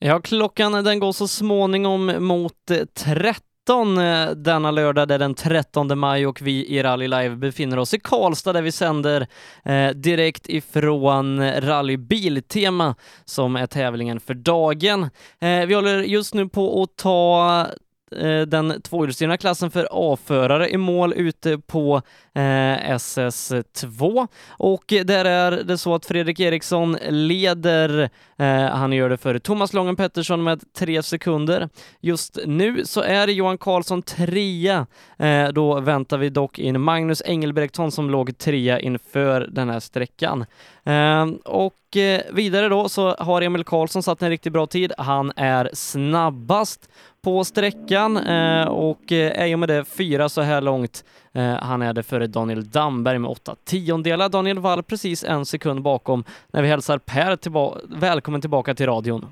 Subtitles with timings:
[0.00, 5.34] Ja, klockan den går så småningom mot eh, 13 eh, denna lördag, det är den
[5.34, 9.26] 13 maj och vi i Rally Live befinner oss i Karlstad där vi sänder
[9.64, 15.02] eh, direkt ifrån Rally Biltema som är tävlingen för dagen.
[15.40, 17.66] Eh, vi håller just nu på att ta
[18.16, 22.02] Eh, den tvåhjulsdrivna klassen för A-förare i mål ute på
[22.34, 28.10] eh, SS2 och där är det så att Fredrik Eriksson leder.
[28.38, 31.68] Eh, han gör det för Thomas Lången Pettersson med tre sekunder.
[32.00, 34.86] Just nu så är Johan Karlsson trea.
[35.18, 40.44] Eh, då väntar vi dock in Magnus Engelbrektsson som låg trea inför den här sträckan.
[40.84, 41.74] Eh, och
[42.30, 44.92] vidare då så har Emil Karlsson satt en riktigt bra tid.
[44.98, 46.88] Han är snabbast
[47.24, 51.04] på sträckan eh, och är i och med det fyra så här långt.
[51.34, 54.28] Eh, han är det före Daniel Damberg med åtta tiondelar.
[54.28, 59.26] Daniel Wall precis en sekund bakom när vi hälsar Per tillba välkommen tillbaka till radion.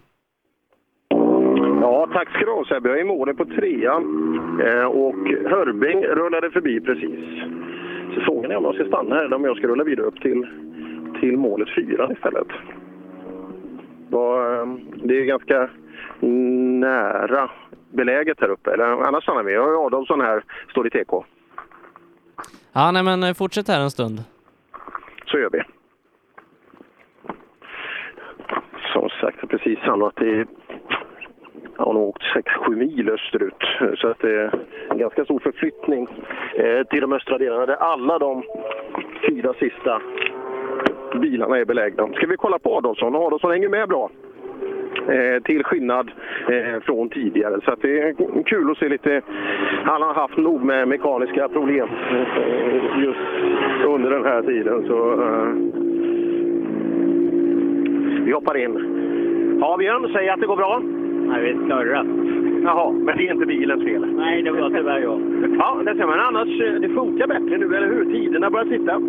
[1.81, 2.89] Ja, tack ska du ha Sebbe.
[2.89, 4.05] Jag är i målet på trean
[4.87, 7.21] och Hörbing rullade förbi precis.
[8.15, 10.21] Så frågan är om jag ska stanna här eller om jag ska rulla vidare upp
[10.21, 10.47] till,
[11.21, 12.49] till målet fyra istället.
[15.05, 15.69] Det är ganska
[16.81, 17.51] nära
[17.97, 18.73] beläget här uppe.
[18.73, 19.57] Eller annars stannar vi.
[19.57, 21.25] Adolfsson här står i TK.
[22.73, 24.21] Ja, nej men fortsätt här en stund.
[25.27, 25.63] Så gör vi.
[28.93, 30.45] Som sagt, precis hamnat i...
[31.79, 33.63] Jag har nog åkt 6-7 mil österut,
[33.99, 34.61] så att det är
[34.91, 36.09] en ganska stor förflyttning
[36.55, 38.43] eh, till de östra delarna där alla de
[39.29, 40.01] fyra sista
[41.21, 42.09] bilarna är belägna.
[42.13, 43.17] Ska vi kolla på Adolfsson?
[43.17, 44.11] Adolfsson hänger med bra.
[45.09, 46.11] Eh, till skillnad
[46.49, 47.61] eh, från tidigare.
[47.65, 49.23] Så det är kul att se lite.
[49.85, 53.19] Han har haft nog med mekaniska problem eh, just
[53.87, 54.85] under den här tiden.
[54.87, 55.17] Så,
[58.25, 58.73] vi hoppar in.
[59.61, 60.83] Ja, Björn, säg att det går bra.
[61.29, 62.07] Nej, vi snurrat.
[62.65, 64.07] Jaha, men det är inte bilens fel?
[64.17, 65.21] Nej, det var tyvärr jag.
[65.59, 66.21] Ja, det ser man.
[66.21, 68.05] Annars, det funkar bättre nu, eller hur?
[68.05, 69.01] Tiderna börjar sitta.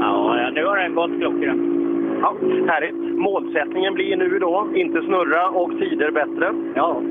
[0.00, 1.87] Ja, nu har den gått klockrent.
[2.20, 2.36] Ja,
[2.66, 3.18] härligt.
[3.18, 6.54] Målsättningen blir nu då inte snurra och tider bättre.
[6.74, 7.02] Ja,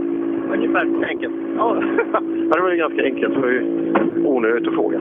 [0.54, 1.34] ungefär enkelt.
[1.58, 1.76] Ja,
[2.54, 3.34] det var ju ganska enkelt.
[3.34, 3.64] Det var ju
[4.26, 5.00] onödigt att fråga.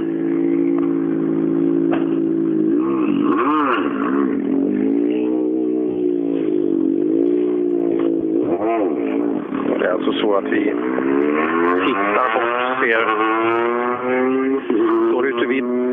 [9.78, 10.65] Det är alltså så att vi
[11.87, 13.06] tittar och ser...
[15.11, 15.85] Står ute vid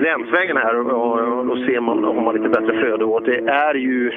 [0.00, 3.04] länsvägen här och, då ser man om man lite bättre flöde.
[3.04, 4.12] Och det är ju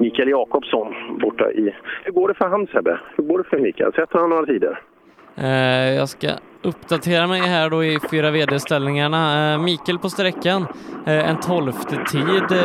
[0.00, 1.74] Mikael Jakobsson borta i...
[2.04, 3.00] Hur går det för han Sebbe?
[3.16, 3.92] Hur går det för Mikael?
[3.92, 4.80] Sätter han några tider?
[5.36, 6.28] Eh, jag ska
[6.64, 9.54] uppdatera mig här då i fyra VD-ställningarna.
[9.54, 12.58] Uh, Mikael på sträckan, uh, en tolfte tid,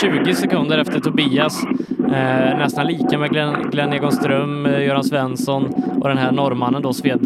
[0.00, 1.64] 20 sekunder efter Tobias.
[2.58, 5.64] nästan lika med Glenn, Glenn Egonström, Göran Svensson
[6.00, 7.20] och den här norrmannen då, Sved,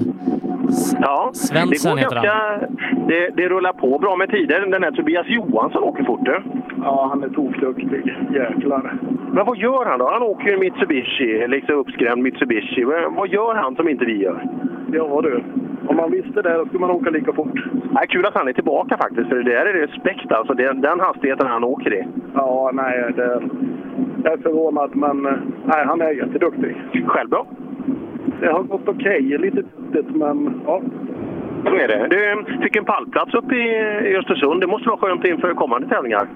[1.01, 2.67] Ja, Svensson det, går ganska,
[3.09, 4.61] det, det, rullar på bra med tider.
[4.61, 6.43] Den här Tobias Johansson åker fort du.
[6.83, 8.17] Ja, han är tokduktig.
[8.35, 8.95] Jäklar.
[9.33, 10.11] Men vad gör han då?
[10.11, 12.85] Han åker ju Mitsubishi, liksom uppskrämd Mitsubishi.
[13.17, 14.49] Vad gör han som inte vi gör?
[14.93, 15.43] Ja du,
[15.89, 17.59] om man visste det då skulle man åka lika fort.
[17.91, 20.55] Nej, kul att han är tillbaka faktiskt, för det där är respekt alltså.
[20.55, 22.05] Den, den hastigheten han åker i.
[22.35, 23.43] Ja, nej, det,
[24.25, 25.23] jag är förvånad, men
[25.65, 26.77] nej, han är jätteduktig.
[27.07, 27.47] Själv då?
[28.43, 29.27] det har gått okej.
[29.27, 29.39] Okay.
[29.39, 30.83] Lite duttigt, men ja.
[31.65, 32.07] Så är det.
[32.09, 34.61] Du fick en pallplats uppe i Östersund.
[34.61, 36.27] Det måste vara skönt inför kommande tävlingar?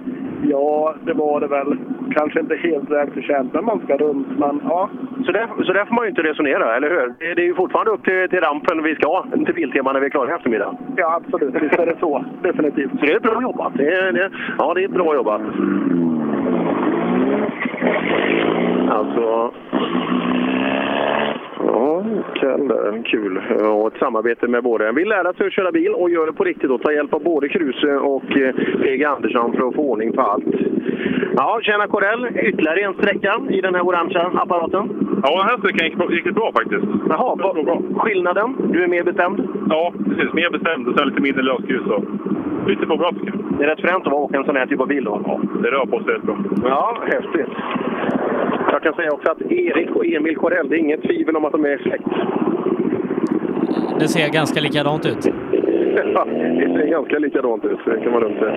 [0.42, 1.76] Ja, det var det väl.
[2.14, 4.90] Kanske inte helt välförtjänt när man ska runt, men ja.
[5.26, 7.14] Så där, så där får man ju inte resonera, eller hur?
[7.18, 10.06] Det, det är ju fortfarande upp till, till rampen vi ska, till Biltema när vi
[10.06, 10.76] är klara i eftermiddag.
[10.96, 11.54] Ja, absolut.
[11.62, 12.24] Visst är det så.
[12.42, 12.90] Definitivt.
[12.90, 13.72] Så det är bra jobbat.
[13.76, 15.42] Det är, det, ja, det är bra jobbat.
[18.88, 19.52] Alltså,
[21.76, 22.04] Ja,
[22.34, 22.72] kul.
[23.04, 23.40] Kul.
[23.62, 24.92] Och ett samarbete med både...
[24.92, 27.22] Vill lära sig att köra bil och gör det på riktigt och ta hjälp av
[27.22, 30.44] både Kruse och PG eh, Andersson för att få ordning på allt.
[31.36, 32.26] Ja, tjena Corell.
[32.26, 34.84] Ytterligare en sträcka i den här orangea apparaten.
[35.22, 36.86] Ja, den här sträckan gick bra faktiskt.
[37.08, 37.82] Jaha, vad, bra.
[37.96, 38.56] skillnaden?
[38.72, 39.48] Du är mer bestämd?
[39.68, 40.32] Ja, precis.
[40.32, 41.82] Mer bestämd och sen lite mindre lösgrus.
[42.66, 43.10] Lite på bra.
[43.58, 45.20] Det är rätt fränt att åka en sån här typ av bil då?
[45.24, 46.36] Ja, det rör på sig rätt bra.
[46.64, 47.52] Ja, häftigt.
[48.72, 51.52] Jag kan säga också att Erik och Emil Corell, det är inget tvivel om att
[51.52, 52.04] de är släkt.
[54.00, 55.26] Det ser ganska likadant ut.
[56.14, 58.56] ja, det ser ganska likadant ut, det kan man lugnt säga.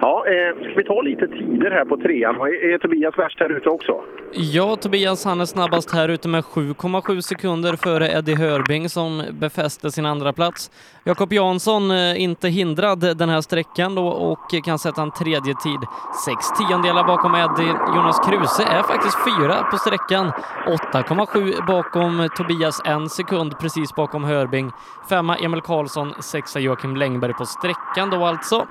[0.00, 2.36] Ja, eh, ska vi ta lite tider här på trean?
[2.36, 4.00] Är, är Tobias värst här ute också?
[4.32, 9.90] Ja, Tobias han är snabbast här ute med 7,7 sekunder före Eddie Hörbing som befäste
[9.90, 10.70] sin andra plats.
[11.04, 15.80] Jakob Jansson eh, inte hindrad den här sträckan då och kan sätta en tredje tid.
[16.24, 17.74] Sex tiondelar bakom Eddie.
[17.96, 20.32] Jonas Kruse är faktiskt fyra på sträckan.
[20.92, 24.70] 8,7 bakom Tobias, en sekund precis bakom Hörbing.
[25.08, 28.66] Femma Emil Karlsson, sexa Joakim Längberg på sträckan då alltså.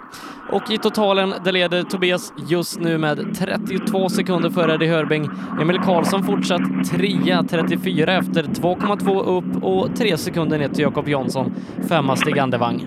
[0.50, 5.24] Och i total totalen, det leder Tobias just nu med 32 sekunder före Eddie Hörbing.
[5.62, 11.52] Emil Karlsson fortsatt trea, 34 efter 2,2 upp och 3 sekunder ner till Jakob Jansson.
[11.90, 12.78] Femma Stig Andevang.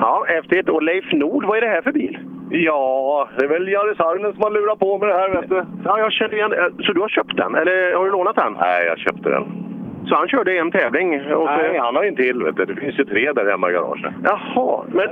[0.00, 0.68] Ja, häftigt.
[0.68, 2.18] Och Leif Nord, vad är det här för bil?
[2.50, 5.64] Ja, det är väl Jari Saarinen som har lurat på med det här, vet du.
[5.84, 6.52] Ja, jag känner igen
[6.84, 8.52] Så du har köpt den, eller har du lånat den?
[8.60, 9.63] Nej, jag köpte den.
[10.08, 11.32] Så han körde en tävling?
[11.32, 11.44] Och.
[11.44, 12.42] Nej, han har en till.
[12.42, 12.64] Vet du.
[12.64, 14.12] Det finns ju tre där hemma i garaget.
[14.24, 15.08] Jaha, men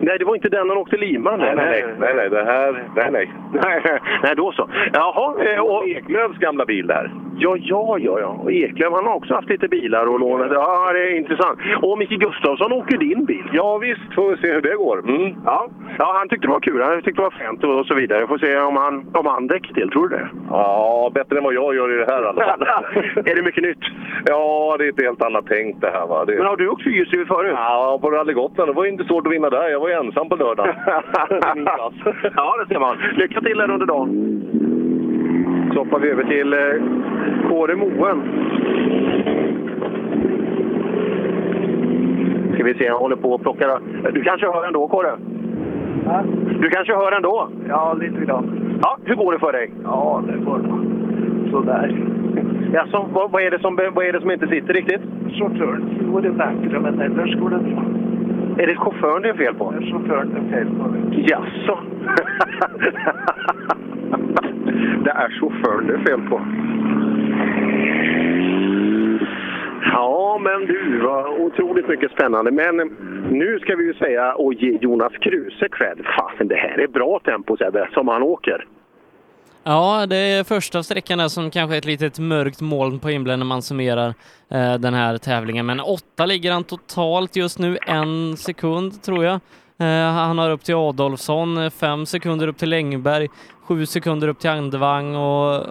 [0.00, 3.10] nej, det var inte den han åkte lima nej, nej, nej, nej, det här, nej,
[3.12, 3.30] nej.
[3.52, 3.80] nej,
[4.22, 4.68] nej, då så.
[4.92, 7.10] Jaha, eh, och Eklövs gamla bil där.
[7.38, 8.26] Ja, ja, ja, ja.
[8.26, 10.50] Och Eklöf han har också haft lite bilar och lånat.
[10.52, 11.58] Ja, det är intressant.
[11.82, 13.50] Och Micke Gustafsson åker din bil.
[13.52, 14.14] Ja, visst.
[14.14, 14.98] Får vi se hur det går.
[14.98, 15.34] Mm.
[15.44, 15.68] Ja.
[15.98, 16.82] ja, han tyckte det var kul.
[16.82, 18.26] Han tyckte det var fränt och så vidare.
[18.26, 19.90] Får se om han, om han däck till.
[19.90, 20.28] Tror du det?
[20.50, 22.62] Ja, bättre än vad jag gör i det här i alla fall.
[23.30, 23.84] är det mycket nytt?
[24.28, 26.06] Ja, det är ett helt annat tänk det här.
[26.06, 26.24] Va?
[26.24, 26.36] Det...
[26.36, 27.52] Men har du åkt fyrhjulsdrivet förut?
[27.56, 28.70] Ja, på Rally Gotland.
[28.70, 29.68] Det var inte svårt att vinna där.
[29.68, 30.74] Jag var ju ensam på lördagen.
[32.36, 32.96] ja, det ser man.
[33.16, 34.10] Lycka till här under dagen.
[35.74, 38.22] Så hoppar vi över till eh, Kåre Moen.
[42.54, 43.80] Ska vi se, han håller på och plockar.
[44.12, 45.18] Du kanske hör ändå, Kåre?
[46.06, 46.22] Ja.
[46.60, 47.48] Du kanske hör ändå?
[47.68, 48.78] Ja, lite grann.
[48.82, 49.70] Ja, hur går det för dig?
[49.84, 50.60] Ja, det går
[51.50, 52.06] sådär.
[52.72, 55.00] Jaså, vad, vad, är det som, vad är det som inte sitter riktigt?
[55.38, 57.84] Chauffören går det bättre, men annars går det bra.
[58.58, 59.70] Är det chauffören det är fel på?
[59.70, 60.94] Det är chauffören det är fel på.
[61.12, 61.78] Jaså?
[65.04, 66.40] det är chauffören det är fel på.
[69.92, 72.50] Ja, men du, var otroligt mycket spännande.
[72.50, 72.76] Men
[73.30, 75.98] nu ska vi ju säga och ge Jonas Kruse cred.
[76.18, 78.66] Fasen, det här är bra tempo Sebbe, som han åker.
[79.68, 83.38] Ja, det är första sträckan där som kanske är ett litet mörkt moln på himlen
[83.38, 84.14] när man summerar
[84.48, 85.66] eh, den här tävlingen.
[85.66, 89.34] Men åtta ligger han totalt just nu, en sekund tror jag.
[89.78, 93.28] Eh, han har upp till Adolfsson, fem sekunder upp till Längberg,
[93.62, 95.66] sju sekunder upp till Andevang och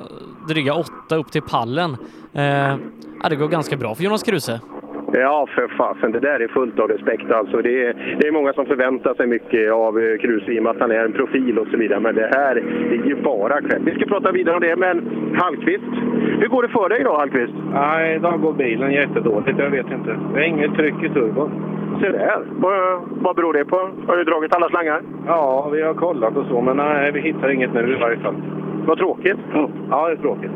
[0.48, 1.98] dryga åtta upp till pallen.
[2.34, 2.78] Eh,
[3.24, 4.60] ja, det går ganska bra för Jonas Kruse.
[5.20, 6.12] Ja, för fasen.
[6.12, 7.32] Det där är fullt av respekt.
[7.32, 10.64] Alltså, det, är, det är många som förväntar sig mycket av eh, Kruse i och
[10.64, 12.00] med att han är en profil och så vidare.
[12.00, 13.82] Men det här är ju bara kväll.
[13.86, 14.96] Vi ska prata vidare om det, men
[15.42, 15.94] Hallqvist.
[16.40, 17.54] Hur går det för dig idag, Hallqvist?
[17.74, 19.60] Nej, idag går bilen jättedåligt.
[19.60, 20.18] Jag vet inte.
[20.34, 21.52] Det är inget tryck i turbon.
[22.02, 22.42] Se där.
[23.10, 23.90] Vad beror det på?
[24.08, 25.02] Har du dragit alla slangar?
[25.28, 28.36] Ja, vi har kollat och så, men nej, vi hittar inget nu i varje fall.
[28.86, 29.38] Vad tråkigt.
[29.90, 30.52] Ja, det är tråkigt.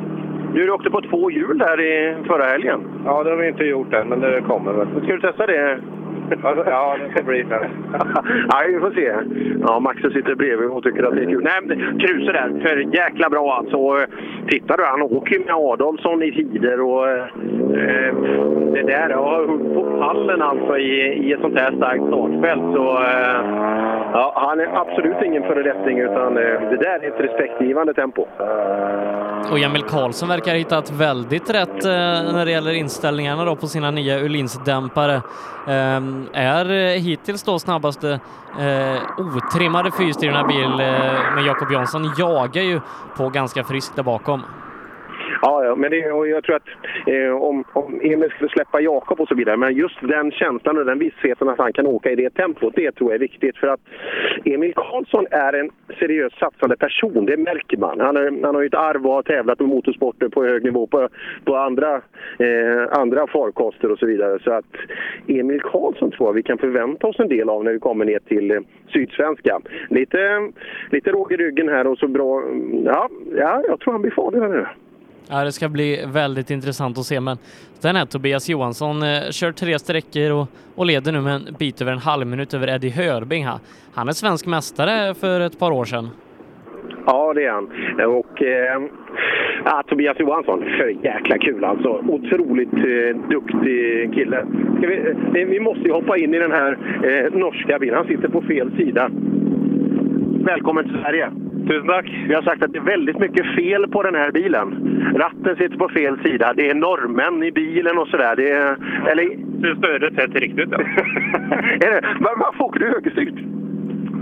[0.54, 2.80] Du åkte på två hjul där i förra helgen.
[3.06, 4.88] Ja, det har vi inte gjort än, men det kommer väl.
[4.88, 5.80] Ska du testa det?
[6.66, 7.60] Ja, det får bli det.
[8.54, 9.14] Nej, vi får se.
[9.68, 11.44] Ja, Max sitter bredvid och tycker att det är kul.
[11.44, 14.06] Nej, men Kruse där, för jäkla bra alltså.
[14.50, 17.26] Titta du, han åker med Adolfsson i tider och eh,
[18.74, 20.92] det där, ja, på pallen alltså i,
[21.28, 22.62] i ett sånt här starkt startfält.
[22.76, 23.42] Så, eh,
[24.14, 28.26] ja, han är absolut ingen föredetting utan eh, det där är ett respektgivande tempo.
[29.52, 31.92] Och Emil Karlsson verkar ha hittat väldigt rätt eh,
[32.34, 35.22] när det gäller inställningarna då på sina nya Öhlins-dämpare.
[36.34, 38.20] Är eh, hittills då snabbaste
[38.60, 42.82] eh, otrimmade fyrhjulsdrivna bil eh, men Jakob Jansson jagar ju
[43.18, 44.44] på ganska friskt där bakom.
[45.42, 46.68] Ja, ja men det, och jag tror att
[47.08, 50.86] eh, om, om Emil skulle släppa Jakob och så vidare, men just den känslan och
[50.86, 53.58] den vissheten att han kan åka i det tempot, det tror jag är viktigt.
[53.58, 53.80] För att
[54.46, 55.70] Emil Karlsson är en
[56.00, 58.00] seriös satsande person, det märker man.
[58.00, 60.88] Han, är, han har ju ett arv och har tävlat med motorsporter på hög nivå
[60.88, 61.10] på,
[61.46, 61.96] på andra,
[62.40, 64.40] eh, andra farkoster och så vidare.
[64.44, 64.66] Så att
[65.28, 68.20] Emil Karlsson tror jag vi kan förvänta oss en del av när vi kommer ner
[68.20, 68.60] till eh,
[68.94, 69.60] Sydsvenska.
[69.90, 70.52] Lite,
[70.90, 72.44] lite råg i ryggen här och så bra.
[72.86, 74.66] Ja, ja jag tror han blir farlig här nu.
[75.32, 77.38] Ja, det ska bli väldigt intressant att se, men
[77.82, 81.82] den här Tobias Johansson eh, kör tre sträckor och, och leder nu med en bit
[81.82, 83.46] över en halv minut över Eddie Hörbing.
[83.46, 83.60] Här.
[83.94, 86.10] Han är svensk mästare för ett par år sedan.
[87.06, 87.66] Ja, det är han.
[88.18, 88.82] Och eh,
[89.66, 91.90] ja, Tobias Johansson, för jäkla kul alltså.
[92.08, 94.46] Otroligt eh, duktig kille.
[94.82, 97.96] Vi, eh, vi, måste ju hoppa in i den här eh, norska bilen.
[97.96, 99.12] Han sitter på fel sida.
[100.46, 101.32] Välkommen till Sverige!
[101.68, 102.06] Tusen tack!
[102.28, 104.68] Vi har sagt att det är väldigt mycket fel på den här bilen.
[105.16, 106.54] Ratten sitter på fel sida.
[106.56, 108.36] Det är norrmän i bilen och sådär.
[108.36, 108.78] Det är...
[109.12, 109.26] Eller...
[109.62, 110.78] Du stödet helt riktigt, ja.
[111.86, 112.02] är det?
[112.20, 113.34] Var, varför åker du högerstyrt?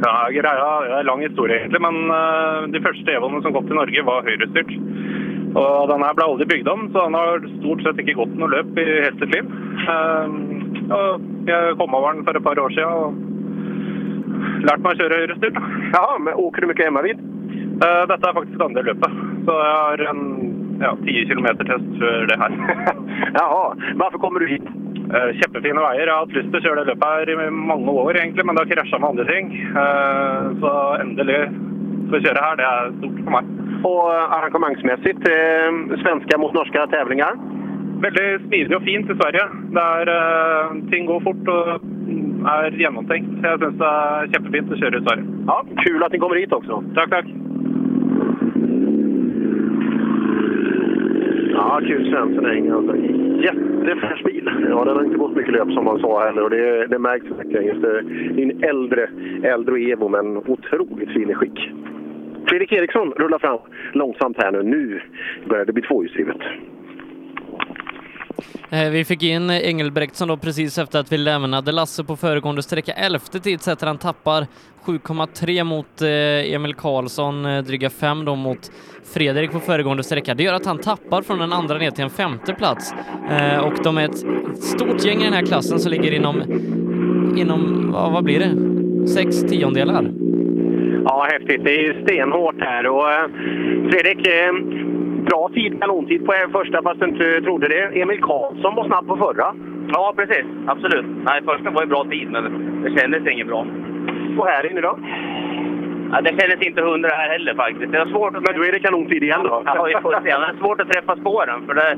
[0.04, 1.82] Ja, det er lang historie, egentlig.
[1.82, 4.74] Men eh, de første Evoene som kom til Norge, var høyrestyrt.
[5.58, 8.52] Og den her ble aldri bygd om, så den har stort sett ikke gått noe
[8.52, 9.50] løp i hele sitt liv.
[9.94, 10.28] Eh,
[10.98, 13.37] og jeg kom over den for et par år siden
[14.58, 15.60] og lærte meg å kjøre høyrestyrt.
[15.94, 17.20] Jaha, men åker du mycket hemmavid?
[17.78, 20.22] Eh, Dette er faktisk andre løpet, så jeg har en
[20.82, 22.58] ja, 10 km-test før det her.
[23.40, 23.64] Jaha,
[24.02, 24.68] varför kommer du hit?
[25.08, 26.04] Eh, Kjempefine veier.
[26.06, 28.58] Jeg har hatt lyst til å kjøre det løpet her i mange år, egentlig, men
[28.58, 29.54] det har krasja med andre ting.
[29.84, 30.74] Eh, Så
[31.04, 31.40] endelig
[32.12, 33.54] få kjøre her, det er stort for meg.
[33.88, 37.36] Och arrangemangsmässigt, eh, svenska mot norska tävlingar?
[37.98, 39.46] Veldig smidig og fint i Sverige.
[39.76, 41.82] Det er, eh, ting går fort og
[42.46, 43.30] er gjennomtenkt.
[43.44, 45.26] Jeg syns det er kjempefint å kjøre i Sverige.
[45.48, 46.84] Ja, kul att ni kommer hit också.
[46.96, 47.26] Takk, takk.
[51.54, 52.72] Ja, kul Svensson Eng.
[52.72, 52.96] Alltså,
[53.46, 54.50] jättefräsch bil.
[54.70, 57.26] Ja, den har inte gått mycket löp som man sa heller och det, det märks
[57.26, 57.66] verkligen.
[57.66, 59.10] Just det, det är en äldre,
[59.44, 61.72] äldre Evo men otroligt fin i skick.
[62.48, 63.60] Fredrik Eriksson rullar fram
[63.94, 64.64] långsamt här nu.
[64.64, 65.02] Nu
[65.50, 66.42] börjar det bli tvåhjulsdrivet.
[68.70, 72.94] Eh, vi fick in Engelbrektsson då precis efter att vi lämnade Lasse på föregående sträcka.
[72.94, 74.48] Elfte tid sätter han tappar
[74.86, 78.72] 7,3 mot eh, Emil Karlsson, eh, dryga 5 då mot
[79.14, 80.34] Fredrik på föregående sträcka.
[80.34, 82.94] Det gör att han tappar från den andra ner till en femte plats.
[83.64, 84.18] Och de är ett
[84.64, 86.42] stort gäng i den här klassen som ligger inom,
[87.38, 89.08] inom ja, vad blir det?
[89.08, 90.12] Sex tiondelar.
[91.06, 91.64] Ja, häftigt.
[91.64, 92.88] Det är stenhårt här.
[92.88, 93.32] Och,
[93.92, 94.28] Fredrik,
[95.30, 98.02] bra tid, kanontid på första fast du inte trodde det.
[98.02, 99.56] Emil Karlsson var snabb på förra.
[99.94, 100.46] Ja, precis.
[100.68, 101.06] Absolut.
[101.26, 102.44] Nej, första var ju bra tid, men
[102.84, 103.66] det kändes inget bra.
[104.38, 105.00] Och här inne då?
[106.12, 107.92] Ja, det kändes inte hundra här heller faktiskt.
[107.92, 108.44] Det var svårt att...
[108.44, 109.62] Men då är det kanontid igen då?
[109.66, 110.20] Ja, vi får se.
[110.24, 111.98] Det är svårt att träffa spåren, för det...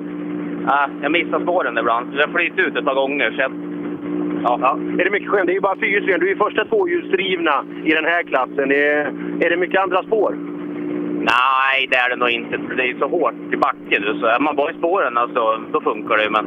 [0.67, 2.15] Ja, jag missar spåren ibland.
[2.15, 3.31] Det har flyttit ut ett par gånger.
[3.31, 3.51] Så jag...
[4.43, 4.59] Ja.
[4.62, 4.77] ja.
[5.00, 5.45] Är det mycket skönt?
[5.45, 6.17] Det är ju bara fyrhjulsdrivna.
[6.17, 8.71] Du är första tvåhjulsdrivna i den här klassen.
[8.71, 9.12] Är,
[9.45, 10.36] är det mycket andra spår?
[11.20, 12.58] Nej, det är det nog inte.
[12.58, 14.02] för Det är så hårt i backen.
[14.02, 16.30] nu, Så är man bara i spåren alltså, då funkar det ju.
[16.30, 16.46] Men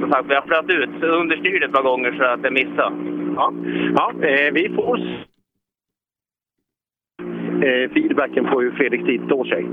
[0.00, 2.96] som sagt, vi har flöt ut understyret ett par gånger så att jag missade.
[3.36, 3.52] Ja,
[3.96, 5.26] ja eh, vi får se...
[7.66, 9.66] eh, feedbacken på hur Fredrik tid står sig.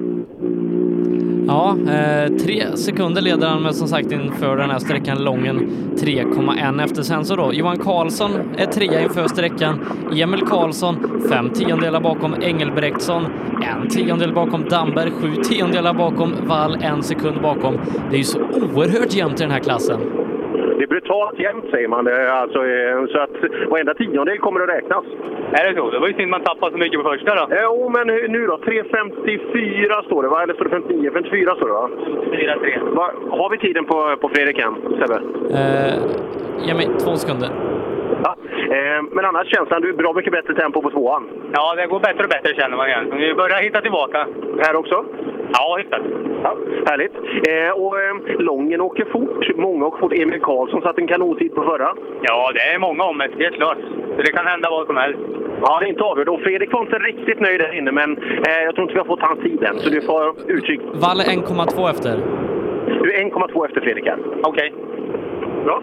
[1.48, 6.84] Ja, eh, tre sekunder leder han med som sagt inför den här sträckan Lången 3,1
[6.84, 7.54] efter sen så då.
[7.54, 9.80] Johan Karlsson är trea inför sträckan.
[10.16, 13.25] Emil Karlsson fem tiondelar bakom Engelbrektsson,
[13.64, 17.78] en tiondel bakom Damberg, sju tiondelar bakom Wall, en sekund bakom.
[18.10, 20.25] Det är ju så oerhört jämnt i den här klassen.
[20.77, 22.08] Det är brutalt jämnt säger man.
[22.08, 23.36] Eh, Alltså, eh, så att
[23.70, 25.03] varenda tiondel kommer att räknas.
[25.51, 25.89] Är det så?
[25.91, 27.48] Det var ju synd man tappade så mycket på första då.
[27.63, 28.58] Jo, men nu då?
[28.58, 30.44] 3.54 står det va?
[30.44, 31.12] Eller står det 59?
[31.13, 31.89] 54 står det va?
[32.32, 32.96] 4-3.
[32.96, 33.12] va?
[33.29, 35.22] Har vi tiden på, på Fredrik än, Sebbe?
[35.60, 35.96] Eh,
[36.67, 37.50] ge mig två sekunder.
[38.25, 38.36] Ja.
[38.75, 41.24] Eh, men annars känslan, du är bra mycket bättre tempo på tvåan.
[41.53, 43.05] Ja, det går bättre och bättre känner man igen.
[43.17, 44.27] Vi börjar hitta tillbaka.
[44.63, 45.05] Här också?
[45.53, 46.01] Ja, hyfsat.
[46.44, 46.58] Ja,
[46.89, 47.15] härligt.
[47.51, 49.55] Eh, och eh, Lången åker fort.
[49.55, 50.13] Många åker fort.
[50.13, 51.89] Emil Karlsson satte en kanontid på förra.
[52.22, 53.77] Ja, det är många om det, helt klart.
[54.15, 55.20] Så det kan hända vad som helst.
[55.62, 56.27] Ja, det är inte avgjort.
[56.27, 59.05] Och Fredrik var inte riktigt nöjd där inne, men eh, jag tror inte vi har
[59.05, 59.79] fått hans tid än.
[59.79, 60.82] Så du får utkik.
[60.94, 62.15] Wall är 1,2 efter.
[63.03, 64.17] Du är 1,2 efter Fredrik här.
[64.44, 64.74] Okej.
[65.65, 65.82] Bra.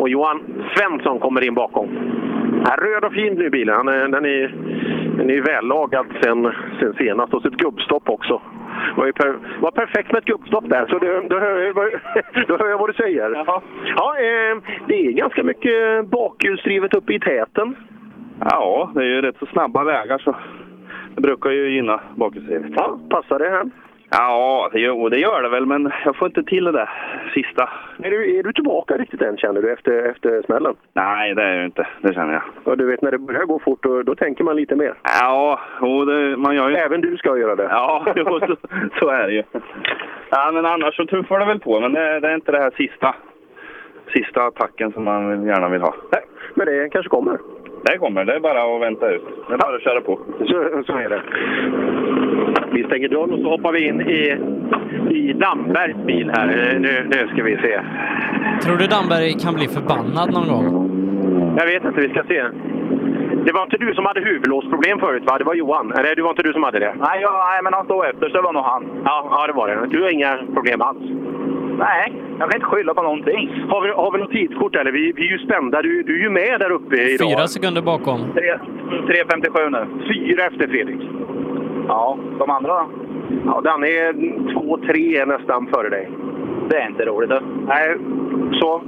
[0.00, 0.42] Och Johan
[0.76, 1.88] Svensson kommer in bakom.
[2.64, 3.86] Ja, röd och fin nu bilen.
[3.86, 4.54] Den är,
[5.16, 7.34] den är vällagad sen, sen senast.
[7.34, 8.42] Och så ett gubbstopp också.
[8.96, 11.74] Det var, per, var perfekt med ett gubbstopp där, så det, då, hör jag,
[12.48, 13.30] då hör jag vad du säger.
[13.30, 13.60] Jaha.
[13.96, 17.76] Ja, eh, det är ganska mycket bakhjulsdrivet uppe i täten.
[18.50, 20.36] Ja, det är ju rätt så snabba vägar så
[21.14, 22.72] det brukar ju gynna bakhjulsdrivet.
[22.76, 23.70] Ja, passar det här?
[24.10, 26.90] Ja, det gör, det gör det väl, men jag får inte till det där
[27.34, 27.68] sista.
[28.02, 30.74] Är du, är du tillbaka riktigt än, känner du, efter, efter smällen?
[30.92, 31.86] Nej, det är jag inte.
[32.02, 32.42] Det känner jag.
[32.64, 34.94] Ja, du vet, när det börjar gå fort, då, då tänker man lite mer.
[35.20, 36.76] Ja, och det, man gör ju...
[36.76, 37.62] Även du ska göra det.
[37.62, 38.56] Ja, jo, så,
[39.00, 39.42] så är det ju.
[40.30, 42.72] Ja, men annars så tuffar det väl på, men det, det är inte det här
[42.76, 43.14] sista,
[44.14, 45.94] sista attacken som man gärna vill ha.
[46.12, 46.22] Nej,
[46.54, 47.38] men det kanske kommer.
[47.82, 49.22] Det kommer, det är bara att vänta ut.
[49.48, 50.18] Det är bara att köra på.
[50.38, 51.22] Så, så är det.
[52.72, 54.36] Vi stänger dörren och så hoppar vi in i,
[55.10, 56.46] i Dambergs bil här.
[56.78, 57.80] Nu, nu ska vi se.
[58.64, 60.90] Tror du Damberg kan bli förbannad någon gång?
[61.58, 62.42] Jag vet inte, vi ska se.
[63.44, 65.38] Det var inte du som hade huvudlåsproblem förut va?
[65.38, 65.92] Det var Johan.
[65.92, 66.94] Eller det var inte du som hade det?
[66.98, 68.84] Nej, ja, nej, men han stod efter så det var nog han.
[69.04, 69.86] Ja, ja det var det.
[69.90, 70.98] Du har inga problem alls?
[71.86, 73.64] Nej, jag kan inte skylla på någonting.
[73.68, 74.92] Har vi, har vi något tidskort eller?
[74.92, 75.82] Vi, vi är ju spända.
[75.82, 77.30] Du, du är ju med där uppe idag.
[77.30, 78.20] Fyra sekunder bakom.
[78.20, 79.86] 3.57 nu.
[80.14, 81.00] Fyra efter Fredrik.
[81.88, 82.90] Ja, de andra då?
[83.46, 84.12] Ja, Danne är
[84.52, 86.10] två, tre nästan före dig.
[86.70, 87.30] Det är inte roligt.
[87.30, 87.40] Då.
[87.66, 87.96] Nej,
[88.60, 88.82] så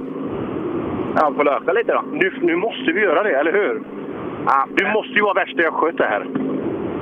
[1.15, 2.03] Jag får löka lite då.
[2.11, 3.81] nu, nu måste vi göra det, eller hur?
[4.45, 6.27] Ah, du måste ju vara värsta östgöte här.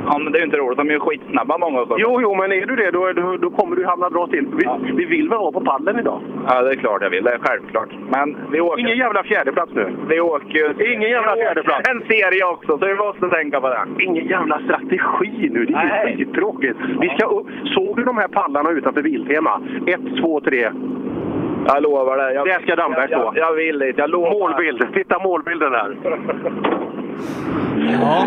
[0.08, 0.78] Ja, men det är ju inte roligt.
[0.78, 1.96] De är ju skitsnabba många också.
[1.98, 4.48] Jo, jo, men är du det då, då, då kommer du hamna bra till.
[4.52, 6.22] Vi, vi vill väl vara på pallen idag?
[6.48, 7.24] Ja, det är klart jag vill.
[7.24, 7.90] Det är självklart.
[8.10, 8.80] Men vi åker...
[8.80, 9.96] Ingen jävla fjärdeplats nu.
[10.10, 10.94] Vi åker ju...
[10.94, 11.90] Ingen jävla fjärdeplats.
[11.90, 14.04] En serie också, så vi måste tänka på det.
[14.04, 15.66] Ingen jävla strategi nu.
[15.66, 16.78] Det är ju skittråkigt.
[17.02, 17.48] Vi ska upp.
[17.66, 19.62] Såg du de här pallarna utanför Biltema?
[19.88, 20.72] Ett, två, tre.
[21.68, 22.34] Jag lovar det.
[22.34, 23.18] Jag, Där ska Damberg stå.
[23.18, 23.98] Jag, jag vill dit.
[23.98, 24.32] Jag lovar.
[24.32, 24.94] Målbild.
[24.94, 25.96] Titta målbilden där.
[28.02, 28.26] Ja,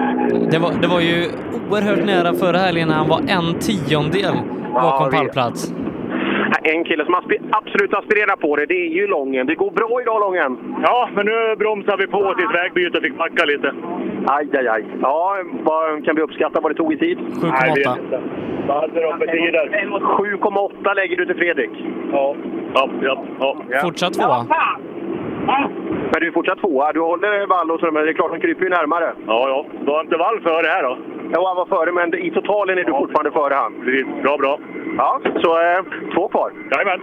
[0.51, 1.25] det var, det var ju
[1.71, 4.35] oerhört nära förra helgen när han var en tiondel
[4.75, 5.75] bakom vi- pallplats.
[6.63, 9.47] En kille som aspi- absolut aspirerar på det, det är ju Lången.
[9.47, 10.59] Det går bra idag, Lången.
[10.83, 13.73] Ja, men nu bromsar vi på till ett vägbyte och fick backa lite.
[14.27, 14.85] Aj, aj, aj.
[15.03, 17.19] Ja, vad kan vi uppskatta vad det tog i tid?
[17.19, 17.97] 7,8.
[18.69, 19.87] Vad hade de för tider?
[20.19, 21.71] 7,8 lägger du till Fredrik.
[22.13, 22.35] Ja,
[22.75, 23.25] ja, ja.
[23.71, 23.79] ja.
[23.83, 24.47] Fortsatt tvåa.
[25.47, 26.93] Men du är fortsatt tvåa.
[26.93, 29.13] Du håller vall och så, men det är klart de kryper ju närmare.
[29.27, 29.67] Ja, ja.
[29.85, 30.97] Du har inte vall före här då?
[31.33, 33.73] Ja, han var före, men i totalen är du fortfarande före han.
[33.85, 34.07] Precis.
[34.23, 34.59] Bra, bra.
[34.99, 35.81] Ja, så eh,
[36.15, 36.51] två kvar.
[36.73, 37.01] Jajamän.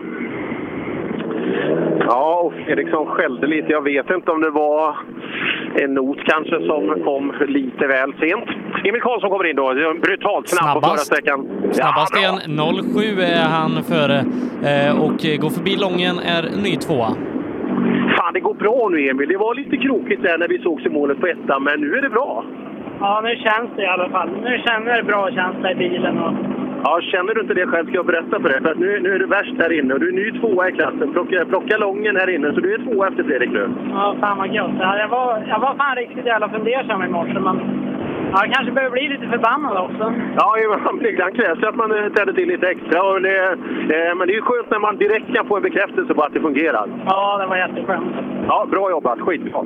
[1.99, 3.71] Ja, och Fredriksson skällde lite.
[3.71, 4.95] Jag vet inte om det var
[5.81, 8.49] en not kanske som kom lite väl sent.
[8.85, 9.73] Emil Karlsson kommer in då.
[10.01, 11.05] Brutalt snabb på förra Snabbast.
[11.05, 11.47] sträckan.
[11.71, 12.19] Snabbast bra.
[12.21, 12.39] igen
[12.93, 14.17] 07 är han före
[14.71, 17.07] eh, och går förbi Lången är ny tvåa.
[18.21, 19.29] Fan, det går bra nu Emil.
[19.29, 22.01] Det var lite krokigt där när vi sågs i målet på ettan, men nu är
[22.01, 22.43] det bra.
[22.99, 24.29] Ja, nu känns det i alla fall.
[24.43, 26.17] Nu känner det bra känsla i bilen.
[26.19, 26.33] Och...
[26.83, 28.61] Ja, känner du inte det själv ska jag berätta för dig.
[28.61, 30.71] För att nu, nu är du värst här inne och du är ny tvåa i
[30.71, 31.11] klassen.
[31.13, 33.69] Plocka, plocka lången här inne, så du är tvåa efter Fredrik nu.
[33.89, 34.77] Ja, fan vad gött.
[34.79, 37.57] Ja, jag, var, jag var fan riktigt jävla fundersam i morse, men
[38.31, 40.13] ja, jag kanske behöver bli lite förbannad också.
[40.35, 40.47] Ja,
[41.09, 43.03] ibland krävs det att man eh, tänder till lite extra.
[43.03, 43.37] Och det,
[43.95, 46.33] eh, men det är ju skönt när man direkt kan få en bekräftelse på att
[46.33, 46.85] det fungerar.
[47.05, 48.15] Ja, det var jätteskönt.
[48.47, 49.19] Ja, bra jobbat.
[49.19, 49.61] Skitbra.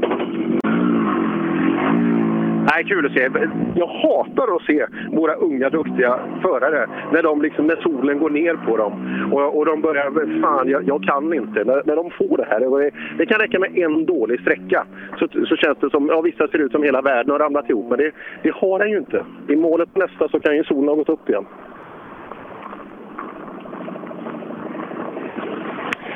[2.72, 3.30] Nej, kul att se.
[3.76, 8.56] Jag hatar att se våra unga duktiga förare när, de liksom, när solen går ner
[8.56, 8.94] på dem
[9.32, 11.64] och, och de börjar “Fan, jag, jag kan inte”.
[11.64, 12.60] När, när de får det här.
[12.60, 14.86] Det, det kan räcka med en dålig sträcka
[15.20, 17.90] så, så känns det som, ja vissa ser ut som hela världen har ramlat ihop,
[17.90, 18.12] men det,
[18.44, 19.26] det har den ju inte.
[19.48, 21.46] I målet på nästa så kan ju solen ha gått upp igen.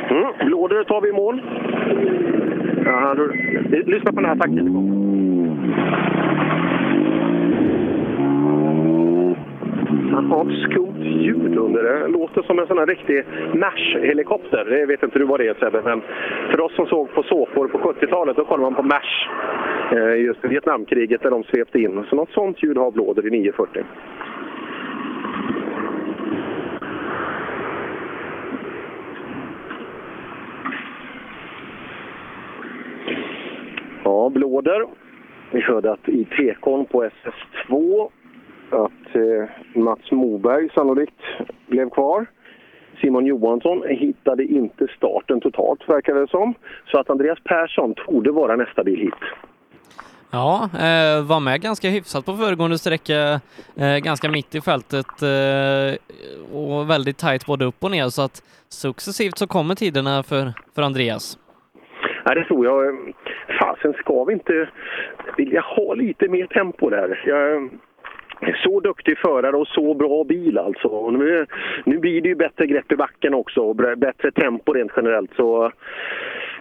[0.10, 1.42] Mm, Blåder tar vi i mål.
[2.90, 3.28] Ja, då,
[3.86, 4.68] lyssna på den här takten.
[10.14, 12.08] Han har ett skumt ljud under det.
[12.08, 13.24] Låter som en sån här riktig
[13.54, 14.66] MASH-helikopter.
[14.66, 16.02] Det vet inte du vad det är Sebbe, men
[16.52, 19.30] för oss som såg på såpor på 70-talet, då kollade man på MASH.
[19.92, 22.04] Eh, Just Vietnamkriget där de svepte in.
[22.10, 23.84] Så något sånt ljud har Blåder i 940.
[34.10, 34.86] Ja, Blåder.
[35.52, 38.08] Vi hörde att i tekon på SS2
[38.70, 41.22] att eh, Mats Moberg sannolikt
[41.68, 42.26] blev kvar.
[43.02, 46.54] Simon Johansson hittade inte starten totalt verkar det som.
[46.92, 49.24] Så att Andreas Persson torde vara nästa bil hit.
[50.32, 53.42] Ja, eh, var med ganska hyfsat på föregående sträcka,
[53.76, 58.44] eh, ganska mitt i fältet eh, och väldigt tajt både upp och ner så att
[58.70, 61.38] successivt så kommer tiderna för, för Andreas.
[62.30, 63.14] Nej, det tror jag.
[63.60, 64.70] Fasen, ska vi inte
[65.38, 67.24] vilja ha lite mer tempo där?
[67.26, 67.70] Jag,
[68.64, 70.88] så duktig förare och så bra bil alltså.
[70.88, 71.46] Och Nu,
[71.86, 75.32] nu blir det ju bättre grepp i backen också och bättre tempo rent generellt.
[75.36, 75.72] Så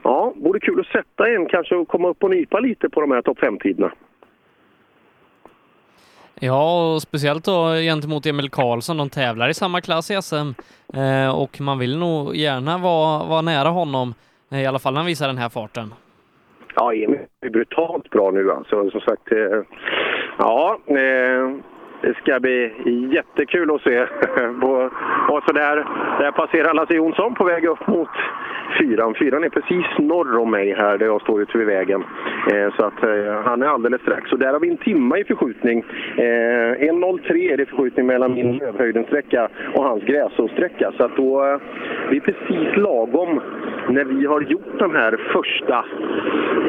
[0.02, 3.10] ja, vore kul att sätta en kanske och komma upp och nypa lite på de
[3.10, 3.92] här topp 5-tiderna.
[6.40, 8.96] Ja, och speciellt då gentemot Emil Karlsson.
[8.96, 10.54] De tävlar i samma klass i SM
[10.94, 14.14] eh, och man vill nog gärna vara, vara nära honom,
[14.50, 15.94] i alla fall när han visar den här farten.
[16.74, 18.90] Ja, Emil är brutalt bra nu alltså.
[18.90, 19.62] Som sagt, eh,
[20.38, 20.78] ja.
[20.86, 21.54] Eh,
[22.00, 22.72] det ska bli
[23.12, 24.00] jättekul att se.
[25.28, 25.76] och så där,
[26.18, 28.08] där passerar Lasse Jonsson på väg upp mot
[28.78, 29.14] fyran.
[29.14, 32.04] Fyran är precis norr om mig här där jag står ute vid vägen.
[32.52, 34.30] Eh, så att eh, han är alldeles strax.
[34.30, 35.84] Så där har vi en timma i förskjutning.
[36.16, 40.92] Eh, 1.03 är det förskjutning mellan min lövhöjdensträcka och hans gräsåsträcka.
[40.96, 41.60] Så att då, eh,
[42.10, 43.40] det är precis lagom
[43.88, 45.84] när vi har gjort de här första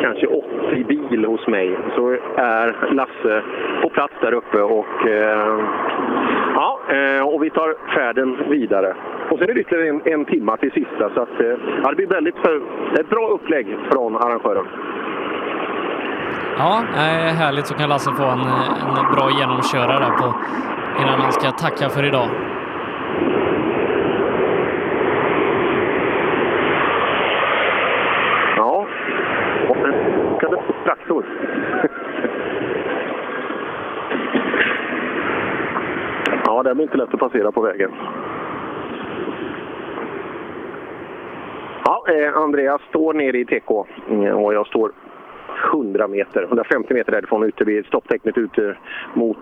[0.02, 3.44] kanske 80 bil hos mig så är Lasse
[3.82, 5.19] på plats där uppe och eh,
[6.56, 8.96] ja, eh, och vi tar färden vidare.
[9.30, 11.96] Och sen är det ytterligare en, en timma till sista så att, eh, ja, det
[11.96, 12.62] blir väldigt för,
[13.00, 14.66] ett bra upplägg från arrangören.
[16.58, 18.40] Ja, eh, härligt så kan Lasse få en,
[19.00, 20.34] en bra genomkörare där på,
[21.02, 22.30] innan han ska tacka för idag.
[28.58, 28.88] Ja,
[29.70, 29.94] och en
[30.84, 31.26] traktor.
[36.60, 37.92] Ja, det blir inte lätt att passera på vägen.
[41.86, 44.92] Ja, eh, Andreas står nere i TK mm, och jag står
[45.74, 48.78] 100 meter, 150 meter därifrån ute vid stopptecknet ute
[49.14, 49.38] mot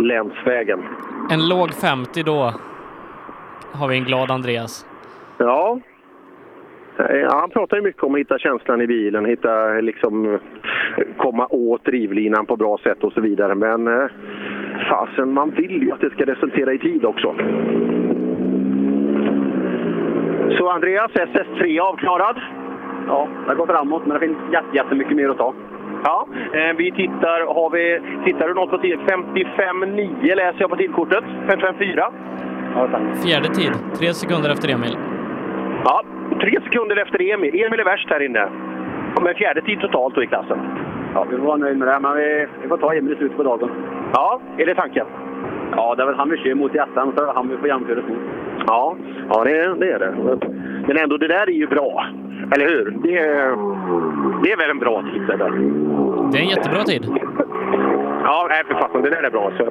[0.00, 0.82] länsvägen.
[1.30, 2.52] En låg 50 då
[3.72, 4.86] har vi en glad Andreas.
[5.38, 5.80] Ja.
[6.98, 10.38] Eh, Han pratar ju mycket om att hitta känslan i bilen, hitta liksom
[11.16, 13.54] komma åt drivlinan på bra sätt och så vidare.
[13.54, 14.08] Men eh,
[14.90, 17.34] fasen, man vill ju att det ska resultera i tid också.
[20.58, 22.36] Så Andreas, SS3 avklarad?
[23.06, 25.54] Ja, det går framåt, men det finns jätte- jättemycket mer att ta.
[26.04, 28.98] Ja, eh, vi tittar, har vi, tittar du något på tid?
[28.98, 31.24] 55,9 läser jag på tidkortet.
[31.46, 32.12] 55,4.
[33.26, 34.96] Fjärde tid, tre sekunder efter Emil.
[35.84, 36.02] Ja,
[36.40, 37.54] tre sekunder efter Emil.
[37.64, 38.48] Emil är värst här inne.
[39.22, 40.58] Men fjärde tid totalt då i klassen.
[41.14, 43.36] Ja, vi får vara nöjda med det, men vi, vi får ta Emil i slutet
[43.36, 43.70] på dagen.
[44.12, 45.06] Ja, är det tanken?
[45.76, 47.56] Ja, det är väl han vi kör mot i ettan, så är det han vi
[47.56, 48.18] får jämföra mot.
[48.66, 48.96] Ja,
[49.30, 50.14] ja det, det är det.
[50.86, 52.04] Men ändå, det där är ju bra.
[52.54, 52.98] Eller hur?
[53.02, 53.48] Det är,
[54.42, 55.30] det är väl en bra tid?
[55.30, 55.50] Eller?
[56.32, 57.06] Det är en jättebra tid.
[58.24, 59.52] Ja, nej för fasen, det där är bra.
[59.58, 59.64] Så.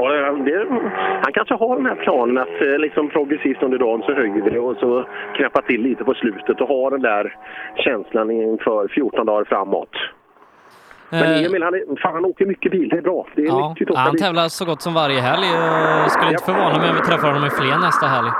[0.00, 0.66] Och det,
[1.22, 4.50] han kanske har den här planen att eh, liksom progressivt under dagen så höjer vi
[4.50, 5.04] det och så
[5.36, 7.36] knäppa till lite på slutet och ha den där
[7.76, 9.88] känslan inför 14 dagar framåt.
[11.10, 12.88] Men Eh, Emil, han, är, fan, han åker mycket bil.
[12.88, 13.26] Det är bra.
[13.34, 15.46] Det är Ja, nyttigt han tävlar så gott som varje helg.
[16.10, 18.30] Skulle inte förvåna mig om vi träffar honom i Flen nästa helg.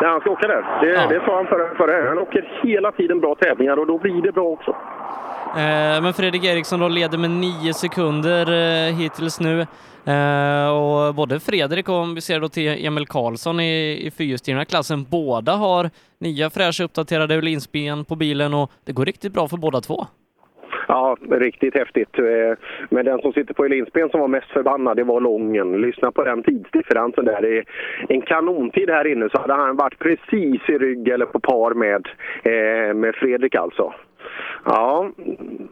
[0.00, 0.62] Nej, han ska åka där.
[0.80, 1.06] Det, Ja.
[1.08, 2.08] det sa han förra, förra.
[2.08, 4.70] Han åker hela tiden bra tävlingar och då blir det bra också.
[4.70, 9.66] Eh, Men Fredrik Eriksson då leder med nio sekunder eh, hittills nu.
[10.06, 14.64] Eh, Och både Fredrik och om vi ser då till Emil Karlsson i, i fyrhjulsdrivna
[14.64, 19.56] klassen, båda har nya fräscha uppdaterade Öhlinsben på bilen och det går riktigt bra för
[19.56, 20.06] båda två.
[20.88, 22.18] Ja, riktigt häftigt.
[22.18, 22.58] Eh,
[22.90, 25.72] men den som sitter på Elinsben som var mest förbannad, det var Lången.
[25.80, 27.42] Lyssna på den tidsdifferensen där.
[27.42, 27.64] Det är
[28.08, 32.08] en kanontid här inne så hade han varit precis i rygg eller på par med,
[32.42, 33.94] eh, med Fredrik alltså.
[34.64, 35.10] Ja,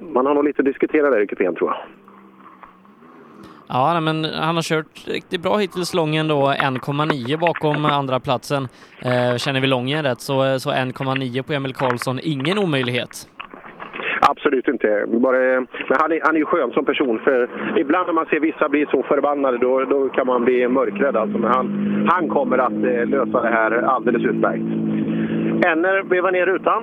[0.00, 1.78] man har nog lite att diskutera där i kupén tror jag.
[3.76, 8.62] Ja, men han har kört riktigt bra hittills Lången då, 1,9 bakom andra platsen.
[9.08, 13.12] Eh, Känner vi Lången rätt så, så 1,9 på Emil Karlsson, ingen omöjlighet.
[14.30, 15.04] Absolut inte.
[15.08, 17.18] Bara, eh, men han är, han är ju skön som person.
[17.24, 21.16] För ibland när man ser vissa bli så förbannade då, då kan man bli mörkrädd.
[21.16, 21.38] Alltså.
[21.38, 21.66] Men han,
[22.12, 24.68] han kommer att eh, lösa det här alldeles utmärkt.
[25.70, 26.82] Enner vevar ner rutan.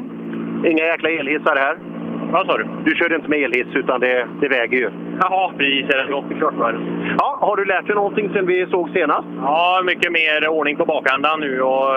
[0.65, 1.90] Inga jäkla elhissar här.
[2.31, 2.65] Vad sa du?
[2.85, 4.89] Du körde inte med elhiss utan det, det väger ju.
[5.21, 5.87] Jaha, precis.
[5.87, 6.79] Det är 80 klart var det.
[7.17, 9.27] Ja, har du lärt dig någonting sen vi såg senast?
[9.41, 11.89] Ja, mycket mer ordning på bakändan nu och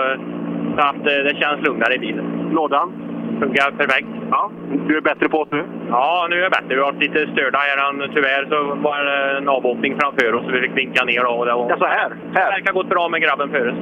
[0.77, 2.49] så att eh, det känns lugnare i bilen.
[2.51, 2.93] Lådan?
[3.39, 4.07] Funkar perfekt.
[4.31, 4.51] Ja,
[4.87, 5.63] du är bättre på det nu?
[5.89, 6.75] Ja, nu är jag bättre.
[6.75, 8.07] Vi har varit lite störda här.
[8.13, 11.25] Tyvärr så var det en avåkning framför oss så vi fick vinka ner.
[11.25, 11.69] Och det var...
[11.69, 12.09] Ja, så här?
[12.33, 12.45] här.
[12.45, 13.77] Det verkar gått bra med grabben före oss.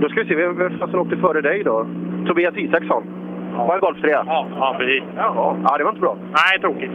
[0.00, 1.86] Då ska vi se, vem fasen åkte före dig då?
[2.26, 3.19] Tobias Isaksson?
[3.56, 4.22] Var en golftrea?
[4.26, 5.02] Ja, ja precis.
[5.16, 6.16] Ja, ja, det var inte bra.
[6.32, 6.90] Nej, tråkigt.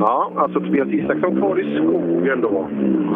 [0.00, 2.68] Ja, alltså Tobias Isaksson kvar i skogen då.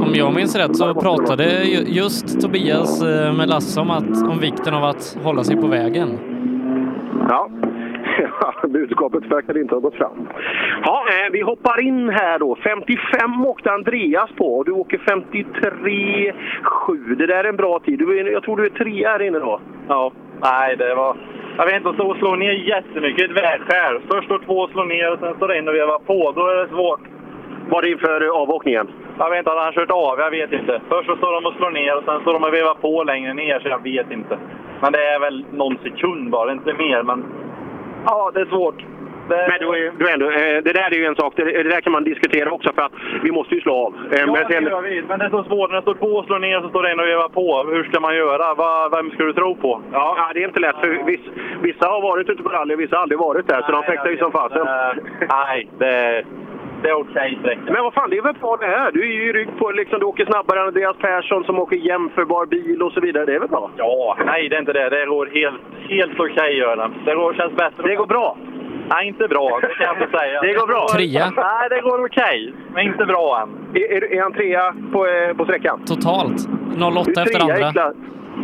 [0.07, 4.39] Om jag minns rätt så pratade ju- just Tobias eh, med Lasse om, att, om
[4.41, 6.09] vikten av att hålla sig på vägen.
[7.29, 7.49] Ja.
[8.69, 10.29] Budskapet verkar inte ha gått fram.
[10.85, 12.57] Ja, eh, vi hoppar in här då.
[12.65, 17.15] 55 åkte Andreas på och du åker 53,7.
[17.17, 17.99] Det där är en bra tid.
[17.99, 19.61] Du är, jag tror du är trea här inne då.
[19.89, 21.17] Ja, nej det var...
[21.57, 24.01] Jag vet inte, att stå och slå ner jättemycket ett vägskär.
[24.11, 26.33] Först står två och slår ner och sen står en och vevar på.
[26.37, 27.01] Då är det svårt.
[27.71, 28.88] Var det inför avåkningen?
[29.19, 30.19] Jag vet inte, hade han kört av?
[30.19, 30.81] Jag vet inte.
[30.88, 33.35] Först så står de och slår ner och sen står de och vevar på längre
[33.35, 34.38] ner, så jag vet inte.
[34.81, 37.03] Men det är väl någon sekund bara, inte mer.
[37.03, 37.25] Men
[38.07, 38.83] ja, det är svårt.
[39.33, 39.47] Det...
[39.51, 39.59] Men
[39.99, 42.05] du är ändå, eh, det där är ju en sak, det, det där kan man
[42.05, 42.92] diskutera också för att
[43.23, 43.92] vi måste ju slå av.
[44.12, 45.03] Eh, Ja, men det sen- gör vi.
[45.09, 45.71] Men det är så svårt.
[45.71, 47.47] När det står två och slår ner så står det en och vevar på.
[47.75, 48.55] Hur ska man göra?
[48.55, 49.81] Va, vem ska du tro på?
[49.92, 50.77] Ja, ja, det är inte lätt.
[50.81, 51.21] För viss,
[51.62, 54.11] vissa har varit ute på rally och vissa har aldrig varit där, så de fäktar
[54.11, 54.66] ju som fasen.
[55.29, 56.25] Nej, det,
[56.83, 57.61] det är okej sträcka.
[57.73, 58.90] Men vad fan, det är väl bra det här?
[58.92, 61.77] Du är ju i rygg på, liksom, du åker snabbare än Andreas Persson som åker
[61.77, 63.25] jämförbar bil och så vidare.
[63.25, 63.71] Det är väl bra?
[63.77, 64.88] Ja, nej det är inte det.
[64.88, 66.90] Det går helt, helt okej gör det.
[67.05, 67.83] Det går, känns bättre.
[67.88, 68.37] Det går bra?
[68.93, 69.59] Nej, inte bra.
[69.63, 70.41] Det kan jag inte säga.
[70.41, 70.87] Det går bra?
[70.95, 71.31] Trea.
[71.37, 72.55] Nej, det går okej.
[72.75, 73.77] Men inte bra än.
[73.83, 75.81] Är, är, är han trea på, eh, på sträckan?
[75.87, 76.49] Totalt.
[76.77, 77.93] Du 08 är efter andra.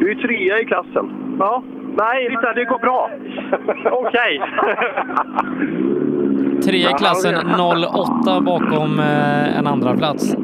[0.01, 1.37] Du är trea i klassen.
[1.39, 1.63] Ja.
[1.97, 3.11] Nej, Titta, det går bra!
[3.91, 4.41] Okej.
[6.65, 10.37] Trea i klassen, 08 bakom eh, en andra plats.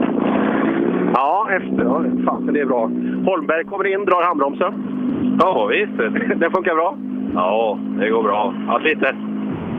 [1.14, 1.84] Ja, efter.
[1.84, 2.90] Ja, fan, det är bra.
[3.26, 4.74] Holmberg kommer in, drar handbromsen.
[5.40, 5.96] Ja, visst.
[6.40, 6.96] Den funkar bra?
[7.34, 8.54] Ja, det går bra.
[8.66, 9.14] Ja, lite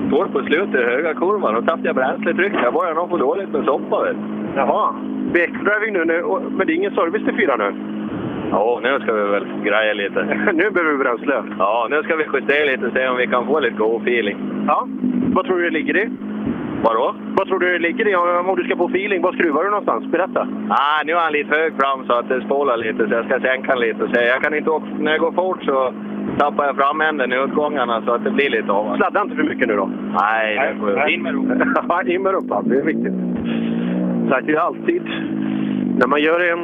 [0.10, 1.54] svårt på slutet, höga kurvan.
[1.54, 2.54] Då tappade jag bränsletryck.
[2.64, 4.04] Jag började nog få dåligt med soppa.
[4.04, 4.18] vet.
[4.56, 4.94] Jaha.
[5.32, 7.74] blir X-driving nu, nu, och- men det är ingen service till fyra nu.
[8.52, 10.24] Ja, nu ska vi väl greja lite.
[10.54, 11.44] nu behöver vi bränsle.
[11.60, 14.38] Ja, nu ska vi justera lite och se om vi kan få lite god feeling.
[14.68, 14.88] Ja.
[15.34, 16.10] Vad tror du det ligger i?
[16.84, 17.16] Vadå?
[17.38, 19.22] Vad tror du det ligger i om du ska få feeling?
[19.22, 20.06] Var skruvar du någonstans?
[20.12, 20.48] Berätta.
[20.70, 23.40] Ah, nu är han lite hög fram så att det spolar lite så jag ska
[23.40, 24.00] sänka lite.
[24.00, 25.94] Så jag kan inte åka, när jag går fort så
[26.38, 28.96] tappar jag framänden i utgångarna så att det blir lite av.
[28.98, 29.90] Sladda inte för mycket nu då.
[30.22, 32.08] Nej, det får in med rumpan.
[32.08, 32.70] In med rumpan.
[32.70, 33.14] Det är viktigt.
[34.30, 35.02] Sagt, det är alltid...
[36.00, 36.62] När man gör en,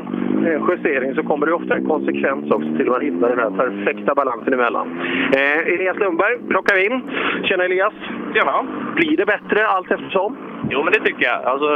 [0.70, 4.16] justering så kommer det ofta en konsekvens också till att man hittar den här perfekta
[4.16, 4.88] balansen emellan.
[5.36, 7.02] Eh, Elias Lundberg plockar vi in.
[7.44, 7.94] Tjena Elias!
[8.34, 8.66] Tjena!
[8.96, 10.38] Blir det bättre allt eftersom?
[10.70, 11.44] Jo, men det tycker jag.
[11.44, 11.70] Alltså,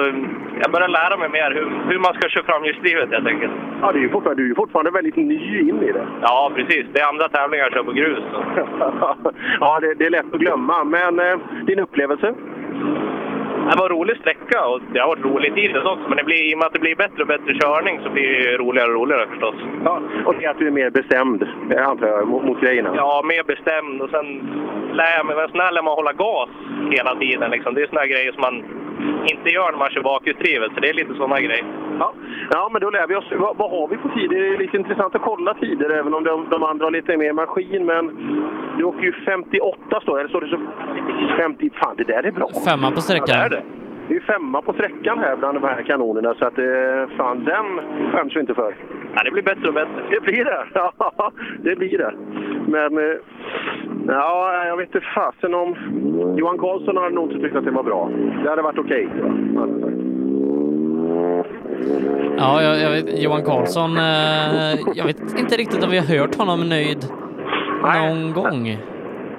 [0.61, 3.51] jag börjar lära mig mer hur, hur man ska köra framhjulsdrivet helt enkelt.
[3.81, 6.07] Ja, det är ju fortfarande, du är ju fortfarande väldigt ny in i det.
[6.21, 6.85] Ja, precis.
[6.93, 8.23] Det är andra tävlingar jag kör på grus.
[9.59, 10.83] Ja, det, det är lätt att glömma.
[10.83, 11.37] Men eh,
[11.67, 12.33] din upplevelse?
[13.69, 16.05] Det var en rolig sträcka och det har varit roligt hittills också.
[16.09, 18.27] Men det blir, i och med att det blir bättre och bättre körning så blir
[18.27, 19.55] det roligare och roligare förstås.
[19.85, 21.47] Ja, och det är att du är mer bestämd,
[21.77, 22.93] antar jag, mot, mot grejerna.
[22.95, 24.27] Ja, mer bestämd och sen
[24.93, 26.49] lär jag mig, men sen lär man hålla gas
[26.91, 27.51] hela tiden.
[27.51, 27.73] Liksom.
[27.73, 28.63] Det är såna här grejer som man
[29.33, 30.71] inte gör när man kör bakhjulsdrivet.
[30.73, 31.65] Så det är lite såna grejer.
[31.99, 32.13] Ja.
[32.51, 33.25] ja, men då lär vi oss.
[33.31, 34.35] Vad, vad har vi på tider?
[34.41, 37.33] Det är lite intressant att kolla tider, även om de, de andra har lite mer
[37.33, 37.85] maskin.
[37.85, 38.03] Men
[38.77, 40.21] du åker ju 58 står det.
[40.21, 40.59] Eller står det så
[41.37, 41.69] 50?
[41.73, 42.49] Fan, det där är bra.
[42.67, 43.49] Femma på sträckan.
[43.51, 43.54] Ja,
[44.07, 47.65] det är femma på sträckan här bland de här kanonerna, så att eh, fan, den
[48.11, 48.75] skäms vi inte för.
[49.15, 50.03] Ja, det blir bättre och bättre.
[50.09, 50.65] Det blir det!
[50.73, 51.31] Ja,
[51.63, 52.13] det blir det.
[52.67, 53.15] Men, eh,
[54.07, 55.75] ja, jag vet inte fasen om...
[56.37, 58.09] Johan Karlsson hade nog inte tyckt att det var bra.
[58.43, 59.07] Det hade varit okej.
[62.37, 66.35] Ja, jag, jag vet, Johan Karlsson, eh, jag vet inte riktigt om vi har hört
[66.35, 67.05] honom nöjd
[67.81, 68.77] någon gång.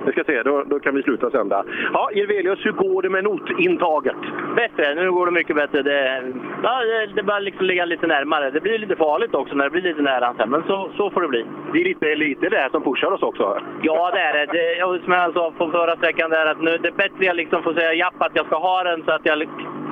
[0.07, 1.64] Vi ska se, då, då kan vi sluta sända.
[1.92, 4.16] Ja, Irvelius, hur går det med notintaget?
[4.57, 5.83] Bättre, nu går det mycket bättre.
[5.83, 6.23] Det,
[6.62, 8.51] ja, det, det börjar liksom ligga lite närmare.
[8.51, 11.23] Det blir lite farligt också när det blir lite nära sen, men så, så får
[11.23, 11.45] det bli.
[11.73, 13.62] Det är lite, lite det här som pushar oss också.
[13.83, 14.53] Ja, det är det.
[14.53, 17.37] det som jag sa på förra sträckan, det är att nu det är bättre jag
[17.37, 19.38] liksom får säga japp att jag ska ha den så att jag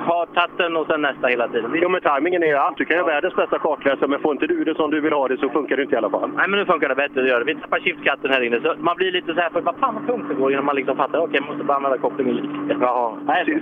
[0.05, 1.71] har tagit den och sen nästa hela tiden.
[1.81, 2.77] Jo, men tajmingen är ju allt.
[2.77, 5.13] Du kan ju ha världens bästa kartläsare, men får inte du det som du vill
[5.13, 6.29] ha det så funkar det inte i alla fall.
[6.37, 7.21] Nej, men nu funkar det bättre.
[7.21, 7.45] Det gör det.
[7.45, 8.61] Vi tappar shiftkatten här inne.
[8.61, 10.75] Så man blir lite så här, för vad fan vad tungt det går innan man
[10.75, 11.19] liksom fattar.
[11.19, 12.77] Okej, jag måste bara använda kopplingen lite.
[12.81, 13.61] Ja, Nej,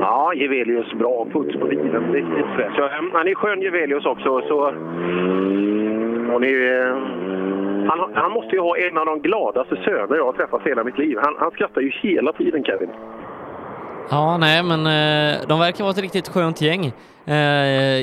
[0.00, 2.12] Ja, Gevelius bra puts på bilen.
[2.12, 2.90] Riktigt fräsch.
[3.12, 4.40] Han är skön Gevelius också.
[4.40, 4.58] Så,
[6.34, 6.96] och ni, eh,
[7.88, 10.84] han, har- han måste ju ha en av de gladaste söner jag har träffat hela
[10.84, 11.18] mitt liv.
[11.22, 12.90] Han, han skrattar ju hela tiden, Kevin.
[14.10, 16.86] Ja, nej, men eh, de verkar vara ett riktigt skönt gäng,
[17.26, 18.00] eh.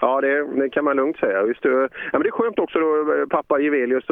[0.00, 1.46] Ja, det, det kan man lugnt säga.
[1.46, 4.04] Just, det, eh, ja, men det är skönt också då eh, pappa Jevelius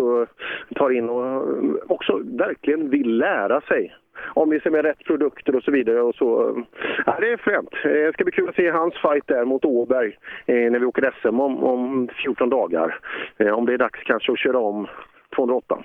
[0.75, 1.43] tar in och eh,
[1.87, 3.95] också verkligen vill lära sig
[4.35, 6.03] om det med rätt produkter och så vidare.
[6.03, 6.63] Och så,
[7.07, 7.71] ja, det är fränt.
[7.83, 11.41] Det ska bli kul att se hans fight där mot Åberg när vi åker SM
[11.41, 12.99] om, om 14 dagar.
[13.53, 14.87] Om det är dags kanske att köra om
[15.37, 15.79] 208.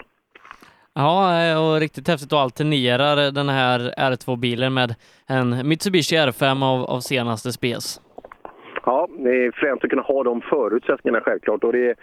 [0.96, 4.96] Ja, och riktigt häftigt att alternerar den här R2-bilen med
[5.28, 8.00] en Mitsubishi R5 av, av senaste spes.
[8.86, 11.64] Ja, det är fränt att kunna ha de förutsättningarna självklart.
[11.64, 11.96] Och det,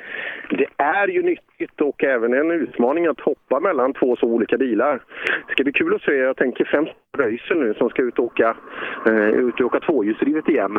[0.50, 5.02] det är ju nyttigt och även en utmaning att hoppa mellan två så olika bilar.
[5.46, 6.12] Det ska bli kul att se.
[6.12, 8.56] Jag tänker främst Röisel nu som ska ut och åka,
[9.06, 10.76] eh, ut och åka tvåhjulsdrivet igen.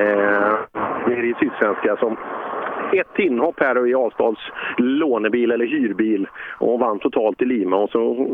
[0.00, 0.58] Eh,
[1.08, 2.16] nere i Sydsvenska som
[2.92, 4.40] ett inhopp här i Alstads
[4.78, 7.76] lånebil eller hyrbil och vann totalt i Lima.
[7.76, 8.26] Och så,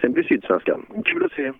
[0.00, 0.86] sen blir Sydsvenskan.
[1.04, 1.52] Kul att se.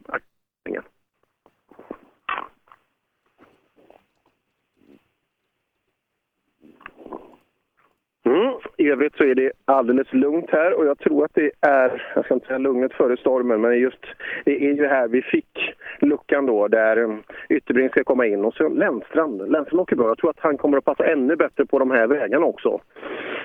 [8.26, 8.54] Mm.
[8.76, 12.24] I övrigt så är det alldeles lugnt här och jag tror att det är, jag
[12.24, 14.04] ska inte säga lugnet före stormen, men just
[14.44, 18.54] det är ju här vi fick luckan då där um, Ytterbring ska komma in och
[18.54, 19.52] så Lennstrand.
[19.52, 20.08] Lennstrand åker bra.
[20.08, 22.80] Jag tror att han kommer att passa ännu bättre på de här vägarna också.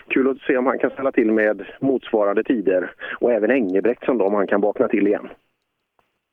[0.08, 4.18] Kul att se om han kan ställa till med motsvarande tider och även Engelbrekt som
[4.18, 5.30] då, om han kan vakna till igen.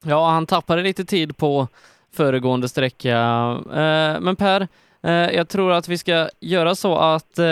[0.04, 1.68] Ja, han tappade lite tid på
[2.16, 3.18] föregående sträcka.
[3.66, 4.68] Eh, men Per,
[5.10, 7.44] jag tror att vi ska göra så att eh,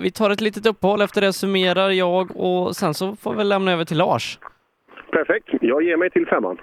[0.00, 1.02] vi tar ett litet uppehåll.
[1.02, 4.38] Efter det summerar jag och sen så får vi lämna över till Lars.
[5.12, 5.48] Perfekt.
[5.60, 6.56] Jag ger mig till femman.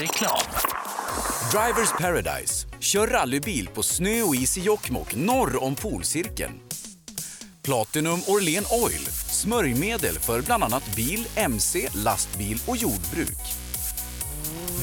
[0.00, 0.46] Reklam.
[1.52, 2.66] Drivers Paradise.
[2.80, 6.52] Kör rallybil på snö och is i Jokkmokk norr om polcirkeln.
[7.64, 9.04] Platinum Orlen Oil.
[9.42, 13.42] Smörjmedel för bland annat bil, mc, lastbil och jordbruk.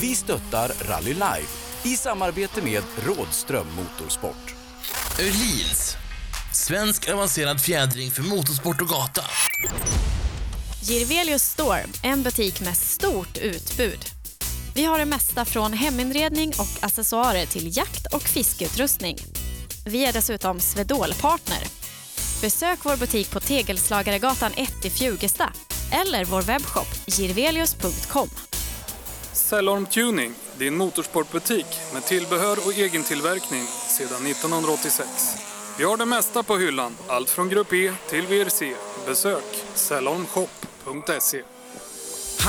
[0.02, 4.56] Vi stöttar Rally Life i samarbete med Rådström Motorsport.
[5.20, 5.98] Öhlins.
[6.54, 9.22] Svensk avancerad fjädring för motorsport och gata.
[10.82, 14.06] Girvelius Store, en butik med stort utbud.
[14.76, 19.18] Vi har det mesta från heminredning och accessoarer till jakt och fiskeutrustning.
[19.86, 21.64] Vi är dessutom Swedol-partner.
[22.42, 25.54] Besök vår butik på Tegelslagaregatan 1 i Fjugesta
[25.92, 28.30] eller vår webbshop girvelius.com.
[29.34, 33.64] Cellorm Tuning, din motorsportbutik med tillbehör och egen tillverkning
[33.98, 35.10] sedan 1986.
[35.78, 38.76] Vi har det mesta på hyllan, allt från Grupp E till VRC.
[39.06, 39.44] Besök
[39.76, 41.42] cellormshop.se.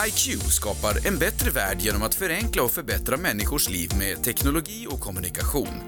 [0.04, 5.00] HiQ skapar en bättre värld genom att förenkla och förbättra människors liv med teknologi och
[5.00, 5.82] kommunikation.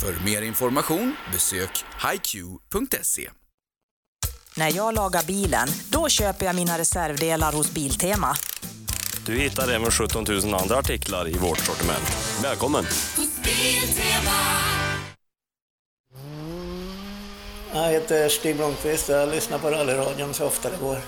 [0.00, 3.30] För mer information besök hiq.se.
[4.56, 8.36] När jag lagar bilen, då köper jag mina reservdelar hos Biltema.
[9.28, 12.38] Du hittar även 17 000 andra artiklar i vårt sortiment.
[12.42, 12.84] Välkommen!
[17.72, 20.98] Jag heter Stig Blomqvist och jag lyssnar på rallyradion så ofta det går.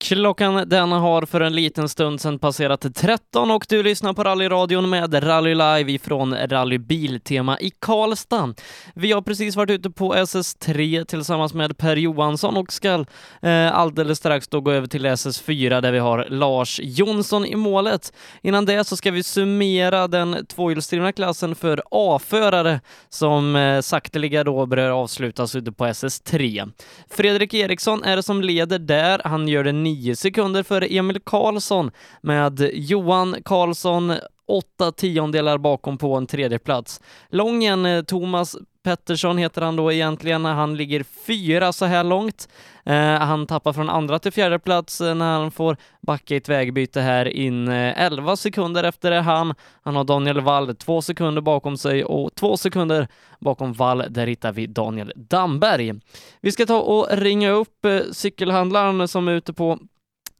[0.00, 4.90] Klockan den har för en liten stund sedan passerat 13 och du lyssnar på rallyradion
[4.90, 8.54] med Rally Live ifrån Rally Biltema i Karlstad.
[8.94, 13.04] Vi har precis varit ute på SS3 tillsammans med Per Johansson och ska
[13.42, 18.12] eh, alldeles strax då gå över till SS4 där vi har Lars Jonsson i målet.
[18.42, 24.66] Innan det så ska vi summera den tvåhjulsdrivna klassen för A-förare som eh, sakteliga då
[24.66, 26.72] börjar avslutas ute på SS3.
[27.10, 29.20] Fredrik Eriksson är det som leder där.
[29.24, 31.90] Han gör det 9 sekunder före Emil Karlsson
[32.22, 34.12] med Johan Karlsson
[34.48, 37.00] åtta tiondelar bakom på en tredje plats.
[37.28, 38.56] Lången eh, Thomas
[38.88, 40.44] Pettersson heter han då egentligen.
[40.44, 42.48] Han ligger fyra så här långt.
[42.84, 46.48] Eh, han tappar från andra till fjärde plats eh, när han får backa i ett
[46.48, 49.54] vägbyte här in eh, 11 sekunder efter det han.
[49.82, 53.08] Han har Daniel Wall två sekunder bakom sig och två sekunder
[53.40, 55.94] bakom Wall, där hittar vi Daniel Damberg.
[56.40, 59.78] Vi ska ta och ringa upp eh, cykelhandlaren som är ute på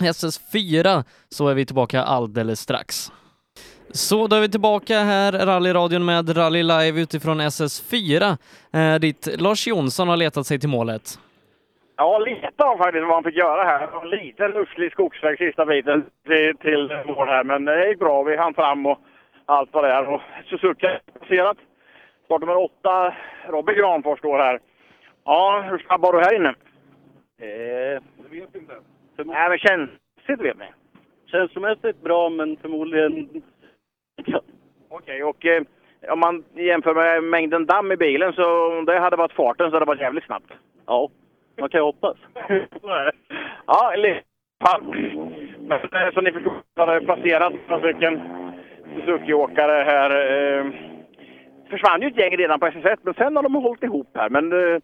[0.03, 3.13] SS4 så är vi tillbaka alldeles strax.
[3.91, 8.37] Så då är vi tillbaka här, rallyradion med Rally Live utifrån SS4,
[8.73, 11.19] eh, dit Lars Jonsson har letat sig till målet.
[11.97, 13.81] Ja, lite av faktiskt vad han fick göra här.
[13.87, 17.99] Det var En liten uslig skogsväg sista biten till, till mål här, men det gick
[17.99, 18.23] bra.
[18.23, 18.99] Vi hann fram och
[19.47, 20.09] allt vad det är.
[20.09, 20.21] Och
[20.51, 21.57] Suzuki har passerat.
[22.25, 23.15] Startnummer åtta,
[23.49, 24.61] Robin Granfors står här.
[25.25, 26.55] Ja, hur snabb var du här inne?
[27.41, 28.75] Eh, jag vet inte.
[29.25, 30.65] Nej, men känsligt vet ni.
[31.31, 33.43] Känslomässigt bra, men förmodligen...
[34.89, 35.63] Okej, och eh,
[36.09, 39.77] om man jämför med mängden damm i bilen så om det hade varit farten så
[39.77, 40.53] hade det varit jävligt snabbt.
[40.87, 41.09] Ja,
[41.61, 42.17] man kan ju hoppas.
[43.67, 44.23] ja, lite.
[45.59, 48.21] Men eh, så ni förstår, jag hade placerat några stycken
[48.95, 50.11] Suzuki-åkare här.
[50.11, 50.67] Eh,
[51.71, 54.31] försvann ju ett gäng redan på SS1, men sen har de hållit ihop här.
[54.31, 54.81] Men eh,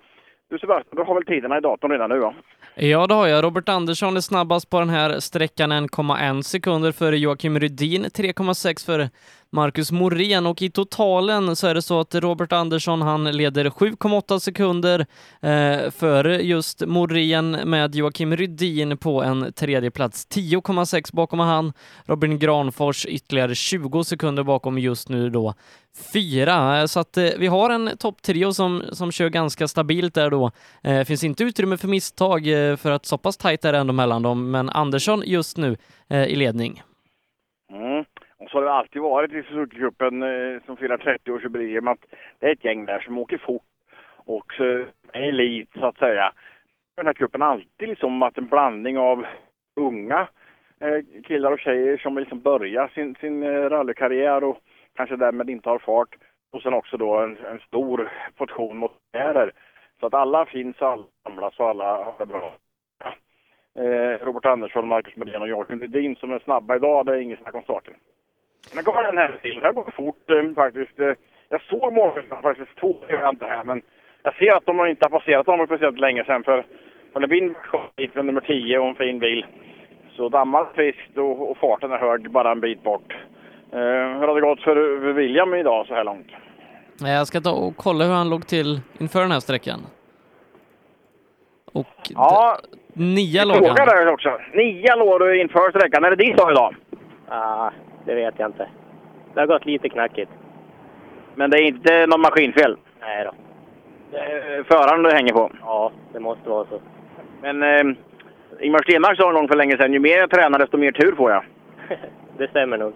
[0.51, 2.35] du Sebastian, du har väl tiderna i datorn redan nu va?
[2.77, 3.45] Ja, det har jag.
[3.45, 9.11] Robert Andersson är snabbast på den här sträckan 1,1 sekunder före Joakim Rydin, 3,6 före
[9.55, 14.39] Marcus Morén och i totalen så är det så att Robert Andersson han leder 7,8
[14.39, 15.07] sekunder
[15.41, 20.29] eh, före just Morén med Joakim Rydin på en tredje plats.
[20.29, 21.73] 10,6 bakom han.
[22.05, 25.55] Robin Granfors ytterligare 20 sekunder bakom just nu då
[26.13, 26.81] fyra.
[26.81, 30.51] Eh, så att eh, vi har en topptrio som, som kör ganska stabilt där då.
[30.83, 33.93] Eh, finns inte utrymme för misstag eh, för att så pass tajt är det ändå
[33.93, 35.77] mellan dem, men Andersson just nu
[36.09, 36.83] eh, i ledning.
[37.73, 38.05] Mm.
[38.49, 42.05] Så har det alltid varit i Suzuki-cupen eh, som firar 30-årsjubileum att
[42.39, 43.63] det är ett gäng där som åker fort
[44.17, 46.33] och är elit så att säga.
[46.97, 49.27] Den här cupen har alltid liksom varit en blandning av
[49.77, 50.29] unga
[50.81, 54.59] eh, killar och tjejer som liksom börjar sin, sin eh, rallykarriär och
[54.97, 56.17] kanske därmed inte har fart.
[56.53, 59.53] Och sen också då en, en stor portion motionärer.
[60.01, 62.55] Så att alla finns, alla samlas och alla har det bra.
[63.77, 67.41] Eh, Robert Andersson, Marcus Medén och Joakim Rydin som är snabba idag, det är inget
[67.41, 67.95] snack om starten.
[68.75, 69.55] Men går den här till.
[69.61, 71.01] Det här går fort eh, faktiskt.
[71.01, 71.13] Eh,
[71.49, 72.97] jag såg målvakterna faktiskt, två
[73.33, 73.83] inte här, men
[74.23, 76.67] jag ser att de inte har passerat honom speciellt länge sedan för
[77.15, 77.55] Olle Bind
[77.97, 79.47] gick med nummer 10 och en fin bil.
[80.17, 83.13] Så dammar friskt och, och farten är hög bara en bit bort.
[83.73, 83.79] Eh,
[84.19, 86.27] hur har det gått för, för William idag så här långt?
[87.05, 89.81] Eh, Jag ska ta och kolla hur han låg till inför den här sträckan.
[91.73, 92.59] Och Ja,
[92.93, 93.75] nia låg han.
[93.75, 94.39] där också.
[94.55, 96.05] Nia låg du inför sträckan.
[96.05, 96.75] Är det din dag idag?
[97.29, 97.71] Ah,
[98.05, 98.69] det vet jag inte.
[99.35, 100.31] Det har gått lite knackigt.
[101.35, 102.77] Men det är inte någon maskinfel?
[103.01, 103.31] Nej då.
[104.11, 105.51] Det är föraren du hänger på?
[105.61, 106.81] Ja, det måste vara så.
[107.43, 107.97] Men eh,
[108.61, 111.15] Ingmar Stenmark sa en gång för länge sedan, ju mer jag tränar desto mer tur
[111.15, 111.45] får jag.
[112.39, 112.93] det stämmer nog.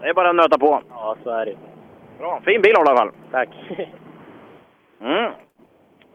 [0.00, 0.82] Det är bara att nöta på.
[0.90, 1.54] Ja, så är det.
[2.18, 3.10] Bra, fin bil i alla fall.
[3.30, 3.48] Tack.
[5.02, 5.32] Mm.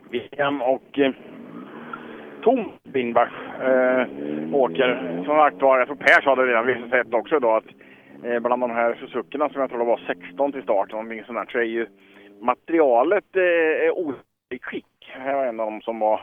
[0.10, 1.12] William och eh,
[2.44, 3.30] tom Lindbäck
[3.62, 4.06] eh,
[4.54, 5.22] åker.
[5.26, 7.64] Som sagt var, jag tror Per sa det redan vid sett också då att
[8.24, 11.38] eh, bland de här Suzukerna som jag tror det var 16 till start, någonting sånt
[11.38, 11.88] där, så är ju
[12.42, 14.86] materialet eh, i skick.
[15.16, 16.22] Det här var en av dem som var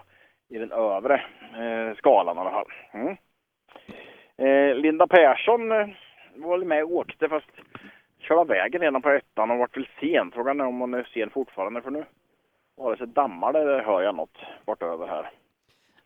[0.48, 1.14] i den övre
[1.54, 2.72] eh, skalan i alla fall.
[2.92, 3.16] Mm.
[4.36, 5.88] Eh, Linda Persson eh,
[6.34, 7.50] var väl med och åkte fast
[8.18, 10.30] körde av vägen redan på ettan och vart väl sen.
[10.30, 12.04] Frågan är om hon är sen fortfarande för nu
[12.76, 15.30] vare sig dammar det eller hör jag något bortöver här.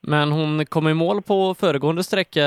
[0.07, 2.41] Men hon kom i mål på föregående sträcka,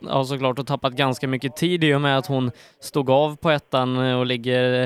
[0.00, 2.50] ja såklart, och tappat ganska mycket tid i och med att hon
[2.80, 4.82] stod av på ettan eh, och ligger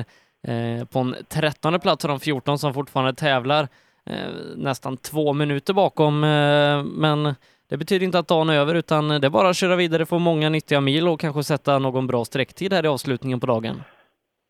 [0.48, 3.62] eh, på en trettonde plats av de 14 som fortfarande tävlar,
[4.10, 6.24] eh, nästan två minuter bakom.
[6.24, 7.34] Eh, men
[7.70, 10.18] det betyder inte att dagen är över, utan det är bara att köra vidare, få
[10.18, 13.82] många nyttiga mil och kanske sätta någon bra sträcktid här i avslutningen på dagen.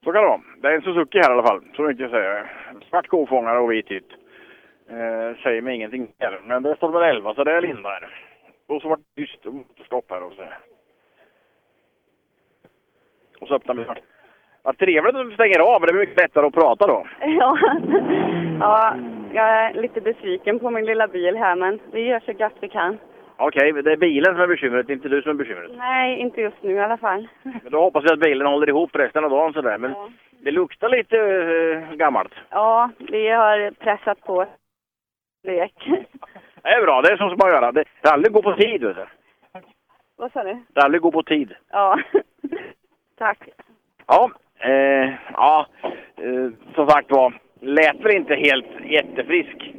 [0.04, 0.40] Så kan det vara.
[0.62, 2.46] Det är en Suzuki här i alla fall, så mycket säger jag.
[2.90, 4.08] Svart kofångare och vit hytt.
[4.90, 6.40] Eh, säger mig ingenting mer.
[6.44, 8.08] Men det står väl 11, så det är Linda här.
[8.68, 9.38] Och så var det tyst
[9.86, 10.42] stopp här och så.
[13.40, 13.84] Och så öppnar vi.
[14.62, 17.06] Vad trevligt att du stänger av, det är mycket lättare att prata då.
[17.20, 17.58] Ja.
[18.60, 18.94] ja,
[19.32, 22.68] jag är lite besviken på min lilla bil här, men vi gör så gott vi
[22.68, 22.98] kan.
[23.36, 25.70] Okej, det är bilen som är bekymret, inte du som är bekymret.
[25.76, 27.28] Nej, inte just nu i alla fall.
[27.42, 29.78] Men då hoppas vi att bilen håller ihop resten av dagen sådär.
[29.78, 30.08] Men Ja.
[30.40, 32.32] det luktar lite uh, gammalt.
[32.50, 34.46] Ja, vi har pressat på
[35.46, 35.74] lek.
[36.62, 37.72] Det är bra, det är som ska man göra.
[37.72, 39.06] Det, det är aldrig gå på tid, vet du.
[40.16, 40.52] Vad sa du?
[40.72, 41.54] Det är aldrig gå på tid.
[41.70, 42.00] Ja.
[43.18, 43.48] Tack.
[44.06, 45.66] Ja, eh, ja
[46.16, 49.72] eh, som sagt var, lät väl inte helt jättefrisk.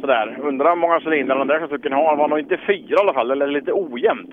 [0.00, 0.38] Sådär.
[0.40, 2.10] Undrar hur många cylindrar den där Suzukin har.
[2.10, 4.30] Det var nog inte fyra i alla fall, eller lite ojämnt.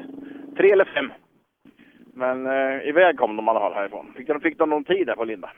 [0.57, 1.11] Tre eller fem.
[2.13, 4.13] Men eh, iväg kom de i alla fall härifrån.
[4.17, 5.51] Fick de, fick de någon tid där på Linda?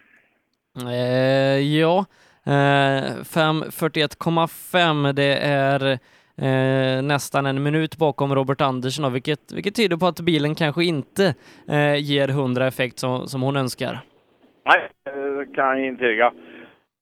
[0.85, 2.05] Eh, ja,
[2.47, 5.91] 5.41,5 det är
[6.41, 11.33] eh, nästan en minut bakom Robert Andersson, vilket, vilket tyder på att bilen kanske inte
[11.69, 13.99] eh, ger 100 effekt som, som hon önskar.
[14.65, 16.31] Nej, eh, det kan jag intyga.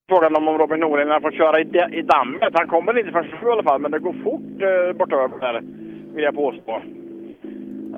[0.09, 2.49] Frågan om Robin Norling har fått köra i, de- i dammet.
[2.53, 5.61] Han kommer inte sju i alla fall, men det går fort eh, bortöver där,
[6.15, 6.71] vill jag påstå.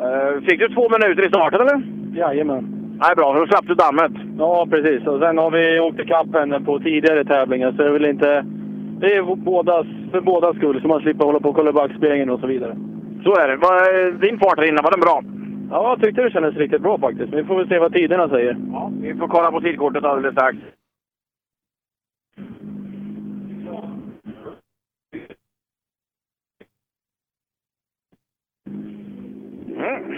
[0.03, 1.81] Eh, fick du två minuter i starten eller?
[2.19, 2.76] Jajamän.
[2.99, 3.33] Nej, bra.
[3.33, 4.11] Då slapp du dammet.
[4.37, 5.07] Ja, precis.
[5.07, 8.45] Och sen har vi åkt ikapp henne på tidigare tävlingar, så det är väl inte...
[8.99, 12.39] Det är bådas, för bådas skull, så man slipper hålla på och kolla backspegeln och
[12.39, 12.77] så vidare.
[13.23, 13.55] Så är det.
[13.55, 15.21] Var, din fart här inne, var den bra?
[15.71, 17.33] Ja, jag tyckte det kändes riktigt bra faktiskt.
[17.33, 18.57] Vi får väl se vad tiderna säger.
[18.71, 20.57] Ja, vi får kolla på tidkortet alldeles strax.
[29.67, 30.15] Mm.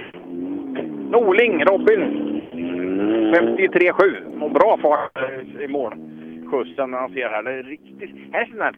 [1.11, 2.38] Norling, Robin.
[2.60, 4.43] 53,7.
[4.43, 5.18] Och bra fart
[5.62, 5.93] i mål.
[6.51, 7.43] Skjutsen man ser här.
[7.43, 8.34] Det är riktigt...
[8.34, 8.76] Här är sån här,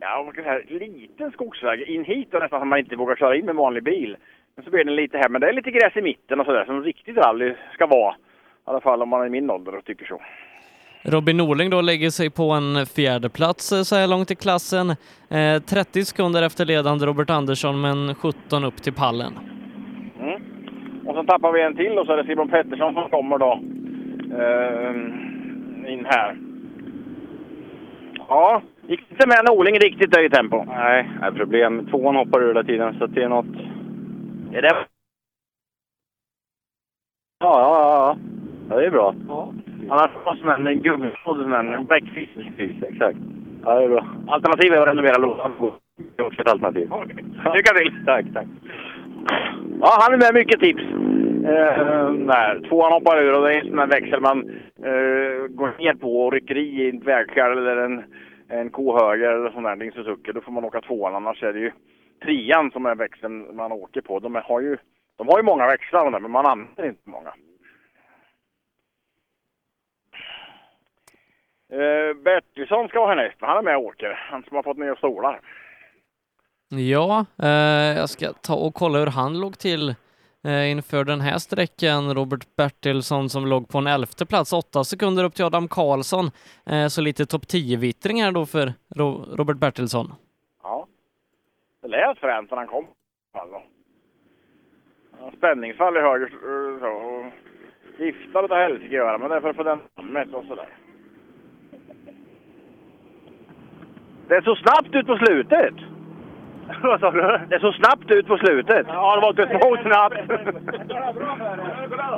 [0.00, 1.82] ja, säga, liten skogsväg.
[1.82, 4.16] In hit och nästan som man inte vågar köra in med vanlig bil.
[4.56, 5.28] Men så blir den lite här.
[5.28, 8.14] Men det är lite gräs i mitten och sådär som riktigt rally ska vara.
[8.14, 8.16] I
[8.64, 10.20] alla fall om man är i min ålder och tycker så.
[11.06, 14.90] Robin Norling då lägger sig på en fjärde plats eh, så här långt i klassen.
[15.28, 19.32] Eh, 30 sekunder efter ledande Robert Andersson, men 17 upp till pallen.
[21.14, 23.52] Och sen tappar vi en till och så är det Simon Pettersson som kommer då.
[24.38, 24.94] Eh,
[25.92, 26.36] in här.
[28.28, 30.64] Ja, gick inte med Norling riktigt där i tempo.
[30.64, 31.86] Nej, nej problem.
[31.86, 33.56] Tvåan hoppar ur hela tiden, så det är något...
[34.52, 34.74] Är det...
[37.38, 37.90] Ja, ja, ja.
[37.90, 38.16] ja.
[38.70, 39.14] Ja, det är bra.
[39.88, 42.30] Annars var som en gummisnodd, som en bäckfisk.
[42.58, 43.18] Exakt.
[43.64, 44.06] Ja, det är bra.
[44.26, 45.52] Alternativet är att renovera lådan.
[46.16, 46.90] Det är också ett alternativ.
[47.54, 48.04] Lycka till!
[48.06, 48.46] Tack, tack.
[49.80, 50.82] Ja, han är med mycket tips.
[51.44, 54.50] Eh, nej, Tvåan hoppar ur och det är en sån där växel man
[54.84, 58.04] eh, går ner på och rycker i i ett vägskäl eller en,
[58.48, 60.32] en kohöger eller sån där, en Suzuki.
[60.32, 61.72] Då får man åka tvåan, annars är det ju
[62.24, 64.18] trean som är växeln man åker på.
[64.18, 64.76] De har ju,
[65.16, 67.32] de har ju många växlar de där, men man använder inte många.
[71.72, 74.18] Eh, Bertilsson ska vara härnäst, men han är med och åker.
[74.30, 75.40] Han som har fått nya stolar.
[76.68, 79.94] Ja, eh, jag ska ta och kolla hur han låg till
[80.44, 82.14] eh, inför den här sträckan.
[82.14, 86.30] Robert Bertilsson som låg på en elfte plats, åtta sekunder upp till Adam Karlsson.
[86.66, 90.12] Eh, så lite topp 10-vittring här då för Ro Robert Bertilsson.
[90.62, 90.86] Ja.
[91.82, 92.86] Det lät fränt när han kom.
[93.32, 93.62] Alltså.
[95.36, 96.86] Spänningsfall i höger eh, så.
[96.86, 97.24] Och
[97.98, 100.68] gifta utav helsike göra, men det är för att få den dammet och sådär.
[104.28, 105.93] Det är så snabbt ut på slutet!
[106.82, 107.20] Vad sa du?
[107.48, 108.86] Det är så snabbt ut på slutet.
[108.88, 110.16] Ja, det var lite småsnabbt.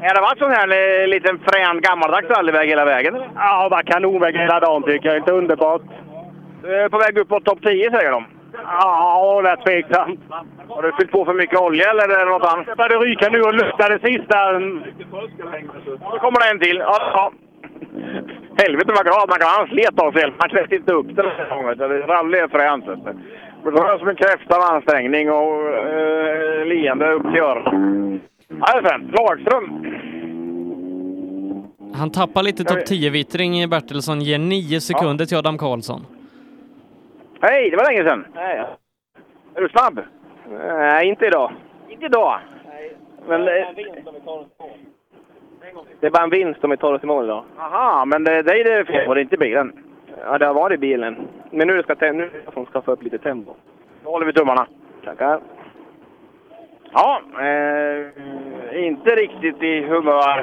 [0.03, 0.68] Har det varit sån här
[1.03, 3.14] eh, liten frän gammaldags rallyväg hela vägen?
[3.34, 5.16] Ja, det var kanonväg hela dagen tycker jag.
[5.16, 5.82] Inte underbart.
[6.62, 8.24] Du är på väg upp på topp 10 säger de.
[8.64, 10.20] Ja, det är tveksamt.
[10.68, 12.66] Har du fyllt på för mycket olja eller är det något annat?
[12.66, 14.59] Det började ryka nu och lukta det sista.
[16.12, 16.78] Nu kommer det en till.
[16.78, 17.32] Ja.
[18.62, 19.59] Helvete vad glad man kan vara.
[19.59, 20.32] Han slet av sig.
[20.38, 21.78] Han släppte inte upp den här gången.
[22.09, 22.84] Rally är fränt.
[23.67, 28.21] Det var som en kräfta av ansträngning och eh, leende upp till öronen.
[28.49, 29.12] Ja, det är fränt.
[29.12, 29.87] Lagström.
[31.95, 36.07] Han tappar lite topp 10-vittring, Bertilsson, ger 9 sekunder till Adam Karlsson.
[37.41, 38.27] Hej, det var länge sedan.
[38.35, 38.77] Nej, ja.
[39.55, 40.01] Är du snabb?
[40.79, 41.53] Nej, inte idag.
[41.89, 42.39] Inte idag?
[43.29, 43.67] Men det,
[46.01, 47.45] det är bara en vinst om vi tar oss i mål idag.
[47.59, 49.73] Aha, men det, det är det fel på, det är inte bilen.
[50.21, 51.29] Ja, det har varit bilen.
[51.51, 53.55] Men nu ska nu som ska få upp lite tempo.
[54.05, 54.67] Då håller vi tummarna.
[55.05, 55.41] Tackar.
[56.93, 60.39] Ja, eh, inte riktigt i humör.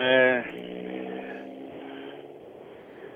[0.00, 0.44] Eh,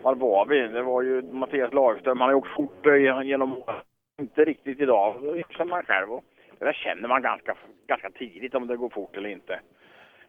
[0.03, 0.69] var var vi?
[0.69, 2.21] Det var ju Mattias Lagström.
[2.21, 3.77] Han har åkt fort eh, genom åren.
[4.21, 5.15] Inte riktigt idag.
[5.23, 6.13] Det man själv.
[6.13, 6.25] Och
[6.59, 7.55] det där känner man ganska,
[7.87, 9.61] ganska tidigt om det går fort eller inte.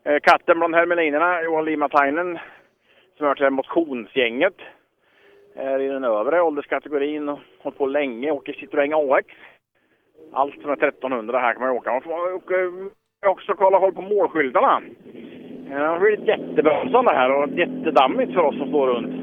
[0.04, 2.40] Eh, katten bland hermelinerna, Johan Limatainen,
[3.22, 4.54] som hör till motionsgänget,
[5.56, 8.32] är i den övre ålderskategorin och hållit på länge.
[8.32, 9.28] Åker Citroën AX.
[10.34, 11.92] Allt är 1300 här kan man åka.
[11.92, 12.56] Man får åka,
[13.26, 14.82] också kolla håll på målskyltarna.
[15.68, 19.16] Det har blivit jättebromsande här och jättedammigt för oss som står runt.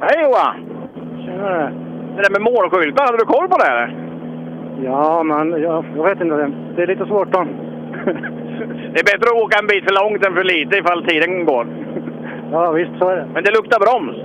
[0.00, 0.56] Hej Johan!
[1.24, 1.72] Tjenare!
[2.16, 4.04] Det där med målskyltar, hade du koll på det eller?
[4.84, 6.52] Ja, men jag, jag vet inte.
[6.76, 7.46] Det är lite svårt då.
[8.92, 11.66] Det är bättre att åka en bit för långt än för lite ifall tiden går.
[12.52, 13.26] Ja, visst så är det.
[13.34, 14.16] Men det luktar broms.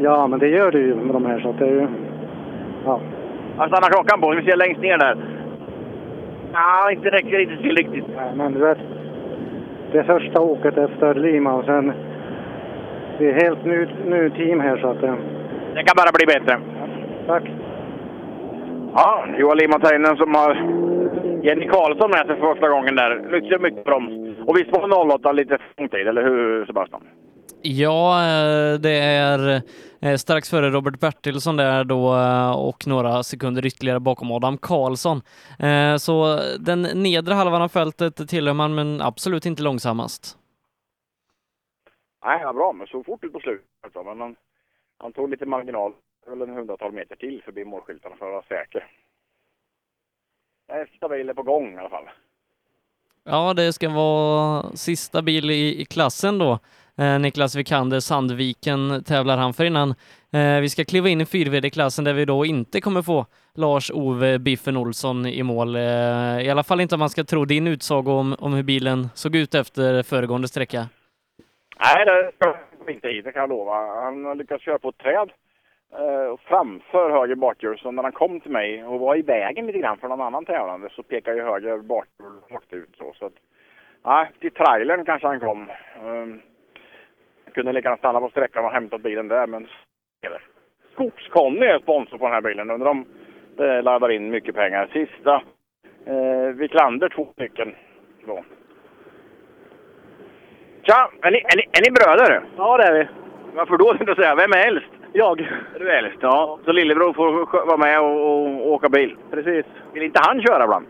[0.00, 1.86] Ja, men det gör det ju med de här så att det är ju...
[2.84, 3.00] Ja.
[3.58, 5.16] Jag stannar klockan på, vi ser längst ner där.
[6.52, 8.04] Ja, inte räcker inte till riktigt.
[8.16, 8.78] Nej, men du vet.
[9.92, 11.92] Det första åket efter Lima och sen...
[13.18, 15.02] Det är helt ny, ny team här så att...
[15.02, 15.14] eh,
[15.74, 16.58] Det kan bara bli bättre.
[17.26, 17.42] Tack.
[18.94, 20.54] Ja, Johan Limatainen som har
[21.44, 23.30] Jenny Karlsson med sig för första gången där.
[23.30, 24.38] Lyckades mycket broms.
[24.48, 27.02] Och visst var 08 lite lång tid, eller hur Sebastian?
[27.62, 29.62] Ja, eh, det är
[30.00, 35.22] eh, strax före Robert Bertilsson där då eh, och några sekunder ytterligare bakom Adam Karlsson.
[35.98, 40.38] Så den nedre halvan av fältet tillhör man, men absolut inte långsammast.
[42.24, 43.66] Nej, var bra, men så fort ut på slutet.
[43.82, 44.02] alltså.
[44.02, 44.36] Men han,
[44.98, 45.92] han tog lite marginal,
[46.26, 48.86] väl en hundratal meter till förbi målskyltarna för att vara säker.
[50.68, 52.04] Nästa bil är på gång i alla fall.
[53.24, 56.58] Ja, det ska vara sista bil i, i klassen då.
[56.98, 59.90] Eh, Niklas Vikander, Sandviken tävlar han för innan
[60.32, 64.76] eh, vi ska kliva in i 4VD-klassen där vi då inte kommer få Lars-Ove Biffen
[64.76, 65.76] Olsson i mål.
[65.76, 65.82] Eh,
[66.40, 69.36] I alla fall inte om man ska tro din utsago om, om hur bilen såg
[69.36, 70.88] ut efter föregående sträcka.
[71.78, 72.56] Nej, det ska
[72.92, 74.02] inte hit, det kan jag lova.
[74.04, 75.30] Han har lyckats köra på ett träd
[75.98, 77.78] eh, framför höger bakhjul.
[77.78, 80.44] Så när han kom till mig och var i vägen lite grann för någon annan
[80.44, 82.96] tävlande så pekade ju höger bakhjul rakt ut.
[82.98, 83.32] Så, så att,
[84.04, 85.70] nej, till trailern kanske han kom.
[86.04, 86.40] Um,
[87.44, 89.68] jag kunde lika gärna stanna på sträckan och hämtat bilen där, men
[90.94, 92.70] Skogs-Conny är sponsor på den här bilen.
[92.70, 93.06] Undrar om
[93.56, 94.88] det laddar in mycket pengar.
[94.92, 95.42] Sista
[96.06, 97.74] eh, Wiklander, två stycken.
[98.26, 98.44] Då.
[100.82, 101.10] Tja!
[101.22, 102.44] Är ni, är, ni, är ni bröder?
[102.56, 103.08] Ja, det är vi.
[103.54, 104.34] Varför då, jag säga?
[104.34, 104.90] Vem är äldst?
[105.16, 105.40] Jag.
[105.74, 106.18] Är du äldst?
[106.20, 106.58] Ja.
[106.64, 108.16] Så lillebror får vara med och,
[108.66, 109.16] och, åka bil?
[109.30, 109.66] Precis.
[109.92, 110.86] Vill inte han köra ibland?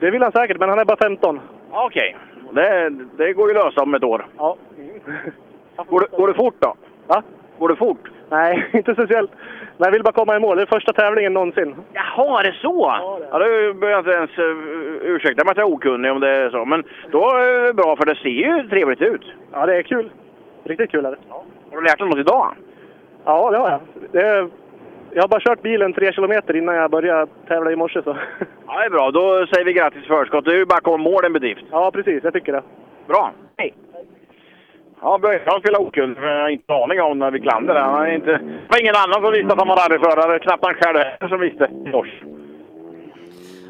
[0.00, 1.40] Det vill han säkert, men han är bara 15.
[1.72, 2.16] Ja, Okej.
[2.52, 4.26] Det, det går ju lösa om ett år.
[4.38, 4.56] Ja.
[5.88, 6.74] Går, det- går det fort då?
[7.06, 7.22] Va?
[7.58, 8.10] Går det fort?
[8.30, 9.30] Nej, inte speciellt.
[9.78, 10.56] Men jag vill bara komma i mål.
[10.56, 11.76] Det är första tävlingen någonsin.
[11.92, 12.94] Jaha, är det så?
[13.30, 14.56] Ja, det behöver jag inte ens uh,
[15.02, 16.64] ursäkta mig att jag är okunnig om det är så.
[16.64, 19.22] Men då är det bra, för det ser ju trevligt ut.
[19.52, 20.10] Ja, det är kul.
[20.64, 21.16] Riktigt kul är det.
[21.70, 22.54] Har du lärt dig något idag?
[23.26, 23.80] Ja, det har jag.
[24.12, 24.48] Det är...
[25.12, 28.02] Jag har bara kört bilen tre kilometer innan jag började tävla i morse.
[28.02, 28.16] Så.
[28.66, 29.10] Ja, det är bra.
[29.10, 30.44] Då säger vi grattis i förskott.
[30.44, 31.64] Det är ju bara att komma i mål en bedrift.
[31.70, 32.24] Ja, precis.
[32.24, 32.62] Jag tycker det.
[33.06, 33.32] Bra.
[33.56, 33.74] Hej!
[35.00, 35.80] Ja, Början spelar
[36.14, 37.40] för jag har inte aning om när vi
[38.08, 38.32] är inte...
[38.32, 40.38] Det var ingen annan som visste att han var rallyförare.
[40.38, 41.70] Knappt han själv som visste.
[41.92, 42.22] Oj.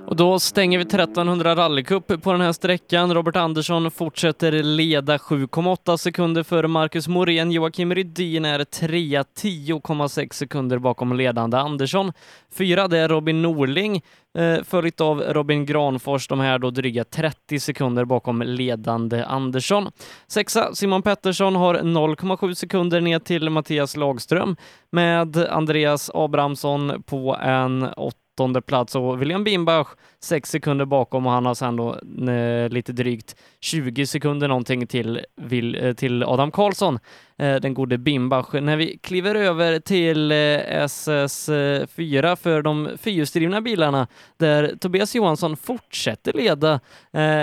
[0.06, 3.14] Och då stänger vi 1300 rallycup på den här sträckan.
[3.14, 7.50] Robert Andersson fortsätter leda 7,8 sekunder före Marcus Morén.
[7.50, 12.12] Joakim Rydin är trea 10,6 sekunder bakom ledande Andersson.
[12.54, 14.02] Fyra det är Robin Norling,
[14.38, 16.28] eh, följt av Robin Granfors.
[16.28, 19.90] De här då dryga 30 sekunder bakom ledande Andersson.
[20.26, 24.56] Sexa Simon Pettersson har 0,7 sekunder ner till Mattias Lagström
[24.92, 29.88] med Andreas Abrahamsson på en 8 åttonde plats och William Bimbach
[30.20, 31.94] sex sekunder bakom och han har sen då
[32.32, 36.98] eh, lite drygt 20 sekunder någonting till, vill, eh, till Adam Karlsson,
[37.38, 38.52] eh, den gode Bimbach.
[38.52, 44.06] När vi kliver över till eh, SS4 för de fyrhjulsdrivna bilarna
[44.38, 46.80] där Tobias Johansson fortsätter leda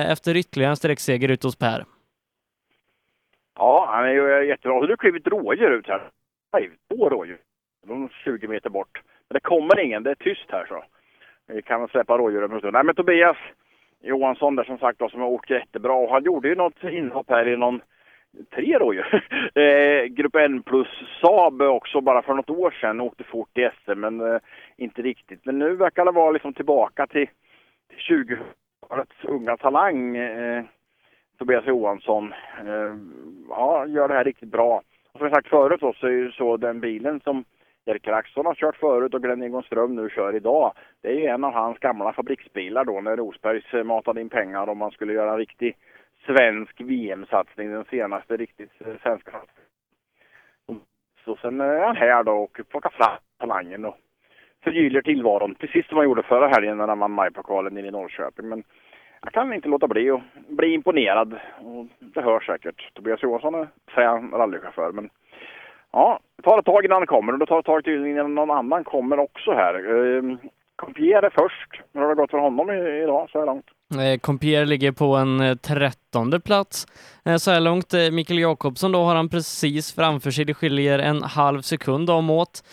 [0.10, 1.86] efter ytterligare en sträckseger ut hos Per.
[3.56, 4.80] Ja, han är jättebra.
[4.80, 6.10] Så du klivit rådjur ut här.
[6.90, 7.40] Två rådjur.
[7.88, 9.02] De är 20 meter bort.
[9.30, 10.84] Men det kommer ingen, det är tyst här så.
[11.48, 12.74] Vi kan väl släppa rådjuren för en stund.
[12.74, 13.38] Nej men Tobias
[14.02, 15.94] Johansson där som sagt då, som har åkt jättebra.
[15.94, 17.82] Och han gjorde ju något inhopp här i någon
[18.56, 19.24] tre rådjur.
[19.60, 20.88] eh, Grupp N plus
[21.22, 23.02] Saab också bara för något år sedan.
[23.02, 24.40] Åkte fort i SM men eh,
[24.78, 25.46] inte riktigt.
[25.46, 27.28] Men nu verkar det vara liksom tillbaka till,
[27.90, 30.18] till 20-talets unga talang.
[30.18, 30.64] Eh,
[31.38, 32.34] Tobias Johansson.
[32.60, 32.96] Eh,
[33.50, 34.82] ja, gör det här riktigt bra.
[35.12, 37.44] Och som jag sagt förut då, så är ju så den bilen som
[37.88, 40.74] Axelsson har kört förut och Glenn Egon Ström nu kör idag.
[41.02, 44.70] Det är ju en av hans gamla fabriksbilar då när Rosbergs eh, matade in pengar
[44.70, 45.76] om man skulle göra en riktig
[46.26, 49.42] svensk VM-satsning, den senaste riktigt eh, svenska
[51.26, 53.98] Så sen eh, är han här då och plockar fram talangen och
[54.64, 55.56] förgyller tillvaron.
[55.56, 58.50] Precis som han gjorde förra helgen när han vann majpokalen i Norrköping.
[58.50, 58.64] Men
[59.22, 61.40] jag kan inte låta bli att bli imponerad.
[61.60, 62.94] Och det hörs säkert.
[62.94, 64.92] Tobias Johansson är frän rallychaufför.
[64.92, 65.10] Men
[65.94, 68.52] ja, det tar ett tag innan han kommer och det tar ett tag innan någon
[68.52, 69.74] annan kommer också här.
[69.76, 70.38] Eh,
[70.76, 71.82] Compier är först.
[71.94, 72.70] Hur har det gått för honom
[73.04, 73.66] idag så här långt?
[74.00, 76.88] Eh, Compier ligger på en eh, trettonde plats
[77.26, 77.94] eh, så här långt.
[78.12, 80.46] Mikael Jakobsson då har han precis framför sig.
[80.46, 82.64] Det skiljer en halv sekund om åt.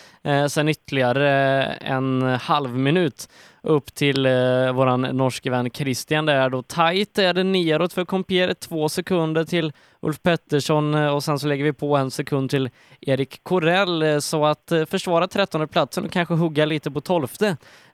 [0.48, 1.28] Sen ytterligare
[1.64, 3.28] en halv minut
[3.62, 6.62] upp till eh, våran norske vän Christian där då.
[6.62, 11.48] Tajt är det neråt för Compier, två sekunder till Ulf Pettersson eh, och sen så
[11.48, 16.04] lägger vi på en sekund till Erik Korell eh, så att eh, försvara trettonde platsen
[16.04, 17.46] och kanske hugga lite på tolfte.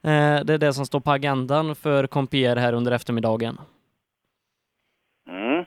[0.03, 3.59] Eh, det är det som står på agendan för Compier här under eftermiddagen.
[5.29, 5.65] Mm.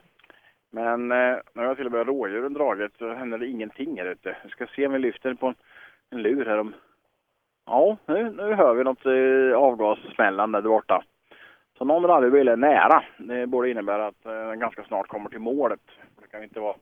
[0.72, 4.38] Men eh, när jag till och med rådjuren dragit så händer det ingenting här ute.
[4.43, 5.56] Jag ska se om vi lyfter på en,
[6.10, 6.74] en lur här om...
[7.70, 11.03] Ja, nu, nu hör vi något eh, avgassmällande där borta.
[11.78, 13.03] Så någon rallybil är nära.
[13.17, 15.80] Det borde innebära att eh, den ganska snart kommer till målet.
[16.22, 16.76] Det kan inte vara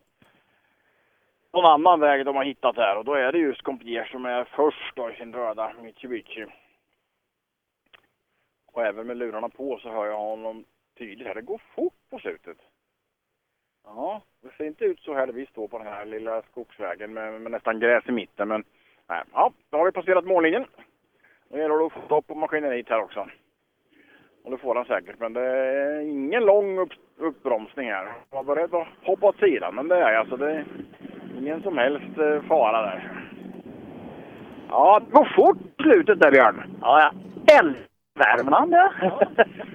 [1.54, 4.44] någon annan väg de har hittat här och då är det just Compier som är
[4.44, 6.46] först då i sin röda Mitsubishi.
[8.74, 10.66] Och även med lurarna på så hör jag honom
[10.98, 11.36] tydligt här.
[11.36, 12.58] Det går fort på slutet.
[13.84, 17.14] Ja, det ser inte ut så här där vi står på den här lilla skogsvägen
[17.14, 18.48] med, med nästan gräs i mitten.
[18.48, 18.64] Men
[19.10, 20.66] nej, ja, då har vi passerat mållinjen.
[21.52, 23.28] Nu gäller det att få stopp på maskineriet här också.
[24.44, 28.06] Och det får han säkert, men det är ingen lång upp, uppbromsning här.
[28.32, 30.28] Jag var beredd att hoppa åt sidan, men det är jag.
[30.28, 30.66] Så det är
[31.38, 33.12] ingen som helst eh, fara där.
[34.70, 36.64] Ja, det går fort slutet där Björn.
[36.82, 37.12] Ja,
[37.46, 37.64] ja.
[38.16, 38.92] Värmland ja.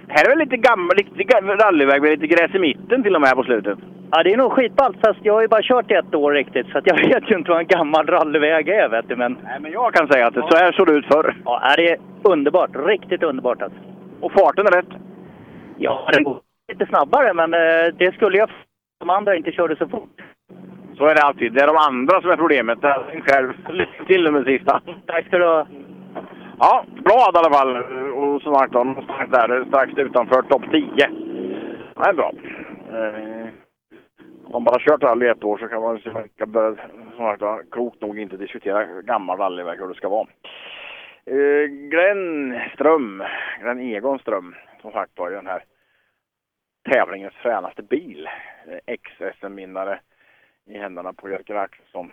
[0.08, 3.28] här är väl lite gammal, lite rallyväg med lite gräs i mitten till och med
[3.28, 3.78] här på slutet.
[4.14, 6.80] Ja, det är nog skitballt, fast jag har ju bara kört ett år riktigt, så
[6.84, 9.16] jag vet ju inte vad en gammal rallyväg är, vet du.
[9.16, 9.38] Men...
[9.44, 11.36] Nej, men jag kan säga att det, så här såg det ut förr.
[11.44, 12.70] Ja, det är underbart.
[12.74, 13.78] Riktigt underbart alltså.
[14.20, 15.00] Och farten är rätt?
[15.78, 16.40] Ja, den går
[16.72, 18.50] lite snabbare, men eh, det skulle jag
[19.00, 20.22] de andra inte körde så fort.
[20.96, 21.52] Så är det alltid.
[21.52, 22.80] Det är de andra som är problemet.
[22.80, 23.52] Det är själv.
[23.70, 24.80] Lycka till med sista.
[25.06, 25.66] Tack ska du ha.
[26.58, 27.76] Ja, glad i alla fall.
[28.12, 31.10] Och som sagt, de strax där, strax utanför topp 10.
[31.96, 32.32] Det är bra.
[34.52, 38.36] Om man bara kört rally ett år så kan man som sagt, klokt nog inte
[38.36, 40.28] diskutera gammal rallyväg hur det ska vara.
[41.24, 43.24] Eh, Glenn Ström,
[43.60, 45.64] Glenn Egon Ström, som sagt var den här
[46.90, 48.28] tävlingens fränaste bil.
[48.66, 50.00] Eh, Ex-SM-vinnare
[50.66, 52.12] i händerna på Jerker Axelsson.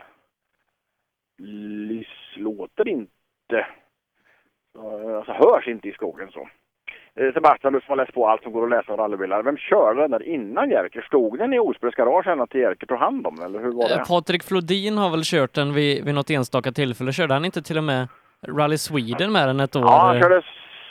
[1.87, 3.67] Lys låter inte
[4.75, 6.49] eh, Alltså hörs inte i skogen så.
[7.19, 9.43] Eh, Sebastian, du som har läst på allt som går att läsa om rallybilar.
[9.43, 11.01] Vem körde den där innan Jerker?
[11.01, 13.95] Stod den i Osbergs garage ända till Jerker tog hand om eller hur var det?
[13.95, 17.13] Eh, Patrik Flodin har väl kört den vid, vid något enstaka tillfälle.
[17.13, 18.07] Körde han inte till och med
[18.47, 19.81] Rally Sweden med den ett år?
[19.81, 20.41] Ja, han körde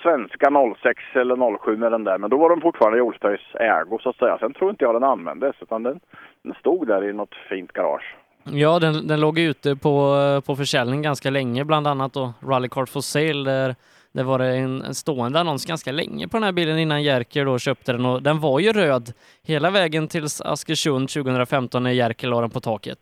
[0.02, 0.50] svenska
[0.82, 2.18] 06 eller 07 med den där.
[2.18, 4.38] Men då var den fortfarande i Olsbergs ägo så att säga.
[4.38, 6.00] Sen tror inte jag den användes utan den,
[6.42, 8.16] den stod där i något fint garage.
[8.44, 10.16] Ja, den, den låg ute på,
[10.46, 13.74] på försäljning ganska länge, bland annat då Rallycart for sale där
[14.12, 17.58] det var en, en stående annons ganska länge på den här bilen innan Jerker då
[17.58, 19.12] köpte den och den var ju röd
[19.46, 22.98] hela vägen till Askersund 2015 när Jerker la den på taket.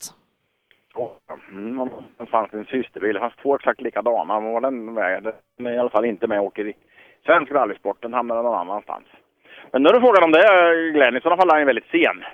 [1.52, 1.88] Mm,
[2.18, 4.40] det fanns en systerbil, det fanns två exakt likadana.
[4.40, 6.74] Var den vägen, den är i alla fall inte med och åker i
[7.26, 9.06] svensk rallysport, den hamnade någon annanstans.
[9.72, 11.90] Men nu är det frågan om det, är Glenn, i sådana fall är han väldigt
[11.90, 12.24] sen.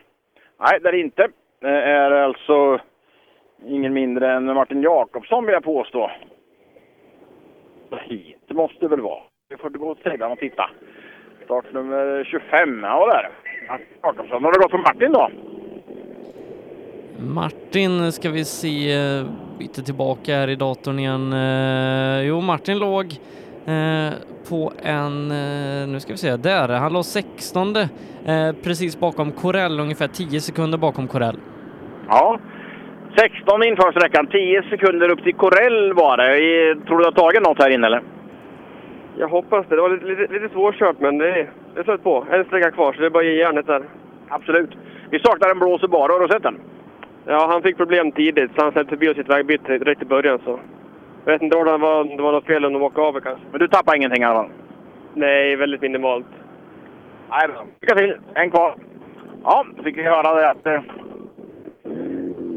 [0.60, 1.28] Nej, det är det inte.
[1.60, 2.78] Det är alltså
[3.66, 6.10] ingen mindre än Martin Jakobsson vill jag påstå.
[8.00, 9.22] Hit måste det väl vara.
[9.48, 10.70] Vi får gå åt sidan och titta.
[11.44, 13.30] Startnummer 25, ja där.
[14.02, 14.44] Jakobsson.
[14.44, 15.30] Har det gått för Martin då?
[17.18, 19.24] Martin ska vi se, eh,
[19.58, 21.32] byter tillbaka här i datorn igen.
[21.32, 23.04] Eh, Jo, Martin låg
[23.66, 24.12] eh,
[24.48, 27.86] på en, eh, nu ska vi se, där, han låg 16 eh,
[28.62, 31.36] precis bakom Corell, ungefär 10 sekunder bakom Corell.
[32.08, 32.38] Ja.
[33.16, 36.24] 16 införssträckan, 10 sekunder upp till Corell var det.
[36.86, 38.02] Tror du du har tagit något här inne eller?
[39.18, 39.76] Jag hoppas det.
[39.76, 42.26] Det var lite, lite, lite svårkört, men det, det flöt på.
[42.30, 43.82] En sträcka kvar, så det är bara att ge järnet där.
[44.28, 44.70] Absolut.
[45.10, 46.60] Vi saknar en blå Subaru, har du sett den?
[47.26, 50.40] Ja, han fick problem tidigt, så han släppte förbi oss sitt vägbyte direkt i början.
[50.44, 50.60] Så.
[51.24, 53.44] Jag vet inte om det var, det var något fel om de åkte av kanske.
[53.50, 54.50] Men du tappade ingenting i alla fall?
[55.14, 56.26] Nej, väldigt minimalt.
[57.30, 57.48] Nej.
[57.80, 58.16] Lycka till!
[58.34, 58.74] En kvar.
[59.44, 60.84] Ja, fick vi höra det att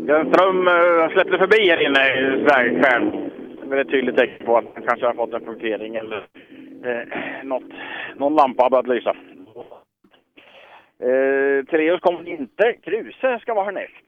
[0.07, 3.29] en Ström eh, släppte förbi här inne i vägskärm.
[3.69, 6.27] Det är ett tydligt tecken på att han kanske har fått en punktering eller
[6.83, 7.63] eh, något,
[8.15, 9.15] någon lampa har börjat lysa.
[10.99, 12.73] Eh, Teleus kommer inte.
[12.73, 14.05] Kruse ska vara härnäst.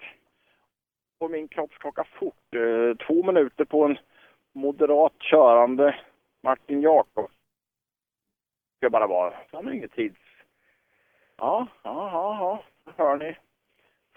[1.20, 2.56] På min kroppsklocka fort.
[2.56, 3.98] Eh, två minuter på en
[4.54, 5.95] moderat körande
[6.43, 7.30] Martin Jakob.
[8.78, 9.34] Ska bara vara.
[9.52, 10.20] Han har inget tids...
[11.38, 12.64] Ja, ja, ja, ja.
[12.98, 13.38] Hör ni?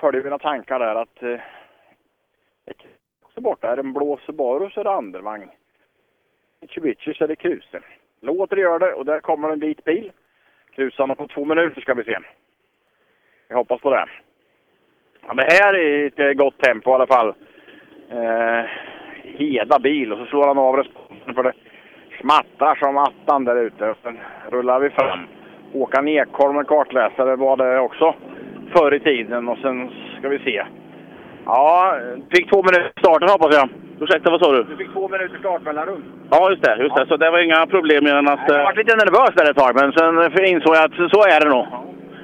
[0.00, 1.40] Följer mina tankar där att eh,
[3.22, 3.68] också borta.
[3.68, 5.50] Är det en blå Subaru så är det andevagn.
[6.60, 7.82] Mitsubishi så är det krusen.
[8.20, 10.12] Låter det gör det och där kommer en vit bil.
[10.74, 12.18] Krusarna på två minuter ska vi se.
[13.48, 14.06] Jag hoppas på det.
[15.26, 17.34] Ja, det här är ett eh, gott tempo i alla fall.
[18.10, 18.64] Eh,
[19.22, 21.52] hela bil och så slår han av responsen för det
[22.20, 23.90] smattrar som attan där ute.
[23.90, 24.18] Och sen
[24.50, 25.20] rullar vi fram.
[25.72, 28.14] Håkan Ekholm, en kartläsare, var det också
[28.72, 29.48] förr i tiden.
[29.48, 30.66] Och sen ska vi se.
[31.52, 31.94] Ja,
[32.34, 33.68] fick två minuter starten hoppas jag.
[34.00, 34.62] Ursäkta, vad sa du?
[34.64, 36.02] Du fick två minuter startmellanrum.
[36.30, 36.76] Ja, just det.
[36.76, 37.06] Just det.
[37.06, 38.40] Så det var inga problem mer än att...
[38.48, 41.48] Jag var lite nervös där ett tag, men sen insåg jag att så är det
[41.48, 41.66] nog.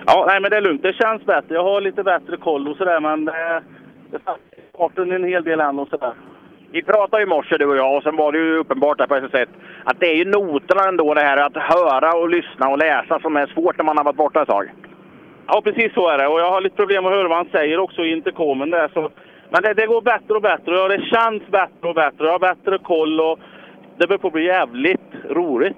[0.07, 0.83] Ja, nej men det är lugnt.
[0.83, 1.55] Det känns bättre.
[1.55, 3.63] Jag har lite bättre koll och sådär, men det,
[4.11, 4.19] det
[4.79, 6.13] farten en hel del än och sådär.
[6.71, 9.15] Vi pratade i morse du och jag och sen var det ju uppenbart där på
[9.15, 9.47] SS1
[9.85, 13.37] att det är ju noterna ändå det här att höra och lyssna och läsa som
[13.37, 14.71] är svårt när man har varit borta ett tag.
[15.47, 16.27] Ja, precis så är det.
[16.27, 18.91] Och jag har lite problem att höra vad han säger också i intercomen där.
[18.95, 19.11] Så...
[19.51, 22.25] Men det, det går bättre och bättre och det känns bättre och bättre.
[22.25, 23.39] Jag har bättre koll och
[23.99, 25.77] det börjar på bli jävligt roligt.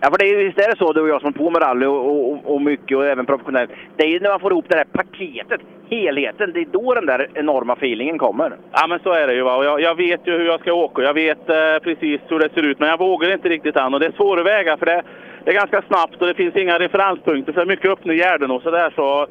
[0.00, 1.62] Ja, för det är, visst är det så du och jag som är på med
[1.62, 3.70] rally och, och, och mycket och även professionellt.
[3.96, 5.60] Det är ju när man får ihop det där paketet,
[5.90, 8.56] helheten, det är då den där enorma feelingen kommer.
[8.72, 9.42] Ja, men så är det ju.
[9.42, 9.56] Va?
[9.56, 11.02] Och jag, jag vet ju hur jag ska åka.
[11.02, 13.94] Jag vet eh, precis hur det ser ut, men jag vågar inte riktigt än.
[13.94, 15.02] Och det är svåra vägar, för det,
[15.44, 17.52] det är ganska snabbt och det finns inga referenspunkter.
[17.52, 18.92] Så det är mycket öppna gärden och sådär.
[18.96, 19.26] Så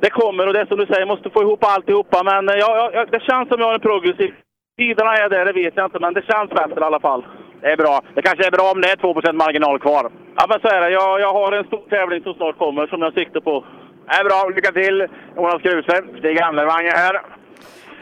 [0.00, 2.22] det kommer och det är som du säger, måste få ihop alltihopa.
[2.24, 4.34] Men eh, ja, ja, det känns som jag har en progressiv.
[4.78, 7.24] Tiderna är där, det vet jag inte, men det känns bättre i alla fall.
[7.60, 8.00] Det är bra.
[8.14, 10.10] Det kanske är bra om det är 2 marginal kvar.
[10.36, 10.90] Ja, men så är det.
[10.90, 13.64] Jag, jag har en stor tävling som snart kommer som jag siktar på.
[14.06, 14.50] Det är bra.
[14.54, 16.02] Lycka till Jonas Kruse.
[16.18, 17.20] Stig Andervang är här.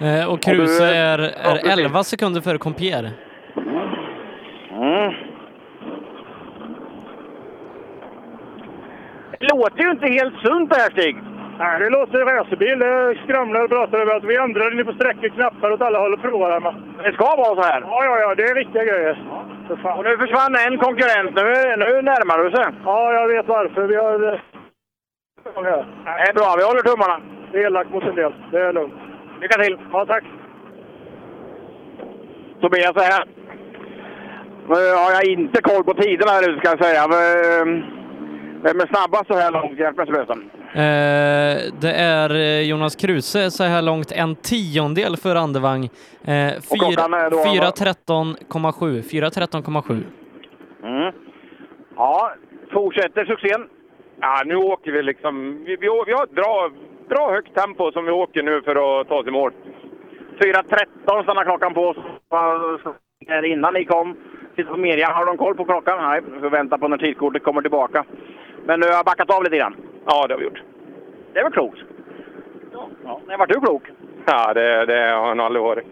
[0.00, 3.10] Eh, och Kruse är, är 11 sekunder före Compier.
[4.70, 5.12] Mm.
[5.12, 5.37] Det
[9.40, 11.16] låter ju inte helt sunt det här Stig.
[11.58, 12.78] Nej, det låter racerbil.
[12.78, 16.14] Det skramlar och pratar över att vi andra inne på sträckor knappar åt alla håll
[16.14, 16.74] och provar hemma.
[17.04, 17.80] Det ska vara så här?
[17.80, 18.34] Ja, ja, ja.
[18.34, 19.16] Det är riktiga grejer.
[19.96, 21.30] Och nu försvann en konkurrent.
[21.34, 21.44] Nu,
[21.84, 22.64] nu närmar du sig.
[22.84, 23.82] Ja, jag vet varför.
[23.86, 24.32] Vi har...
[24.32, 24.40] eh,
[26.04, 26.54] Det är bra.
[26.58, 27.20] Vi håller tummarna.
[27.52, 28.34] Det är elakt mot en del.
[28.50, 28.94] Det är lugnt.
[29.40, 29.78] Lycka till!
[29.92, 30.24] Ja, tack!
[32.60, 33.24] Tobias är här.
[34.68, 37.02] Nu har jag inte koll på tiderna här ute ska jag säga.
[37.08, 37.97] Men,
[38.62, 39.78] Vem är snabbast så här långt?
[39.78, 40.50] Hjälp mig Sebastian.
[40.72, 45.84] Eh, det är eh, Jonas Kruse så här långt en tiondel för Andevang.
[46.24, 49.02] Eh, klockan är då- 4.13,7.
[49.02, 50.02] 4.13,7.
[50.84, 51.12] Mm.
[51.96, 52.32] Ja,
[52.72, 53.68] fortsätter succén.
[54.20, 55.64] Ja, nu åker vi liksom...
[55.64, 56.70] Vi, vi, vi har ett bra,
[57.08, 59.52] bra högt tempo som vi åker nu för att ta oss i mål.
[60.40, 61.94] 4.13 stannar klockan på.
[63.26, 64.16] Där innan ni kom.
[64.58, 65.06] Titta på media.
[65.06, 65.98] Har de koll på klockan?
[66.02, 68.04] Nej, vi får vänta på när tidkortet kommer tillbaka.
[68.66, 69.76] Men nu har jag backat av lite grann.
[70.06, 70.62] Ja, det har vi gjort.
[71.32, 71.78] Det var klokt.
[73.04, 73.20] Ja.
[73.26, 73.82] När vart du klok?
[74.24, 75.84] Ja, det, det har han aldrig varit.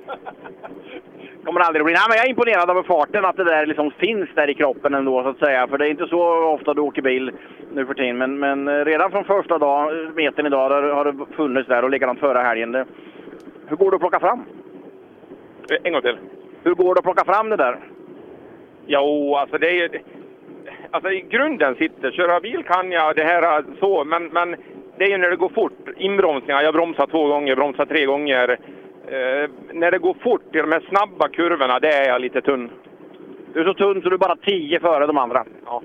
[1.44, 1.94] kommer aldrig bli.
[1.94, 4.94] Nej, men jag är imponerad över farten, att det där liksom finns där i kroppen
[4.94, 5.66] ändå så att säga.
[5.68, 7.32] För det är inte så ofta du åker bil
[7.72, 8.18] nu för tiden.
[8.18, 11.90] Men, men eh, redan från första dag, metern idag där har det funnits där och
[11.90, 12.72] likadant förra helgen.
[12.72, 12.84] Det,
[13.66, 14.44] hur går det att plocka fram?
[15.82, 16.18] En gång till.
[16.62, 17.78] Hur går det att plocka fram det där?
[18.86, 19.88] Jo, alltså det är ju...
[20.90, 24.56] Alltså i grunden sitter, köra bil kan jag, det här så, men, men
[24.98, 25.88] det är ju när det går fort.
[25.96, 28.58] Inbromsningar, jag bromsar två gånger, bromsar tre gånger.
[29.08, 32.70] Eh, när det går fort i de här snabba kurvorna, det är jag lite tunn.
[33.52, 35.44] Du är så tunn så du är bara 10 före de andra.
[35.66, 35.82] Ja.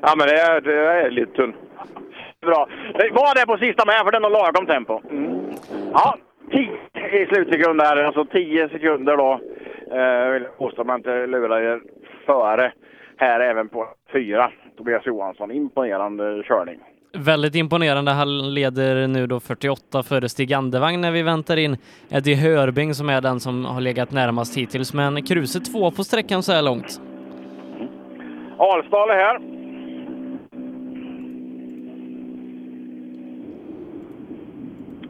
[0.00, 1.54] Ja, men det är, det är lite tunn.
[2.40, 2.68] Bra.
[2.94, 5.00] Var det på sista med, för är nog lagom tempo.
[5.92, 6.16] Ja,
[6.50, 6.70] 10
[7.22, 8.04] i slutsekund där.
[8.04, 9.40] Alltså 10 sekunder då.
[9.92, 11.80] Eh, vill jag påstå om jag inte lurar er
[12.26, 12.72] före.
[13.16, 14.50] Här även på fyra.
[14.76, 15.50] Tobias Johansson.
[15.50, 16.78] Imponerande körning.
[17.14, 18.10] Väldigt imponerande.
[18.10, 21.76] Han leder nu då 48 före Stig Andevang när vi väntar in
[22.10, 24.94] Eddie Hörbing som är den som har legat närmast hittills.
[24.94, 27.00] Men Kruse två på sträckan så här långt.
[28.58, 29.38] Alsdal är här.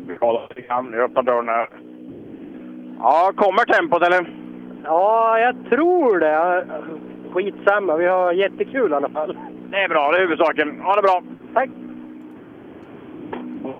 [0.08, 0.90] Vi kollar lite grann.
[0.90, 1.68] Nu öppnar dörren här.
[2.98, 4.41] Ja, kommer tempot eller?
[4.84, 6.66] Ja, jag tror det.
[7.32, 9.38] Skitsamma, vi har jättekul i alla fall.
[9.70, 10.80] Det är bra, det är huvudsaken.
[10.80, 11.22] Ha det bra.
[11.54, 11.70] Tack.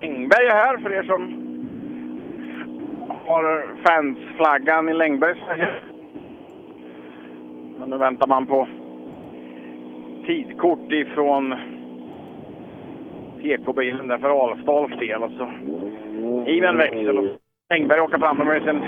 [0.01, 1.43] Längberg är här för er som
[3.25, 5.39] har fansflaggan i Längbergs
[7.79, 8.67] Men nu väntar man på
[10.25, 11.55] tidkort ifrån
[13.41, 15.23] PK-bilen där för Alsdals del.
[15.23, 15.51] Alltså.
[16.47, 17.25] I med en växel och
[17.69, 18.81] Längberg åker fram med sin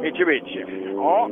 [0.00, 0.89] Mitsubishi.
[1.00, 1.30] Ja.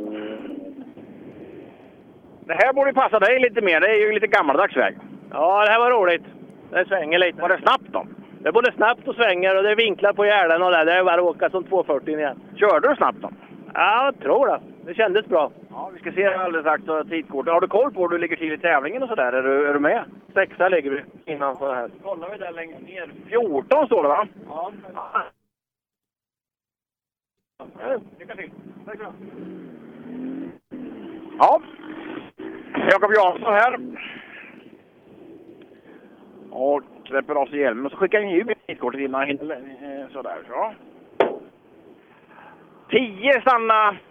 [2.45, 3.79] Det här borde passa dig lite mer.
[3.81, 4.97] Det är ju lite gammaldags väg.
[5.31, 6.23] Ja, det här var roligt.
[6.71, 7.41] Det svänger lite.
[7.41, 8.05] Var det snabbt då?
[8.41, 10.83] Det är både snabbt och svänger och det är vinklar på gärden och det.
[10.83, 12.39] Det är bara att åka som 240 igen.
[12.55, 13.29] Körde du snabbt då?
[13.73, 14.59] Ja, jag tror det.
[14.85, 15.51] Det kändes bra.
[15.69, 17.47] Ja, vi ska se alldeles strax och tidkort.
[17.47, 19.33] Har du koll på hur du ligger till i tävlingen och sådär?
[19.33, 20.03] Är du, är du med?
[20.33, 21.89] Sexa ligger vi innanför här.
[22.03, 23.11] Kollar vi där längst ner.
[23.29, 24.27] 14 står det va?
[24.49, 24.71] Ja.
[28.19, 28.51] Lycka till.
[28.85, 29.13] Tack så
[31.39, 31.61] Ja.
[32.91, 33.79] Jakob Jansson här.
[36.51, 38.45] Och släpper av sig hjälmen och så skickar han ju
[38.79, 39.55] kortet innan han hinner.
[39.55, 40.73] Eh, sådär, så.
[42.89, 44.01] 10 stannar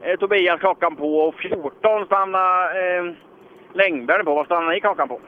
[0.00, 3.12] eh, Tobias klockan på och 14 stannar eh,
[3.72, 4.34] Längberg på.
[4.34, 5.20] Vad stannar ni klockan på?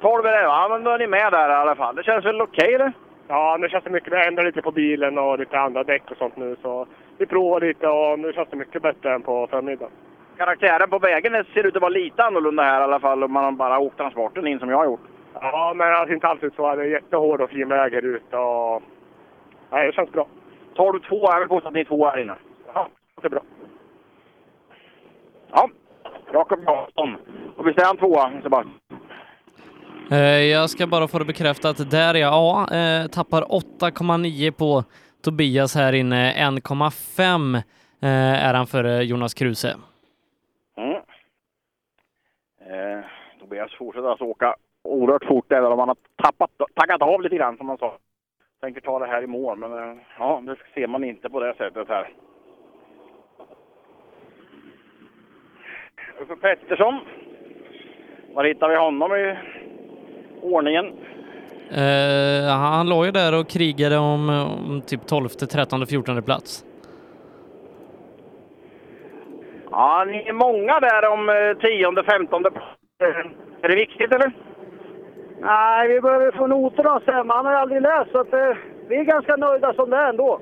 [0.00, 0.68] 12 är det va?
[0.68, 1.96] Men då är ni med där i alla fall.
[1.96, 2.92] Det känns väl okej eller?
[3.28, 4.12] Ja, nu känns det mycket.
[4.12, 6.56] Vi ändrar lite på bilen och lite andra däck och sånt nu.
[6.62, 6.86] Så
[7.18, 9.92] vi provar lite och nu känns det mycket bättre än på förmiddagen.
[10.36, 13.56] Karaktären på vägen ser ut att vara lite annorlunda här i alla fall om man
[13.56, 15.00] bara åkt transporten in som jag har gjort.
[15.34, 16.74] Ja, men det ser inte alltid så.
[16.74, 18.36] Det är jättehård och fin väg här ute.
[18.36, 18.82] Och...
[19.70, 20.26] Nej, det känns bra.
[20.74, 21.20] Tar du två?
[21.22, 22.34] Jag vill påstå att ni är två här inne.
[22.74, 22.88] Ja,
[23.20, 23.42] det är bra.
[25.52, 25.68] Ja,
[26.32, 27.16] Jakob Jansson.
[27.56, 28.74] Och visst är han tvåa, Sebastian?
[30.10, 31.90] Eh, jag ska bara få det bekräftat.
[31.90, 32.20] Där ja.
[32.20, 32.32] jag.
[32.32, 34.84] Ja, eh, tappar 8,9 på
[35.24, 36.32] Tobias här inne.
[36.32, 37.56] 1,5
[38.02, 39.76] eh, är han före Jonas Kruse.
[40.76, 40.96] Mm.
[42.60, 43.04] Eh,
[43.40, 47.56] Tobias fortsätter alltså åka oerhört fort även om han har tappat, taggat av lite grann
[47.56, 47.98] som han sa.
[48.60, 51.88] Tänker ta det här i mål, men ja, det ser man inte på det sättet
[51.88, 52.08] här.
[56.20, 57.00] Uffe Pettersson.
[58.34, 59.36] Var hittar vi honom i
[60.42, 60.86] ordningen?
[61.70, 64.28] Eh, han låg ju där och krigade om,
[64.68, 66.64] om typ 12, 13, 14 plats.
[69.70, 72.50] Ja, ni är många där om eh, tionde, femtonde
[73.62, 74.32] Är det viktigt eller?
[75.40, 77.26] Nej, vi behöver få noterna sen.
[77.26, 78.56] Man har ju aldrig läst så att eh,
[78.88, 80.40] vi är ganska nöjda som det är ändå.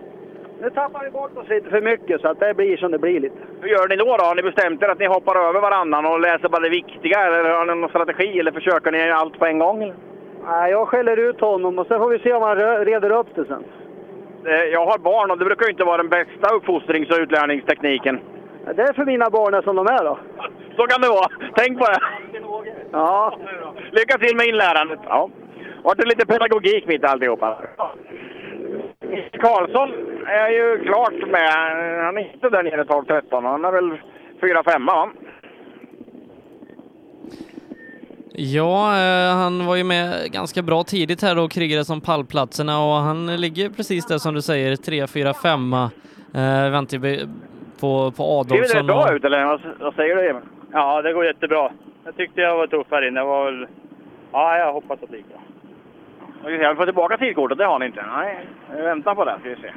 [0.60, 3.20] Nu tappar vi bort oss lite för mycket så att det blir som det blir
[3.20, 3.36] lite.
[3.60, 4.04] Hur gör ni då?
[4.04, 4.24] då?
[4.24, 7.18] Har ni bestämt er att ni hoppar över varannan och läser bara det viktiga?
[7.26, 8.38] Eller har ni någon strategi?
[8.40, 9.82] Eller försöker ni allt på en gång?
[9.82, 9.94] Eller?
[10.46, 13.44] Nej, jag skäller ut honom och sen får vi se om han reder upp det
[13.44, 13.64] sen.
[14.46, 18.20] Eh, Jag har barn och det brukar ju inte vara den bästa uppfostrings och utlärningstekniken.
[18.76, 20.18] Det är för mina barn som de är då.
[20.76, 21.28] Så kan det vara.
[21.56, 21.98] Tänk på det.
[22.92, 23.38] Ja.
[23.92, 24.98] Lycka till med inlärandet.
[25.08, 25.30] Ja.
[25.82, 27.58] Vart det lite pedagogik mitt i alltihopa.
[29.32, 29.88] Karlsson
[30.26, 31.50] är ju klart med.
[32.04, 33.42] Han är inte där nere 12-13.
[33.42, 33.98] Han är väl
[34.40, 35.08] 4-5 va?
[38.36, 42.94] Ja, eh, han var ju med ganska bra tidigt här och krigade som pallplatserna och
[42.94, 45.72] han ligger precis där som du säger, 3, 4, 5.
[45.72, 46.98] Eh, väntar
[47.80, 48.86] på, på Ser det Adolfsson.
[48.86, 50.42] bra ut eller vad, vad säger du Emil?
[50.72, 51.70] Ja, det går jättebra.
[52.04, 53.20] Jag tyckte jag var tuff här inne.
[53.20, 53.66] Jag var väl...
[54.32, 55.40] Ja, jag hoppas att det gick bra.
[56.44, 58.04] Och vi vi får tillbaka tidkortet, det har ni inte.
[58.16, 59.36] Nej, vi väntar på det.
[59.40, 59.72] Ska vi se.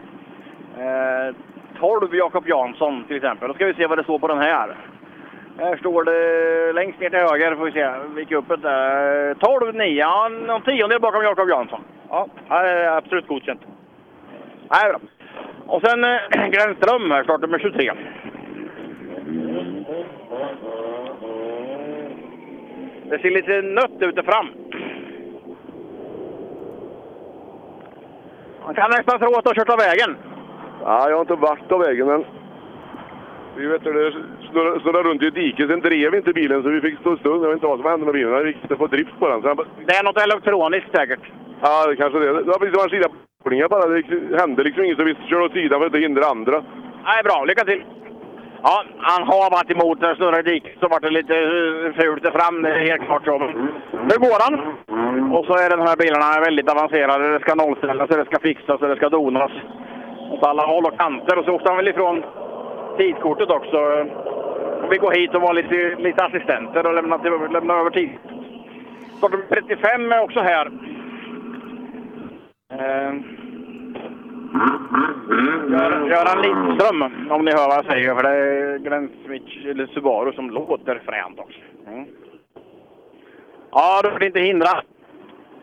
[0.82, 1.36] Eh,
[1.80, 3.48] 12 Jakob Jansson till exempel.
[3.48, 4.76] Då ska vi se vad det står på den här.
[5.60, 8.60] Här står det längst ner till höger, får vi se vilket uppet
[9.40, 11.82] 12 9, ja, någon tiondel bakom Jakob Jansson.
[12.10, 13.62] Ja, det är absolut godkänt.
[14.72, 15.00] Nej, bra.
[15.68, 17.92] Och sen eh, Gränsström här, startnummer 23.
[23.10, 24.48] Det ser lite nött ut där fram.
[28.68, 30.12] Han kan nästan tro att du har kört av vägen.
[30.84, 32.22] Ja, jag har inte varit av vägen men
[33.58, 34.12] Vi vet, det
[34.52, 37.44] snurrade, snurrade runt i ett dike, sen drev inte bilen så vi fick stå stund.
[37.44, 38.46] Jag vet inte vad som hände med bilen.
[38.46, 39.42] Vi fick inte få drift på den.
[39.42, 41.20] Så han, Det är något elektroniskt säkert.
[41.62, 42.26] ja, det kanske det.
[42.34, 43.08] Det var precis som en sida
[43.44, 43.86] kopplingar bara.
[43.88, 46.58] Det hände liksom inget så vi körde åt sidan för att inte hindra andra.
[47.10, 47.46] Nej, bra.
[47.46, 47.84] Lycka till!
[48.64, 51.94] Ja, han har varit emot när det snurrade i diket så vart det lite eh,
[52.00, 53.38] fult där fram, det är helt klart så.
[54.10, 54.56] Nu går han!
[55.36, 57.34] Och så är de här bilarna väldigt avancerade.
[57.34, 59.52] Det ska nollställas, det ska fixas och det ska donas
[60.32, 61.38] åt alla håll och kanter.
[61.38, 62.24] Och så åkte han väl ifrån
[62.98, 63.78] tidkortet också.
[64.84, 68.10] Och vi går hit och var lite, lite assistenter och lämnar, till, över tid.
[69.18, 70.66] Startnummer 35 är också här.
[72.74, 73.14] Eh,
[76.10, 80.34] Göran Lindström, om ni hör vad jag säger, för det är Glenn Switch, eller Subaru,
[80.34, 81.60] som låter fränt också.
[81.88, 82.06] Mm.
[83.72, 84.70] Ja, du får inte hindra.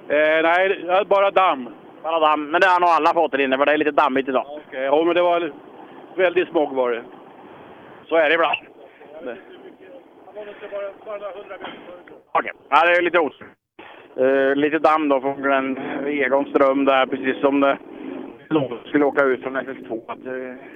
[0.08, 1.68] Eh, nej, bara damm.
[2.02, 4.28] Bara damm, men det har nog alla fått där inne, för det är lite dammigt
[4.28, 4.46] idag.
[4.48, 5.52] Okej, ja, men det var
[6.16, 7.02] väldigt smog var det.
[8.08, 8.58] Så är det ibland.
[12.32, 13.34] Okej, ja, det är lite os.
[14.16, 17.78] Eh, lite damm då från Glenn Egon Ström där, precis som det
[18.48, 20.02] Långt skulle åka ut från SS2.
[20.08, 20.32] Att, eh,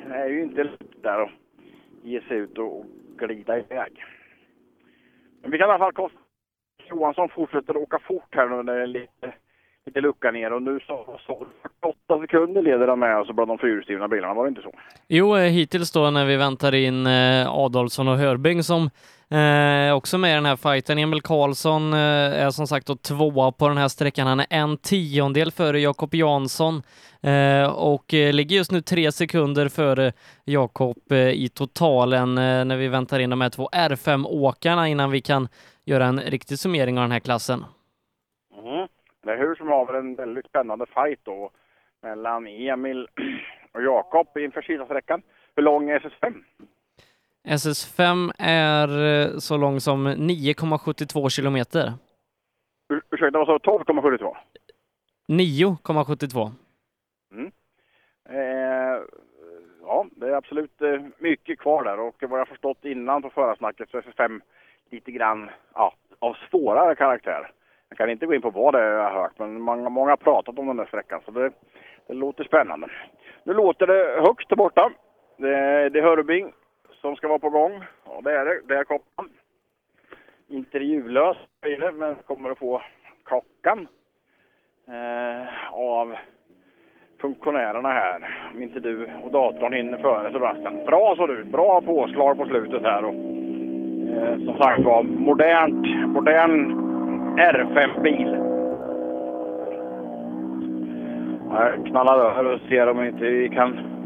[0.09, 1.31] det är ju inte lätt där att
[2.03, 2.87] ge sig ut och,
[3.19, 4.05] glida iväg.
[5.43, 6.29] Men vi kan i alla fall konstatera
[6.91, 9.33] Johansson fortsätter att åka fort här nu när det är lite,
[9.87, 10.53] lite lucka ner.
[10.53, 14.45] Och nu så, så 48 sekunder leder han med alltså bland de fyrhjulsdrivna bilarna, var
[14.45, 14.73] det inte så?
[15.09, 18.91] Jo, eh, hittills då när vi väntar in eh, Adolfsson och Hörbing som
[19.31, 20.99] eh, också med i den här fighten.
[20.99, 24.27] Emil Karlsson eh, är som sagt då tvåa på den här sträckan.
[24.27, 26.83] Han är en tiondel före Jakob Jansson
[27.23, 30.13] eh, och eh, ligger just nu tre sekunder före
[30.45, 35.21] Jakob eh, i totalen eh, när vi väntar in de här två R5-åkarna innan vi
[35.21, 35.49] kan
[35.85, 37.65] göra en riktig summering av den här klassen.
[38.63, 38.89] Mm.
[39.25, 41.51] Det är hur som haver en väldigt spännande fight då
[42.03, 43.09] mellan Emil
[43.73, 45.23] och Jakob inför sista sträckan.
[45.57, 46.35] Hur lång är SS5?
[47.49, 51.93] SS5 är eh, så lång som 9,72 kilometer.
[52.89, 53.93] Ur- Ursäkta, vad sa du?
[53.93, 54.37] 12,72?
[55.29, 56.51] 9,72.
[57.33, 57.51] Mm.
[58.31, 59.03] Eh,
[59.83, 63.91] ja, det är absolut eh, mycket kvar där och vad jag förstått innan på förardsnacket
[63.91, 64.41] så är SS5
[64.91, 67.51] lite grann ja, av svårare karaktär.
[67.89, 70.11] Jag kan inte gå in på vad det är jag har hört, men många, många
[70.11, 71.51] har pratat om den där sträckan så det,
[72.07, 72.91] det låter spännande.
[73.45, 74.91] Nu låter det högst där borta.
[75.37, 76.53] Det, det är Hörbing
[77.01, 77.85] som ska vara på gång.
[78.05, 78.75] Ja, det är det.
[78.75, 79.29] Där kom han.
[80.49, 82.83] Intervjulös blir det, men kommer att få
[83.25, 83.89] klockan
[84.89, 86.17] eh, av
[87.21, 88.51] funktionärerna här.
[88.55, 90.85] Om inte du och datorn hinner före Sebastian.
[90.87, 91.47] Bra såg det ut.
[91.47, 93.05] Bra påslag på slutet här.
[93.05, 96.89] Och, eh, som sagt var, modernt, modern
[97.39, 98.45] R5-bil.
[101.51, 103.98] Jag knallar över och ser om inte vi kan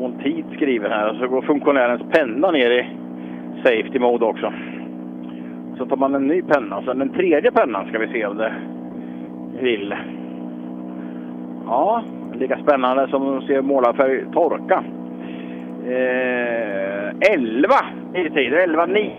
[0.00, 1.14] få en tid skriven här.
[1.20, 2.86] Så går funktionärens penna ner i
[3.56, 4.52] safety mode också.
[5.78, 6.82] Så tar man en ny penna.
[6.82, 8.52] Sen den tredje pennan ska vi se om det
[9.60, 9.94] vill.
[11.66, 12.02] Ja,
[12.34, 14.84] lika spännande som att se målarfärg torka.
[15.86, 17.68] Eh, 11
[18.14, 19.10] i tid, 11-9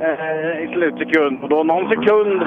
[0.00, 1.42] eh, i slutsekund.
[1.42, 2.42] Och då någon sekund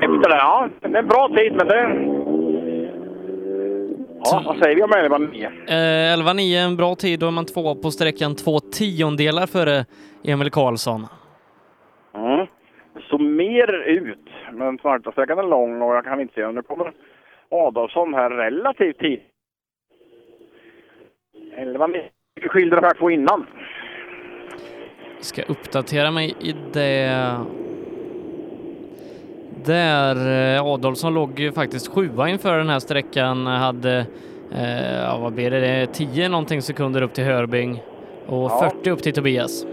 [0.00, 0.36] efter det.
[0.36, 2.21] Ja, det är en bra tid, men det...
[4.24, 5.44] Ja, vad säger vi om 11-9?
[5.44, 9.84] Eh, 11.9 en bra tid, då är man två på sträckan, två tiondelar före
[10.24, 11.06] Emil Karlsson.
[12.14, 12.46] Mm.
[13.10, 16.62] Så mer ut, men svarta sträckan är lång och jag kan inte se om nu
[16.62, 16.92] kommer
[17.50, 19.22] Adolfsson här relativt tidigt.
[21.56, 23.46] 11 mycket skiljer de här två innan.
[25.20, 27.10] Ska uppdatera mig i det.
[29.66, 30.16] Där
[30.56, 34.06] eh, Adolfsson låg ju faktiskt sjua inför den här sträckan, hade,
[34.54, 37.82] eh, ja vad blir det, det är 10 någonting sekunder upp till Hörbing
[38.26, 38.70] och Ja.
[38.74, 39.66] 40 upp till Tobias.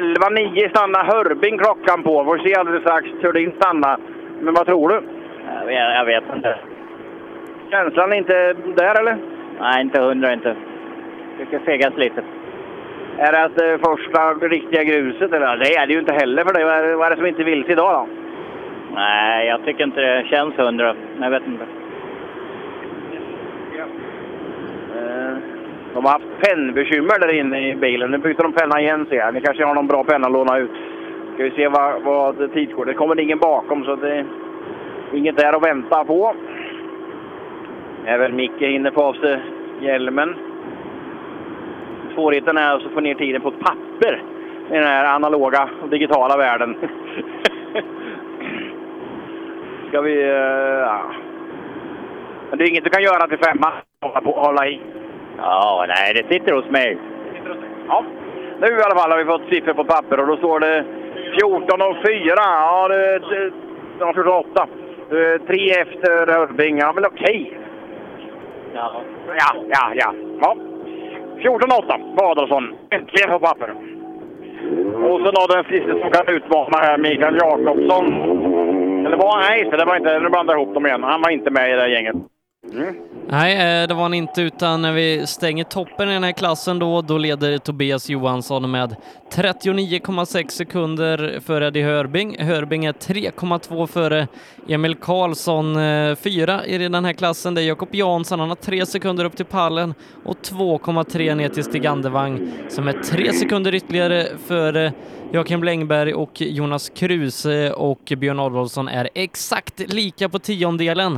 [0.00, 2.24] 11-9 stannar Hörbing klockan på.
[2.24, 3.98] Får se alldeles strax hur din stannar.
[4.40, 5.02] Men vad tror du?
[5.60, 6.58] Jag vet, jag vet inte.
[7.70, 9.18] Känslan är inte där eller?
[9.60, 10.56] Nej, inte hundra inte.
[11.38, 12.22] Tycker fegas lite.
[13.18, 15.56] Är det att eh, första riktiga gruset eller?
[15.56, 16.64] Det är det ju inte heller för dig.
[16.64, 18.06] Vad är, det- som inte vill idag då?
[18.94, 20.94] Nej, jag tycker inte det känns hundra.
[21.20, 21.64] Jag vet inte.
[24.96, 25.36] Eh,
[25.94, 28.10] De har haft pennbekymmer där inne i bilen.
[28.10, 29.34] Nu byter de penna igen ser jag.
[29.34, 30.70] Ni kanske har någon bra penna att låna ut.
[31.34, 32.84] Ska vi se vad, vad tidsgår.
[32.84, 34.24] Det kommer ingen bakom så det är
[35.12, 36.34] inget där att vänta på.
[38.06, 39.38] Även Micke hinner få av sig
[39.80, 40.34] hjälmen.
[42.18, 44.22] Svårigheten är att få ner tiden på ett papper
[44.70, 46.76] i den här analoga och digitala världen.
[49.88, 50.22] Ska vi...
[50.22, 51.02] eh, ja.
[52.50, 53.72] Men det är inget du kan göra till femma.
[54.02, 54.80] Hålla, på, hålla i.
[55.36, 56.98] Ja, nej, det sitter hos mig.
[57.88, 58.04] Ja,
[58.60, 60.84] nu i alla fall har vi fått siffror på papper och då står det
[61.40, 62.34] 14 och 4.
[62.36, 63.52] Ja, det, det,
[63.98, 64.68] de har 48.
[65.10, 66.78] Eh, Tre efter Rörbing.
[66.78, 67.58] Ja, men okej.
[68.74, 69.02] Ja.
[69.26, 70.14] Ja, ja, ja.
[70.40, 70.56] ja.
[71.42, 72.74] 14-8 på Adolfsson.
[72.90, 73.70] Äntligen på papper.
[75.08, 78.06] Och sen har den sista som kan utmana här, Mikael Jakobsson.
[79.06, 79.42] Eller var han?
[79.50, 80.18] Nej, det var inte.
[80.18, 81.02] Nu blandar jag ihop dem igen.
[81.02, 82.16] Han var inte med i det här gänget.
[82.72, 82.94] Mm.
[83.28, 86.78] Nej, eh, det var han inte, utan när vi stänger toppen i den här klassen
[86.78, 88.96] då, då leder Tobias Johansson med
[89.32, 92.38] 39,6 sekunder före Eddie Hörbing.
[92.38, 94.28] Hörbing är 3,2 före
[94.68, 97.54] Emil Karlsson, eh, fyra i den här klassen.
[97.54, 99.94] Det är Jakob Jansson, han har 3 sekunder upp till pallen
[100.24, 104.92] och 2,3 ner till Stig Andevang som är 3 sekunder ytterligare före
[105.32, 111.12] Joakim Längberg och Jonas Kruse och Björn Adolfsson är exakt lika på tiondelen.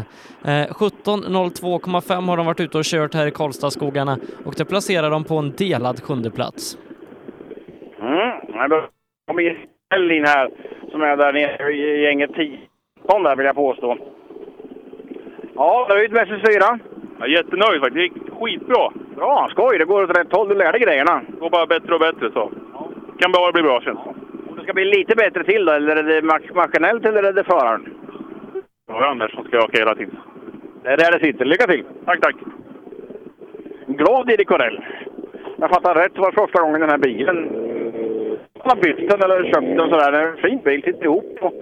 [0.44, 5.24] Eh, 17.02,5 har de varit ute och kört här i Karlstadskogarna och det placerar dem
[5.24, 6.78] på en delad sjunde plats.
[8.00, 8.68] Mm.
[8.70, 8.88] Då
[9.26, 10.50] kommer Gisell in här
[10.90, 12.58] som är där nere i gänget 10
[13.08, 13.98] där vill jag påstå.
[15.54, 16.78] Ja, nöjd med S4?
[17.18, 17.94] Jag är jättenöjd faktiskt.
[17.94, 18.90] Det gick skitbra.
[19.16, 19.78] Bra, skoj.
[19.78, 20.48] Det går åt rätt håll.
[20.48, 21.22] Du lär dig grejerna.
[21.28, 22.52] Det går bara bättre och bättre så.
[23.20, 24.14] Kan bara bli bra känns det
[24.56, 27.44] det ska bli lite bättre till då, eller är det mas- maskinellt eller är det
[27.44, 27.94] föraren?
[28.86, 30.16] Det var Anders som ska åka hela tiden.
[30.82, 31.44] Det är där det sitter.
[31.44, 31.84] Lycka till!
[32.04, 32.36] Tack, tack!
[33.86, 34.84] Glad Erik Corell.
[35.58, 37.36] Jag fattar rätt så var det första gången den här bilen
[38.64, 40.12] han har bytt den eller köpt den sådär.
[40.12, 41.54] Det är en fin bil, sitter ihop och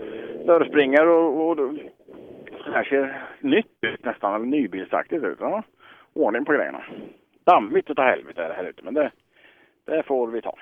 [0.46, 5.38] dörrspringare och, och det här ser nytt ut nästan, eller nybilsaktigt ut.
[5.40, 5.62] Ja.
[6.14, 6.82] Ordning på grejerna.
[7.46, 9.10] Dammigt utav helvete är det här ute, men det,
[9.86, 10.58] det får vi ta.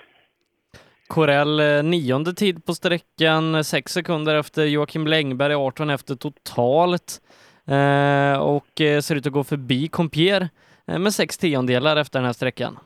[1.08, 7.20] Corell eh, nionde tid på sträckan, eh, sex sekunder efter Joakim Längberg, 18 efter totalt
[7.66, 10.48] eh, och eh, ser ut att gå förbi Compier
[10.86, 12.78] eh, med sex tiondelar efter den här sträckan.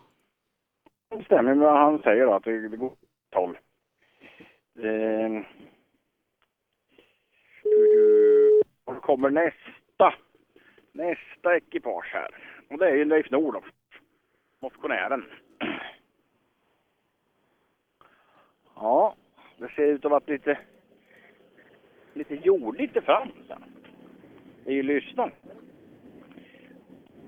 [1.10, 2.92] Det stämmer med vad han säger då, att det, det går
[3.32, 3.54] 12.
[4.78, 5.42] Eh,
[8.84, 10.14] och då kommer nästa,
[10.92, 12.28] nästa ekipage här.
[12.70, 13.64] Och det är ju Leif Nordhoff,
[14.62, 15.24] motionären.
[18.80, 19.14] Ja,
[19.58, 20.58] det ser ut att vara lite,
[22.14, 23.28] lite jordigt där fram.
[23.48, 23.64] sen.
[24.64, 25.30] Det är ju lyssna.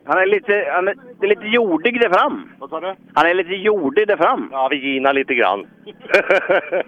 [0.05, 2.53] Han är lite, han är, det är lite jordig där fram.
[2.59, 2.94] Vad sa du?
[3.14, 4.48] Han är lite jordig där fram.
[4.53, 5.66] Ja, vi ginar lite grann.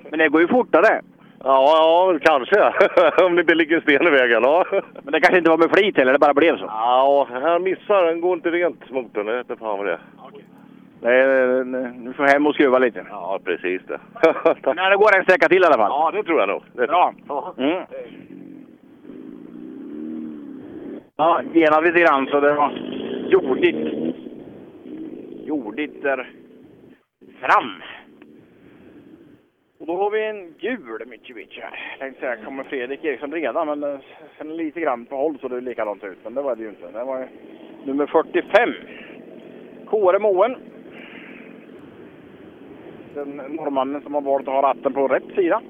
[0.10, 1.02] Men det går ju fortare.
[1.44, 2.72] Ja, ja kanske.
[3.24, 4.42] Om det inte ligger sten i vägen.
[4.42, 4.64] Ja.
[5.02, 6.64] Men det kanske inte var med flit eller det bara blev så.
[6.64, 8.06] Ja, han missar.
[8.06, 9.26] Den går inte rent motorn.
[9.26, 10.00] Jag vet inte fan vad det är.
[10.32, 10.43] Det
[11.08, 13.06] är, nu får hem och skruva lite.
[13.10, 14.00] Ja, precis det.
[14.74, 15.90] Men det går en sträcka till i alla fall.
[15.90, 16.62] Ja, det tror jag nog.
[16.72, 17.14] Det Bra.
[17.58, 17.84] Mm.
[21.16, 22.72] Ja, genade lite grann så det var
[23.28, 24.14] jordigt.
[25.46, 26.30] Jordigt där
[27.40, 27.82] fram.
[29.80, 31.78] Och då har vi en gul Mitsubishi här.
[31.90, 33.66] Jag tänkte säga, kommer Fredrik Eriksson redan?
[33.66, 34.00] Men eh,
[34.38, 36.18] sen lite grann på håll så det likadant ut.
[36.24, 36.90] Men det var det ju inte.
[36.90, 37.28] Det var
[37.84, 38.72] nummer 45.
[39.86, 40.56] KR Moen.
[43.14, 45.62] Den norrmannen som har valt att ha ratten på rätt sida.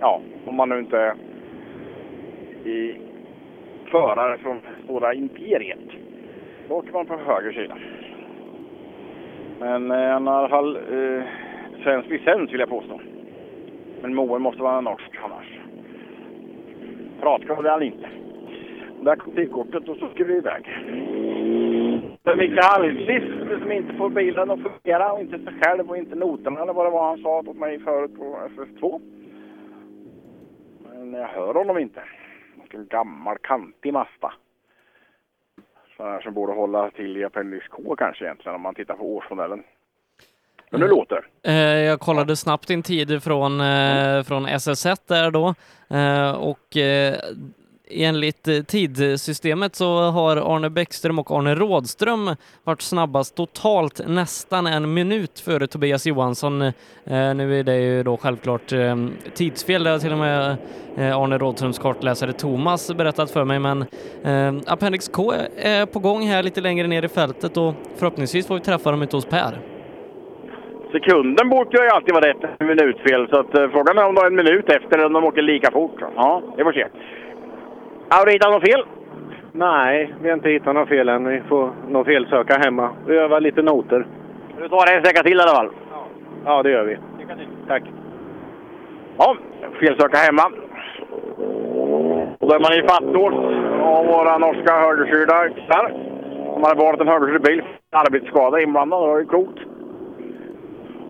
[0.00, 1.14] Ja, om man nu inte är
[2.64, 3.00] i
[3.90, 5.78] förare från stora imperiet.
[6.68, 7.76] Då åker man på höger sida.
[9.60, 11.22] Men eh, han har i alla fall eh,
[11.82, 13.00] svensk licens vill jag påstå.
[14.02, 15.58] Men Moen måste vara norsk annars.
[17.20, 18.08] Pratglad är han inte.
[19.00, 20.64] Där kom tidkortet och så ska vi iväg.
[22.28, 26.14] Är Micke Hallqvist som inte får bilen att fungera och inte sig själv och inte
[26.14, 29.00] noterna eller vad det var han sa åt mig förut på FF2.
[30.94, 32.02] Men jag hör honom inte.
[32.70, 34.32] En gammal kantig Mazda.
[35.96, 39.16] Sån här som borde hålla till i Appendix K kanske egentligen om man tittar på
[39.16, 39.62] årsmodellen.
[40.70, 45.54] Men nu låter Eh, Jag kollade snabbt in tid från, eh, från SS1 där då
[45.96, 46.76] eh, och
[47.90, 49.38] enligt tidssystemet
[49.68, 52.30] tidsystemet så har Arne Bäckström och Arne Rådström
[52.64, 56.62] varit snabbast totalt nästan en minut före Tobias Johansson.
[56.62, 56.72] Eh,
[57.34, 58.96] Nu är det ju då självklart eh,
[59.34, 60.56] tidsfel, det har till och med
[60.96, 63.84] eh, Arne Rådströms kartläsare Thomas berättat för mig, men
[64.24, 68.54] eh, Appendix K är på gång här lite längre ner i fältet och förhoppningsvis får
[68.54, 69.58] vi träffa dem ute hos Per.
[70.92, 74.26] Sekunden brukar ju alltid vara rätt minutfel, så att, eh, frågan är om de är
[74.26, 76.00] en minut efter eller om de åker lika fort.
[76.16, 76.86] Ja, det får se.
[78.10, 78.84] Har du hittat något fel?
[79.52, 81.28] Nej, vi har inte hittat något fel än.
[81.28, 82.90] Vi får nog felsöka hemma.
[83.06, 84.06] Vi övar lite noter.
[84.58, 85.70] Du tar en sträcka till i alla fall.
[86.44, 86.98] Ja, det gör vi.
[87.68, 87.82] Tack.
[89.18, 89.36] Ja,
[89.80, 90.42] felsöka hemma.
[92.38, 93.34] Och då är man i fattåt
[93.82, 95.92] av våra norska högerstyrda killar.
[96.54, 97.62] De har valt en högerstyrd bil.
[97.90, 99.02] arbetsskada inblandad.
[99.02, 99.58] Det var ju klokt.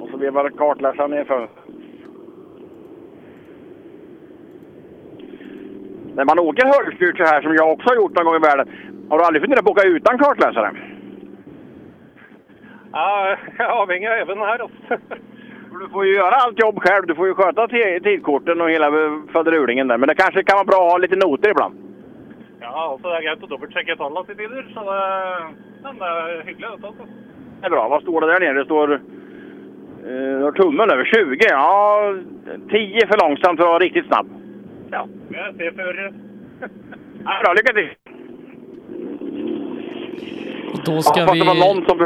[0.00, 1.57] Och så vevade kartläsaren ner fönstret.
[6.18, 8.68] När man åker högstyrt så här som jag också har gjort någon gång i världen.
[9.10, 10.70] Har du aldrig funderat på att åka utan kartläsare?
[12.92, 14.58] Ja, jag avhänger även här.
[14.58, 14.68] Då.
[15.80, 17.06] Du får ju göra allt jobb själv.
[17.06, 18.90] Du får ju sköta ti- tidkorten och hela
[19.32, 19.98] faderulingen där.
[19.98, 21.74] Men det kanske kan vara bra att ha lite noter ibland.
[22.60, 24.64] Ja, så er det greit å dobbeltsjekke tallene til tider.
[24.74, 25.02] Så det,
[25.84, 26.86] men det er hyggelig, dette.
[26.86, 27.04] altså.
[27.60, 27.88] Det är bra.
[27.88, 28.58] Vad står det där nere?
[28.58, 28.92] Det står...
[28.94, 31.46] Eh, du har tummen över 20.
[31.50, 32.14] Ja,
[32.70, 34.26] 10 för långsamt för att vara riktigt snabb.
[34.90, 35.02] Ja.
[35.31, 36.01] Jeg ser før
[37.24, 37.90] Ja, bra, lycka till!
[40.85, 41.39] Då ska ja, vi...
[41.39, 41.98] det var någon som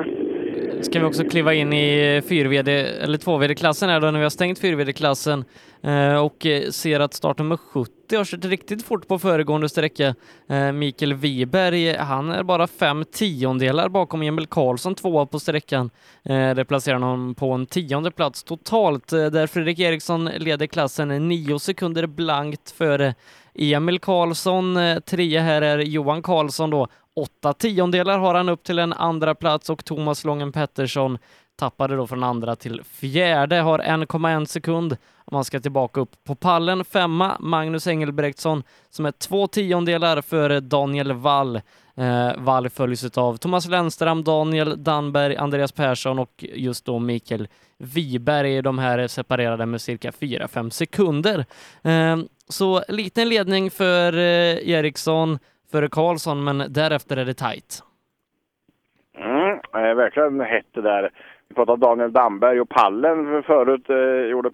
[0.84, 2.68] ska vi också kliva in i eh, 4VD
[3.02, 5.44] eller 2VD-klassen här då när vi har stängt 4VD-klassen
[5.82, 10.14] eh, och eh, ser att startnummer 70 har kört riktigt fort på föregående sträcka.
[10.74, 15.90] Mikael Wiberg, han är bara fem tiondelar bakom Emil Karlsson, tvåa på sträckan.
[16.56, 22.06] Det placerar honom på en tionde plats totalt, där Fredrik Eriksson leder klassen nio sekunder
[22.06, 23.14] blankt före
[23.54, 24.78] Emil Karlsson.
[25.06, 26.88] Trea här är Johan Karlsson då.
[27.16, 31.18] Åtta tiondelar har han upp till en andra plats och Thomas Lången Pettersson
[31.56, 36.34] tappade då från andra till fjärde, har 1,1 sekund om han ska tillbaka upp på
[36.34, 36.84] pallen.
[36.84, 41.60] Femma, Magnus Engelbrektsson som är två tiondelar före Daniel Wall.
[41.96, 47.48] Eh, Wall följs av Thomas Lennström, Daniel Danberg, Andreas Persson och just då Mikael
[47.78, 48.62] Wiberg.
[48.62, 51.44] De här är separerade med cirka 4-5 sekunder.
[51.82, 52.16] Eh,
[52.48, 55.38] så liten ledning för eh, Eriksson
[55.72, 57.82] före Karlsson, men därefter är det tajt.
[59.14, 61.10] Mm, det är verkligen hett det där.
[61.48, 63.90] Vi pratade om Daniel Damberg och pallen förut.
[63.90, 64.50] Eh, gjorde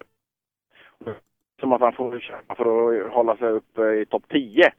[1.61, 4.73] som att han får kämpa för att hålla sig uppe eh, i topp 10.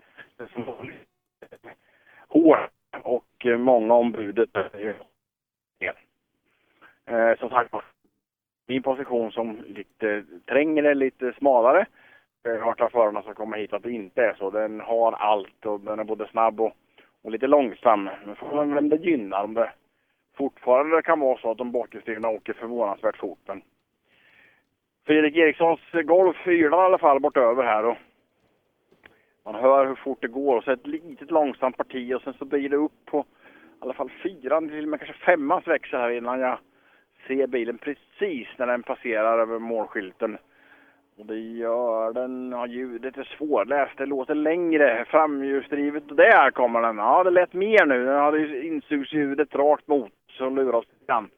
[2.27, 2.69] Hårt
[3.03, 4.49] och många ombudet.
[7.05, 7.83] Eh, som sagt var,
[8.67, 11.85] min position som lite trängre, lite smalare.
[12.43, 14.49] Jag har hört av förarna som kommer hit att det inte är så.
[14.49, 16.73] Den har allt och den är både snabb och,
[17.21, 18.09] och lite långsam.
[18.25, 19.43] Men får man vem det gynnar.
[19.43, 19.71] Om det
[20.37, 23.39] fortfarande kan vara så att de bakhjulsdrivna åker förvånansvärt fort.
[23.47, 23.61] Men
[25.05, 27.85] Fredrik Erikssons Golf ylar i alla fall bortöver här.
[27.85, 27.97] Och
[29.45, 32.45] man hör hur fort det går och så ett litet långsamt parti och sen så
[32.45, 36.09] blir det upp på i alla fall fyran, till och med kanske femmans växel här
[36.09, 36.59] innan jag
[37.27, 40.37] ser bilen precis när den passerar över målskylten.
[41.19, 42.51] Och det gör den.
[42.51, 43.97] Ja, ljudet är svårläst.
[43.97, 45.05] Det låter längre.
[45.07, 46.03] Framhjulsdrivet.
[46.09, 46.97] Och där kommer den.
[46.97, 48.05] Ja, det lät mer nu.
[48.05, 50.11] Den hade insugsljudet rakt mot.
[50.37, 51.29] Så lurar oss lite grann.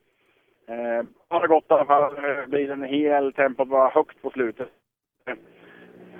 [0.68, 2.04] Eh, har det gått i alla fall.
[2.04, 3.34] Eh, blir den hel.
[3.34, 4.70] Tempot var högt på slutet.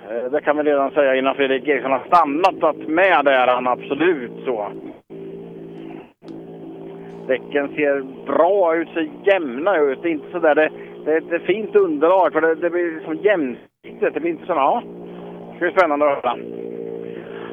[0.08, 2.62] Eh, det kan vi redan säga innan Fredrik Eriksson har stannat.
[2.62, 4.72] Att med det är han absolut så.
[7.26, 10.02] Däcken ser bra ut, ser jämna ut.
[10.02, 10.70] Det är inte så där, det,
[11.04, 14.14] det är ett fint underlag för det, det blir liksom jämsides.
[14.14, 14.82] Det blir inte så, ja.
[14.84, 16.36] Det ska bli spännande att höra.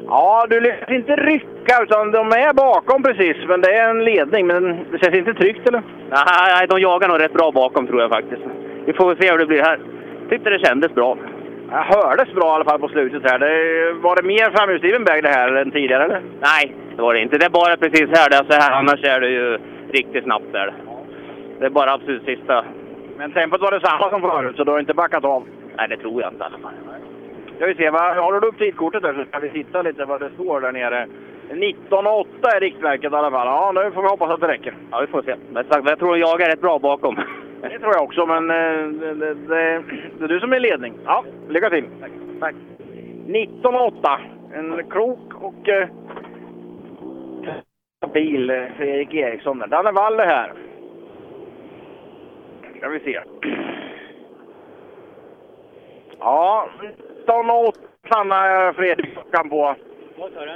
[0.06, 3.36] Ja, du lyckas inte rycka utan de är bakom precis.
[3.48, 4.46] Men det är en ledning.
[4.46, 5.82] Men det känns inte tryggt eller?
[6.10, 8.42] Nej, de jagar nog rätt bra bakom tror jag faktiskt.
[8.86, 9.80] Vi får väl se hur det blir här.
[10.28, 11.18] Tyckte det kändes bra.
[11.70, 13.38] Jag hördes bra i alla fall på slutet här.
[13.38, 16.22] Det, var det mer framhjulsdriven väg det här än tidigare eller?
[16.40, 17.38] Nej, det var det inte.
[17.38, 18.30] Det är bara precis här.
[18.30, 18.72] Det är så här.
[18.72, 19.58] Annars är det ju
[19.92, 20.74] riktigt snabbt där.
[21.58, 22.64] Det är bara absolut sista.
[23.20, 25.48] Men tempot var detsamma som förut så du har inte backat av?
[25.76, 26.72] Nej, det tror jag inte i alla fall.
[27.56, 30.20] Ska vi se, vad, har du upp tidkortet där så ska vi titta lite vad
[30.20, 31.06] det står där nere.
[31.50, 32.26] 19,8
[32.56, 33.46] är riktmärket i alla fall.
[33.46, 34.74] Ja, nu får vi hoppas att det räcker.
[34.90, 35.34] Ja, vi får se.
[35.52, 37.16] Men sagt, jag tror jag är rätt bra bakom.
[37.62, 39.82] Det tror jag också, men eh, det, det, det,
[40.18, 40.94] det är du som är i ledning.
[41.04, 41.84] Ja, lycka till!
[42.00, 42.10] Tack.
[42.40, 42.54] Tack.
[43.26, 44.18] 19,8.
[44.54, 45.88] En klok och eh,
[48.12, 49.64] bil, eh, Fredrik Eriksson.
[49.68, 50.52] Danne Waller här.
[52.80, 53.20] Ska vi se.
[56.18, 56.68] Ja,
[57.26, 57.72] 19,8
[58.06, 59.74] stannar Fredrik klockan på.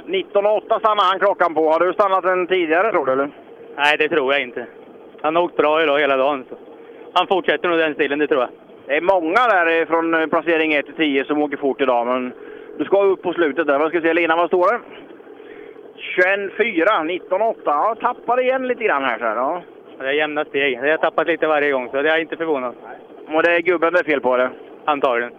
[0.05, 1.69] 19,8 stannar han klockan på.
[1.69, 3.11] Har du stannat den tidigare tror du?
[3.11, 3.29] Eller?
[3.75, 4.65] Nej, det tror jag inte.
[5.21, 6.45] Han har åkt bra idag hela dagen.
[6.49, 6.55] Så.
[7.13, 8.49] Han fortsätter nog den stilen, det tror jag.
[8.87, 12.33] Det är många där från eh, placering 1 till 10 som åker fort idag, men
[12.77, 13.79] du ska upp på slutet där.
[13.79, 14.79] Vad ska vi se, Lina, vad står det?
[16.57, 17.55] 21-4, 19-8.
[17.65, 19.17] Ja, tappar igen lite grann här.
[19.17, 19.61] Så här ja.
[19.97, 20.81] Det är jämna steg.
[20.81, 22.75] Det har tappat lite varje gång, så det är inte förvånad.
[23.27, 24.51] Och det är gubben det är fel på, eller?
[24.85, 25.33] Antagligen.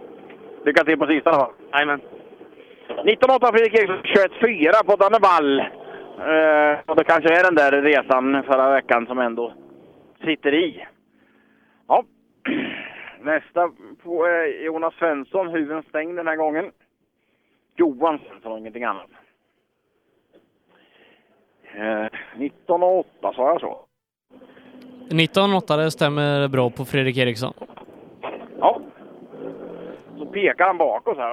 [0.65, 1.53] Lycka till på sista då.
[1.73, 2.01] Jajamän.
[2.87, 4.01] 19-8 Fredrik Eriksson,
[4.41, 5.59] 21-4 på Dannevall.
[6.19, 9.53] Eh, och det kanske är den där resan förra veckan som ändå
[10.25, 10.85] sitter i.
[11.87, 12.03] Ja.
[13.21, 13.71] Nästa
[14.03, 16.71] på eh, Jonas Svensson, huven stängd den här gången.
[17.75, 19.09] Johan Svensson och ingenting annat.
[21.75, 22.05] Eh,
[22.35, 23.86] 19 och 8 sa jag så.
[25.09, 27.53] 19.8, det stämmer bra på Fredrik Eriksson.
[28.59, 28.79] Ja.
[30.17, 31.29] Så pekar han bakåt här.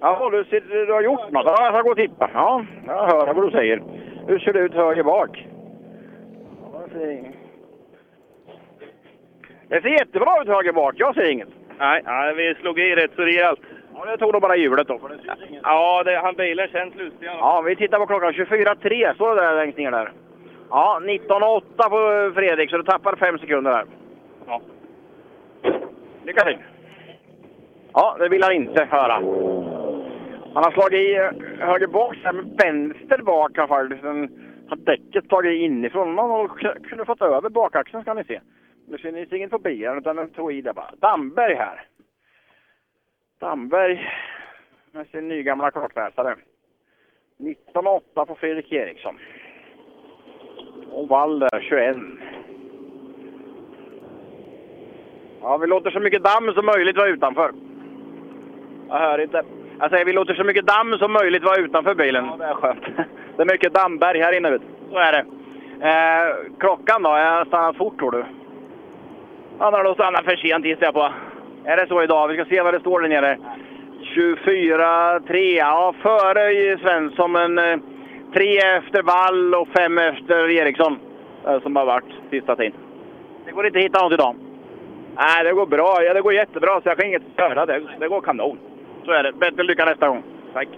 [0.00, 1.44] Ja, du, ser- du har gjort något.
[1.46, 2.30] Ja, jag ska gå och tippa.
[2.34, 3.82] Ja, jag hör vad du säger.
[4.26, 5.46] Hur ser det ut höger bak?
[9.68, 10.94] Det ser jättebra ut höger bak.
[10.96, 11.48] Jag ser inget.
[11.78, 13.60] Nej, nej, vi slog i rätt så rejält.
[13.94, 14.98] Ja, det tog nog bara hjulet då.
[14.98, 15.62] För det syns inget.
[15.64, 17.26] Ja, det, han bilen känns lustig.
[17.26, 18.32] Ja, vi tittar på klockan.
[18.32, 20.12] 24.3 står det där längst ner där.
[20.70, 23.84] Ja, 19.8 på Fredrik, så du tappar fem sekunder där.
[24.46, 24.60] Ja.
[26.24, 26.58] Lycka till!
[27.92, 29.12] Ja, det vill han inte höra.
[30.54, 34.02] Han har slagit i eh, höger bak, men vänster bak har faktiskt
[34.68, 36.18] har däcket tagit inifrån.
[36.18, 38.40] Har k- kunde fått över bakaxeln ska ni se.
[38.88, 40.90] Det syns inget på bilen utan den tog i där bara.
[41.00, 41.82] Damberg här.
[43.40, 44.06] Damberg
[44.92, 46.36] med sin nygamla kartläsare.
[47.38, 49.18] 19.8 på Fredrik Eriksson.
[50.92, 51.96] Och Wall där, 21.
[55.42, 57.52] Ja, vi låter så mycket damm som möjligt vara utanför.
[58.88, 59.42] Jag hör inte.
[59.78, 62.24] Jag säger vi låter så mycket damm som möjligt vara utanför bilen.
[62.24, 62.82] Ja, det är skönt.
[63.36, 64.50] Det är mycket dammberg här inne.
[64.50, 64.60] Vet.
[64.60, 64.66] du.
[64.90, 65.24] Så är det.
[65.88, 67.10] Eh, klockan då?
[67.10, 68.24] Har jag stannat fort tror du?
[69.58, 71.12] Han har nog stannat för sent gissar jag på.
[71.64, 72.28] Är det så idag?
[72.28, 73.38] Vi ska se vad det står där nere.
[74.16, 75.56] 24-3.
[75.56, 77.78] Ja, före Svensson, men eh,
[78.34, 80.98] tre efter Wall och fem efter Eriksson.
[81.46, 82.72] eh, Som har varit sista tiden.
[83.46, 84.36] Det går inte att hitta något idag.
[85.16, 86.02] Nej, det går bra.
[86.02, 87.66] Ja, det går jättebra så jag kan inget störa.
[87.66, 88.58] Det, det går kanon.
[89.04, 89.32] Så är det.
[89.32, 90.22] Bättre lycka nästa gång.
[90.52, 90.68] Tack.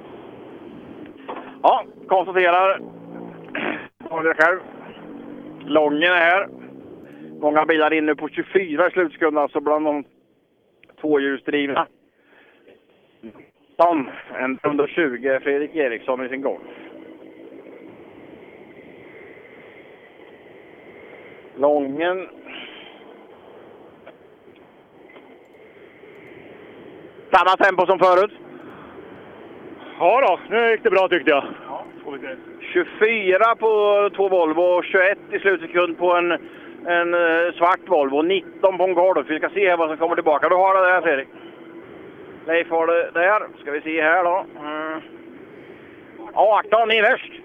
[1.63, 2.81] Ja, konstaterar.
[3.99, 4.61] Det själv.
[5.67, 6.49] Lången är här.
[7.41, 10.05] Många bilar in nu på 24 i slutsekund, alltså bland de
[11.01, 11.87] tvåhjulsdrivna.
[14.39, 16.59] En 120 Fredrik Eriksson i sin gång.
[21.63, 22.29] Lången.
[27.33, 28.31] Samma tempo som förut.
[29.99, 31.45] Ja då, nu gick det bra tyckte jag.
[32.73, 36.33] 24 på två Volvo och 21 i slutsekund på en,
[36.87, 38.23] en eh, svart Volvo.
[38.23, 39.27] 19 på en Golf.
[39.29, 40.49] Vi ska se här vad som kommer tillbaka.
[40.49, 41.29] Du har det där Fredrik.
[42.47, 43.61] Leif har det där.
[43.61, 44.47] Ska vi se här då.
[44.61, 45.01] Mm.
[46.35, 47.42] 18 i värst.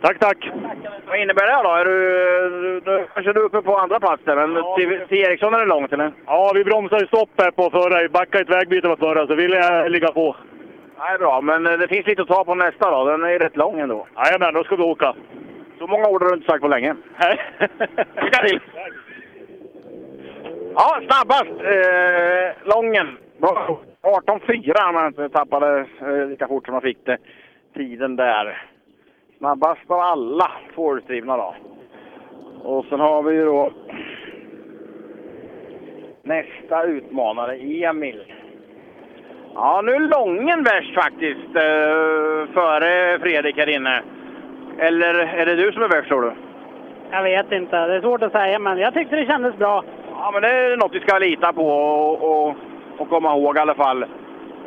[0.00, 0.50] Tack, tack.
[1.06, 1.74] Vad innebär det då?
[1.74, 5.54] Är du, du, kanske du är uppe på andra plats där, men till, till Eriksson
[5.54, 6.12] är det långt eller?
[6.26, 8.02] Ja, vi bromsade stopp här på förra.
[8.02, 10.36] Vi backade ett vägbyte på förra, så ville jag ligga på.
[10.98, 11.40] Nej, bra.
[11.40, 13.04] Men eh, det finns lite att ta på nästa då.
[13.04, 14.06] Den är rätt lång ändå.
[14.16, 15.14] Jajamän, då ska vi åka.
[15.78, 16.94] Så många ord har du inte sagt på länge.
[17.20, 17.40] Nej.
[18.22, 18.60] Lycka till!
[20.74, 23.18] Ja, snabbast eh, Lången.
[23.38, 23.80] Bra.
[24.02, 27.18] 18.4 men inte tappade eh, lika fort som man fick det.
[27.74, 28.62] Tiden där.
[29.38, 31.54] Snabbast av alla tvåhjulsdrivna då.
[32.62, 33.70] Och sen har vi ju då
[36.22, 38.22] nästa utmanare, Emil.
[39.54, 44.02] Ja, nu är Lången värst faktiskt, eh, före Fredrik här inne.
[44.78, 46.32] Eller är det du som är värst tror du?
[47.10, 47.86] Jag vet inte.
[47.86, 49.84] Det är svårt att säga, men jag tyckte det kändes bra.
[50.10, 52.54] Ja, men det är något vi ska lita på och, och,
[52.98, 54.04] och komma ihåg i alla fall.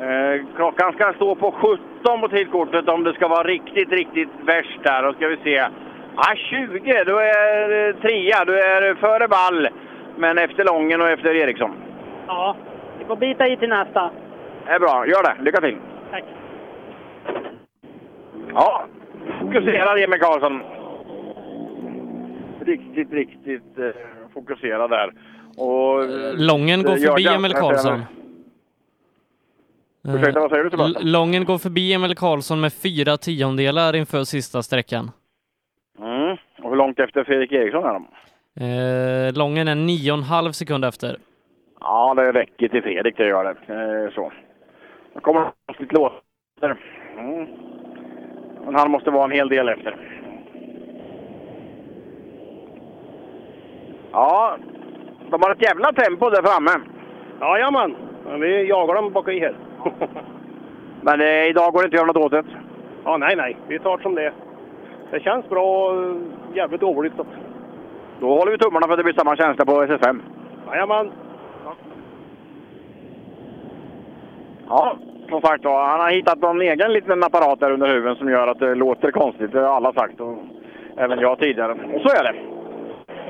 [0.01, 4.79] Eh, klockan ska stå på 17 på tidkortet om det ska vara riktigt, riktigt värst
[4.83, 5.03] där.
[5.03, 5.67] Då ska vi se.
[6.15, 8.45] Ja, 20, du är eh, trea.
[8.45, 9.67] Du är före Wall,
[10.17, 11.71] men efter Lången och efter Eriksson.
[12.27, 12.55] Ja,
[12.99, 14.11] vi får bita i till nästa.
[14.65, 15.43] Det är bra, gör det.
[15.43, 15.77] Lycka till!
[16.11, 16.23] Tack.
[18.53, 18.85] Ja,
[19.41, 20.61] fokuserad Emil Karlsson.
[22.65, 23.85] Riktigt, riktigt eh,
[24.33, 25.13] fokuserad där.
[25.57, 28.01] Och, eh, Lången går gör förbi Emil Karlsson.
[30.03, 31.03] Ursäkta, vad säger du Sebastian?
[31.05, 35.11] L- Lången går förbi Emil Karlsson med fyra tiondelar inför sista sträckan.
[35.99, 36.37] Mm.
[36.63, 38.07] Och hur långt efter Fredrik Eriksson är de?
[38.65, 41.17] Eh, Lången är nio och en halv sekund efter.
[41.79, 43.73] Ja, det räcker till Fredrik, det gör det.
[43.73, 44.31] Eh, så.
[45.13, 46.77] Då kommer det lite låter.
[47.17, 47.47] Mm.
[48.65, 49.95] Men han måste vara en hel del efter.
[54.11, 54.57] Ja,
[55.29, 56.85] de har ett jävla tempo där framme.
[57.41, 57.95] Jajamän,
[58.39, 59.55] vi jagar dem bak i här.
[61.01, 62.43] Men eh, idag går det inte att göra något åt det.
[63.03, 63.57] Ja, nej, nej.
[63.67, 64.33] Vi tar som det.
[65.11, 66.15] Det känns bra och
[66.53, 67.13] jävligt dåligt.
[67.15, 67.25] Så.
[68.19, 70.19] Då håller vi tummarna för att det blir samma känsla på SS5.
[70.67, 71.11] Jajamän.
[74.67, 74.97] Ja,
[75.29, 78.47] som sagt var, han har hittat någon egen liten apparat där under huven som gör
[78.47, 79.51] att det låter konstigt.
[79.51, 80.37] Det har alla sagt och
[80.97, 81.71] även jag tidigare.
[81.71, 82.35] Och så är det.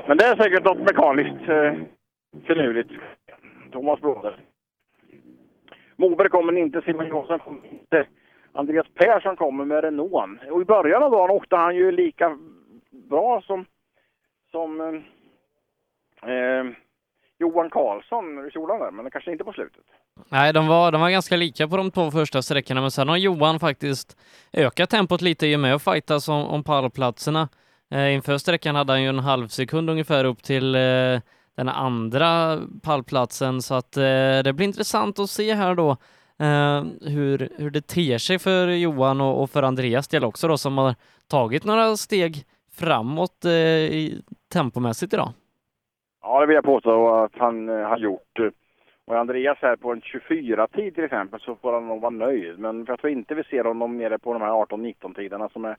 [0.06, 1.72] Men det är säkert något mekaniskt eh,
[2.46, 2.90] finurligt.
[3.72, 4.36] Thomas Broder.
[6.02, 8.06] Moberg kommer inte, Simon Johansson kommer inte.
[8.52, 10.40] Andreas Persson kommer med Renault.
[10.50, 12.38] Och i början av dagen åkte han ju lika
[12.90, 13.64] bra som
[14.50, 16.64] som eh, eh
[17.38, 19.84] Johan Karlsson i kjolan där, men kanske inte på slutet.
[20.28, 23.16] Nej, de var, de var ganska lika på de två första sträckorna, men sen har
[23.16, 24.18] Johan faktiskt
[24.52, 27.48] ökat tempot lite i och med att fightas om, om pallplatserna.
[27.90, 31.20] Eh, inför sträckan hade han ju en halv sekund ungefär upp till eh,
[31.56, 35.90] den andra pallplatsen, så att eh, det blir intressant att se här då
[36.38, 40.56] eh, hur, hur det ter sig för Johan och, och för Andreas del också då,
[40.56, 40.94] som har
[41.30, 42.44] tagit några steg
[42.78, 44.22] framåt eh, i,
[44.52, 45.32] tempomässigt idag.
[46.22, 48.38] Ja, det vill jag påstå att han eh, har gjort.
[49.04, 52.58] Och Andreas här på en 24-tid till exempel så får han nog vara nöjd.
[52.58, 55.76] Men jag tror inte vi ser honom nere på de här 18-19 tiderna som är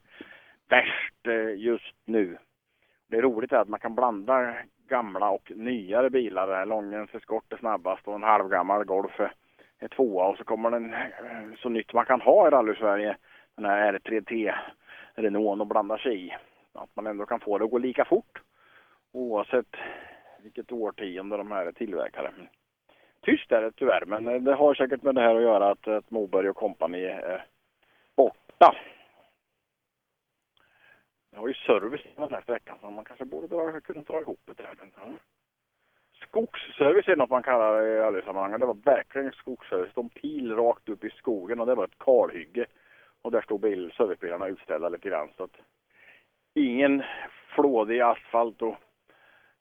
[0.70, 2.38] värst eh, just nu.
[3.10, 4.56] Det är roligt att man kan blanda
[4.88, 6.66] gamla och nyare bilar.
[6.66, 9.34] Långens eskort är snabbast och en halvgammal Golf är-
[9.88, 11.00] tvåa och så kommer den eh,
[11.58, 13.18] så nytt man kan ha i rally-Sverige,
[13.56, 14.54] den här R3T
[15.16, 16.36] Renault och blandar sig i.
[16.74, 18.42] Att man ändå kan få det att gå lika fort
[19.12, 19.76] oavsett
[20.44, 22.32] vilket årtionde de här är tillverkade.
[23.22, 25.88] Tyst är det tyvärr, men eh, det har säkert med det här att göra att,
[25.88, 27.42] att Moberg och kompani är eh,
[28.16, 28.76] borta.
[31.34, 34.22] Jag har ju service på den här sträckan så man kanske borde dra, kunna dra
[34.22, 34.76] ihop det där.
[34.96, 35.02] Ja.
[36.28, 38.60] Skogsservice är något man kallar det i alla sammanhang.
[38.60, 39.94] Det var verkligen skogsservice.
[39.94, 42.66] De pil rakt upp i skogen och det var ett kalhygge.
[43.22, 45.30] Och där stod bil, servicebilarna utställda lite grann.
[45.38, 45.58] Så att
[46.54, 47.04] ingen
[47.56, 48.76] flådig asfalt och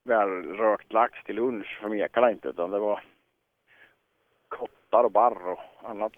[0.04, 2.48] välrökt lax till lunch förnekar mekarna inte.
[2.48, 3.04] Utan det var
[4.48, 6.12] kottar och barr och annat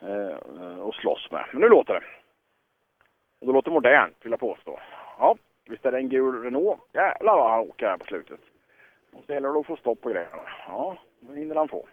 [0.00, 1.46] eh, att slåss med.
[1.52, 2.25] Men nu låter det.
[3.40, 4.80] Och det låter modernt vill jag påstå.
[5.18, 5.36] Ja,
[5.68, 6.80] visst är det en gul Renault.
[6.92, 8.40] Jävlar vad han åker här på slutet.
[9.12, 10.42] Och så gäller det att få stopp på grejerna.
[10.68, 11.86] Ja, det hinner han få.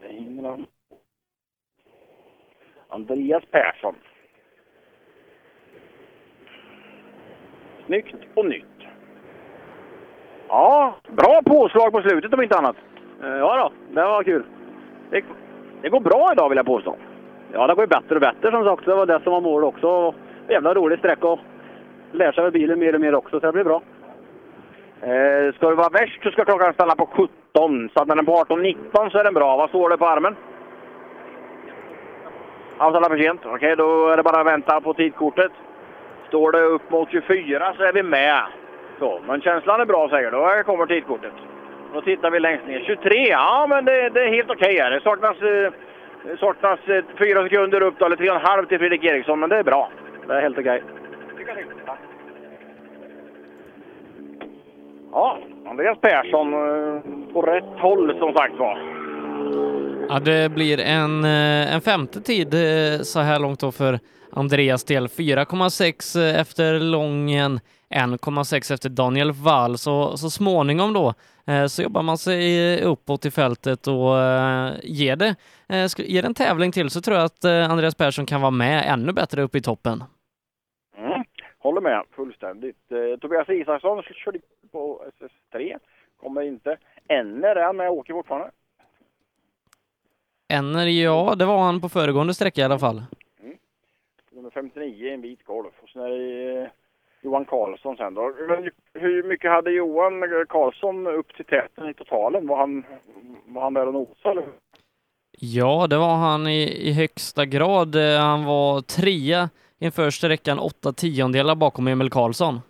[0.00, 0.66] Det hinner han.
[2.88, 3.94] Andreas Persson.
[7.86, 8.64] Snyggt och nytt.
[10.48, 12.76] Ja, bra påslag på slutet om inte annat.
[13.22, 14.44] Eh, ja då, det var kul.
[15.10, 15.24] Det,
[15.82, 16.96] det går bra idag vill jag påstå.
[17.52, 18.84] Ja, det går ju bättre och bättre som sagt.
[18.84, 20.14] Det var det som var målet också.
[20.48, 21.38] Jävla rolig sträcka och
[22.12, 23.82] lär sig bilen mer och mer också, så det blir bra.
[25.00, 27.90] Eh, ska det vara värst så ska klockan stanna på 17.
[27.94, 29.56] Så att när den är på 18-19 så är den bra.
[29.56, 30.36] Vad står det på armen?
[32.78, 33.40] Han stannar för sent.
[33.44, 35.52] Okej, då är det bara att vänta på tidkortet.
[36.28, 38.42] Står det upp mot 24 så är vi med.
[38.98, 40.36] Så, men känslan är bra säger du.
[40.36, 41.32] Då kommer tidkortet.
[41.94, 42.80] Då tittar vi längst ner.
[42.86, 44.90] 23, ja men det, det är helt okej här.
[44.90, 45.72] Det saknas, eh,
[46.40, 49.48] saknas eh, fyra sekunder upp då, eller tre och en halv till Fredrik Eriksson, men
[49.50, 49.90] det är bra.
[50.28, 50.82] Det är helt okej.
[55.12, 58.78] Ja, Andreas Persson eh, på rätt håll som sagt var.
[60.08, 62.54] Ja, det blir en, eh, en femte tid
[63.02, 63.98] så här långt då för
[64.32, 65.08] Andreas del.
[65.08, 69.78] 4,6 efter Lången, 1,6 efter Daniel Wall.
[69.78, 71.14] Så, så småningom då
[71.68, 74.16] så jobbar man sig uppåt i fältet och
[74.82, 75.34] ger det,
[75.98, 78.84] ger det en tävling till så tror jag att eh, Andreas Persson kan vara med
[78.92, 80.04] ännu bättre upp i toppen.
[80.96, 81.24] Mm.
[81.58, 82.92] Håller med fullständigt.
[82.92, 84.38] Eh, Tobias Isaksson körde
[84.72, 85.04] på
[85.52, 85.78] SS3.
[86.20, 86.76] Kommer inte.
[87.08, 88.50] Enner är han med och åker fortfarande.
[90.48, 93.02] Enner, ja, det var han på föregående sträcka i alla fall.
[94.30, 95.74] Nummer 59 en vit golf.
[95.82, 96.68] Och sen är det eh,
[97.20, 98.34] Johan Karlsson sen då.
[98.94, 102.46] Hur mycket hade Johan Karlsson upp till täten i totalen?
[102.46, 102.84] Var han,
[103.44, 104.42] var han där och nosade?
[105.38, 107.94] Ja, det var han i, i högsta grad.
[107.94, 112.60] Eh, Han var trea inför sträckan, åtta tiondelar bakom Emil Karlsson.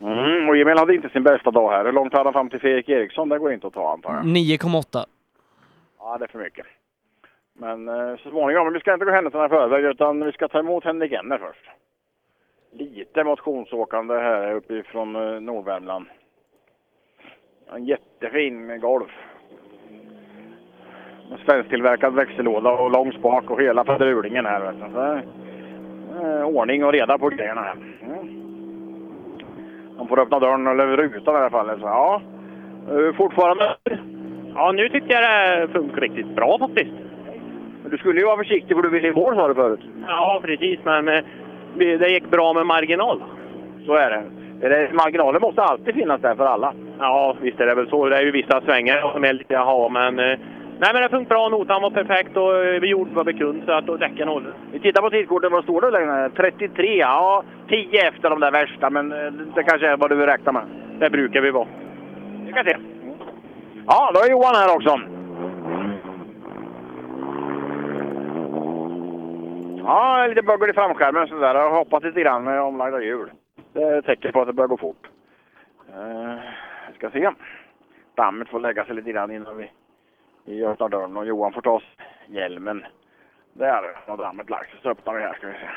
[0.00, 1.84] Mm, och Emil hade inte sin bästa dag här.
[1.84, 3.28] Hur långt hade han fram till Fredrik Eriksson?
[3.28, 4.24] Det går inte att ta antar jag.
[4.24, 5.04] 9,8.
[5.98, 6.66] Ja, det är för mycket.
[7.58, 10.48] Men eh, så småningom, men vi ska inte gå händelserna i förväg utan vi ska
[10.48, 11.70] ta emot Henrik Enner först.
[12.72, 16.06] Lite motionsåkande här uppifrån eh, Nordvärmland.
[17.74, 19.10] En jättefin golf.
[21.32, 24.60] En svensktillverkad växellåda och lång spak och hela fadrulingen här.
[24.60, 24.92] vet.
[24.92, 25.20] Så,
[26.26, 27.76] eh, ordning och reda på grejerna här.
[28.02, 28.42] Mm.
[29.98, 31.80] Man får öppna dörren eller rutan i alla fall.
[31.80, 32.20] Så, ja.
[32.90, 33.76] Eh, Fortfarande
[34.54, 36.90] Ja, nu tyckte jag det funkar riktigt bra faktiskt.
[37.90, 39.80] Du skulle ju vara försiktig för du ville i mål sa du förut.
[40.06, 41.24] Ja, precis, men eh,
[41.76, 43.22] det gick bra med marginal.
[43.86, 44.90] Så är det.
[44.92, 46.74] Marginalen måste alltid finnas där för alla.
[46.98, 48.08] Ja, visst är det väl så.
[48.08, 50.38] Det är ju vissa svängar som är lite jaha, men...
[50.76, 51.48] eh, Nej, men det funkar bra.
[51.48, 54.52] Notan var perfekt och eh, vi gjorde vad vi kunde så att och däcken håller.
[54.72, 55.52] Vi tittar på tidkortet.
[55.52, 56.30] Vad står det längre?
[56.36, 56.96] 33?
[56.96, 60.52] Ja, 10 efter de där värsta, men eh, det kanske är vad du vill räkna
[60.52, 60.64] med.
[60.98, 61.68] Det brukar vi vara.
[62.44, 62.76] Vi ska se.
[63.86, 65.00] Ja, då är Johan här också.
[69.86, 71.54] Ja, lite bögel i framskärmen sådär.
[71.54, 73.30] Jag har hoppat lite grann med omlagda hjul.
[73.72, 75.08] Det är ett tecken på att det börjar gå fort.
[75.96, 76.38] Uh,
[76.94, 77.30] ska se.
[78.14, 79.70] Dammet får lägga sig lite grann innan vi,
[80.46, 81.96] vi öppnar dörren och Johan får ta oss
[82.26, 82.84] hjälmen.
[83.52, 84.80] Där har dammet lagt sig.
[84.82, 85.68] Så öppnar vi här ska vi se.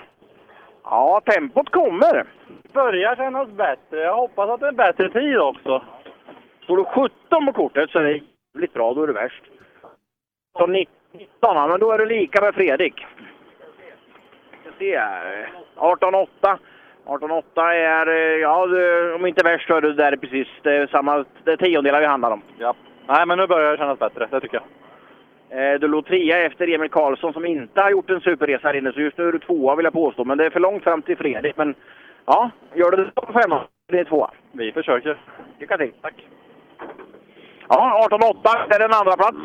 [0.84, 2.26] Ja, tempot kommer.
[2.74, 4.00] Börjar kännas bättre.
[4.00, 5.84] Jag hoppas att det är bättre tid också.
[6.64, 8.22] Står du 17 på kortet så är det
[8.54, 8.94] jävligt bra.
[8.94, 9.44] Då är det värst.
[10.58, 11.00] Så 19,
[11.70, 13.06] men då är du lika med Fredrik.
[14.62, 15.52] Ska se här.
[15.76, 16.28] 18-8.
[17.06, 18.68] 18-8 är, ja,
[19.16, 20.48] om inte värst så är du där precis.
[20.62, 22.42] Det är samma, det är tiondelar vi handlar om.
[22.58, 22.76] Ja.
[23.10, 24.28] Nej, men nu börjar det kännas bättre.
[24.32, 24.62] Det tycker
[25.50, 25.74] jag.
[25.74, 28.94] Eh, Du låg trea efter Emil Karlsson som inte har gjort en superresa här inne,
[28.94, 30.26] så just nu är du tvåa vill jag påstå.
[30.26, 31.58] Men det är för långt fram till Fredrik.
[31.58, 31.76] Men
[32.26, 34.32] ja, gör du det på femma, det är tvåa.
[34.52, 35.18] Vi försöker.
[35.60, 35.92] Lycka till.
[36.02, 36.28] Tack.
[37.70, 39.38] Ja, 18-8 är en andra plats.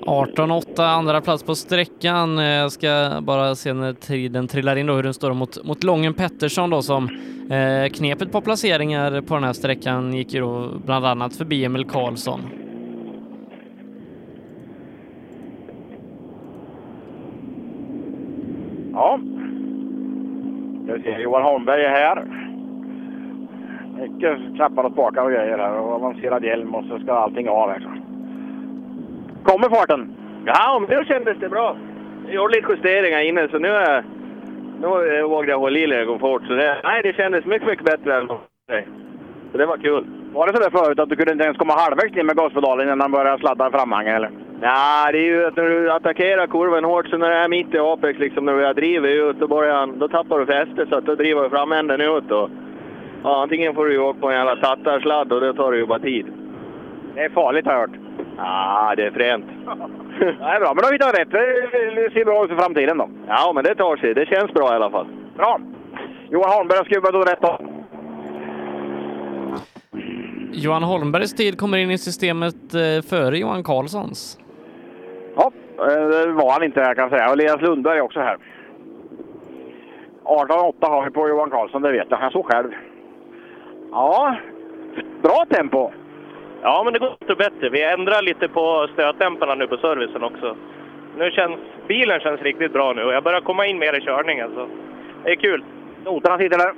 [0.00, 2.38] 18-8, andra plats på sträckan.
[2.38, 5.84] Eh, jag ska bara se när tiden trillar in då hur den står mot, mot
[5.84, 7.08] Lången Pettersson då som
[7.50, 11.84] eh, knepet på placeringar på den här sträckan gick ju då bland annat förbi Emil
[11.84, 12.40] Karlsson.
[18.92, 19.18] Ja.
[20.86, 22.24] Jag ser Johan Holmberg är här.
[24.00, 27.70] Mycket knappar och spakar och grejer här och avancerad hjälm och så ska allting av
[27.70, 28.03] här.
[29.44, 30.14] Kommer farten?
[30.46, 31.76] Ja, men nu kändes det bra.
[32.26, 34.04] Jag gjorde lite justeringar innan, så nu, är,
[34.80, 36.42] nu vågade jag hålla i lite komfort.
[36.46, 38.28] Så det, nej, det kändes mycket, mycket bättre än
[38.68, 38.86] nej.
[39.52, 40.04] Så det var kul.
[40.32, 42.86] Var det så där förut att du kunde inte ens komma halvvägs ner med gaspedalen
[42.86, 44.30] innan han började sladda framhangen eller?
[44.60, 47.74] Ja, det är ju att när du attackerar kurvan hårt, så när det är mitt
[47.74, 51.06] i apex, liksom, när du driver ut, då, börjar, då tappar du fästet så att
[51.06, 52.30] då driver du framänden ut.
[52.30, 52.50] Och,
[53.22, 55.98] ja, antingen får du åka på en jävla tattarsladd och det tar det ju bara
[55.98, 56.26] tid.
[57.14, 58.03] Det är farligt har jag hört.
[58.36, 59.46] Ja, det är fränt.
[60.18, 61.30] Det är bra, men då har vi hittat rätt.
[61.30, 63.08] Det ser bra ut för framtiden då.
[63.28, 64.14] Ja, men det tar sig.
[64.14, 65.06] Det känns bra i alla fall.
[65.36, 65.60] Bra!
[66.30, 67.66] Johan Holmberg har skruvat åt rätt håll.
[70.52, 74.38] Johan Holmbergs tid kommer in i systemet eh, före Johan Karlssons.
[75.36, 77.26] Ja, eh, det var han inte här kan jag säga.
[77.26, 78.36] Och Elias Lundberg är också här.
[80.24, 82.22] 18-8 har vi på Johan Karlsson, det vet jag.
[82.22, 82.70] Jag såg själv.
[83.90, 84.36] Ja,
[85.22, 85.90] bra tempo.
[86.66, 87.68] Ja, men det går och bättre.
[87.68, 90.56] Vi ändrar lite på stötdämparna nu på servicen också.
[91.16, 91.56] Nu känns
[91.88, 94.50] bilen känns riktigt bra nu och jag börjar komma in mer i körningen.
[94.54, 94.68] Så
[95.24, 95.64] det är kul.
[96.04, 96.72] Noterna sitter där.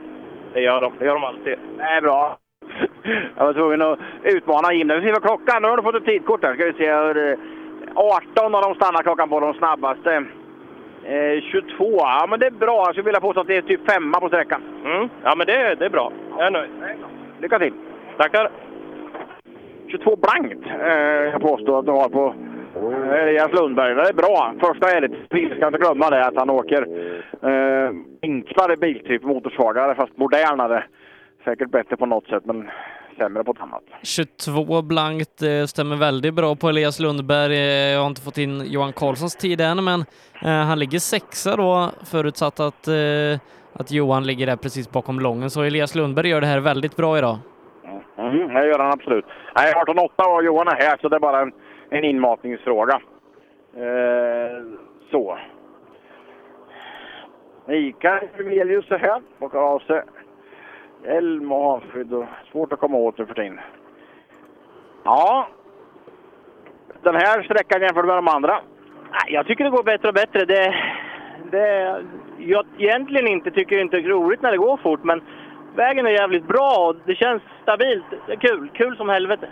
[0.53, 0.93] Det gör de.
[0.99, 1.59] Det gör de alltid.
[1.77, 2.37] Det är bra.
[3.37, 4.89] Jag var tvungen att utmana Jim.
[4.89, 6.55] Vi ser vad klockan Nu har du fått ett tidkort här.
[6.55, 6.93] Ska vi se.
[6.95, 7.39] hur, eh,
[7.95, 10.25] 18 har de stannat klockan på de snabbaste.
[11.05, 12.85] Eh, 22, ja men det är bra.
[12.87, 14.63] Jag skulle vilja påstå att det är typ femma på sträckan.
[14.85, 15.09] Mm.
[15.23, 16.13] Ja, men det, det är bra.
[16.39, 16.71] Jag är nöjd.
[17.41, 17.73] Lycka till!
[18.17, 18.66] Tackar!
[19.89, 22.35] 22 blankt, eh, jag påstår att du har på
[22.77, 23.95] eh, Elias Lundberg.
[23.95, 24.55] Det är bra.
[24.61, 26.83] Första är lite Vi ska inte glömma det att han åker
[27.43, 27.91] eh,
[28.23, 30.85] enklare biltyp, motorsvagare fast modernare.
[31.45, 32.71] Säkert bättre på något sätt men
[33.19, 33.83] sämre på ett annat.
[34.03, 37.57] 22 blankt eh, stämmer väldigt bra på Elias Lundberg.
[37.57, 40.01] Eh, jag har inte fått in Johan Karlssons tid än, men
[40.43, 43.41] eh, han ligger sexa då, förutsatt att, eh,
[43.73, 45.51] att Johan ligger där precis bakom Lången.
[45.51, 47.39] Så Elias Lundberg gör det här väldigt bra idag.
[47.89, 49.25] Mm, mm, det gör han absolut.
[49.57, 51.53] Nej, 18-8 och Johan är här så det är bara en,
[51.91, 53.01] en inmatningsfråga.
[53.77, 54.63] Eh,
[55.11, 55.39] så.
[57.67, 59.23] Mikael Remelius är här.
[59.39, 60.03] Plockar av sig
[61.05, 62.27] hjälm och avskydd.
[62.53, 63.61] Svårt att komma åt nu för tiden.
[65.05, 65.49] Ja.
[67.03, 68.61] Den här sträckan jämfört med de andra.
[69.29, 70.45] Jag tycker det går bättre och bättre.
[70.45, 70.75] Det,
[71.51, 72.05] det,
[72.39, 75.23] jag egentligen inte tycker inte det är roligt när det går fort, men
[75.77, 78.05] vägen är jävligt bra och det känns stabilt.
[78.27, 78.71] Det är kul.
[78.75, 79.49] Kul som helvete.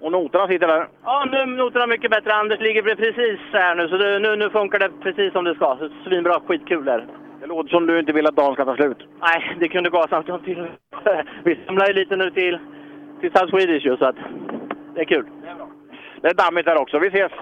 [0.00, 0.88] Och noterna sitter där.
[1.04, 2.34] Ja, nu är noterna mycket bättre.
[2.34, 5.76] Anders ligger precis här nu, så det, nu, nu funkar det precis som det ska.
[5.76, 6.40] Så svinbra.
[6.46, 7.06] Skitkul där.
[7.40, 8.98] Det låter som du inte vill att dagen ska ta slut.
[9.20, 10.66] Nej, det kunde gå samtidigt till.
[11.44, 12.58] Vi samlar ju lite nu till,
[13.20, 14.16] till South Swedish ju, så att
[14.94, 15.26] det är kul.
[16.20, 16.98] Det är dammigt där också.
[16.98, 17.32] Vi ses!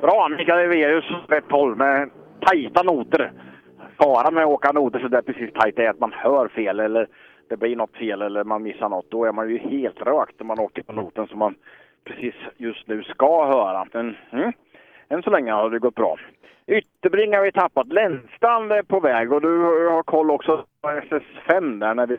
[0.00, 2.10] Bra, Mikael Everius, rätt håll med
[2.40, 3.32] tajta noter.
[4.02, 7.08] Faran med att åka noter så där precis tajt är att man hör fel eller
[7.48, 9.10] det blir något fel eller man missar något.
[9.10, 11.54] Då är man ju helt rökt när man åker på noten som man
[12.04, 13.86] precis just nu ska höra.
[13.92, 14.52] Men mm,
[15.08, 16.16] än så länge har det gått bra.
[16.66, 17.92] Ytterbring har vi tappat.
[17.92, 19.58] Länsstrand är på väg och du
[19.90, 22.16] har koll också på SS5 där när vi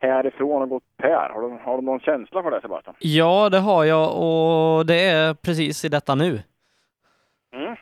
[0.00, 1.30] härifrån har gått Per.
[1.34, 2.96] Har du, har du någon känsla för det Sebastian?
[2.98, 6.42] Ja, det har jag och det är precis i detta nu.
[7.52, 7.76] Mm.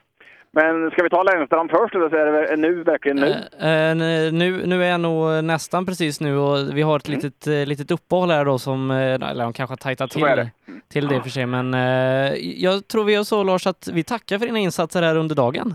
[0.51, 3.31] Men ska vi ta Lennstrand först eller så är det nu, verkligen nu?
[3.31, 3.97] Eh,
[4.33, 7.91] nu, nu är jag nog nästan precis nu och vi har ett litet, eh, litet
[7.91, 10.51] uppehåll här då som, eh, eller de kanske har tajtat till, det.
[10.89, 12.35] till det och för sig, men eh,
[12.65, 15.75] jag tror vi gör så Lars att vi tackar för dina insatser här under dagen.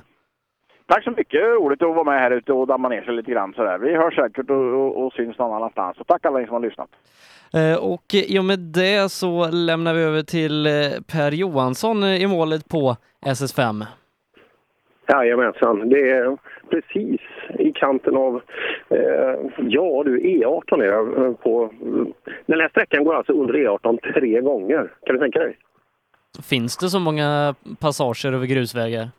[0.87, 1.41] Tack så mycket!
[1.41, 3.77] Roligt att vara med här ute och damma ner sig lite grann sådär.
[3.77, 5.97] Vi hörs säkert och, och, och syns någon annanstans.
[5.97, 6.89] Så tack alla ni som har lyssnat.
[7.53, 10.71] Eh, Och i och med det så lämnar vi över till eh,
[11.11, 12.95] Per Johansson i målet på
[13.25, 13.85] SS5.
[15.07, 16.37] Jajamensan, det är
[16.69, 17.21] precis
[17.59, 18.41] i kanten av,
[18.89, 21.69] eh, ja du, E18 är det eh, på.
[22.45, 24.91] Den här sträckan går alltså under E18 tre gånger.
[25.05, 25.57] Kan du tänka dig?
[26.49, 29.09] Finns det så många passager över grusvägar?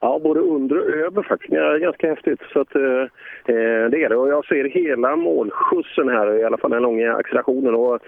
[0.00, 1.52] Ja, både under och över faktiskt.
[1.52, 2.40] Ja, ganska häftigt.
[2.52, 3.04] Så att, eh,
[3.44, 4.16] Eh, det är det.
[4.16, 7.74] Och jag ser hela målskjutsen här, i alla fall den långa accelerationen.
[7.74, 7.98] Och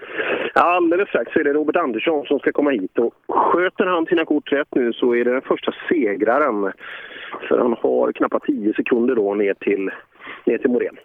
[0.53, 2.99] alldeles strax så är det Robert Andersson som ska komma hit.
[2.99, 6.71] Och sköter han sina kort rätt nu så är det den första segraren.
[7.47, 9.91] För han har knappt 10 sekunder då ner till,
[10.45, 10.97] ner till Morén.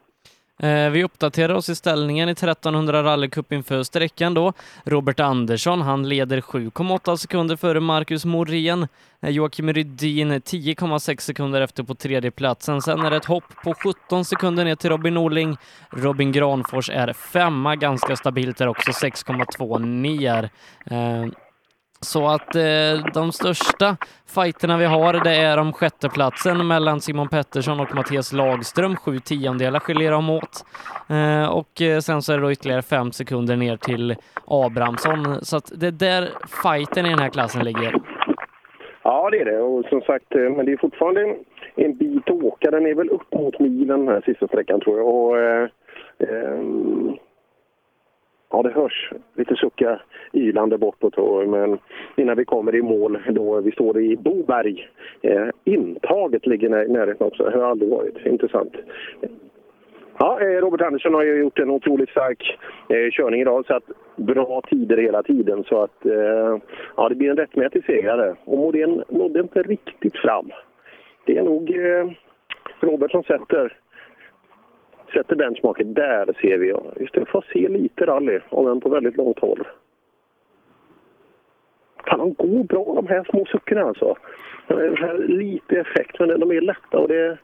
[0.63, 4.53] Eh, vi uppdaterar oss i ställningen i 1300 rallycup inför sträckan då.
[4.85, 8.89] Robert Andersson, han leder 7,8 sekunder före Marcus Morén.
[9.21, 12.83] Eh, Joakim Rydin 10,6 sekunder efter på tredje platsen.
[12.83, 15.57] Sen är det ett hopp på 17 sekunder ner till Robin Norling.
[15.91, 20.51] Robin Granfors är femma, ganska stabilt där också, 6,2 ner.
[20.85, 21.27] Eh,
[22.03, 23.97] så att eh, de största
[24.35, 28.97] fighterna vi har, det är om sjätteplatsen mellan Simon Pettersson och Mattias Lagström.
[28.97, 30.65] Sju tiondelar skiljer de åt.
[31.11, 34.17] Eh, och eh, sen så är det då ytterligare fem sekunder ner till
[34.47, 35.45] Abrahamsson.
[35.45, 36.29] Så att det är där
[36.63, 37.95] fighten i den här klassen ligger.
[39.03, 39.61] Ja, det är det.
[39.61, 41.37] Och som sagt, eh, men det är fortfarande
[41.75, 42.71] en, bit att åka.
[42.71, 45.09] Den är väl upp mot milen den här sista sträckan tror jag.
[45.09, 45.69] Och, eh,
[46.19, 47.17] ehm,
[48.51, 50.03] ja, det hörs lite suckar
[50.33, 51.49] ylande bortåt.
[51.49, 51.79] Men
[52.17, 54.89] innan vi kommer i mål, då vi står i Boberg.
[55.23, 57.43] Eh, intaget ligger i närheten också.
[57.43, 58.27] Det har aldrig varit.
[58.27, 58.75] Intressant.
[60.19, 62.59] Ja, eh, Robert Andersson har ju gjort en otroligt stark
[62.89, 63.67] eh, körning idag.
[63.67, 63.85] Så att
[64.17, 65.65] bra tider hela tiden.
[65.65, 66.59] Så att eh,
[66.97, 68.37] ja, det blir en rättmätig segrare.
[68.45, 70.51] Och Modén nådde inte riktigt fram.
[71.25, 72.11] Det är nog eh,
[72.81, 73.77] Robert som sätter,
[75.13, 75.95] sätter benchmarket.
[75.95, 76.75] Där ser vi.
[77.01, 79.67] Just det, får se lite rally, om än på väldigt långt håll.
[82.07, 84.17] Fan, de går bra de här små suckorna alltså.
[85.19, 87.39] Lite effekt, men de är lätta och det...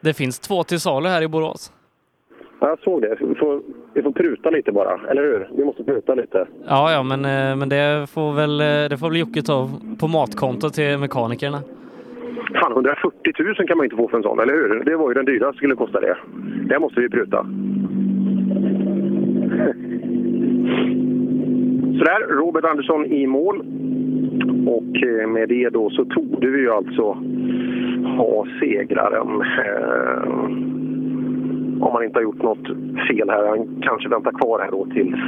[0.00, 1.72] Det finns två till salu här i Borås.
[2.60, 3.16] Ja, Jag såg det.
[3.20, 3.62] Vi får,
[3.94, 5.48] vi får pruta lite bara, eller hur?
[5.56, 6.46] Vi måste pruta lite.
[6.66, 9.70] Ja, ja, men, eh, men det får väl eh, det får väl Jocke ta
[10.00, 11.62] på matkonto till mekanikerna.
[12.60, 14.84] Fan, 140 000 kan man inte få för en sån, eller hur?
[14.84, 16.16] Det var ju den dyraste skulle kosta det.
[16.68, 17.38] Det måste vi pruta.
[21.98, 23.56] Sådär, Robert Andersson i mål.
[24.66, 27.12] Och eh, med det då så torde vi ju alltså
[28.16, 29.42] ha segraren.
[29.42, 30.28] Eh,
[31.80, 32.66] om man inte har gjort något
[33.08, 33.46] fel här.
[33.48, 35.20] Han kanske väntar kvar här då tills,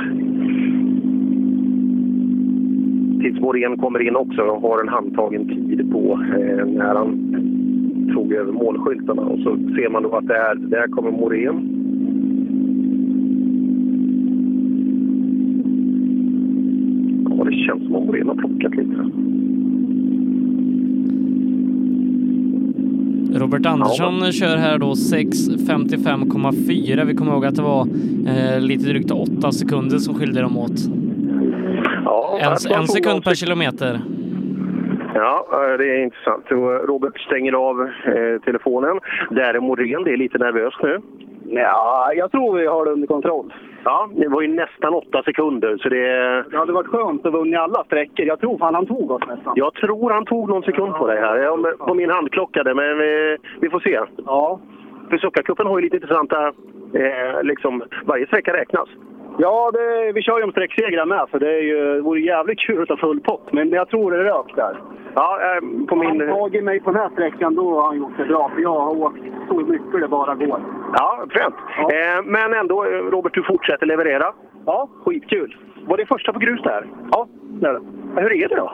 [3.20, 7.36] tills Morén kommer in också och har en handtagen tid på eh, när han
[8.14, 9.22] tog över målskyltarna.
[9.22, 11.76] Och så ser man då att där, där kommer Morén.
[17.38, 19.04] Ja, det känns som om Morén har plockat lite.
[23.38, 27.04] Robert Andersson kör här då 6.55,4.
[27.04, 27.88] Vi kommer ihåg att det var
[28.26, 30.99] eh, lite drygt 8 sekunder som skilde dem åt.
[32.10, 34.00] Ja, En, en sekund per kilometer.
[35.14, 36.50] Ja, eh, det är intressant.
[36.50, 36.56] Eh,
[36.90, 39.00] Robert stänger av eh, telefonen.
[39.30, 40.04] Där är Morén.
[40.04, 40.98] Det är lite nervöst nu.
[41.46, 43.52] Ja, jag tror vi har det under kontroll.
[43.84, 46.04] Ja, det var ju nästan åtta sekunder, så det...
[46.50, 48.26] Det hade varit skönt att vinna alla sträckor.
[48.26, 49.52] Jag tror fan han tog oss nästan.
[49.56, 51.36] Jag tror han tog någon sekund på dig här.
[51.36, 54.00] Ja, men- På min handklocka, där, men vi, vi får se.
[54.26, 54.60] Ja.
[55.10, 56.46] För Suckarcupen har ju lite intressanta...
[56.94, 58.88] Eh, liksom, varje sträcka räknas.
[59.42, 62.58] Ja, det, vi kör ju om sträcksegrar med, för det, är ju, det vore jävligt
[62.58, 63.52] kul att ta full pott.
[63.52, 64.82] Men jag tror det är rök där.
[65.14, 66.20] Ja, eh, på min...
[66.20, 68.50] Han tagit mig på den här sträckan, då har han gjort det bra.
[68.54, 69.18] För jag har åkt
[69.48, 70.60] så mycket det bara går.
[70.94, 71.54] Ja, fränt.
[71.78, 74.32] Eh, men ändå, eh, Robert, du fortsätter leverera.
[74.66, 75.56] Ja, skitkul.
[75.86, 76.86] Var det första på grus där?
[77.12, 77.28] Ja,
[77.60, 77.80] det är det.
[78.22, 78.72] Hur är det då?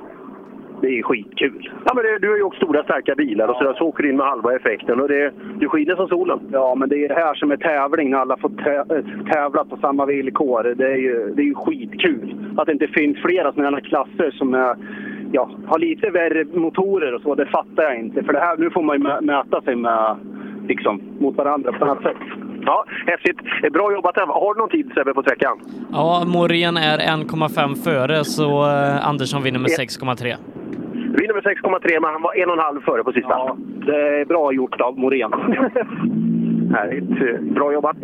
[0.80, 1.70] Det är skitkul.
[1.84, 4.02] Ja, men det, du har ju åkt stora starka bilar och så, där, så åker
[4.02, 6.40] du in med halva effekten och det, du skiner som solen.
[6.52, 9.76] Ja, men det är det här som är tävling, när alla får tä- tävla på
[9.76, 10.74] samma villkor.
[10.76, 12.34] Det är, ju, det är ju skitkul.
[12.56, 14.76] Att det inte finns flera sådana klasser som är,
[15.32, 18.22] ja, har lite värre motorer och så, det fattar jag inte.
[18.22, 20.16] För det här, nu får man ju mä- mäta sig med,
[20.68, 22.16] liksom, mot varandra på annat sätt.
[22.66, 23.36] Ja, häftigt.
[23.62, 24.16] Eh, Bra jobbat.
[24.16, 25.58] Har du någon tid Sebbe på sträckan?
[25.92, 30.34] Ja, Morén är 1,5 före, så eh, Andersson vinner med 6,3.
[31.20, 33.28] Vinner med 6,3 men han var en och en halv före på sista.
[33.28, 33.56] Ja,
[33.86, 35.32] det är bra gjort av Morén.
[36.76, 37.42] Härligt.
[37.54, 37.96] Bra jobbat.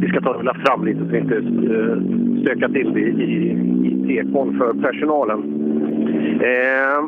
[0.00, 1.96] Vi ska ta och rulla fram lite så vi inte eh,
[2.42, 3.50] stökar till det i,
[3.84, 5.40] i tekon för personalen.
[6.42, 7.00] Eh,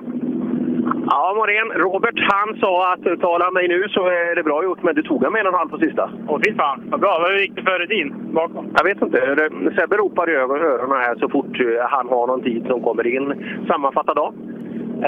[1.06, 1.68] ja, Morén.
[1.82, 5.24] Robert han sa att tala mig nu så är det bra gjort, men du tog
[5.24, 6.10] han med en och en halv på sista.
[6.28, 6.82] Åh, fy fan.
[6.90, 7.18] Vad bra.
[7.22, 8.66] Vad gick det för Rudin bakom?
[8.76, 9.18] Jag vet inte.
[9.76, 13.34] Sebbe ropar över öronen här så fort eh, han har någon tid som kommer in.
[13.68, 14.32] Sammanfatta dag.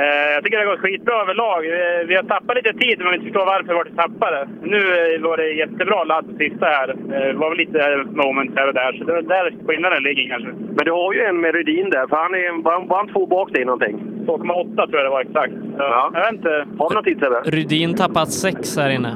[0.01, 1.61] Eh, jag tycker det har gått skitbra överlag.
[2.09, 4.49] Vi har tappat lite tid, men vi inte förstår varför vart vi tappade.
[4.63, 4.81] Nu
[5.27, 6.89] var det jättebra ladd på sista här.
[6.91, 10.29] Eh, Det var väl lite moment här och där, så det är där skillnaden ligger
[10.29, 10.51] kanske.
[10.77, 13.27] Men du har ju en med Rydin där, för han är, var, var han två
[13.27, 13.97] bak dig någonting?
[14.27, 15.53] 2,8 tror jag det var exakt.
[15.79, 16.11] Ja.
[16.15, 16.67] Jag vet inte.
[16.79, 17.41] Har vi någon tid Sebbe?
[17.45, 19.13] Rydin tappat sex här inne.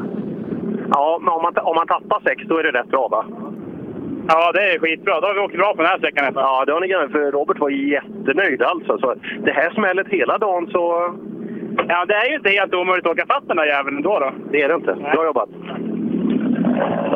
[0.91, 3.25] Ja, men om man, om man tappar sex då är det rätt bra va?
[4.31, 5.21] Ja, det är skitbra.
[5.21, 6.33] Då har vi åkt bra på den här sträckan.
[6.35, 8.99] Ja, det har ni gärna, för Robert var jättenöjd alltså.
[8.99, 9.15] Så
[9.45, 11.15] det här smället hela dagen så...
[11.89, 14.31] Ja, det är ju inte helt omöjligt att åka fatt den där jäveln ändå då.
[14.53, 14.95] Det är det inte.
[14.95, 15.49] Bra jobbat!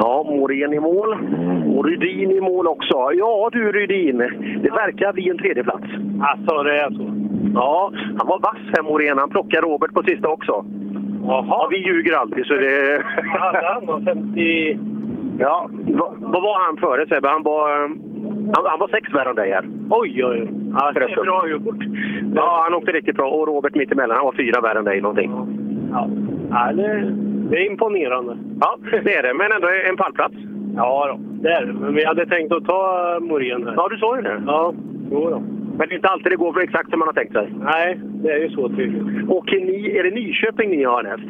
[0.01, 1.17] Ja, Morén i mål.
[1.77, 3.11] Och Rydin i mål också.
[3.13, 4.19] Ja du Rydin,
[4.63, 5.87] det verkar bli en tredjeplats.
[6.21, 7.15] Alltså, det är så.
[7.55, 9.19] Ja, han var vass här Morén.
[9.19, 10.65] Han plockade Robert på sista också.
[11.27, 11.45] Jaha.
[11.49, 13.03] Ja, vi ljuger aldrig så det...
[13.75, 14.79] han var 50...
[15.43, 15.69] Ja,
[16.33, 17.29] vad, var han före Sebbe?
[17.29, 17.69] Han var,
[18.55, 19.65] han, han var sex värre än dig här.
[19.91, 20.49] Oj, oj, oj.
[20.79, 21.83] Ja, det är bra gjort.
[22.35, 23.31] Ja, han åkte riktigt bra.
[23.31, 25.31] Och Robert mittemellan, han var fyra värre än dig någonting.
[25.93, 26.09] Ja,
[26.51, 27.13] ja det,
[27.51, 28.37] det är imponerande.
[28.61, 29.35] Ja, det är det.
[29.35, 30.35] Men ändå en pallplats.
[30.77, 31.19] Ja, då.
[31.43, 31.73] det är det.
[31.73, 33.75] Men vi hade tänkt att ta Morén här.
[33.77, 34.43] Ja, du sa ju det.
[34.47, 34.75] Ja,
[35.11, 35.43] jo då.
[35.79, 37.53] Men det är inte alltid det går för exakt som man har tänkt sig.
[37.61, 39.29] Nej, det är ju så tydligen.
[39.29, 41.29] Och ni, är det Nyköping ni har näst?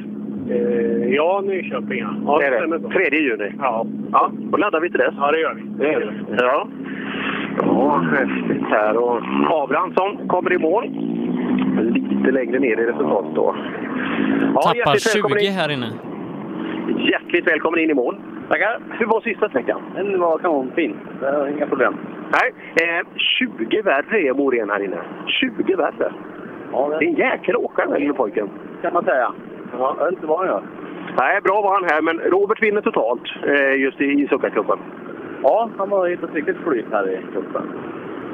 [0.52, 2.14] Eh, ja, Nyköping ja.
[2.26, 2.78] ja det är det.
[2.78, 2.90] bra.
[2.90, 3.52] 3 juni?
[3.58, 3.86] Ja.
[4.12, 5.14] Ja, då laddar vi till dess.
[5.18, 5.62] Ja, det gör vi.
[5.78, 6.12] Det är det.
[6.44, 6.66] Ja.
[7.62, 8.96] Ja, häftigt här.
[8.96, 9.20] Och
[9.64, 10.84] Abrahamsson kommer i mål.
[11.80, 13.54] Lite längre ner i resultatet då.
[14.54, 15.52] Ja, Tappar hjärtligt välkommen 20 in.
[15.52, 15.86] här inne.
[17.10, 18.16] Hjärtligt välkommen in i mål.
[18.48, 18.78] Tackar.
[18.90, 19.80] Hur var sista sträckan?
[19.94, 20.96] Den var kanonfin.
[21.20, 21.94] Det inga problem.
[22.32, 22.52] Nej,
[22.98, 24.96] eh, 20 värre är Morén här inne.
[25.26, 26.12] 20 värre.
[26.72, 28.48] Ja, Det är en jäkel åkare den lille pojken.
[28.82, 29.32] kan man säga.
[29.78, 30.62] Ja, jag inte han gör.
[31.18, 34.78] Nej, bra var han här, men Robert vinner totalt eh, just i, i Suckarcupen.
[35.42, 37.72] Ja, han har hittat riktigt flyt här i cupen.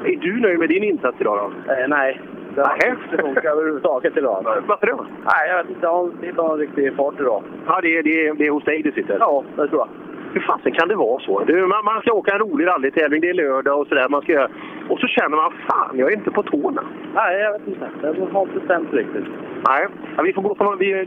[0.04, 1.72] Är du nöjd med din insats idag då?
[1.72, 2.20] Eh, nej.
[2.54, 2.94] Det har Nej.
[3.12, 4.44] inte funkat överhuvudtaget idag.
[4.66, 5.06] Varför då?
[5.24, 6.26] Nej, jag vet inte.
[6.26, 7.42] Inte har en riktig fart idag.
[7.66, 9.16] Ja, det är, det, är, det är hos dig det sitter?
[9.20, 9.88] Ja, det tror jag.
[10.32, 11.44] Hur fasen kan det vara så?
[11.44, 14.08] Du, man, man ska åka en rolig rallytävling, det är lördag och sådär.
[14.08, 14.48] Man ska göra,
[14.88, 16.82] och så känner man, fan, jag är inte på tårna.
[17.14, 17.88] Nej, jag vet inte.
[18.02, 19.24] Jag har inte bestämt riktigt.
[19.68, 19.86] Nej,
[20.16, 21.04] ja, vi får gå på vi,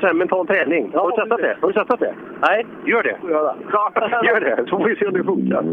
[0.00, 0.90] det, mental träning.
[0.94, 1.56] har du testat det?
[1.60, 2.14] Har du testat det?
[2.40, 2.66] Nej.
[2.84, 3.16] Gör det.
[3.20, 3.54] Får göra.
[3.72, 5.64] Ja, gör det, så får vi se om det funkar.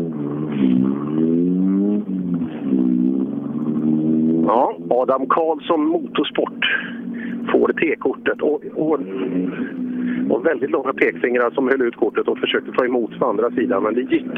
[4.47, 6.65] Ja, Adam Karlsson Motorsport
[7.51, 8.41] får T-kortet.
[8.41, 8.99] Och, och,
[10.29, 13.83] och väldigt långa pekfingrar som höll ut kortet och försökte ta emot på andra sidan,
[13.83, 14.33] men det gick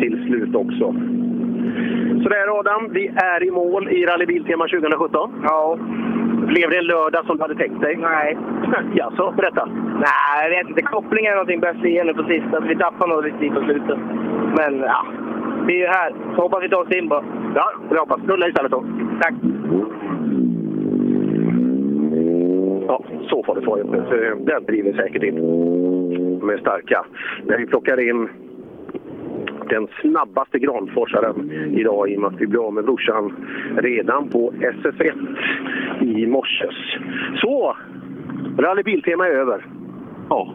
[0.00, 0.94] till slut också.
[2.22, 5.30] Så där Adam, vi är i mål i Rally Biltema 2017.
[5.42, 5.78] Ja.
[6.46, 7.96] Blev det en lördag som du hade tänkt dig?
[7.96, 8.38] Nej.
[8.94, 9.66] Jaså, berätta.
[10.06, 10.82] Nej, jag vet inte.
[10.82, 12.60] Kopplingen är någonting bäst igen nu på sista.
[12.60, 13.98] Vi tappar nog lite på slutet.
[14.58, 15.06] Men ja,
[15.66, 16.14] vi är ju här.
[16.34, 17.24] Så hoppas vi tar oss in bara.
[17.54, 18.20] Ja, jag hoppas.
[18.26, 18.84] Rulla istället då.
[19.20, 19.34] Tack.
[22.86, 24.04] Ja, så får det vara.
[24.08, 25.36] För Den driver säkert in.
[26.50, 27.04] Är starka.
[27.44, 28.28] När vi plockar in
[29.68, 33.36] den snabbaste granforsaren idag i och med att vi blev av med brorsan
[33.76, 35.12] redan på SS1
[36.00, 36.74] i morses.
[37.36, 37.76] Så!
[38.58, 39.66] Rally Biltema är över.
[40.28, 40.52] Ja,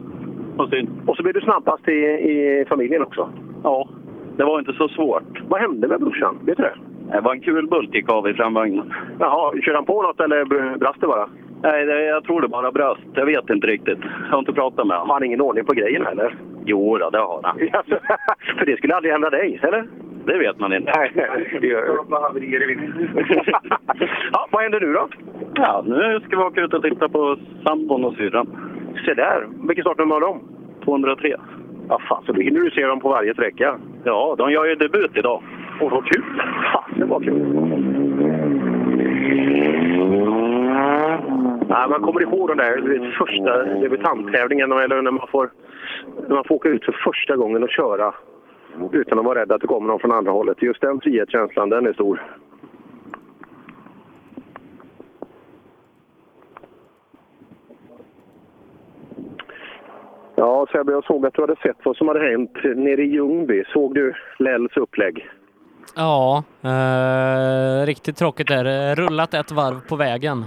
[0.55, 0.89] vad synd.
[1.07, 3.29] Och så blev du snabbast i, i familjen också.
[3.63, 3.89] Ja,
[4.37, 5.41] det var inte så svårt.
[5.47, 6.39] Vad hände med brorsan?
[6.45, 6.75] Vet du det?
[7.11, 8.93] Det var en kulbult gick av i framvagnen.
[9.19, 11.29] Jaha, körde han på något eller br- brast det bara?
[11.63, 13.01] Nej, det, jag tror det bara brast.
[13.13, 13.99] Jag vet inte riktigt.
[14.01, 15.09] Jag har inte pratat med honom.
[15.09, 16.35] Har han ingen ordning på grejerna eller?
[16.65, 17.57] Jo, då, det har han.
[18.57, 19.88] För det skulle aldrig hända dig, eller?
[20.25, 20.91] Det vet man inte.
[20.95, 21.11] Nej,
[21.61, 21.85] det gör
[24.31, 25.07] ja, Vad händer nu då?
[25.55, 28.47] Ja, nu ska vi åka ut och titta på sambon och syrran.
[29.05, 29.47] Se där.
[29.67, 30.39] Vilket startnummer har de?
[30.85, 31.35] 203.
[31.89, 33.79] Ja, fan, så då hinner du se dem på varje sträcka.
[34.03, 35.43] Ja, de gör ju debut idag.
[35.81, 36.23] Och vad kul!
[36.73, 37.45] Fan, det var kul.
[41.72, 45.52] Ja, man kommer ihåg den där första debutanttävlingen eller när man, får,
[46.27, 48.14] när man får åka ut för första gången och köra
[48.91, 50.61] utan att vara rädd att det kommer någon från andra hållet.
[50.61, 52.22] Just den frihetskänslan, den är stor.
[60.35, 63.64] Ja, Sebbe, jag såg att du hade sett vad som hade hänt nere i Ljungby.
[63.73, 65.30] Såg du Lells upplägg?
[65.95, 68.95] Ja, eh, riktigt tråkigt där.
[68.95, 70.45] Rullat ett varv på vägen.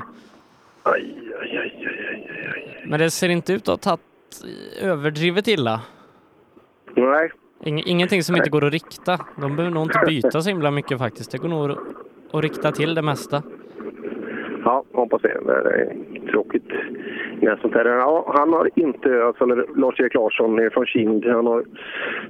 [0.87, 2.85] Aj, aj, aj, aj, aj.
[2.87, 4.45] Men det ser inte ut att ha tagit
[4.83, 5.81] överdrivet illa.
[6.97, 7.31] Nej.
[7.65, 9.19] Ing ingenting som inte går att rikta.
[9.41, 11.31] De behöver nog inte byta så himla mycket faktiskt.
[11.31, 11.71] Det går nog
[12.33, 13.43] att rikta till det mesta.
[14.65, 15.41] Ja, hoppas det.
[15.47, 16.73] Det är skittråkigt
[17.41, 17.85] med sånt här.
[17.85, 19.45] Ja, han har inte, alltså
[19.77, 21.65] Lars-Erik Larsson från Kind, han har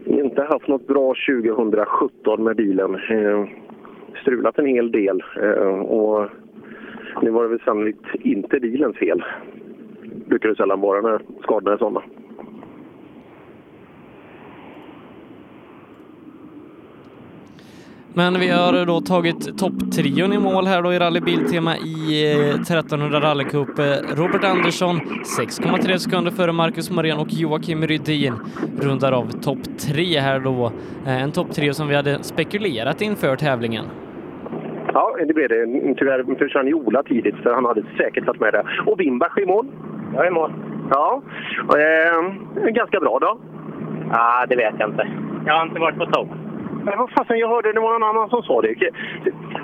[0.06, 2.94] inte haft något bra 2017 med bilen.
[2.94, 3.48] Eh,
[4.22, 6.28] strulat en hel del eh, och
[7.23, 9.24] nu var det väl sannolikt inte bilens fel.
[10.27, 12.03] Brukar det sällan vara när skadorna är sådana.
[18.16, 23.20] Men vi har då tagit topptrion i mål här då i rallybiltema i eh, 1300
[23.20, 23.78] rallycup.
[23.78, 23.85] Eh,
[24.16, 28.35] Robert Andersson 6,3 sekunder före Marcus Morén och Joakim Rydin
[28.81, 30.73] rundar av topp tre här då.
[31.07, 33.85] Eh, en topptrio som vi hade spekulerat inför tävlingen.
[34.93, 35.94] Ja, det blev det.
[35.98, 38.82] Tyvärr försvann ju Ola tidigt, för han hade säkert varit med där.
[38.86, 39.66] Och Wimbach i mål?
[40.15, 40.52] Jag är i mål.
[40.90, 41.23] Ja.
[41.69, 43.39] Eh, ganska bra då?
[44.12, 45.09] Ja, det vet jag inte.
[45.47, 46.28] Jag har inte varit på topp.
[46.85, 48.90] Men vad fasen, jag hörde det var någon annan som sa det.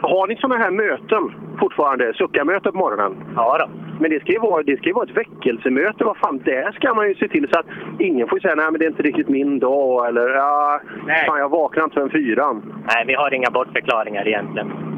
[0.03, 1.31] Har ni sådana här möten
[1.61, 2.13] fortfarande?
[2.15, 3.17] Suckarmöte på morgonen?
[3.37, 3.67] Ja då.
[4.01, 6.05] Men det ska ju vara, det ska ju vara ett väckelsemöte.
[6.05, 7.67] Vad fan, där ska man ju se till så att
[7.99, 11.27] ingen får säga nej men det är inte riktigt min dag eller ja, Nej.
[11.27, 12.85] fan jag vaknar inte förrän fyran.
[12.95, 14.90] Nej, vi har inga bortförklaringar egentligen.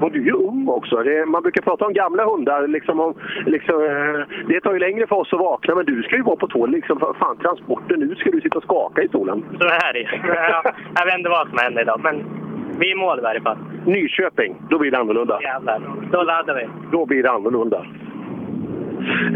[0.00, 0.96] Och du är ung också.
[0.96, 2.68] Det, man brukar prata om gamla hundar.
[2.68, 3.14] Liksom om,
[3.46, 6.36] liksom, eh, det tar ju längre för oss att vakna, men du ska ju vara
[6.36, 6.66] på tå.
[6.66, 8.00] Liksom, för fan, transporten.
[8.00, 9.44] Nu ska du sitta och skaka i stolen.
[9.60, 12.24] Så är det ja, Jag vet inte vad som händer idag, men
[12.78, 13.58] vi är i mål i varje fall.
[13.86, 15.38] Nyköping, då blir det annorlunda.
[15.42, 15.80] Jävlar.
[16.12, 16.68] Då laddar vi.
[16.92, 17.86] Då blir det annorlunda.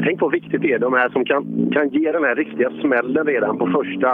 [0.04, 3.26] Tänk vad viktigt det är, de här som kan, kan ge den här riktiga smällen
[3.26, 4.10] redan på första.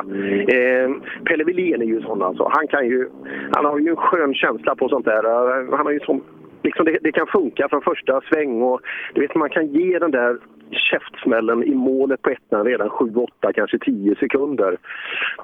[0.54, 0.90] Eh,
[1.24, 2.50] Pelle Wilén är ju sån alltså.
[2.52, 3.08] Han, kan ju,
[3.52, 5.24] han har ju en skön känsla på sånt där.
[5.24, 6.20] Eh, han har ju sån,
[6.62, 8.80] liksom det, det kan funka från första sväng och
[9.14, 10.38] du vet, man kan ge den där
[10.70, 14.76] käftsmällen i målet på ettan redan 7, 8, kanske 10 sekunder.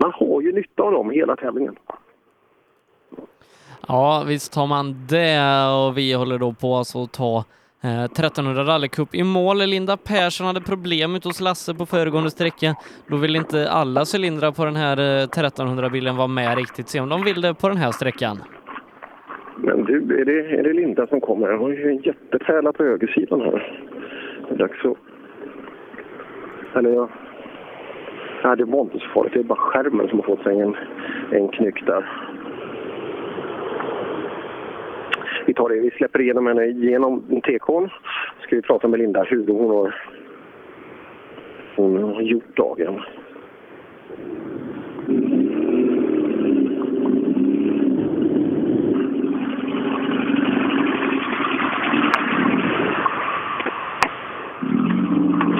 [0.01, 1.77] Man har ju nytta av dem hela tävlingen.
[3.89, 5.41] Ja, visst har man det
[5.73, 7.45] och vi håller då på att ta
[7.85, 9.59] eh, 1300 rallycup i mål.
[9.59, 12.75] Linda Persson hade problem ute hos Lasse på föregående sträcka.
[13.07, 16.89] Då vill inte alla cylindrar på den här eh, 1300-bilen vara med riktigt.
[16.89, 18.39] Se om de vill det på den här sträckan.
[19.57, 21.53] Men du, är det, är det Linda som kommer?
[21.53, 23.87] Hon har ju en jättepärla på högersidan här.
[24.49, 24.97] Det är dags att...
[26.77, 27.09] Eller ja...
[28.45, 29.33] Nej, det var inte så farligt.
[29.33, 30.77] Det är bara skärmen som har fått sig en,
[31.33, 32.05] en knyck där.
[35.47, 35.81] Vi tar det.
[35.81, 37.89] Vi släpper igenom henne genom TK'n.
[38.43, 39.95] Ska vi prata med Linda hur hon har,
[41.77, 43.01] hon har gjort dagen.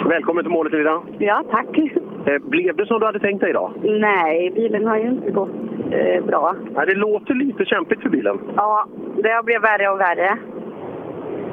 [0.09, 1.03] Välkommen till målet Linda.
[1.19, 2.00] Ja, tack.
[2.27, 3.73] Eh, Blev det som du hade tänkt dig idag?
[3.83, 5.51] Nej, bilen har ju inte gått
[5.91, 6.55] eh, bra.
[6.77, 8.39] Nej, det låter lite kämpigt för bilen.
[8.57, 8.87] Ja,
[9.23, 10.39] det har blivit värre och värre.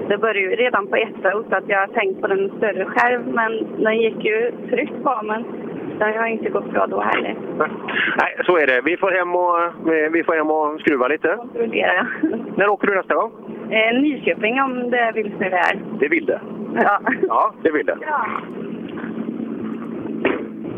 [0.10, 3.22] Det började ju redan på ettan så att jag har tänkt på den större själv,
[3.28, 3.52] men
[3.84, 5.44] den gick ju tryggt på men
[6.00, 7.36] den har inte gått bra då heller.
[8.18, 8.82] Nej, så är det.
[8.86, 9.58] Vi får hem och,
[10.14, 11.36] vi får hem och skruva lite.
[11.38, 12.08] Kontrollera.
[12.56, 13.32] När åker du nästa gång?
[13.72, 15.80] Eh, Nyköping om det vill sig där.
[16.00, 16.42] Det vill det.
[16.76, 17.00] Ja.
[17.28, 17.98] Ja, det vill det.
[18.02, 18.26] Ja.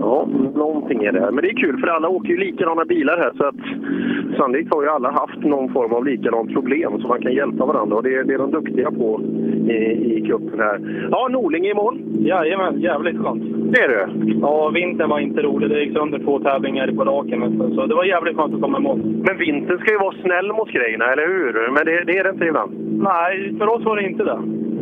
[0.00, 1.30] Ja, någonting är det.
[1.32, 4.82] Men det är kul för alla åker ju likadana bilar här så att sannolikt har
[4.82, 8.14] ju alla haft någon form av likadant problem så man kan hjälpa varandra och det
[8.14, 9.20] är, det är de duktiga på
[9.68, 9.76] i,
[10.16, 11.08] i cupen här.
[11.10, 12.00] Ja, Norling i mål.
[12.18, 13.42] Jajamän, jävligt skönt.
[13.72, 14.08] Det är det?
[14.40, 15.70] Ja, vintern var inte rolig.
[15.70, 17.72] Det gick sönder två tävlingar på raken.
[17.74, 18.98] Så det var jävligt skönt att komma i mål.
[19.26, 21.70] Men vintern ska ju vara snäll mot grejerna, eller hur?
[21.70, 22.72] Men det, det är det inte ibland.
[23.02, 24.40] Nej, för oss var det inte det.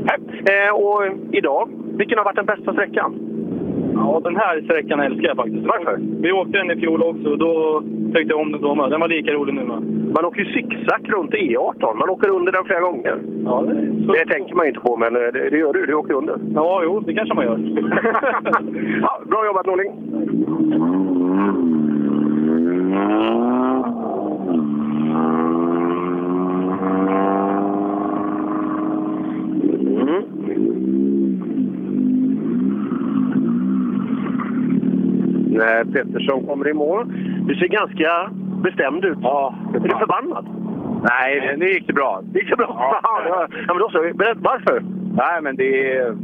[0.09, 0.19] Nej.
[0.53, 3.15] Eh, och idag, vilken har varit den bästa sträckan?
[3.95, 5.67] Ja, den här sträckan älskar jag faktiskt.
[5.67, 5.99] Varför?
[6.23, 7.83] Vi åkte den i fjol också och då
[8.15, 8.91] tyckte jag om den då med.
[8.91, 9.83] Den var lika rolig nu med.
[10.15, 11.95] Man åker ju zigzag runt E18.
[11.95, 13.19] Man åker under den flera gånger.
[13.45, 15.87] Ja, det, det tänker man inte på, men eh, det, det gör du.
[15.87, 16.37] Du åker under.
[16.55, 17.59] Ja, jo, det kanske man gör.
[19.03, 19.93] ja, bra jobbat Norling!
[30.01, 30.88] Mm.
[35.59, 37.07] När Pettersson kommer i mål.
[37.47, 38.31] Du ser ganska
[38.63, 39.19] bestämd ut.
[39.23, 40.47] Ja, är du förbannad?
[41.11, 42.23] Nej, nu gick det bra.
[42.35, 42.77] Gick det bra?
[42.79, 43.47] Ja, ja.
[43.67, 43.99] ja men då så.
[44.15, 44.83] Berätta, varför?
[45.15, 46.17] Nej, men det är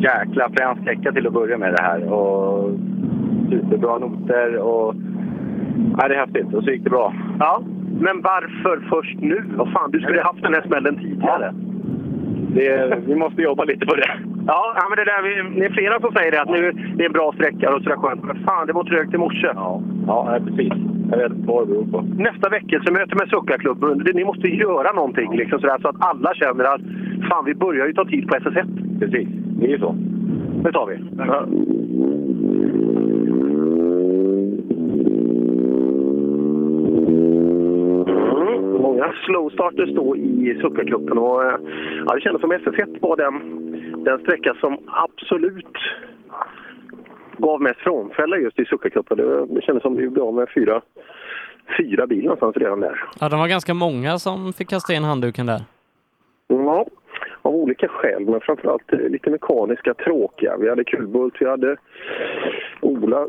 [0.00, 2.12] jäkla fransk täcka till att börja med det här.
[2.12, 2.70] Och
[3.50, 4.94] superbra noter och...
[5.96, 6.54] Nej, det är häftigt.
[6.54, 7.14] Och så gick det bra.
[7.38, 7.62] Ja,
[8.00, 9.44] men varför först nu?
[9.56, 11.54] Vad fan, du skulle ha haft den här smällen tidigare.
[12.54, 14.10] Det, vi måste jobba lite på det.
[14.46, 17.02] Ja, ja men det, där, vi, det är flera som säger det, att nu det
[17.02, 18.24] är en bra sträcka och sådär skönt.
[18.24, 19.50] Men fan, det var trögt i morse.
[19.54, 20.72] Ja, ja precis.
[21.10, 22.00] Jag vet inte vad det beror på.
[22.00, 26.80] Nästa väckelsemöte med Suckarklubben, ni måste göra någonting liksom sådär, så att alla känner att
[27.28, 28.98] fan, vi börjar ju ta tid på SS1.
[28.98, 29.94] Precis, det är ju så.
[30.64, 30.96] Det tar vi.
[31.18, 31.46] Ja.
[38.82, 41.58] Många slow starters då i Suckarcupen och eh,
[42.06, 43.34] ja, det kändes som SS1 var den,
[44.04, 45.76] den sträcka som absolut
[47.36, 49.16] gav mest frånfälla just i Suckarcupen.
[49.16, 50.80] Det, det kändes som vi blev av med fyra,
[51.78, 53.04] fyra bilar någonstans redan där.
[53.20, 55.60] Ja, de var ganska många som fick kasta in handduken där.
[56.48, 56.86] Ja,
[57.42, 60.56] av olika skäl, men framförallt eh, lite mekaniska, tråkiga.
[60.56, 61.76] Vi hade Kulbult, vi hade
[62.80, 63.26] Ola.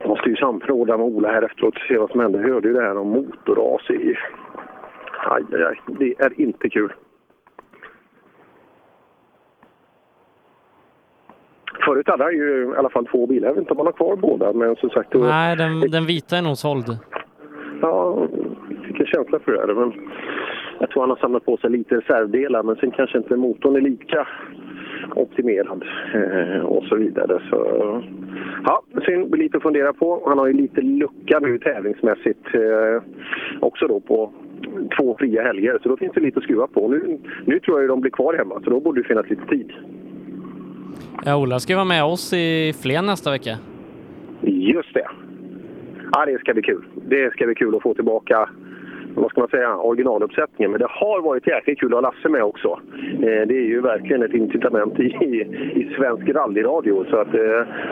[0.00, 2.40] Jag måste ju samråda med Ola här efteråt och se vad som hände.
[2.40, 4.14] Jag hörde ju det här om motorras i...
[5.30, 5.80] Aj, aj, aj.
[5.86, 6.92] Det är inte kul.
[11.84, 13.48] Förut hade han ju i alla fall två bilar.
[13.48, 15.14] Jag vet inte om han har kvar båda, men som sagt...
[15.14, 16.98] Nej, den, den vita är nog såld.
[17.82, 18.28] Ja,
[18.70, 19.58] jag fick en känsla för det.
[19.58, 20.10] här, Men
[20.78, 23.80] jag tror han har samlat på sig lite reservdelar, men sen kanske inte motorn är
[23.80, 24.28] lika
[25.14, 27.42] optimerad eh, och så vidare.
[27.50, 27.56] Så,
[28.64, 30.22] ja, synd, lite att fundera på.
[30.26, 33.02] Han har ju lite lucka nu tävlingsmässigt eh,
[33.60, 34.32] också då på
[34.98, 36.88] två fria helger, så då finns det lite att skruva på.
[36.88, 39.46] Nu, nu tror jag ju de blir kvar hemma, så då borde det finnas lite
[39.46, 39.72] tid.
[41.24, 43.58] Ja, Ola ska vara med oss i Flen nästa vecka.
[44.42, 45.06] Just det.
[46.12, 46.84] Ja, det ska bli kul.
[47.08, 48.48] Det ska bli kul att få tillbaka
[49.14, 50.70] vad ska man säga, originaluppsättningen.
[50.70, 52.80] Men det har varit jäkligt kul att ha Lasse med också.
[53.14, 55.04] Eh, det är ju verkligen ett incitament i,
[55.74, 57.04] i, svensk rallyradio.
[57.10, 57.40] Så att, eh,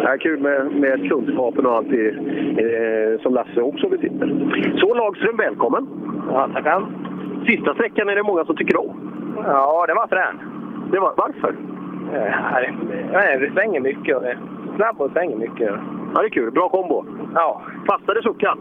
[0.03, 4.29] det är kul med, med kunskapen och allt det, eh, som Lasse också besitter.
[4.77, 5.89] Så Lagström, välkommen!
[6.33, 6.87] Ja, tackar.
[7.47, 8.97] Sista sträckan är det många som tycker om.
[9.45, 10.39] Ja, det var frän.
[10.93, 11.55] Det var, varför?
[13.13, 14.39] Ja, det, det svänger mycket och det är
[14.77, 15.71] snabb och svänger mycket.
[16.15, 16.51] Ja, det är kul.
[16.51, 17.05] Bra kombo.
[17.35, 17.63] Ja.
[17.91, 18.59] Fastnade suckan?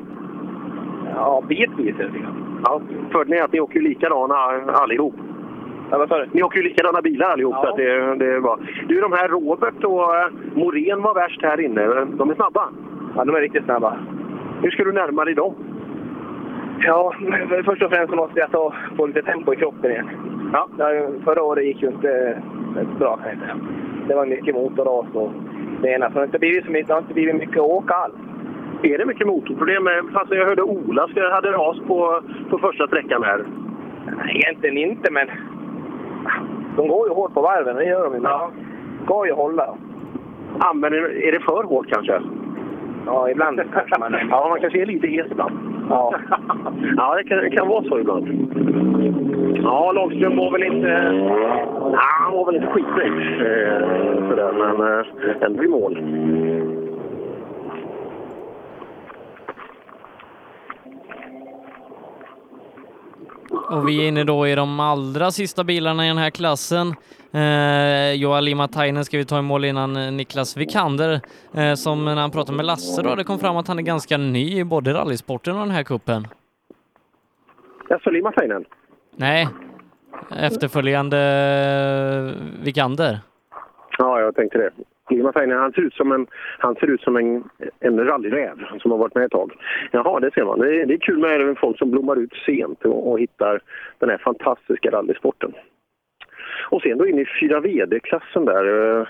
[1.15, 2.46] Ja, bitvis är grann.
[2.63, 2.81] Ja,
[3.11, 4.35] fördelen är att ni åker likadana
[4.67, 5.15] allihop.
[5.91, 6.29] Ja, vad sa du?
[6.31, 7.55] Ni åker ju likadana bilar allihop.
[7.57, 7.61] Ja.
[7.63, 8.59] Så att det, det är bra.
[8.87, 12.05] Du, de här Robert och eh, Morén var värst här inne.
[12.05, 12.69] De är snabba.
[13.15, 13.97] Ja, de är riktigt snabba.
[14.61, 15.55] Hur ska du närma dig dem?
[16.79, 17.13] Ja,
[17.65, 20.09] först och främst måste jag ta få lite tempo i kroppen igen.
[20.53, 20.67] Ja.
[21.23, 22.41] Förra året gick ju inte
[22.73, 23.19] så bra.
[24.07, 25.31] Det var mycket motorras och
[25.81, 26.07] det ena.
[26.07, 28.15] Så det har inte blivit, så mycket, det har inte blivit mycket åka alls.
[28.81, 29.83] Är det mycket motorproblem?
[29.83, 33.45] med- Fast jag hörde Ola ska, hade ras på, på första sträckan här.
[34.17, 35.27] Nej, egentligen inte, men
[36.77, 38.21] de går ju hårt på varven, det gör de ju.
[38.23, 38.51] Ja.
[39.05, 39.75] Ska ju hålla.
[40.59, 42.21] Använder, är det för hårt kanske?
[43.05, 45.51] Ja, ibland kanske man Ja, man kanske är lite hes ibland.
[45.89, 46.13] Ja.
[46.97, 48.27] ja, det kan, det kan vara så ibland.
[49.63, 50.87] Ja, Lagström var väl inte...
[51.91, 55.05] Ja, han var väl inte skitnöjd eh, sådär, men eh,
[55.41, 55.97] ändå i mål.
[63.49, 66.95] Och vi är inne då i de allra sista bilarna i den här klassen.
[67.31, 71.21] Eh, Joali Matainen ska vi ta i mål innan eh, Niklas Vikander,
[71.53, 74.17] eh, som när han pratade med Lasse då, det kom fram att han är ganska
[74.17, 76.27] ny i både rallysporten och den här kuppen.
[77.89, 78.65] Jaså, Limatainen?
[79.15, 79.47] Nej,
[80.37, 83.19] efterföljande eh, Vikander.
[83.97, 84.71] Ja, jag tänkte det.
[85.09, 86.27] Limatainen, han ser ut som en,
[86.59, 87.43] han ser ut som en,
[87.79, 89.51] en rallyräv som har varit med ett tag.
[89.91, 90.59] Jaha, det ser man.
[90.59, 93.61] Det är, det är kul med även folk som blommar ut sent och, och hittar
[93.99, 95.53] den här fantastiska rallysporten.
[96.69, 98.99] Och sen då in i 4 VD-klassen där.
[98.99, 99.07] Eh,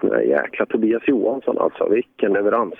[0.00, 1.88] den där jäkla Tobias Johansson alltså.
[1.88, 2.74] Vilken leverans.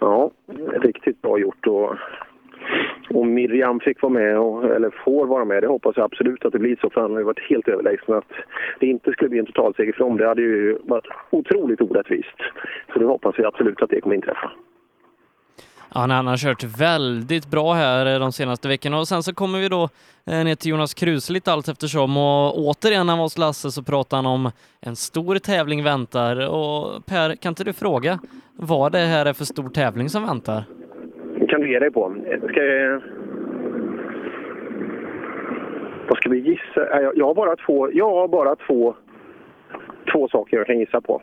[0.00, 0.30] Ja,
[0.72, 1.66] riktigt bra gjort.
[1.66, 1.96] Och,
[3.10, 5.62] och Miriam fick vara med, och, eller får vara med.
[5.62, 8.14] Det hoppas jag absolut att det blir så, för han har ju varit helt överlägsen.
[8.14, 8.32] Att
[8.80, 12.38] det inte skulle bli en totalseger för dem, det hade ju varit otroligt orättvist.
[12.92, 14.50] Så det hoppas vi absolut att det kommer inträffa.
[15.94, 19.58] Ja, han har kört väldigt bra här eh, de senaste veckorna och sen så kommer
[19.58, 19.88] vi då
[20.26, 23.70] eh, ner till Jonas Kruse lite allt eftersom och återigen när han var hos Lasse
[23.70, 24.50] så pratade han om
[24.80, 28.18] en stor tävling väntar och Per, kan inte du fråga
[28.56, 30.64] vad det här är för stor tävling som väntar?
[31.48, 32.14] Kan du ge dig på.
[32.48, 33.02] Ska jag...
[36.08, 37.12] Vad ska vi gissa?
[37.14, 38.94] Jag har bara två, jag har bara två,
[40.12, 41.22] två saker jag kan gissa på.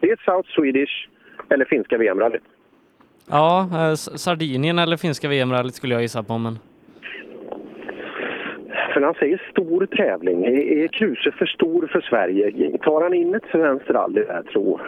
[0.00, 1.08] Det är South Swedish
[1.48, 2.42] eller finska VM-rallyt.
[3.30, 6.58] Ja, eh, Sardinien eller finska VM-rallyt skulle jag gissa på, men
[8.94, 12.78] För han säger stor tävling, är, Kruse för stor för Sverige?
[12.78, 14.80] Tar han in ett svenskt rally där, tror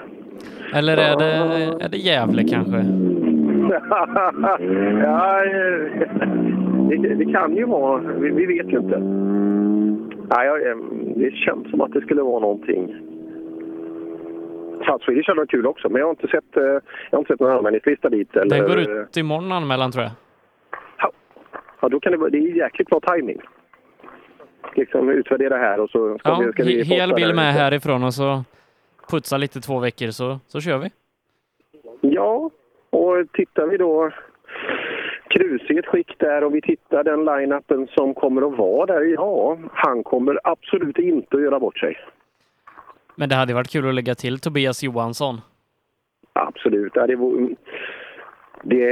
[0.74, 2.84] eller är det, är det Gävle kanske?
[5.02, 6.08] Ja, eh,
[6.88, 8.98] det, det kan ju vara, vi, vi vet ju inte.
[10.36, 10.76] Nej, eh,
[11.16, 12.96] det känns som att det skulle vara någonting
[14.86, 16.80] Cut Swedish hade varit kul också, men jag har inte sett, eh, jag
[17.10, 18.36] har inte sett någon anmälningslista dit.
[18.36, 20.12] Eller, Den går ut imorgon anmälan tror jag.
[21.80, 23.40] Ja, då kan det, vara- det är jäkligt bra timing.
[24.74, 28.04] Liksom utvärdera här och så ska Ja, vi, ska vi he- hel bil med härifrån
[28.04, 28.44] och så
[29.10, 30.90] putsa lite två veckor så, så kör vi.
[32.00, 32.50] Ja,
[32.96, 34.10] och tittar vi då
[35.78, 39.02] ett skick där och vi tittar den line-upen som kommer att vara där.
[39.02, 41.98] Ja, han kommer absolut inte att göra bort sig.
[43.14, 45.40] Men det hade varit kul att lägga till Tobias Johansson.
[46.32, 46.92] Absolut.
[46.94, 47.16] Ja, det,
[48.62, 48.86] det,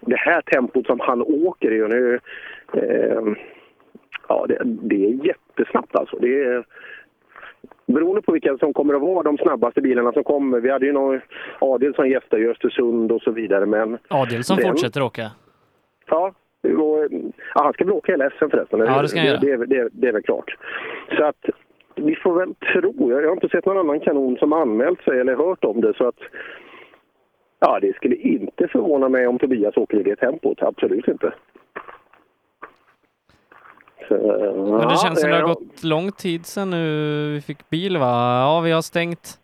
[0.00, 2.20] det här tempot som han åker i nu,
[2.74, 3.22] eh,
[4.28, 6.18] ja, det, det är jättesnabbt alltså.
[6.18, 6.64] Det är,
[7.86, 10.60] beroende på vilka som kommer att vara de snabbaste bilarna som kommer.
[10.60, 11.20] Vi hade ju någon
[11.58, 13.66] Adelsson gästade i Östersund och så vidare.
[13.66, 15.30] Men Adelsson den- fortsätter åka.
[16.06, 16.32] Ja,
[16.62, 17.08] och,
[17.54, 18.80] ja, han ska väl åka hela SM förresten.
[18.80, 19.38] Ja, det ska han göra.
[19.38, 20.56] det, det, det, det är väl klart.
[21.16, 21.44] Så att
[21.94, 23.10] vi får väl tro.
[23.10, 25.94] Jag har inte sett någon annan kanon som anmält sig eller hört om det.
[25.96, 26.18] Så att
[27.60, 30.62] ja, det skulle inte förvåna mig om Tobias åker i det tempot.
[30.62, 31.32] Absolut inte.
[34.18, 37.70] Så, Men det känns som det har ja, gått lång tid sedan nu vi fick
[37.70, 38.38] bil va?
[38.40, 39.38] Ja, vi har stängt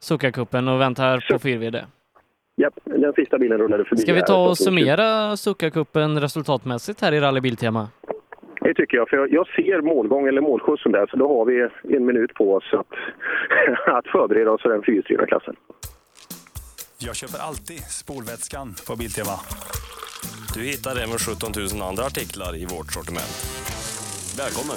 [0.00, 1.84] Succa-cupen och väntar på 4VD.
[2.56, 4.02] Japp, den sista bilen rullade förbi.
[4.02, 7.88] Ska vi här, ta och summera Succa-cupen resultatmässigt här i Rally Biltema?
[8.60, 11.68] Det tycker jag, för jag, jag ser målgång eller målskjutsen där, så då har vi
[11.96, 12.92] en minut på oss att,
[13.96, 15.56] att förbereda oss för den fyrhjulsdrivna klassen.
[16.98, 19.36] Jag köper alltid spolvätskan på Biltema.
[20.54, 23.34] Du hittar även 17 000 andra artiklar i vårt sortiment.
[24.36, 24.76] Välkommen!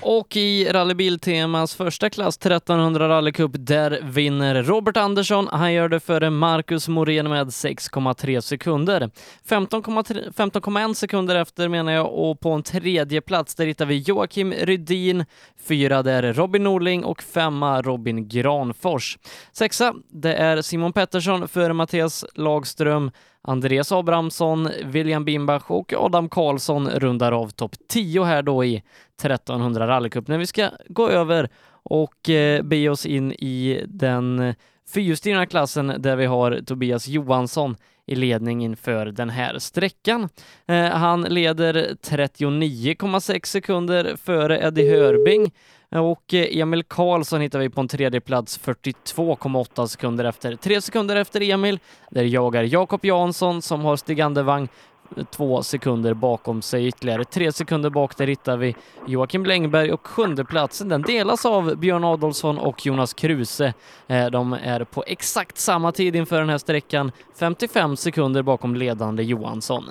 [0.00, 5.48] Och i Rallybiltemas första klass 1300 rallycup, där vinner Robert Andersson.
[5.52, 9.10] Han gör det före Marcus Morén med 6,3 sekunder.
[9.48, 14.52] 15,3 15,1 sekunder efter menar jag och på en tredje plats där hittar vi Joakim
[14.52, 15.24] Rydin,
[15.68, 19.18] fyra där Robin Norling och femma Robin Granfors.
[19.52, 23.10] Sexa, det är Simon Pettersson före Mattias Lagström,
[23.42, 28.82] Andreas Abrahamsson, William Bimbach och Adam Karlsson rundar av topp 10 här då i
[29.22, 30.28] 1300 rallycup.
[30.28, 31.48] När vi ska gå över
[31.82, 34.54] och eh, be oss in i den
[34.88, 40.28] fyrhjulsdrivna klassen där vi har Tobias Johansson i ledning inför den här sträckan.
[40.66, 45.52] Eh, han leder 39,6 sekunder före Eddie Hörbing
[45.90, 50.54] och eh, Emil Karlsson hittar vi på en tredje plats 42,8 sekunder efter.
[50.56, 51.78] Tre sekunder efter Emil,
[52.10, 54.68] där jagar Jakob Jansson som har Stig Andervang
[55.16, 57.24] eh, två sekunder bakom sig ytterligare.
[57.24, 62.04] Tre sekunder bak där hittar vi Joakim Längberg och sjunde platsen den delas av Björn
[62.04, 63.74] Adolfsson och Jonas Kruse.
[64.06, 69.22] Eh, de är på exakt samma tid inför den här sträckan, 55 sekunder bakom ledande
[69.22, 69.84] Johansson.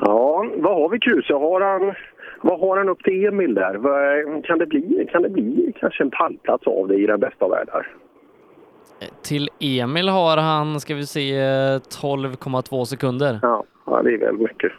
[0.00, 1.32] Ja, vad har vi Kruse?
[1.32, 1.94] Har han,
[2.40, 4.42] vad har han upp till Emil där?
[4.42, 7.50] Kan, det bli, kan det bli kanske en pallplats av det i den bästa av
[7.50, 7.86] världar?
[9.22, 13.38] Till Emil har han, ska vi se, eh, 12,2 sekunder.
[13.42, 14.72] Ja, ja det är väl mycket.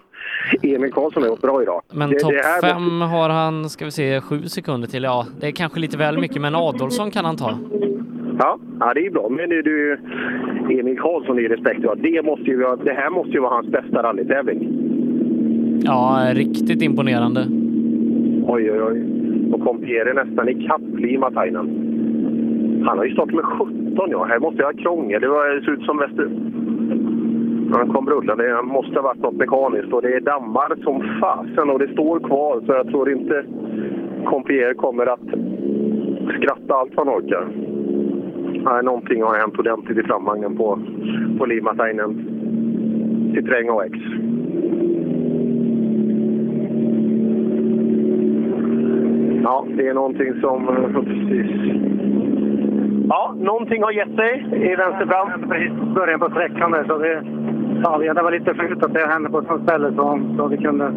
[0.63, 1.81] Emil Karlsson har gjort bra idag.
[1.89, 5.03] Men topp fem har han, ska vi se, sju sekunder till.
[5.03, 7.57] Ja, det är kanske lite väl mycket, men Adolfsson kan han ta.
[8.39, 9.29] Ja, ja, det är bra.
[9.29, 9.99] Men det, du,
[10.79, 11.81] Emil Karlsson är ju respekt.
[11.97, 14.59] Det, måste ju, det här måste ju vara hans bästa rallytävling.
[15.83, 17.41] Ja, riktigt imponerande.
[18.47, 19.03] Oj, oj, oj.
[19.53, 21.67] Och kom Pierre nästan ikapp Limatainen.
[22.85, 24.23] Han har ju startat med 17, ja.
[24.23, 25.21] Här måste jag ha krångel.
[25.21, 26.29] Det, var, det ser ut som Väster...
[27.73, 28.47] Han kom rullande.
[28.47, 29.93] Det måste ha varit något mekaniskt.
[29.93, 32.61] Och det är dammar som fasen och det står kvar.
[32.65, 33.45] Så jag tror inte
[34.25, 35.27] Compier kommer att
[36.37, 37.47] skratta allt vad han orkar.
[38.65, 40.79] Nej, någonting har hänt ordentligt i framvagnen på,
[41.37, 42.11] på Limatainen.
[43.35, 43.97] Citroën AX.
[49.47, 50.67] Ja, det är någonting som...
[50.69, 51.51] eh, Precis.
[53.09, 55.49] Ja, någonting har gett sig i vänster fram.
[55.49, 57.23] Precis början på sträckan där, så det,
[57.83, 60.57] ja, det var lite fult att det hände på ett sånt ställe så, så vi
[60.57, 60.91] kunde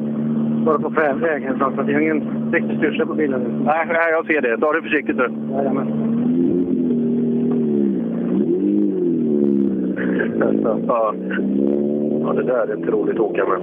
[0.64, 0.88] vara på
[1.20, 1.58] vägen.
[1.58, 2.22] Så att det är ingen
[2.52, 3.40] riktig styrsel på bilen.
[3.64, 4.58] Nej, nej, jag ser det.
[4.58, 5.28] Ta det försiktigt nu.
[5.52, 5.88] Jajamän.
[10.88, 11.14] Ja.
[12.24, 13.60] ja, det där är inte roligt att åka med.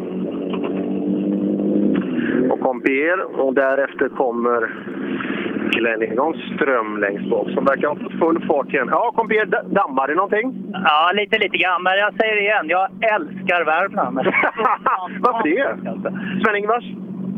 [2.49, 4.69] Och Compier och därefter kommer
[5.71, 8.87] Glenn Egon Ström längst bak som verkar ha fått full fart igen.
[8.91, 10.73] Ja, Compier, dammar det någonting?
[10.73, 11.83] Ja, lite, lite grann.
[11.83, 14.15] Men jag säger det igen, jag älskar Värmland.
[15.19, 15.77] Varför det?
[16.43, 16.85] Sven-Ingvars?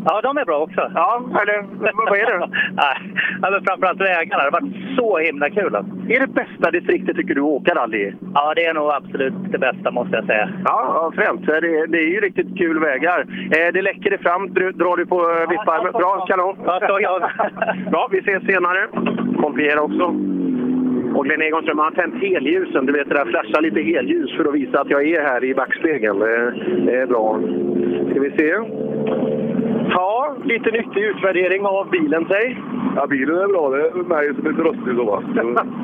[0.05, 0.91] Ja, de är bra också.
[0.95, 1.65] Ja, eller
[2.09, 2.47] vad är det då?
[2.83, 2.95] Nej,
[3.41, 4.43] ja, men framförallt vägarna.
[4.43, 5.75] Det har varit så himla kul.
[5.75, 5.93] Alltså.
[6.09, 8.13] Är det bästa distriktet tycker du åka rally?
[8.33, 10.49] Ja, det är nog absolut det bästa måste jag säga.
[10.65, 11.45] Ja, ja främt.
[11.45, 13.19] Det, det är ju riktigt kul vägar.
[13.51, 14.47] Eh, det läcker det fram.
[14.49, 15.91] Dr- Drar du på eh, vipparmen?
[15.91, 16.55] Bra, kanon.
[16.65, 17.29] Ja.
[17.91, 18.87] Bra, vi ses senare.
[19.41, 20.15] Kompliera också.
[21.15, 22.85] Och Glenn Egonström har tänt helljusen.
[22.85, 25.53] Du vet det där flashar lite helljus för att visa att jag är här i
[25.55, 26.19] backspegeln.
[26.85, 27.39] Det är bra.
[28.11, 28.55] Ska vi se.
[29.89, 32.61] Ja, lite nyttig utvärdering av bilen sig.
[32.95, 33.69] Ja, bilen är bra.
[33.69, 35.03] Det är mig som är lite rostig då.
[35.03, 35.23] Va?
[35.35, 35.41] Det,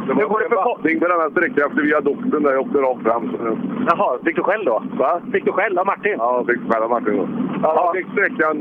[0.07, 3.29] det var en vattning på den här sträckan efter viadukten där jag åkte rakt fram.
[3.31, 3.57] Så...
[3.89, 4.83] Jaha, fick du själv då?
[4.99, 5.21] Va?
[5.31, 6.15] Fick du själv av Martin?
[6.17, 7.17] Ja, jag fick själv av Martin.
[7.17, 7.27] Då.
[7.61, 8.55] Ja, fick sträckan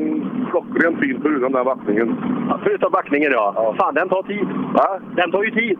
[0.50, 2.16] klockrent fin förutom den vattningen.
[2.48, 3.52] Ja, förutom backningen ja.
[3.56, 3.74] ja.
[3.78, 4.48] Fan, den tar tid.
[4.74, 5.00] Va?
[5.16, 5.78] Den tar ju tid.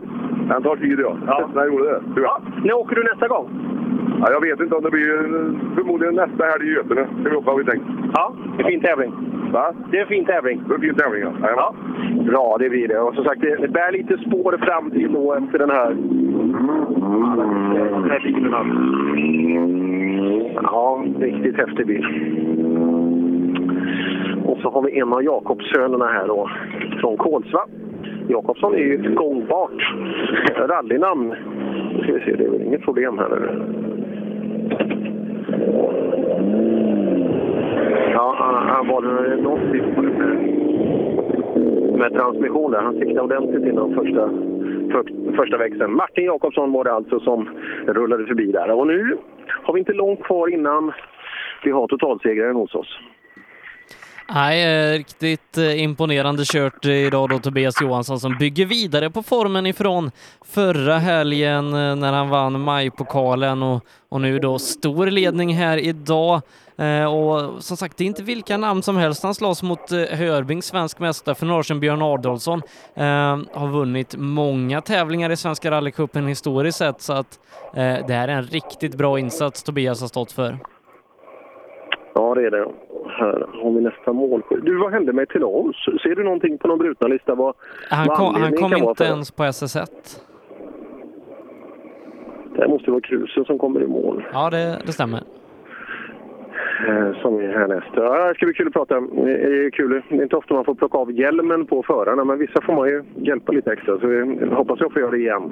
[0.49, 1.17] Den tar tid ja.
[1.27, 1.49] Ja.
[1.53, 2.01] Den gjorde det.
[2.15, 2.41] Du, Ja.
[2.63, 3.49] När åker du nästa gång?
[4.19, 5.07] Ja, jag vet inte om det blir
[5.75, 7.07] förmodligen nästa helg i Götene.
[7.21, 7.85] Ska vi åka har vi tänkt.
[8.13, 9.13] Ja, det är en fin tävling.
[9.51, 9.73] Va?
[9.91, 10.61] Det är en fin tävling.
[10.67, 11.31] Det är en fin tävling ja.
[11.41, 11.75] Ja.
[12.25, 12.99] Bra, det blir det.
[12.99, 15.89] Och som sagt, det bär lite spår fram till då efter den här...
[18.01, 18.53] Den här bilen.
[20.63, 22.05] Ja, riktigt häftig bil.
[24.45, 26.49] Och så har vi en av Jakobssönerna här då,
[27.01, 27.61] från Kolsva.
[28.27, 29.93] Jakobsson är ju gångbart
[30.57, 31.35] rallynamn.
[31.93, 33.61] Nu ska vi se, det är väl inget problem här nu.
[38.13, 39.01] Ja, han, han var
[39.41, 40.13] något typ med,
[41.99, 42.81] med transmission där.
[42.81, 44.29] Han siktade ordentligt innan första,
[44.91, 45.95] för, första växeln.
[45.95, 47.49] Martin Jakobsson var det alltså som
[47.87, 48.71] rullade förbi där.
[48.71, 49.17] Och nu
[49.63, 50.91] har vi inte långt kvar innan
[51.63, 52.99] vi har totalsegraren hos oss.
[54.29, 59.65] Nej, eh, riktigt eh, imponerande kört idag då Tobias Johansson som bygger vidare på formen
[59.65, 60.11] ifrån
[60.45, 66.41] förra helgen eh, när han vann majpokalen och, och nu då stor ledning här idag.
[67.09, 70.99] Och som sagt, det är inte vilka namn som helst han slåss mot Hörbing, svensk
[70.99, 72.61] mästare för några år sedan, Björn Adolfsson.
[72.95, 73.03] Eh,
[73.53, 77.39] har vunnit många tävlingar i Svenska rallycupen historiskt sett så att
[77.73, 80.59] eh, det här är en riktigt bra insats Tobias har stått för.
[82.17, 82.67] Ja, det är det.
[83.07, 84.41] Här har vi nästa mål.
[84.61, 85.75] Du, vad hände med Telans?
[86.03, 87.35] Ser du någonting på någon brutna lista?
[87.35, 87.55] Vad,
[87.89, 89.87] Han vad kom, han kom inte ens på SS1.
[92.55, 94.23] Det måste vara Krusen som kommer i mål.
[94.33, 95.19] Ja, det, det stämmer.
[96.87, 97.87] Eh, som är härnäst.
[97.95, 98.99] Ja, det ska bli kul att prata.
[98.99, 100.01] Det är kul.
[100.09, 102.87] Det är inte ofta man får plocka av hjälmen på förarna, men vissa får man
[102.89, 103.99] ju hjälpa lite extra.
[103.99, 105.51] Så jag hoppas jag får göra det igen.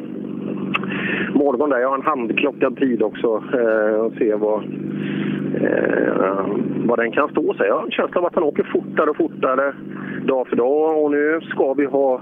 [1.34, 3.44] Morgon där, jag har en handklockad tid också.
[3.54, 4.64] Eh, och se vad,
[5.62, 6.46] eh,
[6.86, 7.68] vad den kan stå sig.
[7.68, 9.74] Jag har en känsla av att han åker fortare och fortare
[10.26, 11.04] dag för dag.
[11.04, 12.22] Och nu ska vi ha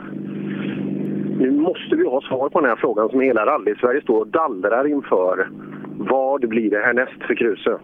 [1.40, 4.88] nu måste vi ha svar på den här frågan som hela rally-Sverige står och dallrar
[4.88, 5.50] inför.
[5.98, 7.78] Vad blir det härnäst för Kruse?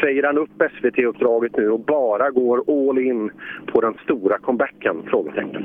[0.00, 3.30] Säger han upp SVT-uppdraget nu och bara går all in
[3.66, 4.96] på den stora comebacken?
[5.06, 5.64] Frågetecken.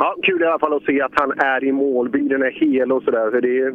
[0.00, 2.08] Ja, kul i alla fall att se att han är i mål.
[2.08, 3.30] Bilen är hel och sådär.
[3.30, 3.72] För det är,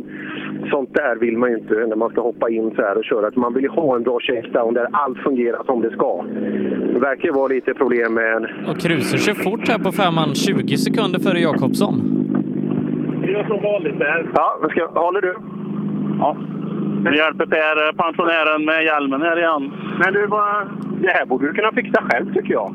[0.70, 3.32] sånt där vill man ju inte när man ska hoppa in så här och köra.
[3.36, 6.24] Man vill ju ha en bra shakedown där allt fungerar som det ska.
[6.94, 8.50] Det verkar vara lite problem med...
[8.68, 11.96] Och Kruse kör fort här på femman, 20 sekunder före Jakobsson.
[13.22, 14.30] Vi gör som vanligt där.
[14.36, 15.36] Ja, ska, håller du?
[16.20, 16.38] Ja.
[17.12, 19.72] Vi hjälper Per, pensionären, med hjälmen här igen.
[20.00, 20.68] Men du, vad,
[21.02, 22.74] det här borde du kunna fixa själv tycker jag.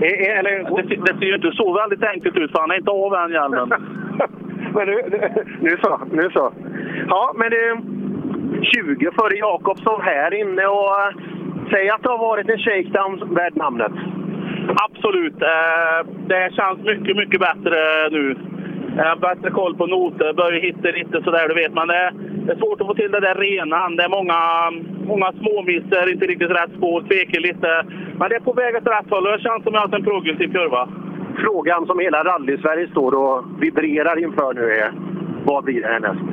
[0.00, 0.82] Eller...
[0.82, 3.14] Det, ser- det ser ju inte så väldigt enkelt ut, för han är inte av
[3.14, 3.68] än, hjälmen.
[4.74, 5.02] men nu,
[5.60, 6.52] nu så, nu så.
[7.08, 7.80] Ja, men det...
[8.62, 11.14] 20 före Jakobsson här inne och äh,
[11.70, 13.92] säg att det har varit en shakedown värd namnet.
[14.76, 15.42] Absolut.
[15.42, 17.78] Eh, det känns mycket, mycket bättre
[18.10, 18.36] nu.
[18.98, 21.74] Eh, bättre koll på noter, börjar hitta lite sådär, du vet.
[21.74, 22.12] Men det är,
[22.46, 23.88] det är svårt att få till det där rena.
[23.88, 24.38] Det är många,
[25.12, 27.70] många småmissar, inte riktigt rätt spår, tvekar lite.
[28.18, 30.08] Men det är på väg åt rätt håll och det känns som jag har en
[30.10, 30.82] progressiv kurva.
[31.44, 34.90] Frågan som hela rally-Sverige står och vibrerar inför nu är
[35.44, 36.26] vad blir det härnäst?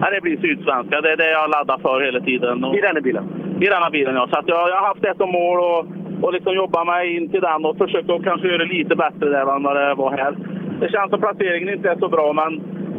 [0.00, 1.00] Ja, det blir Sydsvenska.
[1.00, 2.64] Det är det jag laddar för hela tiden.
[2.64, 3.24] Och, I den här bilen?
[3.60, 4.28] I denna bilen, ja.
[4.30, 5.86] Så att jag, jag har haft det som mål och,
[6.24, 9.28] och liksom jobba mig in till den och försöka att kanske göra det lite bättre
[9.28, 10.32] där än vad det var här.
[10.80, 12.50] Det känns som placeringen inte är så bra, men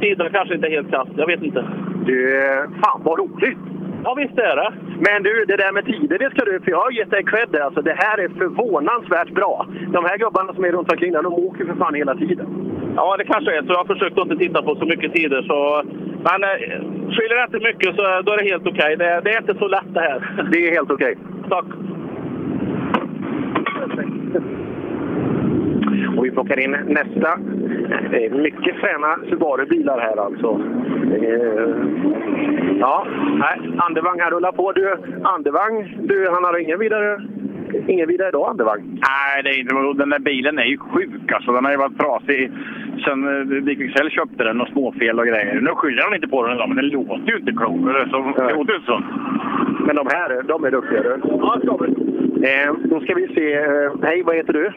[0.01, 1.11] tiden kanske inte är helt kast.
[1.15, 1.65] Jag vet inte.
[2.05, 3.76] Du, eh, fan vad roligt!
[4.07, 4.71] Ja, visst är det.
[5.07, 7.49] Men du, det där med tider, det ska du, för jag har gett dig cred
[7.51, 7.59] där.
[7.59, 9.67] Alltså, det här är förvånansvärt bra.
[9.93, 12.47] De här gubbarna som är runt omkring där, de åker för fan hela tiden.
[12.95, 13.71] Ja, det kanske är så.
[13.73, 15.41] Jag har försökt att inte titta på så mycket tider.
[15.41, 15.83] Så...
[16.27, 16.57] Men eh,
[17.13, 18.97] skiljer det inte mycket så då är det helt okej.
[18.97, 20.19] Det, det är inte så lätt det här.
[20.51, 21.17] Det är helt okej.
[21.49, 21.65] Tack.
[26.17, 27.39] Och vi plockar in nästa.
[28.11, 30.59] Det är mycket fräna Subaru-bilar här alltså.
[31.11, 31.75] Det är-
[32.79, 33.07] Ja,
[33.77, 34.71] Andevang här rullar på.
[34.71, 37.21] Du, Andevang, du, han har ingen vidare,
[37.87, 38.81] ingen vidare idag, Andevang.
[38.83, 41.51] Nej, det är inte, den där bilen är ju sjuk alltså.
[41.51, 42.51] Den har ju varit trasig
[43.05, 45.59] sen eh, Dick Wicksell köpte den och småfel och grejer.
[45.61, 47.85] Nu skyller han inte på den idag, men den låter ju inte klokt.
[47.85, 47.93] Det
[48.47, 49.01] det låter inte så.
[49.85, 51.19] Men de här, de är duktiga du.
[51.23, 52.16] Ja, vi.
[52.47, 53.53] Eh, då ska vi se.
[53.53, 54.73] Eh, hej, vad heter du?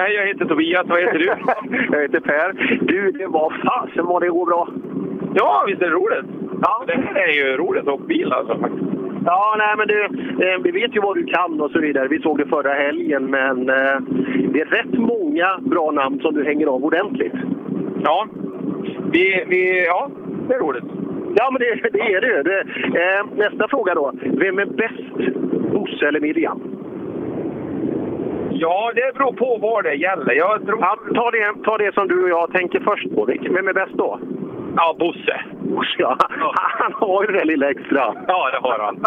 [0.00, 0.86] Hej, jag heter Tobias.
[0.88, 1.26] Vad heter du?
[1.92, 2.78] jag heter Per.
[2.80, 4.68] Du, det var fasen vad det går bra.
[5.34, 6.26] Ja, visst är det roligt?
[6.62, 6.84] Ja.
[6.86, 8.70] Det här är ju roligt att åka bil alltså.
[9.24, 10.04] Ja, nej men du,
[10.46, 12.08] eh, vi vet ju vad du kan och så vidare.
[12.08, 13.98] Vi såg det förra helgen, men eh,
[14.52, 17.34] det är rätt många bra namn som du hänger av ordentligt.
[18.04, 18.26] Ja,
[19.12, 20.10] vi, vi, ja
[20.48, 20.84] det är roligt.
[21.34, 22.42] Ja, men det, det är det.
[22.42, 24.12] Det, eh, nästa fråga då.
[24.22, 25.34] Vem är bäst,
[25.72, 26.60] Bosse eller Miriam?
[28.64, 30.34] Ja, det beror på vad det gäller.
[30.34, 30.80] Jag tror...
[30.80, 33.24] Ja, ta, det, ta det som du och jag tänker först på.
[33.54, 34.20] Vem är bäst då?
[34.76, 35.40] Ja, Bosse.
[35.98, 36.16] Ja.
[36.54, 38.14] Han har ju det lilla extra.
[38.28, 38.96] Ja, det har han.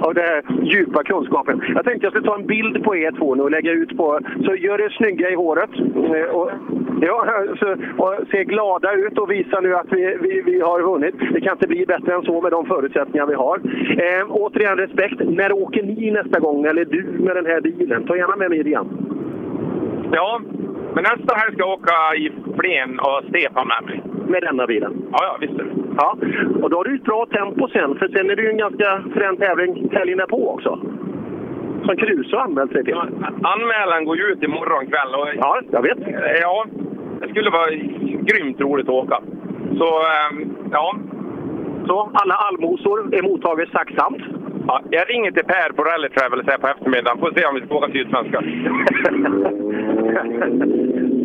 [0.00, 1.62] Och den djupa kunskapen.
[1.74, 4.18] Jag tänkte jag skulle ta en bild på er två nu och lägga ut på...
[4.44, 5.70] Så gör er snygga i håret.
[6.14, 6.50] Eh, Och,
[7.00, 7.26] ja,
[7.58, 11.14] så, och se glada ut och visa nu att vi, vi, vi har vunnit.
[11.32, 13.56] Det kan inte bli bättre än så med de förutsättningar vi har.
[13.90, 15.20] Eh, återigen respekt.
[15.20, 16.64] När åker ni nästa gång?
[16.64, 18.06] Eller du med den här bilen?
[18.06, 18.88] Ta gärna med Miriam.
[20.12, 20.40] Ja,
[20.94, 24.02] men nästa helg ska jag åka i Flen och Stefan med mig.
[24.28, 24.92] Med denna bilen?
[25.12, 25.70] Ja, ja, visst är det.
[25.96, 26.16] Ja,
[26.62, 29.02] och då har du ett bra tempo sen, för sen är det ju en ganska
[29.14, 30.78] frän tävling helgen på också.
[31.84, 32.94] Som Kruse har anmält sig till.
[33.42, 35.14] Anmälan går ju ut imorgon kväll.
[35.14, 35.98] Och, ja, jag vet.
[36.40, 36.66] Ja,
[37.20, 37.70] det skulle vara
[38.28, 39.20] grymt roligt att åka.
[39.78, 40.96] Så, ehm, ja.
[41.86, 44.22] Så, alla allmosor är mottaget tacksamt.
[44.66, 47.18] Ja, jag ringer till Per på Rally Travels här på eftermiddagen.
[47.18, 48.42] Får se om vi ska åka Sydsvenska.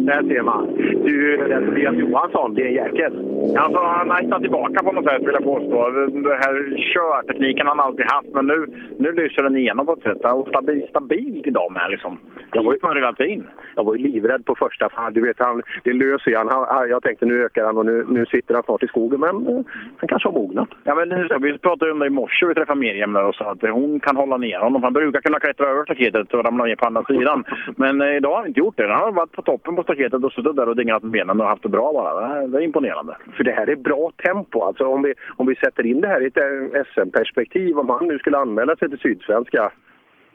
[0.09, 0.73] Där ser man.
[1.05, 3.13] Du, Tobias Johansson, det är en jäkel.
[3.57, 5.89] Alltså, han har hittat tillbaka på något sätt vill jag påstå.
[5.89, 6.53] Den här
[6.93, 8.65] körtekniken han alltid haft, men nu,
[8.97, 10.25] nu lyser den igenom på ett sätt.
[10.33, 12.17] Och stabil, stabilt idag med liksom.
[12.53, 13.47] Jag var ju fan redan fin.
[13.75, 14.89] Jag var ju livrädd på första.
[14.89, 16.47] Fan, du vet, han, det löser han.
[16.47, 16.89] han.
[16.89, 19.19] Jag tänkte nu ökar han och nu, nu sitter han snart i skogen.
[19.19, 19.63] Men eh,
[19.97, 20.69] han kanske har mognat.
[20.83, 23.51] Ja, men nu- vi pratade om det i morse vi träffade Miriam där och sa
[23.51, 24.83] att hon kan hålla ner honom.
[24.83, 27.43] Han brukar kunna klättra över staketet och ramla ner på andra sidan.
[27.75, 28.87] Men eh, idag har han inte gjort det.
[28.87, 31.47] Han har varit på toppen på staketet och suttit där och dingat med benen och
[31.47, 32.19] haft det bra bara.
[32.19, 33.17] Det är, det är imponerande.
[33.37, 34.61] För det här är bra tempo.
[34.61, 37.79] Alltså om vi, om vi sätter in det här i ett eh, SM-perspektiv.
[37.79, 39.71] Om han nu skulle anmäla sig till Sydsvenska.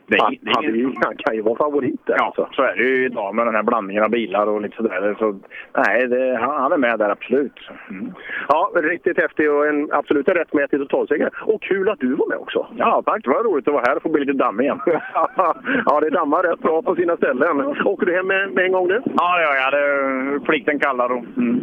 [0.06, 2.14] Det han, det han, är ju- han kan ju vara favorit där.
[2.18, 2.48] Ja, alltså.
[2.52, 5.16] så är det ju idag med den här blandningen av bilar och lite sådär.
[5.18, 5.38] Så,
[5.76, 7.58] nej, det, han, han är med där absolut.
[7.90, 8.12] Mm.
[8.48, 11.30] Ja, riktigt häftig och en absolut en rättmätig totalseger.
[11.42, 12.66] Och kul att du var med också.
[12.76, 13.24] Ja, tack.
[13.24, 14.80] Det var roligt att vara här och få bli lite dammig igen.
[15.86, 17.60] ja, det dammar rätt bra på sina ställen.
[17.84, 19.02] Åker du hem med, med en gång nu?
[19.04, 19.70] Ja, ja, ja.
[19.70, 21.12] Det, plikten kallar.
[21.12, 21.60] Och, mm.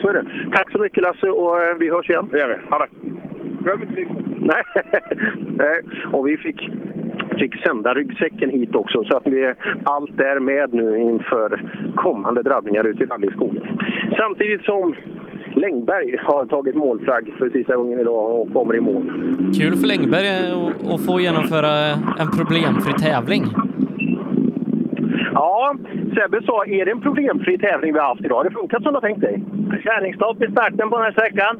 [0.00, 0.24] Så är det.
[0.56, 2.28] Tack så mycket Lasse och eh, vi hörs igen.
[2.30, 2.70] Det gör vi.
[2.70, 2.88] Ha det.
[4.38, 4.62] Nej.
[5.56, 5.80] Nej,
[6.12, 6.70] och vi fick,
[7.38, 9.54] fick sända ryggsäcken hit också så att vi,
[9.84, 11.62] allt är med nu inför
[11.94, 13.62] kommande drabbningar ute i rallyskogen.
[14.18, 14.94] Samtidigt som
[15.54, 19.02] Längberg har tagit målflagg för sista gången idag och kommer i mål.
[19.60, 21.72] Kul för Längberg att- att få genomföra
[22.18, 23.42] en problemfri tävling.
[25.32, 25.74] Ja,
[26.14, 28.36] Sebbe sa, är det en problemfri tävling vi har haft idag?
[28.36, 29.42] Har det funkat som du har tänkt dig?
[29.84, 31.54] Kärringstopp i starten på den här sträckan.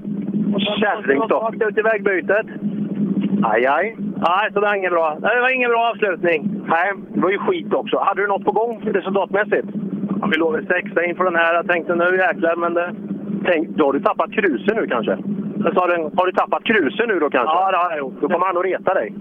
[0.81, 1.43] Kärringstopp.
[1.43, 2.47] Rakt ut i vägbytet.
[3.43, 3.97] Aj, aj.
[3.99, 5.17] Nej, så det var inget bra.
[5.21, 6.41] Det var ingen bra avslutning.
[6.67, 7.99] Nej, det var ju skit också.
[7.99, 9.69] Hade du något på gång resultatmässigt?
[10.21, 11.55] Ja, vi låg väl sexa inför den här.
[11.55, 12.95] Jag tänkte nu jäklar, men det...
[13.45, 15.19] Tänk, då har du tappat Kruse nu kanske?
[15.57, 15.81] Vad sa?
[16.17, 17.55] Har du tappat Kruse nu då kanske?
[17.55, 18.21] Ja, det har jag gjort.
[18.21, 19.15] Då kommer han att reta dig.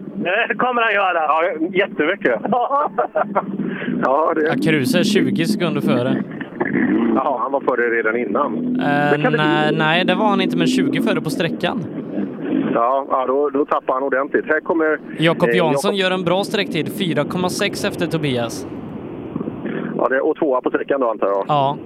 [0.47, 1.19] Det kommer han göra.
[1.31, 1.43] Ja,
[1.73, 2.41] jättemycket.
[4.03, 4.47] ja, det...
[4.47, 6.23] Ja, Kruse är 20 sekunder före.
[7.15, 8.79] Jaha, han var före redan innan.
[8.79, 11.83] Eh, kan det nej, nej, det var han inte, men 20 före på sträckan.
[12.73, 14.45] Ja, ja då, då tappar han ordentligt.
[14.45, 14.99] Här kommer...
[15.19, 18.67] Jakob eh, Jansson Jakob- gör en bra sträcktid, 4,6 efter Tobias.
[19.97, 21.45] Ja, det, och tvåa på sträckan då antar jag.
[21.47, 21.77] Ja.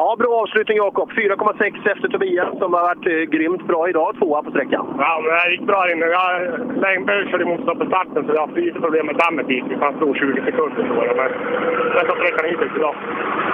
[0.00, 1.08] Ja, bra avslutning Jakob.
[1.10, 4.08] 4,6 efter Tobias som har varit eh, grymt bra idag.
[4.18, 4.84] Tvåa på sträckan.
[4.98, 6.06] Ja, men det gick bra inne.
[6.06, 6.28] Jag
[6.84, 9.64] Längberg körde motstånd på starten så jag har haft lite problem med dammet hit.
[9.68, 11.30] Vi fanns nog 20 sekunder så det, men
[11.96, 12.94] bästa sträckan hittills idag.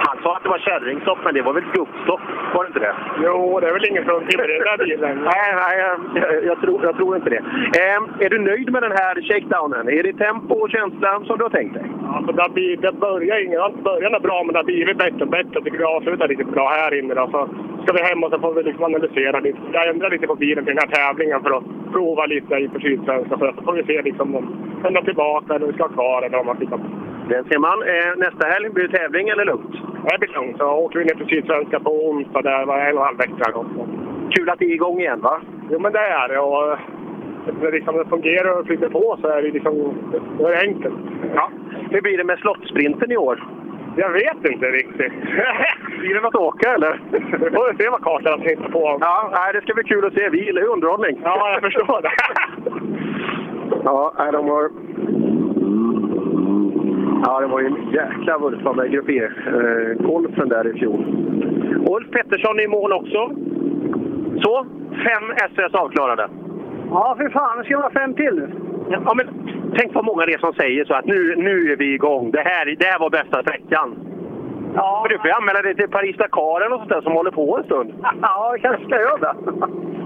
[0.07, 2.23] Han sa att det var kärringstopp, men det var väl gubbstopp?
[2.53, 2.95] Var det inte det?
[3.25, 5.15] Jo, det är väl ingen fruntimmer i den där bilen.
[5.31, 7.41] Nej, nej jag, jag, tror, jag tror inte det.
[7.83, 9.89] Eh, är du nöjd med den här shakedownen?
[9.97, 11.85] Är det tempo och känslan som du har tänkt dig?
[12.15, 15.53] Alltså, det, det börjar ingen, allt började bra, men det har blivit bättre och bättre.
[15.53, 17.13] Jag tycker vi avslutar riktigt bra här inne.
[17.13, 17.27] Då.
[17.31, 17.49] Så
[17.83, 19.59] ska vi hem och så får vi liksom analysera lite.
[19.73, 23.37] Jag ändrar lite på bilen till den här tävlingen för att prova lite inför Sydsvenska.
[23.37, 24.45] Så får vi se liksom om
[24.83, 26.83] den är tillbaka eller om vi ska ha kvar eller om man tittar på.
[27.29, 27.77] Det ser man.
[27.81, 29.75] Eh, nästa helg, blir det tävling eller lugnt?
[30.09, 30.57] Det blir lugnt.
[30.57, 32.41] Så åker vi ner till Sydsvenska på onsdag.
[32.41, 33.45] Där var en och en halv vecka.
[34.35, 35.41] Kul att det är igång igen, va?
[35.71, 36.39] Jo, men det är det.
[36.39, 36.77] Och
[37.61, 39.73] när liksom det fungerar och flyter på så är det, liksom,
[40.37, 40.95] då är det enkelt.
[41.35, 41.49] Ja.
[41.91, 43.43] Hur blir det med slottsprinten i år?
[43.97, 45.13] Jag vet inte riktigt.
[45.99, 46.99] blir det något åka eller?
[47.11, 48.97] Vi får se vad kartan hittar på.
[49.01, 50.29] Ja, nej, det ska bli kul att se.
[50.29, 51.21] Vi gillar ju underhållning.
[51.23, 52.11] Ja, jag förstår det.
[53.83, 54.69] ja, nej, de har...
[57.25, 59.23] Ja, det var ju en jäkla vurpa med Grupp E.
[59.23, 61.05] Eh, golfen där i fjol.
[61.89, 63.31] Ulf Pettersson i mål också.
[64.43, 66.29] Så, fem SS avklarade.
[66.89, 67.57] Ja, för fan.
[67.57, 68.49] Det ska vara fem till nu.
[68.89, 69.27] Ja, men
[69.77, 72.31] tänk vad många det är som säger så att nu, nu är vi igång.
[72.31, 73.95] Det här, det här var bästa sträckan.
[74.75, 74.99] Ja.
[75.03, 77.57] Men du får ju anmäla dig till Paris-Dakar eller något sånt där som håller på
[77.57, 77.93] en stund.
[78.21, 79.35] Ja, jag kanske ska göra det.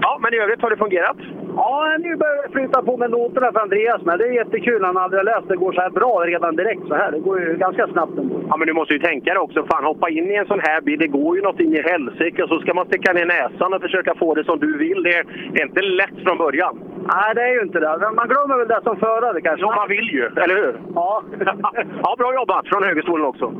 [0.00, 1.16] Ja, men i övrigt har det fungerat?
[1.56, 4.18] Ja, nu börjar jag flytta på med noterna för Andreas med.
[4.18, 4.84] Det är jättekul.
[4.84, 7.12] Han hade läst det går så här bra redan direkt så här.
[7.12, 8.40] Det går ju ganska snabbt ändå.
[8.48, 9.66] Ja, men du måste ju tänka dig också.
[9.70, 10.98] Fan, hoppa in i en sån här bil.
[10.98, 12.42] Det går ju något in i helsike.
[12.42, 15.02] Och så ska man sticka ner näsan och försöka få det som du vill.
[15.02, 16.80] Det är, det är inte lätt från början.
[17.14, 18.10] Nej, det är ju inte det.
[18.14, 19.66] Man glömmer väl det som förare kanske.
[19.66, 20.80] Ja, man vill ju, eller hur?
[20.94, 21.22] Ja.
[22.02, 23.52] ja, bra jobbat från högerstolen också.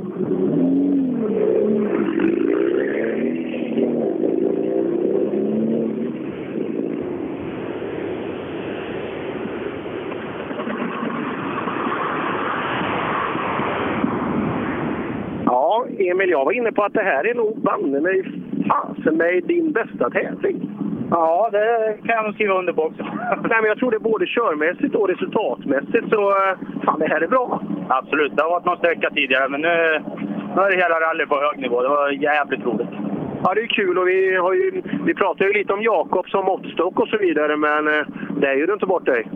[15.45, 18.25] Ja, Emil, jag var inne på att det här är nog banne mig
[18.69, 20.71] fasen mig din bästa tävling.
[21.11, 23.03] Ja, det kan jag nog skriva under på också.
[23.51, 27.21] Nej, men jag tror det är både körmässigt och resultatmässigt, så eh, fan det här
[27.21, 27.63] är bra.
[27.89, 29.69] Absolut, det har varit någon sträcka tidigare, men nu,
[30.57, 31.83] nu är det hela rally på hög nivå.
[31.83, 32.95] Det var jävligt roligt.
[33.45, 36.45] Ja, det är kul och vi, har ju, vi pratar ju lite om Jakob som
[36.45, 38.07] måttstock och så vidare, men eh,
[38.41, 39.27] där gör du inte bort dig.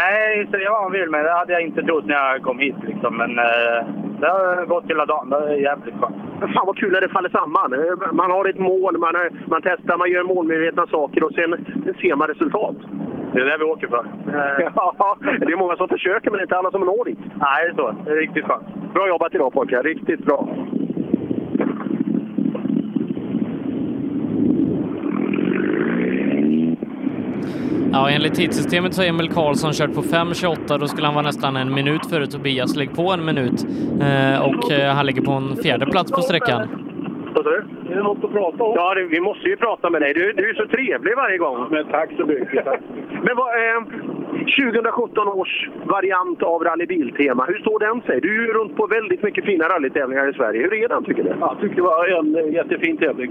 [0.00, 2.74] Nej, säga vad man vill, men det hade jag inte trott när jag kom hit.
[2.82, 3.16] Liksom.
[3.16, 3.80] Men eh,
[4.20, 5.30] det har gått hela dagen.
[5.30, 6.16] Det är jävligt skönt.
[6.54, 7.72] Fan vad kul när det faller samman.
[7.72, 11.50] Eh, Man har ett mål, man, är, man testar, man gör målmedvetna saker och sen
[12.00, 12.76] ser man resultat.
[13.32, 14.04] Det är det vi åker för.
[14.76, 17.18] Ja, det är många som försöker men inte alla som når dit.
[17.34, 17.94] Nej, det är så.
[18.04, 18.92] Det är riktigt skönt.
[18.94, 20.48] Bra jobbat idag pojkar, riktigt bra.
[27.92, 30.78] Ja, enligt tidssystemet så har Emil Karlsson kört på 5.28.
[30.78, 32.76] Då skulle han vara nästan en minut före Tobias.
[32.76, 33.66] Lägg på en minut.
[34.00, 36.68] Eh, och eh, han ligger på en fjärde plats på sträckan.
[37.34, 37.64] Vad sa du?
[37.90, 38.72] Är det något att prata om?
[38.76, 40.14] Ja, det, vi måste ju prata med dig.
[40.14, 41.66] Du, du är så trevlig varje gång.
[41.70, 42.64] Men tack så mycket.
[42.64, 42.80] Tack.
[43.22, 43.82] Men vad, eh,
[44.44, 48.20] 2017 års variant av rallybiltema, hur står den sig?
[48.20, 50.62] Du är ju runt på väldigt mycket fina rallytävlingar i Sverige.
[50.62, 51.32] Hur är den tycker du?
[51.40, 53.30] Jag tycker det var en jättefin tävling.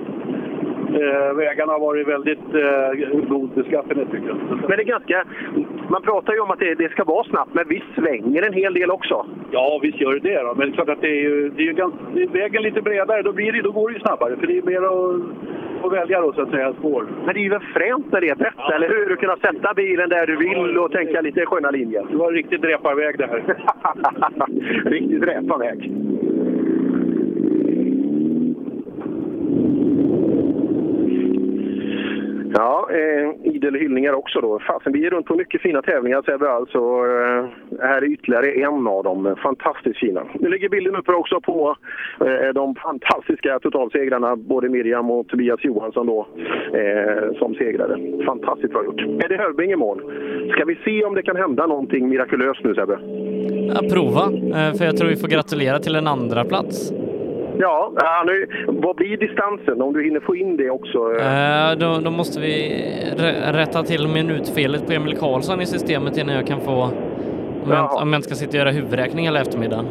[1.01, 4.37] Eh, vägarna har varit väldigt eh, god beskaffenhet tycker jag.
[4.49, 5.23] Men det är ganska...
[5.89, 8.73] Man pratar ju om att det, det ska vara snabbt, men visst svänger en hel
[8.73, 9.25] del också?
[9.51, 10.41] Ja, visst gör det det.
[10.41, 10.53] Då.
[10.55, 12.63] Men det är klart att det är ju, det är ju ganska, det är vägen
[12.63, 14.35] lite bredare, då, blir det, då går det ju snabbare.
[14.35, 17.07] För det är mer att, att välja då, så att säga, spår.
[17.25, 19.09] Men det är ju väl fränt när det är rätt, eller hur?
[19.09, 22.05] Du kunna sätta bilen där du vill och tänka lite sköna linjer.
[22.09, 23.43] Det var en riktigt reparväg det här.
[24.89, 25.91] riktigt reparväg.
[32.55, 34.59] Ja, eh, idel hyllningar också då.
[34.59, 36.77] Fasen, vi är runt på mycket fina tävlingar Sebbe alltså.
[36.77, 37.45] Eh,
[37.81, 39.35] här är ytterligare en av dem.
[39.43, 40.23] Fantastiskt fina.
[40.33, 41.75] Nu ligger bilden uppe också på
[42.19, 46.27] eh, de fantastiska totalsegrarna, både Miriam och Tobias Johansson då,
[46.73, 48.23] eh, som segrade.
[48.25, 49.01] Fantastiskt bra gjort.
[49.01, 50.01] Eddie Hörbing i mål.
[50.51, 52.99] Ska vi se om det kan hända någonting mirakulöst nu Sebbe?
[53.75, 54.23] Ja, prova,
[54.59, 56.93] eh, för jag tror vi får gratulera till en andra plats.
[57.59, 57.91] Ja,
[58.25, 60.97] nu, vad blir distansen om du hinner få in det också?
[61.19, 62.81] Eh, då, då måste vi
[63.17, 66.91] rä- rätta till minutfelet på Emil Karlsson i systemet innan jag kan få, om
[67.69, 68.01] jag, Jaha.
[68.01, 69.85] om jag inte ska sitta och göra huvudräkning hela eftermiddagen.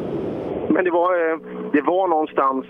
[0.68, 1.38] Men det var, eh,
[1.72, 2.64] det var någonstans,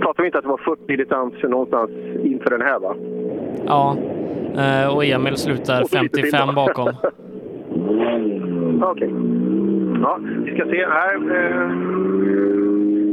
[0.00, 1.90] pratar vi inte att det var 40 distans någonstans
[2.24, 2.94] inför den här va?
[3.66, 3.96] Ja,
[4.94, 6.52] och Emil slutar Och så lite till 55 då.
[6.54, 6.88] bakom.
[8.82, 9.10] Okej.
[10.02, 11.18] Ja, vi ska se här.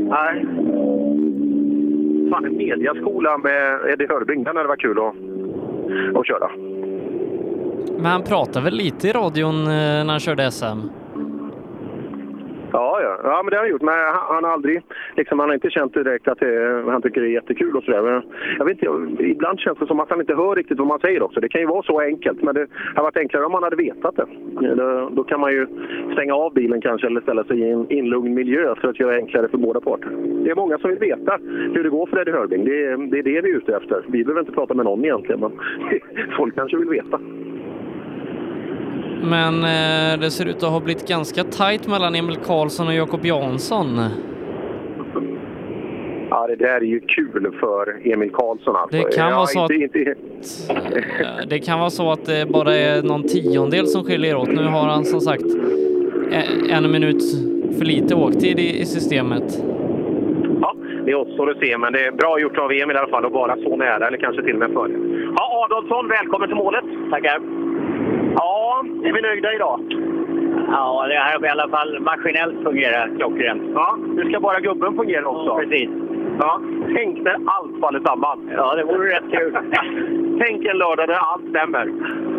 [0.09, 0.45] Nej.
[2.29, 5.15] Fan, en mediaskola med Eddie Hörbing, den hade varit kul att,
[6.17, 6.49] att köra.
[7.97, 10.87] Men han pratade väl lite i radion eh, när han körde SM?
[12.71, 13.19] Ja, ja.
[13.23, 13.81] ja men det har han gjort.
[13.81, 14.81] Men han, han har aldrig,
[15.15, 18.23] liksom, han har inte känt direkt att det, han tycker det är jättekul och sådär.
[18.57, 21.23] Jag vet inte, ibland känns det som att han inte hör riktigt vad man säger
[21.23, 21.39] också.
[21.39, 24.15] Det kan ju vara så enkelt, men det hade varit enklare om han hade vetat
[24.15, 24.25] det.
[24.75, 25.67] Då, då kan man ju
[26.13, 29.17] stänga av bilen kanske eller ställa sig i en inlugn miljö för att göra det
[29.17, 30.09] enklare för båda parter.
[30.43, 31.39] Det är många som vill veta
[31.73, 32.65] hur det går för Eddie Hörbing.
[32.65, 34.05] Det det är det vi är ute efter.
[34.07, 35.51] Vi behöver inte prata med någon egentligen, men
[36.37, 37.19] folk kanske vill veta.
[39.23, 43.25] Men eh, det ser ut att ha blivit ganska tajt mellan Emil Karlsson och Jakob
[43.25, 43.99] Jansson.
[46.29, 48.97] Ja, det där är ju kul för Emil Karlsson alltså.
[48.97, 50.15] Det kan ja, vara så att- inte, inte,
[50.69, 54.47] Eh, Det kan vara så att det bara är någon tiondel som skiljer åt.
[54.47, 55.43] Nu har han som sagt
[56.31, 57.23] eh, en minut
[57.77, 59.63] för lite åktid i, i systemet.
[60.61, 60.75] Ja,
[61.05, 63.31] det återstår att se, men det är bra gjort av Emil i alla fall att
[63.31, 64.91] vara så nära, eller kanske till och med före.
[65.35, 66.83] Ja, Adolfsson, välkommen till målet.
[67.11, 67.39] Tackar.
[68.35, 69.79] Ja, är vi nöjda idag?
[70.71, 73.61] Ja, det här har i alla fall maskinellt fungerat klockrent.
[73.73, 75.55] Ja, nu ska bara gubben fungera också.
[75.55, 75.89] Precis.
[76.39, 76.61] Ja,
[76.95, 78.49] tänk när allt faller samman.
[78.55, 79.57] Ja, det vore rätt kul.
[80.41, 81.91] tänk en lördag när allt stämmer.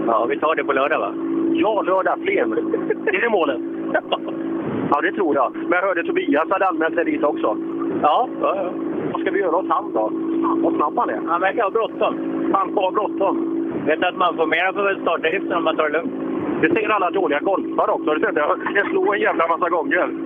[0.06, 1.14] Ja, vi tar det på lördag va?
[1.52, 2.52] Ja, lördag, Flen.
[3.06, 3.60] Är det målet?
[4.90, 5.52] Ja, det tror jag.
[5.54, 7.56] Men jag hörde Tobias hade anmält sig dit också.
[8.02, 8.70] Ja, ja, ja.
[9.12, 10.10] Vad ska vi göra åt han då?
[10.42, 11.20] Fan vad snabb han är.
[11.26, 12.14] Han verkar ha bråttom.
[12.54, 13.64] Han får ha bråttom.
[13.86, 16.12] Vet att man får mera för väl starta driften om man tar det lugnt.
[16.60, 18.14] Det säger alla dåliga golfare också.
[18.14, 18.58] Det säger jag.
[18.74, 20.08] Jag slår en jävla massa gånger.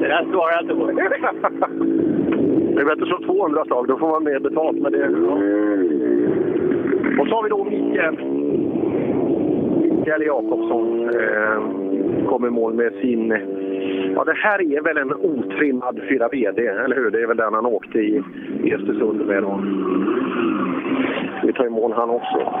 [0.00, 0.86] Det där svarar jag inte på.
[0.86, 1.02] Det
[2.80, 4.78] är bättre att slå 200 slag, då får man mer betalt.
[4.78, 5.10] Men det, ja.
[7.20, 8.16] Och så har vi då Mikael.
[9.98, 13.32] Mikael Jakobsson eh, kommer i mål med sin...
[14.14, 17.10] Ja, det här är väl en otrimmad 4 VD, eller hur?
[17.10, 18.22] Det är väl den han åkte i,
[18.64, 19.42] i Östersund med.
[19.42, 19.60] Då.
[21.46, 22.52] Vi tar i mål han också.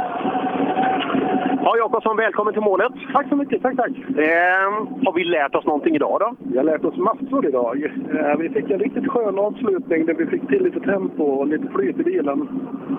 [1.64, 2.92] Ja, Jakobsson, välkommen till målet.
[3.12, 3.62] Tack så mycket.
[3.62, 3.90] Tack, tack.
[4.18, 4.70] Eh,
[5.04, 6.34] har vi lärt oss någonting idag då?
[6.50, 7.84] Vi har lärt oss massor idag.
[8.14, 11.68] Eh, Vi fick en riktigt skön avslutning där vi fick till lite tempo och lite
[11.74, 12.48] flyt i bilen.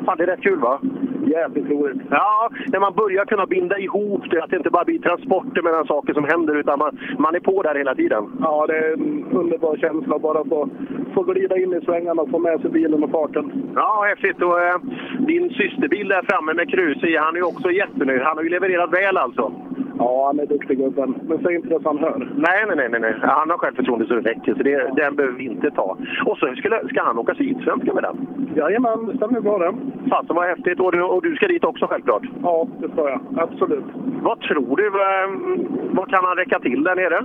[0.06, 0.80] Fan, det är rätt kul va?
[1.26, 2.02] Jävligt roligt.
[2.10, 5.86] Ja, när man börjar kunna binda ihop det, att det inte bara blir transporter mellan
[5.88, 8.17] saker som händer, utan man, man är på där hela tiden.
[8.42, 10.70] Ja, det är en underbar känsla att bara få,
[11.14, 13.52] få glida in i svängarna och få med sig bilen och farten.
[13.76, 14.42] Ja, häftigt.
[14.42, 14.78] Och, eh,
[15.20, 18.22] din systerbil där framme med krus i, han är ju också jättenöjd.
[18.22, 19.52] Han har ju levererat väl alltså.
[20.00, 21.16] Ja, han är duktig gubben.
[21.28, 22.30] Men säg inte det så han hör.
[22.36, 23.16] Nej, nej, nej, nej.
[23.22, 25.98] Han har självförtroende så det räcker, så det, den behöver vi inte ta.
[26.26, 28.28] Och så skulle, ska han åka Sydsvenska med den.
[28.56, 29.74] Jajamän, det stämmer bra det.
[30.10, 30.80] Fasen vad häftigt.
[30.80, 32.24] Och du, och du ska dit också självklart.
[32.44, 33.20] Ja, det ska jag.
[33.38, 33.86] Absolut.
[34.22, 34.88] Vad tror du?
[34.88, 35.58] eh,
[35.92, 37.20] Vad kan han räcka till där nere?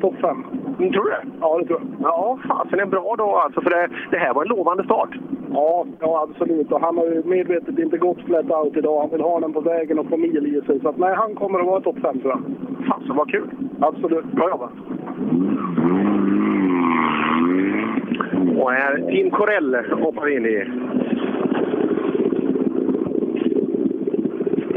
[0.00, 0.44] Topp fem.
[0.78, 1.22] Mm, Tror du det?
[1.40, 1.88] Ja, det tror jag.
[2.10, 3.60] Ja, fasen en bra dag alltså.
[3.60, 5.08] För det, det här var en lovande start.
[5.52, 6.72] Ja, ja, absolut.
[6.72, 9.00] Och han har ju medvetet inte gått flat out idag.
[9.00, 10.80] Han vill ha den på vägen och få mil i sig.
[10.80, 12.40] Så att, nej, han kommer att vara topp fem tror jag.
[12.88, 13.50] Fasen vad kul!
[13.80, 14.24] Absolut.
[14.24, 14.70] Bra jobbat!
[18.62, 20.64] Och här, Tim Corell hoppar vi in i.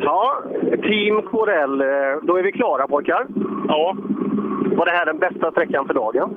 [0.04, 0.34] Ja,
[0.84, 1.82] Team Corell.
[1.82, 1.88] eh,
[2.24, 3.26] Då är vi klara pojkar.
[3.68, 3.96] Ja.
[4.78, 6.30] Var det här den bästa sträckan för dagen?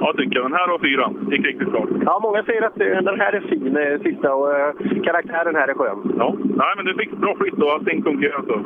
[0.00, 0.44] Ja, tycker jag.
[0.44, 1.86] Den här och fyran gick riktigt bra.
[2.04, 4.72] Ja, många säger att eh, den här är fin, eh, sista, och eh,
[5.04, 6.14] karaktären här är skön.
[6.18, 6.34] Ja.
[6.44, 8.56] Nej, men du fick bra flytt och allting funkar alltså.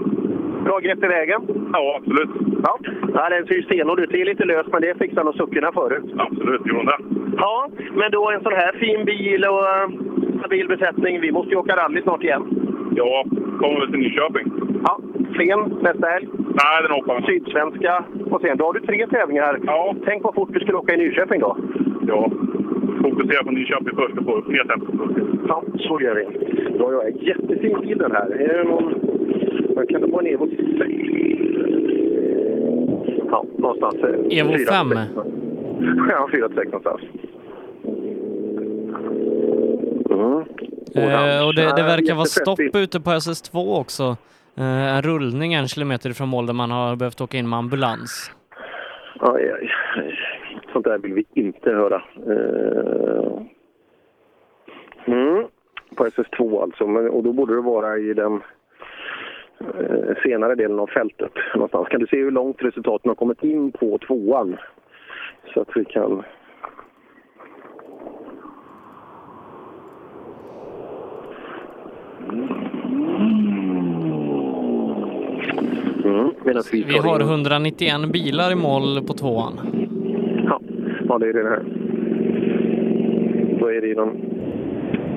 [0.65, 1.41] Bra grepp i vägen?
[1.73, 2.31] Ja, absolut.
[2.63, 2.79] Ja,
[3.15, 4.11] ja den ser ju stenhård ut.
[4.11, 6.05] Det är lite löst, men det fixade nog suckorna förut.
[6.19, 6.99] Absolut, gjorde det.
[7.37, 9.65] Ja, men då en sån här fin bil och
[10.39, 11.21] stabil besättning.
[11.21, 12.68] Vi måste ju åka rally snart igen.
[12.99, 13.25] Ja,
[13.61, 14.47] kommer väl till Nyköping.
[14.85, 14.99] Ja,
[15.35, 16.29] Flen nästa helg.
[16.39, 18.05] Nej, den hoppar Sydsvenska.
[18.31, 19.59] Och sen då har du tre tävlingar.
[19.67, 19.95] Ja.
[20.05, 21.57] Tänk vad fort du skulle åka i Nyköping då.
[22.07, 22.31] Ja,
[23.03, 24.87] fokusera på Nyköping först och få upp mer tempo.
[25.49, 26.25] Ja, så gör vi.
[26.79, 28.31] Då har jag en jättefin bil den här.
[28.31, 28.95] Är det någon...
[29.77, 30.49] Vad kan det vara en Evo
[30.79, 30.93] 6?
[33.31, 33.95] Ja, någonstans.
[33.95, 34.89] eh, Evo fyra, 5.
[34.91, 35.01] sex.
[36.11, 37.01] Ja, 4 6 någonstans.
[40.11, 40.45] Mm.
[40.95, 44.17] Eh, och det, det verkar vara stopp ute på SS2 också.
[44.57, 48.33] Eh, en rullning en kilometer från mål där man har behövt åka in med ambulans.
[49.21, 50.19] Aj, aj, aj.
[50.73, 52.03] Sånt där vill vi inte höra.
[52.27, 53.43] Eh,
[55.09, 55.47] Mm.
[55.97, 58.43] På SS2 alltså, Men, och då borde det vara i den
[59.61, 61.89] eh, senare delen av fältet någonstans.
[61.89, 64.57] Kan du se hur långt resultaten har kommit in på tvåan?
[65.55, 66.23] Så att vi kan...
[76.05, 79.61] Mm, medan vi, Vi har in- 191 bilar i mål på tvåan.
[80.45, 80.61] Ja,
[81.09, 81.63] ja det är det här.
[83.61, 84.11] Då är det i de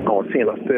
[0.04, 0.72] ja, senaste,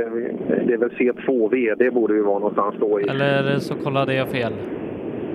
[0.66, 3.08] det är väl C2V, det borde ju vara någonstans då i.
[3.08, 4.52] Eller så kollade jag fel.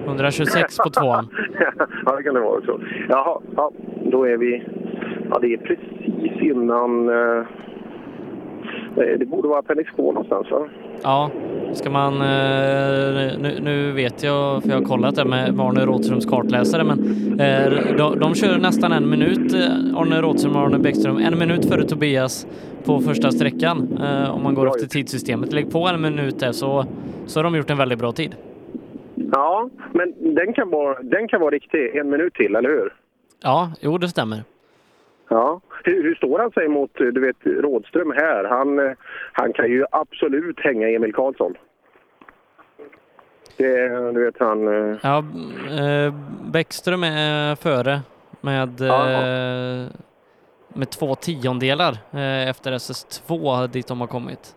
[0.05, 1.27] 126 på tvåan.
[2.05, 2.79] ja, det kan det vara också.
[3.09, 3.71] Jaha, ja,
[4.11, 4.63] då är vi,
[5.29, 7.45] ja det är precis innan, eh,
[9.19, 10.67] det borde vara Appendix 2 någonstans va?
[11.03, 11.31] Ja,
[11.73, 12.13] ska man...
[12.13, 16.99] eh, Nu, nu vet jag, för jag har kollat det med Arne Rådströms kartläsare, men
[17.39, 21.65] eh, de, de kör nästan en minut, eh, Arne Rådström och Arne Bäckström, en minut
[21.65, 22.47] före Tobias
[22.85, 23.99] på första sträckan.
[24.33, 25.53] Om man går efter tidssystemet.
[25.53, 26.85] Lägg på en minut där så,
[27.25, 28.35] så har de gjort en väldigt bra tid.
[29.15, 32.93] Ja, men den kan, vara, den kan vara riktig en minut till, eller hur?
[33.43, 34.43] Ja, jo det stämmer.
[35.29, 35.61] Ja.
[35.83, 38.43] Hur, hur står han sig mot du vet, Rådström här?
[38.43, 38.91] Han, eh,
[39.33, 41.53] han kan ju absolut hänga Emil Karlsson.
[43.57, 44.67] Det, du vet, han...
[44.67, 45.17] eh, Ja,
[45.79, 46.13] eh,
[46.51, 47.99] Bäckström är före
[48.41, 49.87] med, eh,
[50.73, 54.55] med två tiondelar eh, efter SS2 dit de har kommit.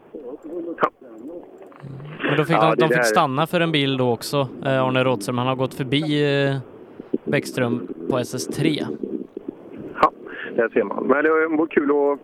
[2.28, 4.82] Men då fick Ja, de, de fick där- stanna för en bil då också, eh,
[4.84, 5.38] Arne Rådström.
[5.38, 6.56] Han har gått förbi eh,
[7.24, 8.86] Bäckström på SS3.
[10.56, 11.06] Där ser man.
[11.06, 12.18] Men eh, det var kul att...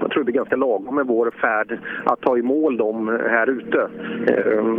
[0.00, 3.50] Jag tror det är ganska lagom med vår färd att ta i mål dem här
[3.50, 3.88] ute.
[4.26, 4.78] Ehm,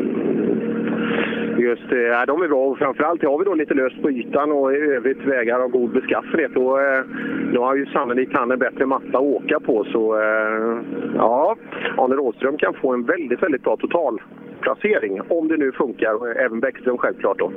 [1.57, 4.51] just eh, det, de är bra och framförallt har vi då lite löst på ytan
[4.51, 6.51] och i övrigt vägar av god beskaffenhet.
[6.53, 7.03] Då, eh,
[7.53, 9.83] då har ju sannolikt han en bättre matta att åka på.
[9.83, 10.21] Så
[11.15, 11.55] ja,
[11.97, 16.37] Arne Rådström kan få en väldigt, väldigt bra totalplacering om det nu funkar.
[16.37, 17.51] Även Bäckström självklart då.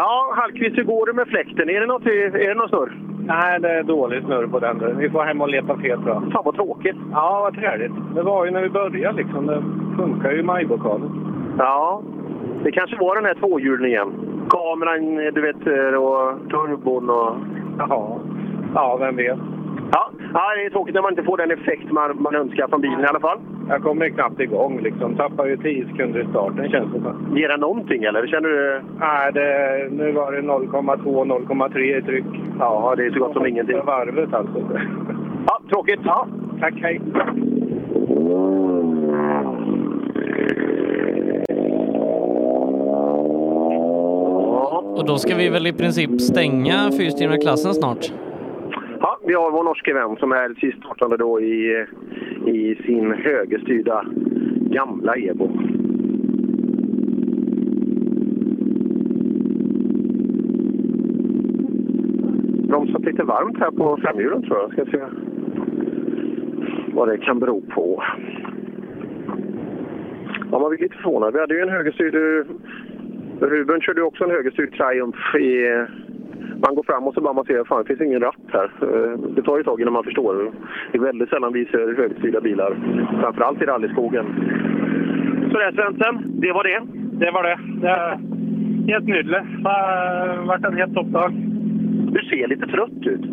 [0.00, 1.68] Ja, Hallqvist, hur går det med fläkten?
[1.70, 2.92] Är det något, är det något snurr?
[3.26, 4.98] Nej, det är dålig snurr på den.
[4.98, 6.32] Vi får hem och leta fel tror jag.
[6.32, 6.96] Fan vad tråkigt.
[7.12, 7.92] Ja, vad träligt.
[8.14, 9.46] Det var ju när vi började liksom.
[9.46, 9.62] Det
[9.96, 11.10] funkar ju i majbokalen.
[11.58, 12.02] Ja,
[12.64, 14.08] det kanske var den här tvåhjulningen.
[14.50, 15.62] Kameran, du vet,
[15.96, 17.36] och turbon och...
[17.78, 18.18] Jaha.
[18.74, 19.38] Ja, vem vet.
[19.92, 22.80] Ja, ja, det är tråkigt när man inte får den effekt man, man önskar från
[22.80, 23.38] bilen i alla fall.
[23.68, 25.14] Jag kommer ju knappt igång liksom.
[25.16, 27.36] Tappar ju 10 sekunder i starten känns det som.
[27.36, 28.26] Ger den någonting eller?
[28.26, 28.80] Känner du...
[29.00, 32.24] Nej, det, nu var det 0,2 0,3 i tryck.
[32.58, 33.84] Ja, det är så gott som ingenting.
[33.84, 34.70] Varvet alltså.
[35.46, 36.00] Ja, tråkigt.
[36.04, 36.26] Ja,
[36.60, 36.74] tack.
[36.82, 37.00] Hej.
[44.96, 48.12] Och då ska vi väl i princip stänga fyrstjärniga klassen snart?
[49.28, 51.86] Vi har vår norske vän som är sist startande då i,
[52.46, 54.04] i sin högerstyrda
[54.70, 55.48] gamla Evo.
[62.68, 64.72] Bromsat lite varmt här på framhjulen tror jag.
[64.72, 65.04] Ska se
[66.92, 68.02] vad det kan bero på.
[70.52, 71.32] Ja, man blir lite förvånad.
[71.34, 72.14] Vi hade ju en högerstyrd...
[72.14, 72.46] Eh,
[73.40, 75.86] Ruben körde också en högerstyrd Triumph i...
[76.62, 78.70] Man går fram och så bara man ser fan det finns ingen ratt här.
[78.82, 80.52] Eh, Det tar ju ett tag innan man förstår.
[80.92, 82.76] Det är väldigt sällan vi ser högerstyrda bilar.
[83.20, 84.26] Framförallt i rallyskogen.
[85.52, 86.80] Så det Svensson, det var det.
[87.24, 87.58] Det var det.
[87.82, 88.10] det er
[88.92, 89.40] helt nydelig.
[89.62, 91.32] Det har vært en helt topp dag.
[92.14, 93.24] Du ser lite trött ut.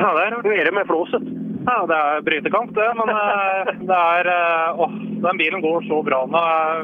[0.00, 1.22] Ja, det er Hur är det med flåset?
[1.66, 2.88] Ja, det er brytekamp, det.
[3.00, 4.92] Men eh, det er eh, Åh,
[5.26, 6.20] den bilen går så bra.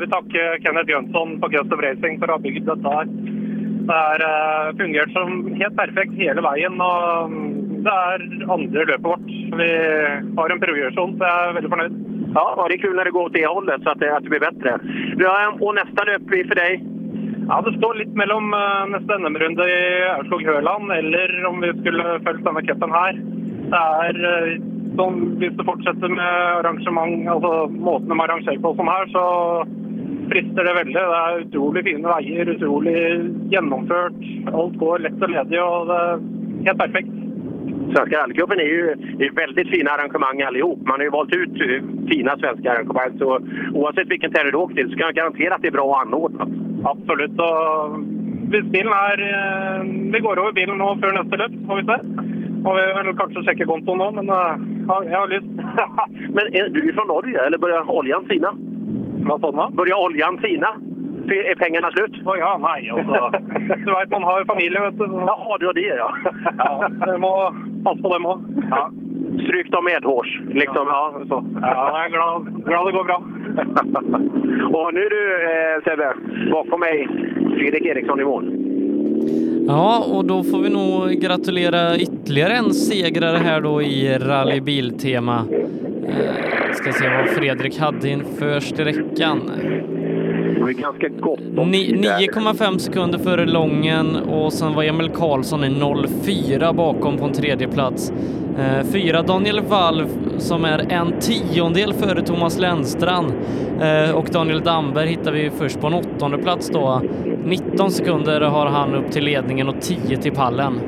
[0.00, 3.08] Vi takker Kenneth Jønsson på Custom Racing for å ha bygd dette her.
[3.84, 6.80] Det har eh, fungert som helt perfekt hele veien.
[6.80, 7.50] og mm,
[7.84, 8.24] Det er
[8.56, 9.30] andre løpet vårt.
[9.60, 9.70] Vi
[10.38, 12.00] har en progresjon, så jeg er veldig fornøyd.
[12.34, 14.22] Ja, ja, det är kul när det går åt det hållet så att det, att
[14.22, 14.78] det blir bättre.
[15.18, 16.84] Ja, och nästa löp blir för dig?
[17.48, 19.82] Ja, Det står litt mellom eh, neste NM-runde i
[20.16, 23.20] Aurskog-Høland eller om vi skulle fulgt denne cupen her.
[23.72, 24.54] Det er eh,
[24.98, 29.24] sånn, Hvis det fortsetter med arrangement, altså måten de arrangerer på sånn her, så
[30.30, 30.94] frister det veldig.
[30.94, 32.96] Det er utrolig fine veier, utrolig
[33.52, 34.24] gjennomført.
[34.52, 36.24] Alt går lett og ledig, og det er
[36.68, 37.20] helt perfekt.
[37.94, 40.78] Svenska rallycupen är ju är väldigt fina arrangemang allihop.
[40.86, 43.18] Man har ju valt ut eh, fina svenska arrangemang.
[43.18, 43.40] Så
[43.74, 46.48] oavsett vilken tävling du åker till så kan jag garantera att det är bra anordnat.
[46.84, 47.38] Absolutt.
[47.38, 47.98] Og
[48.50, 51.98] hvis bilen er eh, Vi går over bilen nå før neste løp, får vi se.
[52.64, 55.50] Og vi vil kanskje sjekke kontoen nå, men eh, ja, jeg har lyst.
[56.36, 58.54] Men är du från Norge eller börjar oljan sina?
[59.24, 59.70] Vad sa?
[59.72, 60.68] Börjar oljan sina?
[61.28, 62.26] Är är pengarna slut?
[62.26, 63.30] Å ja, altså.
[63.84, 65.04] Du veit man har familie, vet du.
[65.04, 66.10] Jaha, du har det ja.
[66.58, 67.54] Ja, vi må
[67.84, 68.40] passe på dem òg.
[68.70, 68.90] ja.
[69.44, 70.40] Stryk dem medhårs.
[70.48, 71.44] Liksom, ja, så.
[71.62, 73.22] Ja, jeg er glad, glad det går bra.
[74.78, 76.14] Och nu är du, eh, Sebbe,
[76.52, 77.08] bakom mig
[77.58, 78.63] Fredrik Eriksson i mål.
[79.66, 85.44] Ja, och då får vi nog gratulera ytterligare en segrare här då i Rally Biltema.
[86.08, 89.40] Eh, ska se vad Fredrik hade inför sträckan.
[90.64, 92.18] Det är ganska gott om Ni- tid där.
[92.18, 95.70] 9,5 sekunder före Lången och sen var Emil Karlsson i
[96.24, 98.12] 04 bakom på en tredje plats.
[98.58, 100.06] Eh, fyra Daniel Valv
[100.38, 103.32] som är en tiondel före Thomas Lennstrand
[103.82, 107.02] eh, och Daniel Damberg hittar vi först på en åttonde plats då.
[107.44, 110.80] 19 sekunder har han upp till ledningen och 10 till pallen.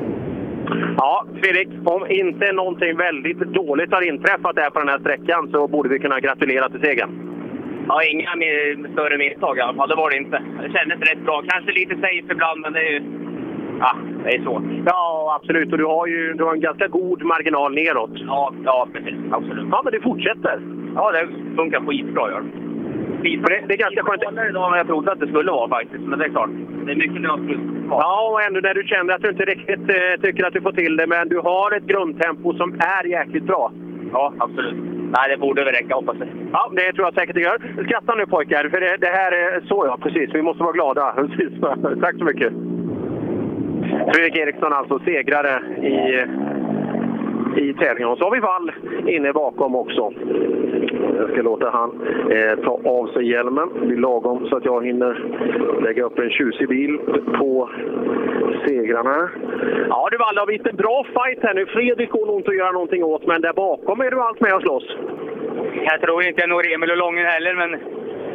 [0.97, 5.67] Ja, Fredrik, om inte någonting väldigt dåligt har inträffat där på den här sträckan så
[5.67, 7.11] borde vi kunna gratulera till segern.
[7.87, 9.89] Ja, inga mer, större misstag i alla fall.
[9.89, 10.41] Det var det inte.
[10.63, 11.43] Det kändes rätt bra.
[11.47, 13.01] Kanske lite safe ibland, men det är ju...
[13.79, 13.91] Ja,
[14.23, 14.63] det är svårt.
[14.85, 15.71] Ja, absolut.
[15.71, 18.11] Och du har ju du har en ganska god marginal neråt.
[18.13, 19.15] Ja, ja precis.
[19.31, 19.67] Absolut.
[19.71, 20.61] Ja, men det fortsätter.
[20.95, 22.67] Ja, det funkar skitbra gör det.
[23.21, 24.49] Det, det är ganska skönt.
[24.49, 26.03] idag än jag trodde att det skulle vara faktiskt.
[26.03, 26.49] Men det är klart,
[26.85, 30.21] det är mycket lösbruk Ja, och ändå när du känner att du inte riktigt eh,
[30.21, 33.71] tycker att du får till det, men du har ett grundtempo som är jäkligt bra.
[34.11, 34.75] Ja, absolut.
[35.15, 36.27] Nej, det borde väl räcka hoppas jag.
[36.51, 37.83] Ja, det tror jag säkert det gör.
[37.85, 40.29] Skratta nu pojkar, för det, det här är så ja, precis.
[40.33, 41.13] Vi måste vara glada.
[41.15, 41.59] Precis.
[42.01, 42.53] Tack så mycket.
[44.13, 46.25] Fredrik Eriksson alltså segrare i,
[47.61, 48.09] i tävlingen.
[48.09, 48.71] Och så har vi Wall
[49.07, 50.13] inne bakom också.
[51.19, 51.91] Jag ska låta han
[52.31, 53.69] eh, ta av sig hjälmen.
[53.79, 55.23] Det blir lagom så att jag hinner
[55.83, 56.99] lägga upp en tjusig bil
[57.39, 57.69] på
[58.65, 59.29] segrarna.
[59.89, 61.65] Ja du Wall, det har blivit en bra fight här nu.
[61.65, 64.53] Fredrik går nog inte att göra någonting åt, men där bakom är du allt med
[64.53, 64.97] och slåss.
[65.83, 67.79] Jag tror inte jag når Emil och Lången heller, men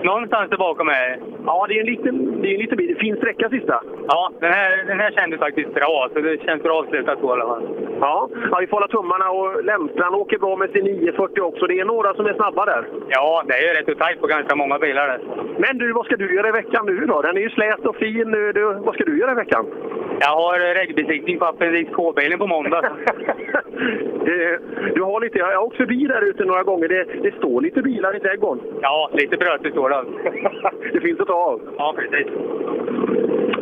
[0.04, 2.96] någonstans där bakom är Ja, det är en liten, det är en liten bil.
[3.00, 3.82] Fin sträcka sista.
[4.08, 7.32] Ja, den här, den här kändes faktiskt bra, så det känns bra avslutat på i
[7.32, 7.64] alla fall.
[8.00, 11.66] Ja, ja, vi får hålla tummarna och Lennstrand åker bra med sin 940 också.
[11.66, 12.84] Det är några som är snabba där.
[13.08, 15.20] Ja, det är rätt så tajt på ganska många bilar där.
[15.58, 17.22] Men du, vad ska du göra i veckan nu då?
[17.22, 18.30] Den är ju slät och fin.
[18.30, 18.52] nu.
[18.52, 19.66] Du, vad ska du göra i veckan?
[20.24, 22.82] Jag har regbesiktning på Appendix K-bilen på måndag.
[24.94, 26.88] Du har lite, jag har åkt förbi där ute några gånger.
[26.88, 28.64] Det, det står lite bilar i trädgården.
[28.82, 30.04] ja, lite brötigt står det.
[30.92, 31.60] det finns att ta av.
[31.78, 32.26] Ja, precis.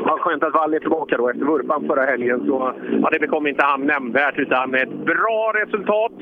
[0.07, 2.47] Ja, skönt att Wall är tillbaka då efter vurpan förra helgen.
[2.47, 2.73] Så,
[3.03, 6.19] ja, det bekom inte han nämnvärt utan ett bra resultat.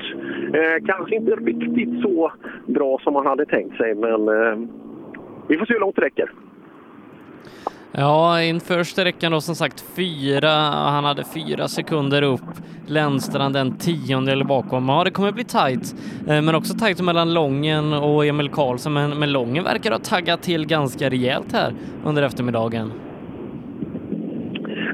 [0.53, 2.31] Eh, kanske inte riktigt så
[2.65, 4.57] bra som man hade tänkt sig, men eh,
[5.47, 6.31] vi får se hur långt det räcker.
[7.91, 12.41] Ja, inför sträckan då som sagt fyra, han hade fyra sekunder upp.
[12.87, 14.89] Lennstrand en tiondel bakom.
[14.89, 15.95] Ja, det kommer bli tajt,
[16.27, 18.93] eh, men också tajt mellan Lången och Emil Karlsson.
[18.93, 21.73] Men, men Lången verkar ha taggat till ganska rejält här
[22.05, 22.91] under eftermiddagen.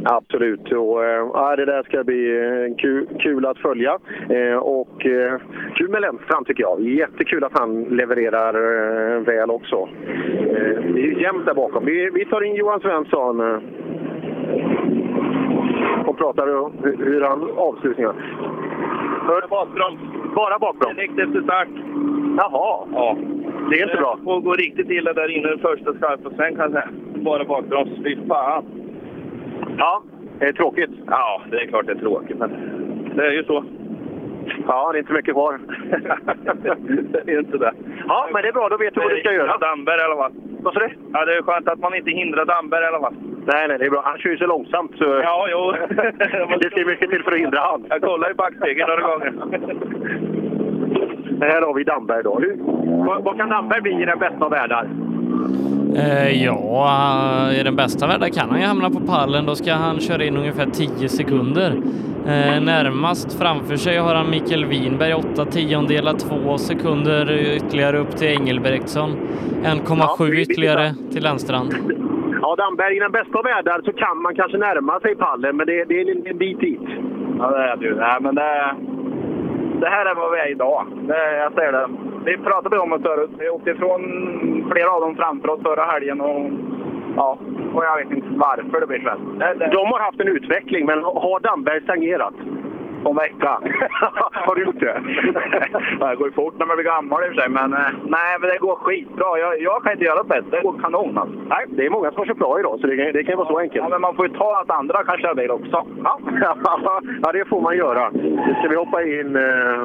[0.08, 0.72] Absolut.
[0.72, 3.98] Och, eh, ja, det där ska bli eh, kul, kul att följa.
[4.30, 5.02] Eh, och
[5.76, 6.82] kul med Lennstrand tycker jag.
[6.82, 8.54] Jättekul att han levererar
[9.20, 9.90] väl också.
[10.94, 11.86] Det är jämnt där bakom.
[11.86, 13.42] Vi, vi tar in Johan Svensson
[16.06, 18.14] och pratar om hur, han avslutningar.
[19.28, 20.00] Bara bakbroms.
[20.36, 20.96] Bara bakbroms?
[20.96, 21.68] Direkt efter start.
[22.38, 22.88] Jaha.
[22.94, 23.18] Ja.
[23.70, 24.16] Det är inte bra.
[24.20, 26.90] Det får gå riktigt illa där inne den första skarpa sväng kan jag säga.
[27.16, 27.90] Bara bakbroms.
[28.04, 28.66] Fy fan.
[29.78, 30.04] Ja,
[30.40, 30.90] det är tråkigt.
[31.08, 32.52] Ja, det är klart det är tråkigt, men
[33.16, 33.64] det är ju så.
[34.68, 35.60] Ja, det är inte mycket kvar.
[37.26, 37.74] det är inte det.
[38.08, 38.70] Ja, men det är bra.
[38.70, 39.58] Då vet du vad du ska göra.
[39.58, 40.32] Damberg i alla fall.
[40.62, 40.90] Vad sa du?
[41.14, 43.16] Ja, det är skönt att man inte hindrar Damberg i alla fall.
[43.46, 44.02] Nej, nej, det är bra.
[44.06, 45.72] Han kör ju så långsamt så Ja, jo.
[46.62, 47.86] det ska mycket till för att hindra han.
[47.90, 49.34] Jag kollar i backspegeln några gånger.
[51.42, 52.40] Här har vi Damberg då.
[52.40, 52.58] Hur,
[53.06, 54.88] vad, vad kan Damberg bli i den bästa av världar?
[55.96, 59.46] Eh, ja, i den bästa världen kan han ju hamna på pallen.
[59.46, 61.72] Då ska han köra in ungefär 10 sekunder.
[62.28, 68.28] Eh, närmast framför sig har han Mikael Winberg, 8 tiondelar, 2 sekunder ytterligare upp till
[68.28, 69.12] Engelbrektsson.
[69.64, 71.74] 1,7 Ja, ytterligare till Lennstrand.
[72.42, 75.68] Ja, Damberg, i den bästa av världar så kan man kanske närma sig pallen, men
[75.68, 76.82] det, det är en, en bit dit.
[77.40, 77.96] Ja, det är det ju.
[77.96, 78.76] Nej, men det,
[79.82, 80.86] det här är vad vi är idag.
[80.94, 81.88] Det, jag säger det.
[82.26, 83.30] Vi pratade om det förut.
[83.40, 84.02] Vi åkte ifrån
[84.72, 86.22] flera av dem framför oss förra helgen.
[86.22, 86.52] Och,
[87.16, 87.38] ja,
[87.74, 89.18] och jag vet inte varför det blir så här.
[89.40, 92.34] Det, det, De har haft en utveckling, men har Damberg stagnerat?
[93.06, 93.52] På en vecka.
[94.48, 94.96] Har du gjort det?
[96.00, 98.32] Det går ju fort när man blir gammal i och för sig, men eh, nej,
[98.40, 99.30] men det går skitbra.
[99.44, 100.52] Jag, jag kan inte göra det bättre.
[100.58, 101.38] Det går kanon alltså.
[101.54, 103.38] Nej, det är många som har kört bra idag, så det, kan- det kan ju
[103.38, 103.84] vara så enkelt.
[103.84, 105.78] Ja, men man får ju ta att andra kan köra bil också.
[106.04, 106.20] Ja,
[107.24, 108.10] ja, det får man göra.
[108.14, 109.36] Nu ska vi hoppa in...
[109.36, 109.84] Eh,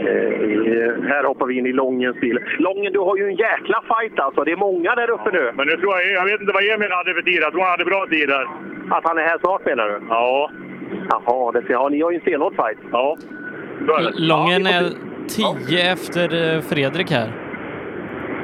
[0.00, 2.38] eh, här hoppar vi in i Långens bil.
[2.58, 4.44] Lången, du har ju en jäkla fight alltså.
[4.44, 5.52] Det är många där uppe nu.
[5.56, 7.40] Men nu tror jag, jag vet inte vad Emil hade för tid.
[7.42, 8.44] Jag tror han hade bra tid där.
[8.90, 10.00] Att han är här snart menar du?
[10.08, 10.50] Ja.
[11.10, 12.78] Jaha, det ser, ja, ni har ju en stenhård fight.
[12.92, 13.16] Ja.
[14.14, 14.84] Lången är
[15.28, 17.28] 10 efter eh, Fredrik här.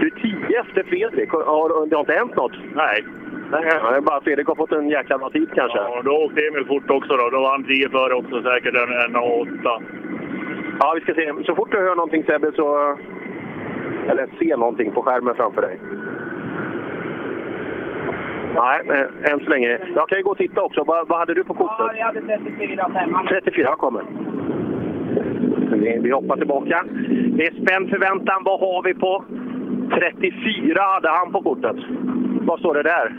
[0.00, 1.30] Du är tio efter Fredrik.
[1.30, 2.52] Har, det har inte hänt något?
[2.74, 3.04] Nej.
[3.50, 5.78] Nej, det är bara Fredrik har fått en jäkla bra tid kanske.
[5.78, 7.30] Ja, då åkte Emil fort också då.
[7.30, 9.82] Då var han 10 före också säkert, en, en åtta.
[10.78, 11.32] Ja, vi ska se.
[11.46, 12.96] Så fort du hör någonting Sebbe så...
[14.08, 15.78] Eller ser någonting på skärmen framför dig.
[18.54, 19.78] Nej, eh, än så länge.
[19.94, 20.84] Jag kan ju gå och titta också.
[20.84, 21.76] Vad, vad hade du på kortet?
[21.78, 23.26] Ja, jag hade 34 femman.
[23.26, 24.02] 34 kommer.
[25.70, 26.84] Vi, vi hoppar tillbaka.
[27.36, 28.42] Det är spänd förväntan.
[28.44, 29.24] Vad har vi på?
[29.98, 31.76] 34 hade han på kortet.
[32.40, 33.16] Vad står det där?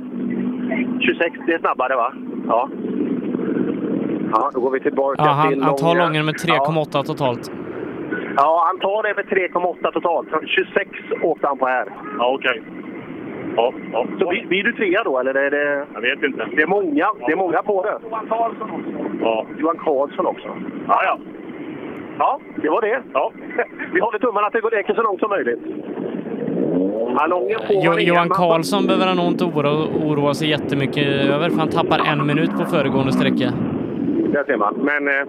[1.00, 1.36] 26.
[1.48, 2.14] Det är snabbare va?
[2.48, 2.70] Ja.
[4.32, 5.96] Ja, då går vi tillbaka Ja, han, till han tar.
[5.96, 7.52] Lången med 3,8 totalt.
[8.38, 10.28] Ja, han tar det med 3,8 totalt.
[10.46, 10.90] 26
[11.22, 11.88] åkte han på här.
[12.20, 12.62] Ja, okej.
[13.56, 14.06] Ja, ja.
[14.20, 15.34] Så blir, blir du trea då, eller?
[15.34, 16.48] är det, Jag vet inte.
[16.56, 17.98] det är många, det är många på det.
[18.10, 18.92] Johan Karlsson också.
[19.22, 19.46] Ja.
[19.58, 20.48] Johan Karlsson också.
[20.88, 21.18] Ja, ja.
[22.20, 23.02] Ja, det var det.
[23.14, 23.32] Ja.
[23.94, 25.60] Vi håller tummarna att det går så långt som möjligt.
[27.70, 32.00] Jo, Johan Karlsson behöver han nog inte oroa, oroa sig jättemycket över, för han tappar
[32.12, 33.54] en minut på föregående sträcka.
[34.34, 34.74] Där ser man.
[34.76, 35.26] Men eh,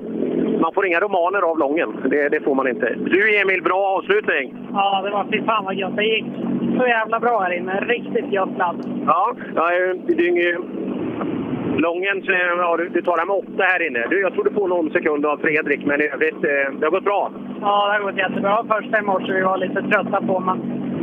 [0.61, 1.91] man får inga romaner av Lången.
[2.11, 2.95] Det, det får man inte.
[2.95, 4.57] Du Emil, bra avslutning.
[4.73, 5.97] Ja, det var fy fan vad gött.
[5.97, 6.25] Det gick
[6.79, 7.81] så jävla bra här inne.
[7.81, 8.77] Riktigt gött ladd.
[9.07, 10.59] Ja, ja eh, det.
[11.79, 14.07] Lången, så, ja, du, du tar med åtta här inne.
[14.11, 16.91] Du, jag tror du får någon sekund av Fredrik, men i övrigt, eh, det har
[16.91, 17.33] gått bra.
[17.61, 18.65] Ja, det har gått jättebra.
[18.69, 20.59] Första i morse vi var lite trötta på, men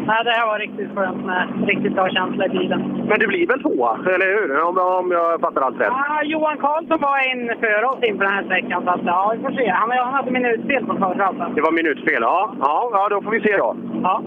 [0.08, 2.82] nej, det här var riktigt skönt med riktigt bra känsla i bilen.
[3.10, 4.62] Men du blir väl tvåa, eller hur?
[4.68, 5.88] Om, om jag fattar allt rätt.
[5.92, 9.34] Ja, Johan Karlsson var en före oss in på den här sträckan, så att, ja,
[9.36, 9.68] vi får se.
[9.70, 11.26] Han, han hade minutspel på förra.
[11.26, 11.46] Alltså.
[11.56, 12.56] Det var minutspel, ja.
[12.60, 12.90] ja.
[12.94, 13.76] Ja, då får vi se då.
[14.04, 14.22] Ja.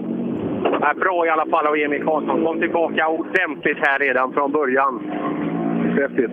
[0.81, 2.45] Ja, bra i alla fall av Emil Karlsson.
[2.45, 4.93] Kom tillbaka ordentligt här redan från början.
[5.97, 6.31] Häftigt.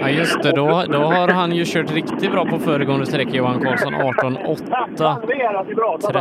[0.00, 3.60] Ja just det, då, då har han ju kört riktigt bra på föregående sträcka, Johan
[3.60, 3.94] Karlsson.
[3.94, 5.26] 18.8.
[5.26, 6.12] Det är att vi pratar.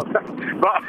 [0.62, 0.82] Va?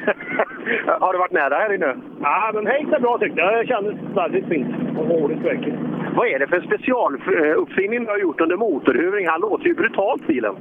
[1.01, 1.97] Har du varit nära här inne?
[2.21, 3.59] Ja, men det gick bra tyckte jag.
[3.59, 5.79] Det kändes väldigt fint och roligt verkligen.
[6.17, 9.29] Vad är det för specialuppfinning du har gjort under motorhuvring?
[9.29, 10.55] Han låter ju brutalt bilen.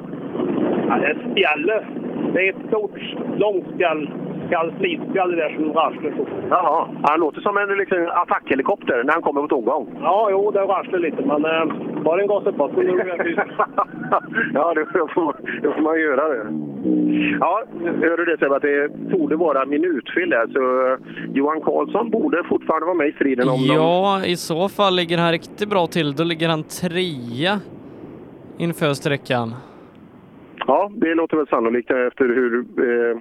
[0.88, 1.84] Ja, det är spjället.
[2.34, 3.00] Det är ett stort,
[3.38, 4.10] långt spjäll.
[4.48, 6.28] Skall, slitspjäll det där som rasslar så.
[6.50, 9.88] Jaha, han låter som en liksom, attackhelikopter när han kommer på tomgång.
[10.02, 11.66] Ja, jo, det rasslar lite, men eh,
[12.04, 13.46] bara en är det
[14.54, 16.46] Ja, då får, då får man göra det.
[17.40, 17.64] Ja,
[18.02, 22.44] hör du det Sebbe, att det torde vara minutfel där, så eh, Johan Karlsson borde
[22.44, 23.74] fortfarande vara med i striden om de...
[23.74, 26.16] Ja, i så fall ligger han riktigt bra till.
[26.16, 27.60] Då ligger han trea
[28.58, 29.54] inför sträckan.
[30.68, 33.18] Ja, det låter väl sannolikt efter hur, eh,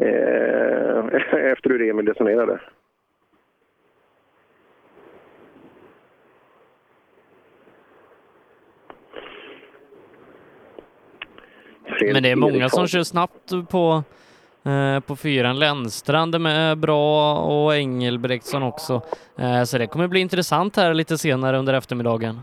[1.52, 2.60] efter hur Emil resonerade.
[12.12, 14.02] Men det är många som kör snabbt på,
[14.64, 15.58] eh, på fyran.
[15.58, 19.02] Lennstrand är med bra och Engelbrektsson också.
[19.38, 22.40] Eh, så det kommer bli intressant här lite senare under eftermiddagen.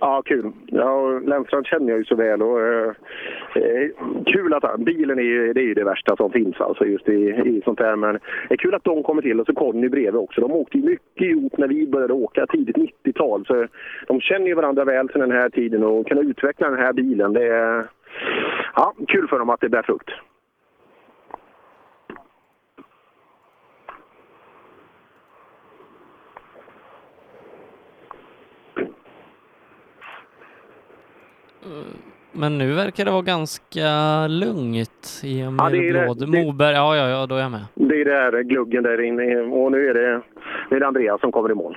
[0.00, 0.52] Ja, kul.
[0.66, 2.42] Ja, Lennstrand känner jag ju så väl.
[2.42, 2.92] Och, eh,
[3.54, 3.88] eh,
[4.26, 7.08] kul att han, bilen är ju, det är ju det värsta som finns alltså just
[7.08, 7.96] i, i sånt här.
[7.96, 8.12] Men
[8.48, 10.40] det är kul att de kommer till och så Conny bredvid också.
[10.40, 13.46] De åkte ju mycket ihop när vi började åka tidigt 90-tal.
[13.46, 13.66] Så
[14.06, 17.32] de känner ju varandra väl sedan den här tiden och kunna utveckla den här bilen.
[17.32, 17.86] Det är
[18.74, 20.10] ja, kul för dem att det bär frukt.
[32.32, 36.26] Men nu verkar det vara ganska lugnt i Emil Ja, det är det.
[36.26, 37.64] Moberg, ja, ja, ja, då är jag med.
[37.74, 40.22] Det är där gluggen där inne och nu är det,
[40.70, 41.76] nu är det Andreas som kommer i mål.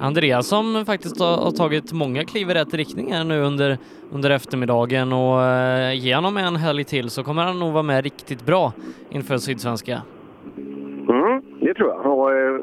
[0.00, 3.78] Andreas som faktiskt har, har tagit många kliv i rätt riktning här nu under,
[4.12, 8.46] under eftermiddagen och eh, genom en helg till så kommer han nog vara med riktigt
[8.46, 8.72] bra
[9.10, 10.02] inför Sydsvenska.
[11.24, 12.18] Mm, det tror jag.
[12.18, 12.54] Och, eh,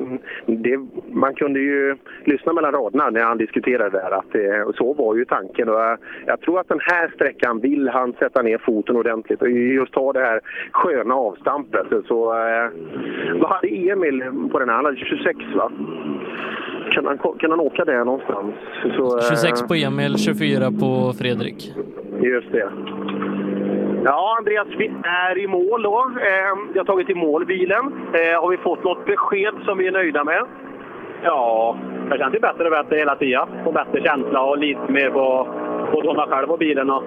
[0.45, 0.79] det,
[1.11, 5.15] man kunde ju lyssna mellan raderna när han diskuterade där att eh, och så var
[5.15, 5.69] ju tanken.
[5.69, 9.49] Och jag, jag tror att den här sträckan vill han sätta ner foten ordentligt och
[9.49, 10.39] just ta det här
[10.71, 11.87] sköna avstampet.
[12.07, 12.69] Så, eh,
[13.39, 14.75] vad hade Emil på den här?
[14.75, 15.71] Han hade 26 va?
[16.91, 18.53] Kan han, kan han åka där någonstans?
[18.97, 21.73] Så, eh, 26 på Emil, 24 på Fredrik.
[22.21, 22.69] Just det.
[24.03, 26.11] Ja, Andreas, vi är i mål då.
[26.21, 27.93] Eh, jag har tagit i mål bilen.
[28.13, 30.45] Eh, har vi fått något besked som vi är nöjda med?
[31.23, 31.77] Ja,
[32.09, 33.47] det känns ju bättre och bättre hela tiden.
[33.63, 35.47] Få bättre känsla och lite mer på
[35.91, 37.03] både hålla själv och bilen och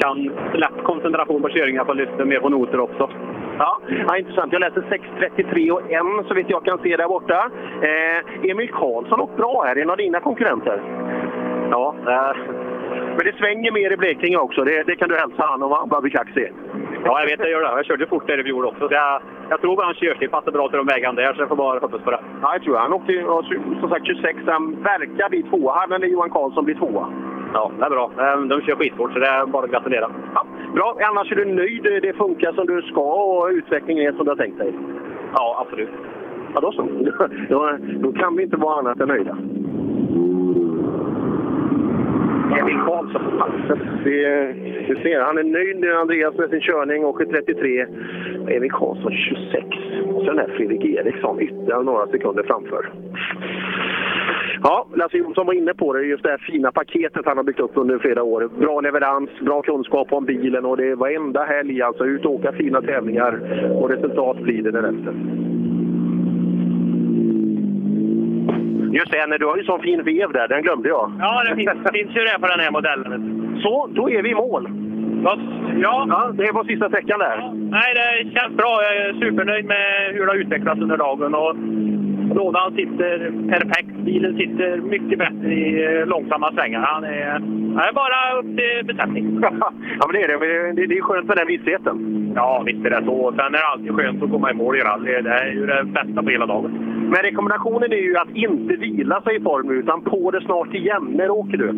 [0.00, 3.10] kan lätt koncentration på körningen att lyssna mer på noter också.
[3.58, 4.52] Ja, ja, intressant.
[4.52, 7.50] Jag läser 6.33 och 1 så vitt jag kan se där borta.
[7.82, 9.76] Eh, Emil Karlsson åkt bra här.
[9.76, 10.82] En av dina konkurrenter.
[11.70, 12.32] Ja, eh,
[13.16, 14.64] men det svänger mer i Blekinge också.
[14.64, 16.48] Det, det kan du hälsa han och Babby Kaxi.
[17.04, 17.66] Ja, jag vet det gör det.
[17.76, 18.88] Jag körde fort där i fjol också.
[18.88, 21.48] Så jag, jag tror att hans körstil passar bra till de vägarna där, så jag
[21.48, 22.20] får bara hoppas på det.
[22.42, 23.24] Ja, jag tror han åkte
[23.80, 24.38] som sagt 26.
[24.46, 25.72] Han verkar bli tvåa.
[25.74, 27.06] Han eller Johan Karlsson blir tvåa.
[27.54, 28.10] Ja, det är bra.
[28.18, 30.10] Eh, De kör skitfort, så det är bara att gratulera.
[30.34, 30.96] Ja, bra.
[31.02, 31.82] Annars är du nöjd?
[32.02, 34.72] Det funkar som du ska och utvecklingen är som du har tänkt dig?
[35.34, 35.90] Ja, absolut.
[36.54, 36.82] Ja, då så.
[37.48, 39.36] Då, då kan vi inte vara annat än nöjda.
[42.52, 43.78] Emil Karlsson på passet.
[44.04, 44.54] Det-
[45.02, 47.86] ser, han är nöjd med Andreas med sin körning, åker 33.
[48.56, 49.66] Emil Karlsson 26.
[50.06, 52.90] Och så den här Fredrik Eriksson ytterligare några sekunder framför.
[54.62, 57.60] Ja, Lasse Jonsson var inne på det, just det här fina paketet han har byggt
[57.60, 58.48] upp under flera år.
[58.58, 62.52] Bra leverans, bra kunskap om bilen och det är varenda helg alltså ut och åka
[62.52, 63.40] fina tävlingar
[63.80, 65.14] och resultat blir det därefter.
[68.98, 71.12] Just det, när du har ju sån fin vev där, den glömde jag.
[71.18, 73.20] Ja, det finns, finns ju det på den här modellen.
[73.62, 74.68] Så, då är vi i mål.
[75.24, 75.38] Ja.
[75.82, 76.32] ja.
[76.34, 77.36] Det var sista sträckan där.
[77.54, 78.72] Nej, det känns bra.
[78.82, 81.34] Jag är supernöjd med hur det har utvecklats under dagen.
[81.34, 81.56] Och
[82.36, 83.94] lådan sitter perfekt.
[83.96, 86.80] Bilen sitter mycket bättre i eh, långsamma svängar.
[86.80, 87.30] Han är,
[87.76, 89.38] han är bara upp till besättning.
[90.00, 90.72] ja, men det är det.
[90.72, 91.96] Det det är skönt med den vissheten.
[92.36, 93.32] Ja, visst är det så.
[93.36, 95.22] Sen är det alltid skönt att komma i mål i rally.
[95.22, 96.93] Det är ju det bästa på hela dagen.
[97.10, 101.04] Men rekommendationen är ju att inte vila sig i form utan på det snart igen.
[101.18, 101.68] När åker du?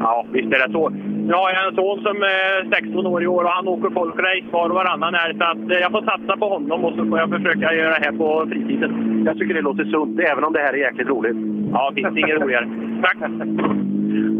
[0.00, 0.92] Ja, visst är det så.
[1.28, 4.68] Jag har en son som är 16 år i år och han åker folkrace var
[4.68, 5.32] och varannan här.
[5.38, 8.04] Så att eh, jag får satsa på honom och så får jag försöka göra det
[8.04, 9.22] här på fritiden.
[9.26, 11.36] Jag tycker det låter sunt, även om det här är jäkligt roligt.
[11.72, 12.68] Ja, finns inget roligare.
[13.02, 13.16] Tack!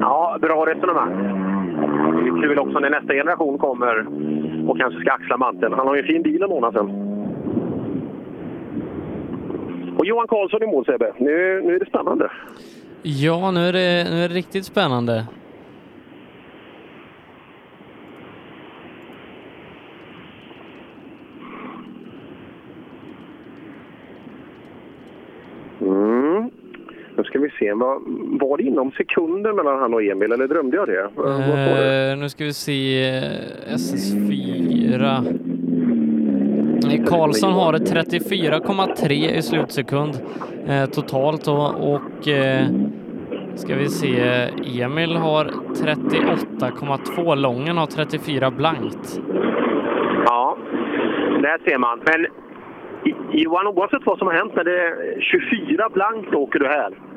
[0.00, 1.12] Ja, bra resonemang.
[2.22, 4.06] Det är kul också när nästa generation kommer
[4.68, 5.74] och kanske ska axla manteln.
[5.74, 7.07] Han har ju en fin bil en månad sedan.
[9.98, 11.12] Och Johan Karlsson i mål Sebbe.
[11.18, 12.30] Nu, nu är det spännande.
[13.02, 15.26] Ja, nu är det, nu är det riktigt spännande.
[25.80, 26.50] Mm.
[27.16, 27.72] Nu ska vi se.
[27.72, 28.00] Var,
[28.40, 31.00] var det inom sekunder mellan han och Emil eller drömde jag det?
[32.12, 35.57] Eh, nu ska vi se eh, SS4.
[36.84, 40.14] Eh, Karlsson har 34,3 i slutsekund
[40.68, 42.66] eh, totalt och, och eh,
[43.54, 44.20] ska vi se,
[44.82, 49.20] Emil har 38,2, Lången har 34 blankt.
[50.24, 50.56] Ja,
[51.42, 52.00] där ser man.
[52.04, 52.26] Men
[53.32, 57.07] Johan, oavsett vad som har hänt, när det är 24 blankt åker du här.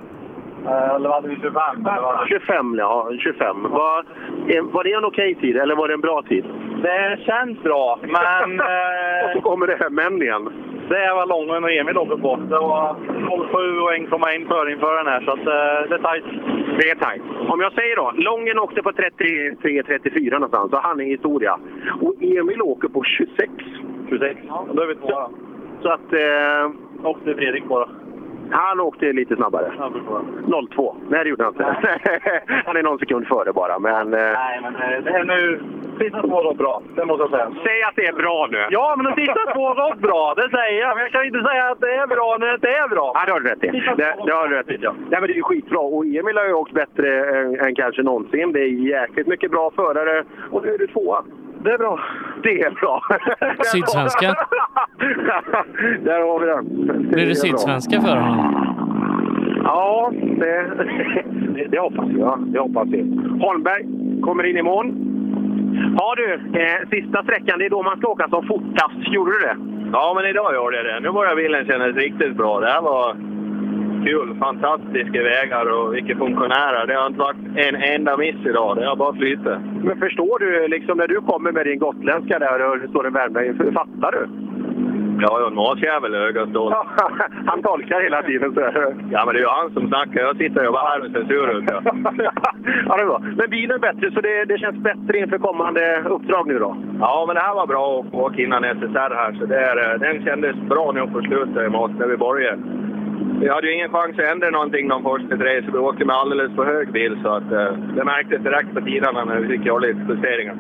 [0.68, 1.88] Eller hade vi 25?
[2.28, 3.12] 25, ja.
[3.20, 3.64] 25.
[3.64, 4.06] Var,
[4.48, 6.46] eh, var det en okej tid eller var det en bra tid?
[6.82, 8.62] Det känns bra, men...
[9.26, 10.50] Och så kommer det här men igen.
[10.90, 12.36] Det var Lången och Emil uppe på.
[12.36, 16.26] Det var 07 och 1,1 för inför den här, så att, eh, det är tajt.
[16.80, 17.22] Det är tajt.
[17.50, 21.60] Om jag säger då, Lången åkte på 33-34 någonstans, så han är historia.
[22.02, 23.52] Och Emil åker på 26.
[24.10, 24.40] 26?
[24.48, 25.30] Ja, då är vi två.
[25.82, 26.14] Så att...
[26.14, 26.72] Eh,
[27.04, 27.88] åkte Fredrik på då?
[28.52, 29.72] Han åkte lite snabbare.
[30.72, 30.96] 02.
[31.10, 31.64] Nej, det gjorde han inte.
[32.66, 34.14] han är någon sekund före bara, men...
[34.14, 35.64] Eh, Nej, men eh, det är nu...
[36.00, 37.52] Sista två gått bra, det måste jag säga.
[37.66, 38.68] Säg att det är bra nu!
[38.70, 40.96] Ja, men de sista två gått bra, det säger jag.
[40.96, 43.12] Men jag kan inte säga att det är bra när det inte är bra.
[43.16, 43.68] Ja, det har du rätt i.
[43.98, 44.78] Det, det har du rätt i.
[44.82, 44.92] Ja.
[45.10, 45.80] Nej, men det är ju skitbra.
[45.80, 47.08] Och Emil har ju åkt bättre
[47.40, 48.52] än, än kanske någonsin.
[48.52, 50.24] Det är jäkligt mycket bra förare.
[50.52, 51.24] Och nu är du tvåa.
[51.64, 52.00] Det är bra.
[52.44, 53.02] Det är bra.
[53.64, 54.28] Sydsvenska.
[56.04, 56.66] Där har vi den.
[57.10, 57.36] Blir är det bra.
[57.36, 58.66] sydsvenska för honom?
[59.64, 60.70] Ja, det,
[61.56, 62.40] det, det hoppas jag.
[62.40, 63.06] Det hoppas jag.
[63.46, 63.86] Holmberg
[64.22, 64.94] kommer in i mål.
[65.98, 68.96] Ja du, eh, sista sträckan, det är då man ska åka som fortast.
[69.14, 69.56] Gjorde du det?
[69.94, 71.00] Ja, men idag gjorde jag det.
[71.00, 72.60] Nu börjar bilen kännas riktigt bra.
[72.60, 73.16] Det här var
[74.06, 74.36] kul.
[74.40, 76.88] Fantastiska vägar och vilka funktionärer.
[76.88, 78.78] Det har inte varit en enda miss idag.
[78.78, 79.60] Det har bara flyttat.
[79.84, 83.14] Men förstår du, liksom när du kommer med din gotländska där och det står en
[83.14, 84.28] värmlänning, fattar du?
[85.22, 86.86] Ja, jag har en matjävel i ögat då.
[87.46, 88.54] Han tolkar hela tiden.
[88.54, 88.62] Så.
[89.12, 90.22] Ja, men det är ju han som snackar.
[90.22, 91.74] Jag sitter och bara här med censur ute.
[92.88, 93.20] ja, det är bra.
[93.38, 96.78] Men bilen är bättre, så det, det känns bättre inför kommande uppdrag nu då?
[97.00, 99.32] Ja, men det här var bra att åka innan SSR här.
[99.40, 102.62] Så det är, eh, den kändes bra nu på slutet emot när vi började.
[103.42, 106.16] Vi hade ju ingen chans att ändra någonting de första tre, så vi åkte med
[106.16, 107.18] alldeles för hög bil.
[107.24, 110.56] Så att, eh, det märktes direkt på tiderna när vi fick göra lite justeringar.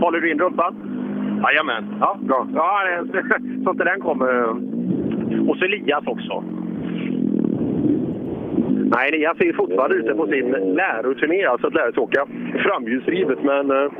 [0.00, 0.74] Håller du in rumpan?
[1.42, 1.96] Jajamän.
[2.00, 2.48] Ja, bra.
[2.54, 2.82] Ja,
[3.64, 4.48] så inte den kommer.
[5.50, 6.44] Och så Elias också.
[8.94, 12.26] Nej, Elias är ju fortfarande ute på sin läroturné, alltså att lära sig åka
[12.58, 13.38] framhjulsdrivet.
[13.42, 13.90] Men eh,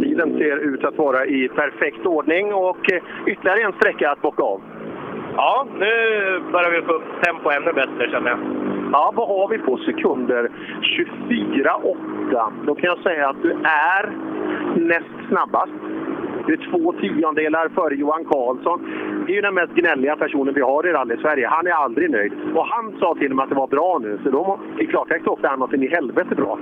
[0.00, 4.42] bilen ser ut att vara i perfekt ordning och eh, ytterligare en sträcka att bocka
[4.42, 4.60] av.
[5.36, 5.86] Ja, nu
[6.52, 8.38] börjar vi få upp tempo ännu bättre känner jag.
[8.92, 10.50] Ja, vad har vi på sekunder?
[11.28, 12.52] 24,8.
[12.66, 14.12] Då kan jag säga att du är
[14.76, 15.72] näst snabbast.
[16.46, 18.80] Du är två tiondelar före Johan Karlsson.
[19.26, 21.48] Det är ju den mest gnälliga personen vi har i rally-Sverige.
[21.48, 22.32] Han är aldrig nöjd.
[22.54, 25.48] Och han sa till mig att det var bra nu, så då, i klartext åkte
[25.48, 26.58] han något in i helvete bra.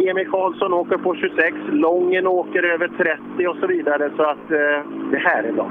[0.00, 4.10] Emil Karlsson åker på 26, Lången åker över 30 och så vidare.
[4.16, 5.70] Så att eh, det här är bra.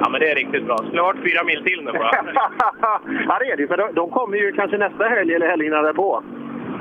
[0.00, 0.76] Ja, men det är riktigt bra.
[0.76, 2.10] Skulle ha varit fyra mil till nu bara.
[3.28, 3.68] ja, det är det ju.
[3.68, 6.22] För de, de kommer ju kanske nästa helg eller helgerna därpå.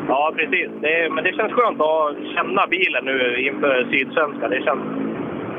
[0.08, 0.70] Ja, precis.
[0.82, 4.48] Det men det känns skönt att känna bilen nu inför Sydsvenska.
[4.48, 4.82] Det känns,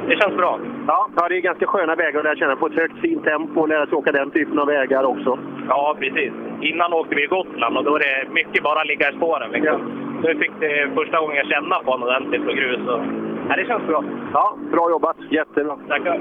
[0.09, 0.59] det känns bra.
[0.87, 3.61] Ja, ja, det är ganska sköna vägar att lära känna på ett högt fint tempo
[3.61, 5.39] och lära sig åka den typen av vägar också.
[5.69, 6.33] Ja, precis.
[6.61, 9.51] Innan åkte vi i Gotland och då är det mycket bara ligga i spåren.
[9.53, 9.81] Liksom.
[10.23, 12.81] Nu fick det första gången jag känna på honom ordentligt på grus.
[12.89, 13.01] Och,
[13.49, 14.05] ja, det känns bra.
[14.33, 15.17] Ja, bra jobbat.
[15.31, 15.77] Jättebra.
[15.89, 16.21] Tackar.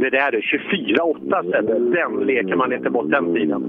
[0.00, 1.78] Det där är 24-8 Sebbe.
[1.78, 3.62] Den leker man inte bort den tiden.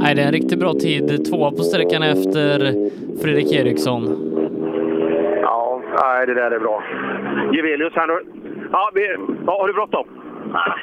[0.00, 1.24] Nej, det är en riktigt bra tid.
[1.30, 2.58] Tvåa på sträckan efter
[3.22, 4.02] Fredrik Eriksson.
[5.42, 6.82] Ja, Nej, det där är bra.
[7.52, 8.08] Gevelius, han.
[8.72, 9.16] Ja, vi...
[9.46, 10.06] ja, har du bråttom?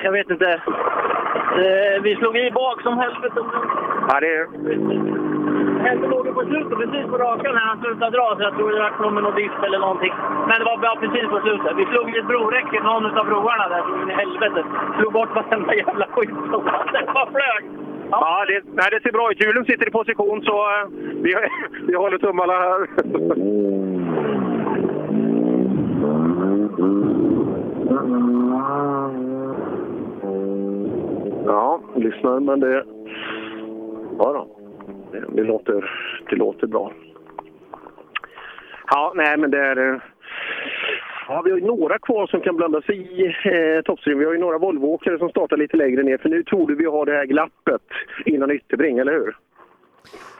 [0.03, 0.51] Jag vet inte.
[0.51, 3.39] Eh, vi slog i bak som helvete.
[4.09, 4.47] Ja, det
[5.85, 8.69] Helvete låg ju på slutet, precis på rakan när han slutade dra, så jag tror
[8.71, 10.13] det med någon disk eller någonting.
[10.47, 11.71] Men det var bara precis på slutet.
[11.81, 14.61] Vi slog i ett broräcke, någon av broarna där, så in i helvete.
[14.97, 16.29] Slog bort varenda jävla skit.
[16.93, 17.63] Det bara flög.
[18.11, 19.41] Ja, det, nej, det ser bra ut.
[19.43, 20.87] Hjulen sitter i position, så eh,
[21.23, 21.35] vi,
[21.87, 22.79] vi håller tummarna här.
[31.45, 32.83] Ja, lyssnar men det...
[34.19, 34.54] Ja då.
[35.29, 35.91] Det, låter,
[36.29, 36.93] det låter bra.
[38.87, 39.93] Ja, nej men det är...
[39.93, 39.99] Eh,
[41.27, 44.19] ja, vi har ju några kvar som kan blanda sig i eh, toppstriden.
[44.19, 46.85] Vi har ju några Volvoåkare som startar lite längre ner, för nu tror du vi
[46.85, 47.81] har det här glappet
[48.25, 49.35] innan ytterbring, eller hur?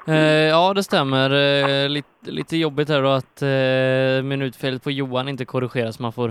[0.08, 1.30] Eh, ja, det stämmer.
[1.30, 6.00] Eh, lite, lite jobbigt här då att eh, minutfelet på Johan inte korrigeras.
[6.00, 6.28] Man får,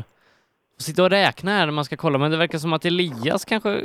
[0.76, 3.44] får sitta och räkna här när man ska kolla, men det verkar som att Elias
[3.44, 3.80] kanske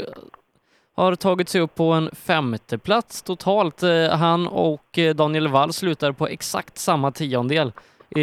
[1.00, 3.84] har tagit sig upp på en femte plats totalt.
[3.84, 7.72] Eh, han och eh, Daniel Wall slutar på exakt samma tiondel
[8.16, 8.22] i,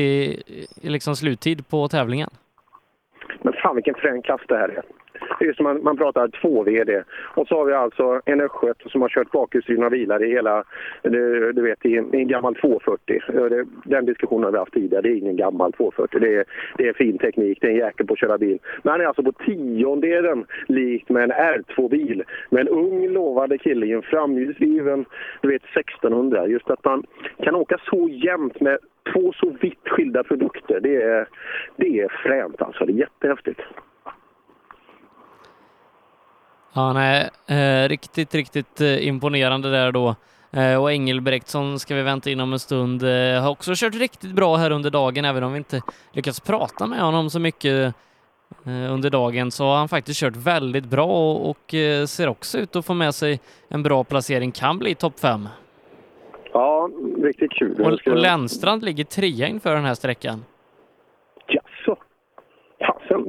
[0.82, 2.30] i liksom sluttid på tävlingen.
[3.42, 4.82] Men fan vilken frän klass det här är.
[5.38, 7.02] Det är som man, man pratar två VD.
[7.34, 10.64] Och så har vi alltså en östgöte som har kört bakhjulsdrivna bilar i hela,
[11.02, 13.20] du, du vet, i en, i en gammal 240.
[13.28, 15.02] Det, den diskussionen har vi haft tidigare.
[15.02, 16.20] Det är ingen gammal 240.
[16.20, 16.44] Det är,
[16.78, 18.58] det är fin teknik, det är en jäkel på att köra bil.
[18.82, 22.24] Men han är alltså på tiondelen likt med en R2-bil.
[22.50, 25.04] Med en ung lovande kille i en framhjulsdriven,
[25.40, 26.46] du vet 1600.
[26.46, 27.04] Just att man
[27.42, 28.78] kan åka så jämnt med
[29.12, 30.80] två så vitt skilda produkter.
[30.80, 31.28] Det är,
[31.76, 32.84] det är fränt alltså.
[32.84, 33.60] Det är jättehäftigt.
[36.76, 40.14] Ja, nej, eh, riktigt, riktigt eh, imponerande där då.
[40.50, 43.02] Eh, och Engelbrektsson ska vi vänta in om en stund.
[43.02, 45.80] Eh, har också kört riktigt bra här under dagen, även om vi inte
[46.12, 47.94] lyckats prata med honom så mycket
[48.66, 52.58] eh, under dagen så har han faktiskt kört väldigt bra och, och eh, ser också
[52.58, 55.48] ut att få med sig en bra placering, kan bli topp fem.
[56.52, 56.90] Ja,
[57.22, 57.80] riktigt kul.
[57.80, 60.44] Och, och Lennstrand ligger trea inför den här sträckan.
[61.46, 61.96] Jaså?
[62.86, 63.22] Fasen,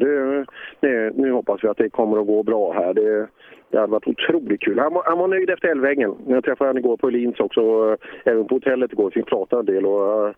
[1.16, 2.93] nu hoppas vi att det kommer att gå bra här.
[2.93, 3.27] Det,
[3.70, 4.80] det hade varit otroligt kul.
[4.80, 6.16] Han, var- han var nöjd efter Älvängen.
[6.28, 9.12] Jag träffade honom igår på Öhlins också, och eh, även på hotellet igår.
[9.12, 9.86] Fick prata en del.
[9.86, 10.34] Och, eh,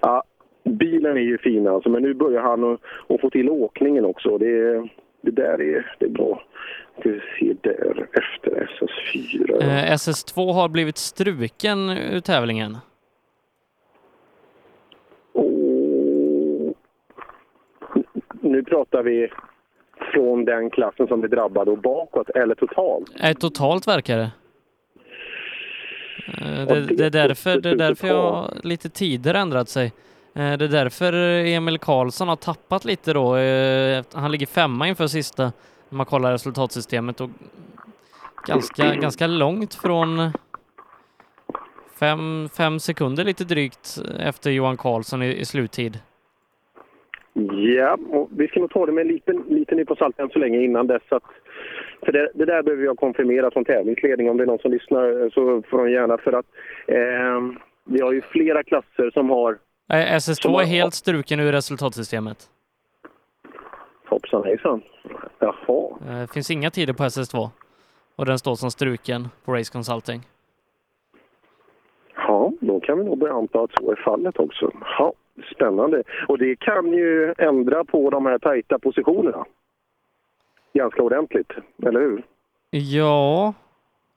[0.00, 0.22] ja,
[0.64, 4.38] bilen är ju fin alltså, men nu börjar han att, att få till åkningen också.
[4.38, 4.88] Det,
[5.20, 6.42] det där är, det är bra.
[7.00, 9.62] Ska vi se där efter SS4.
[9.62, 12.76] Eh, SS2 har blivit struken ur tävlingen.
[18.40, 19.28] Nu pratar vi
[20.12, 23.10] från den klassen som blir drabbad och bakåt, eller totalt.
[23.20, 24.30] Eh, totalt verkar det.
[26.38, 29.86] Eh, Det, det är därför, det är därför jag lite tider ändrat sig.
[30.34, 31.12] Eh, Det är därför
[31.44, 33.36] Emil Karlsson har tappat lite då.
[33.36, 35.42] Eh, Han ligger femma inför sista
[35.88, 37.30] när man kollar resultatsystemet och
[38.46, 40.32] ganska, ganska långt från
[42.00, 45.98] fem, fem sekunder lite drygt efter Johan Karlsson i, i sluttid.
[47.76, 50.38] Ja, och vi ska nog ta det med en liten, liten nypa salt än så
[50.38, 51.02] länge innan dess.
[51.08, 51.22] Att,
[52.04, 54.30] för det, det där behöver jag konfirmera från tävlingsledning.
[54.30, 56.18] Om det är någon som lyssnar eh, så får de gärna.
[56.18, 56.46] För att
[56.86, 59.58] eh, vi har ju flera klasser som har
[59.92, 62.38] Eh, SS2 Som har- är helt struken ur resultatsystemet.
[64.06, 64.82] hoppsan hejsan.
[65.38, 65.98] Jaha.
[66.20, 67.48] Det finns inga tider på SS2
[68.16, 70.20] och den står som struken på Race Consulting.
[72.16, 74.70] Ja, då kan vi nog börja anta att så är fallet också.
[74.98, 75.12] Ja,
[75.44, 76.02] spännande.
[76.28, 79.44] Och det kan ju ändra på de här tajta positionerna.
[80.72, 81.52] Ganska ordentligt,
[81.86, 82.22] eller hur?
[82.70, 83.54] Ja,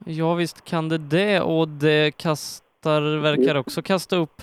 [0.06, 4.42] ja visst kan det det och det kastar, verkar också kasta upp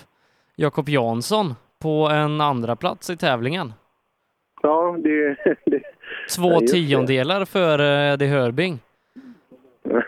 [0.55, 3.73] Jakob Jansson på en andra plats i tävlingen.
[4.61, 5.35] Ja, det...
[5.65, 5.81] det
[6.35, 8.79] Två Ja, tiondelar före Eddie Hörbing.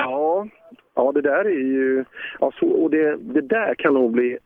[0.00, 0.46] Ja,
[0.94, 2.04] ja det där är ju...
[2.38, 4.38] Alltså, och det, det där kan nog bli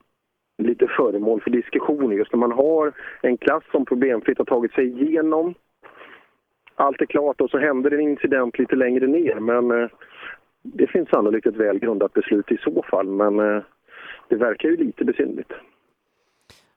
[0.58, 4.86] lite föremål för diskussion just när man har en klass som problemfritt har tagit sig
[5.02, 5.54] igenom.
[6.74, 9.88] Allt är klart och så händer en incident lite längre ner men eh,
[10.62, 13.62] det finns sannolikt ett väl grundat beslut i så fall men eh,
[14.28, 15.52] det verkar ju lite besynnerligt.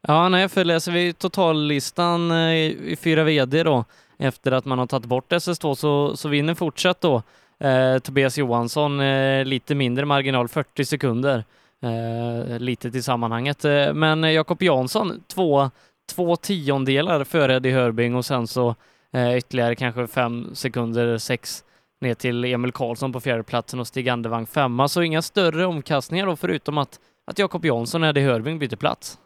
[0.07, 3.85] Ja, nej, för läser vi totallistan eh, i i fyra VD då,
[4.17, 7.21] efter att man har tagit bort SS2 så, så vinner fortsatt då
[7.59, 11.43] eh, Tobias Johansson eh, lite mindre marginal, 40 sekunder.
[11.83, 13.65] Eh, lite till sammanhanget.
[13.65, 15.69] Eh, men Jakob Jansson, två,
[16.15, 18.75] två tiondelar före Eddie Hörbing och sen så
[19.13, 21.63] eh, ytterligare kanske fem sekunder, sex
[22.01, 24.87] ner till Emil Karlsson på fjärdeplatsen och Stig Andevang femma.
[24.87, 29.19] Så inga större omkastningar då förutom att, att Jakob Jansson och Eddie Hörbing byter plats.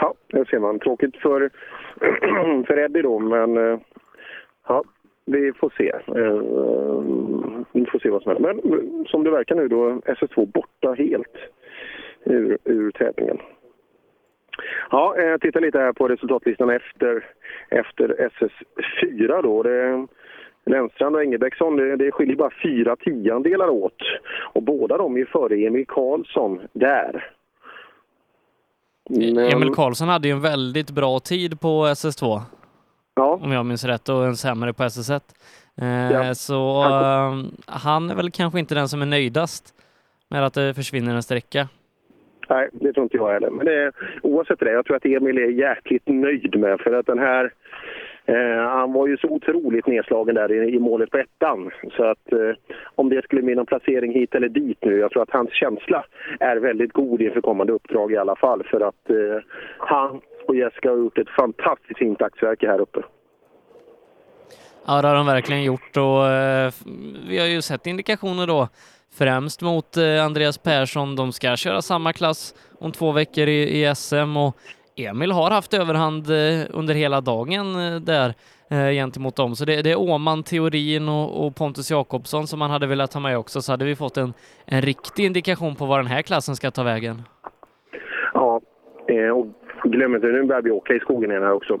[0.00, 0.78] Ja, det ser man.
[0.78, 1.50] Tråkigt för,
[2.66, 3.78] för Eddie då, men eh,
[4.68, 4.84] ja,
[5.26, 5.88] vi får se.
[5.88, 6.40] Eh,
[7.72, 8.54] vi får se vad som händer.
[8.54, 11.36] Men som det verkar nu då, SS2 borta helt
[12.24, 13.38] ur, ur tävlingen.
[14.90, 17.24] Ja, eh, titta lite här på resultatlistan efter,
[17.68, 19.62] efter SS4 då.
[19.62, 20.06] Det,
[20.66, 24.02] Lennstrand och Engelbrektsson, det, det skiljer bara fyra tiondelar åt.
[24.54, 27.30] Och båda de är före Emil Karlsson där.
[29.10, 32.40] Men- Emil Karlsson hade ju en väldigt bra tid på SS2.
[33.16, 33.38] Ja.
[33.42, 35.20] Om jag minns rätt och en sämre på SS1.
[35.80, 36.34] Eh, Ja.
[36.34, 37.34] Så eh,
[37.66, 39.74] han är väl kanske inte den som är nöjdast
[40.28, 41.68] med att det försvinner en sträcka.
[42.48, 43.50] Nej, det tror inte jag heller.
[43.50, 47.18] Men det, oavsett det, jag tror att Emil är jäkligt nöjd med för att den
[47.18, 47.52] här
[48.26, 51.70] eh, han var ju så otroligt nedslagen där i, i målet på ettan.
[51.96, 52.54] Så att eh,
[52.94, 56.04] om det skulle bli någon placering hit eller dit nu, jag tror att hans känsla
[56.40, 58.62] är väldigt god inför kommande uppdrag i alla fall.
[58.70, 59.42] För att eh,
[59.78, 63.02] han och Jessica har gjort ett fantastiskt fint dagsverke här uppe.
[64.86, 66.72] Ja, det har de verkligen gjort och eh,
[67.28, 68.68] vi har ju sett indikationer då
[69.18, 71.16] främst mot eh, Andreas Persson.
[71.16, 74.56] De ska köra samma klass om två veckor i, i SM och
[74.96, 78.34] Emil har haft överhand eh, under hela dagen där
[78.92, 79.56] gentemot dem.
[79.56, 83.20] Så det, det är Åman, Teorin och, och Pontus Jakobsson som man hade velat ha
[83.20, 84.34] med också så hade vi fått en,
[84.64, 87.22] en riktig indikation på var den här klassen ska ta vägen.
[88.34, 88.60] Ja,
[89.34, 89.46] och
[89.90, 91.78] glöm inte, nu börjar vi åka i skogen igen här också.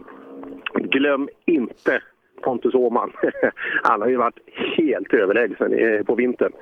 [0.74, 2.00] Glöm inte
[2.42, 3.12] Pontus Åhman.
[3.82, 4.38] Han har ju varit
[4.76, 6.52] helt överlägsen på vintern.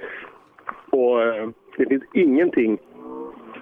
[0.90, 2.78] Och eh, det finns ingenting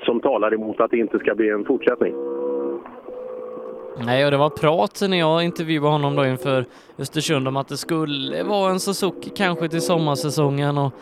[0.03, 2.15] som talar emot att det inte ska bli en fortsättning.
[4.07, 6.65] Nej, och det var prat när jag intervjuade honom då inför
[6.99, 10.93] Östersund om att det skulle vara en Suzuki kanske till sommarsäsongen och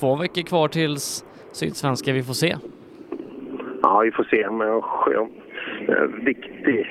[0.00, 2.12] två veckor kvar tills Sydsvenska.
[2.12, 2.56] Vi får se.
[3.82, 4.50] Ja, vi får se.
[4.50, 4.82] Men
[5.88, 6.52] Eh, viktig...
[6.66, 6.86] eh, riktig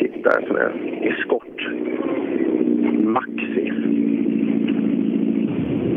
[0.00, 1.68] tittare som är eskort.
[3.02, 3.72] Maxi.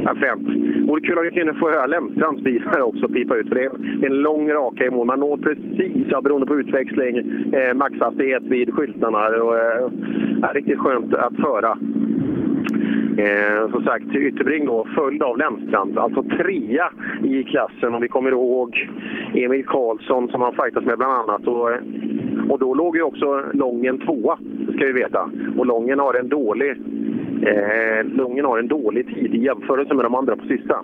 [0.06, 0.48] Ja, främt.
[0.88, 3.48] Vore kul om vi kunde få höra Lemstrands bil här också pipa ut.
[3.48, 5.08] För det är en lång raka i mål.
[5.08, 7.18] Man når precis, ja, beroende på utväxling,
[7.54, 9.28] eh, maxhastighet vid skyltarna.
[9.28, 9.90] Och, eh,
[10.54, 11.78] riktigt skönt att höra.
[13.18, 15.98] Eh, som sagt, Ytterbring då följd av Lemstrand.
[15.98, 16.90] Alltså trea
[17.24, 17.94] i klassen.
[17.94, 18.90] Om vi kommer ihåg
[19.34, 21.48] Emil Karlsson som han fightas med bland annat.
[21.48, 21.70] Och,
[22.50, 24.38] och då låg ju också Lången tvåa,
[24.76, 25.30] ska vi veta.
[25.58, 26.72] Och Lången har en dålig,
[27.42, 30.84] eh, Lången har en dålig tid i jämförelse med de andra på sista.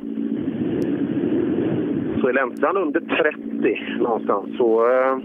[2.21, 5.17] Så är Lemstrand under 30 någonstans så eh,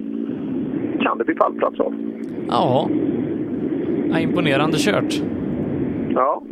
[1.02, 1.94] kan det bli pallplats av.
[2.48, 2.88] Ja.
[4.10, 5.22] ja imponerande kört.
[6.14, 6.42] Ja,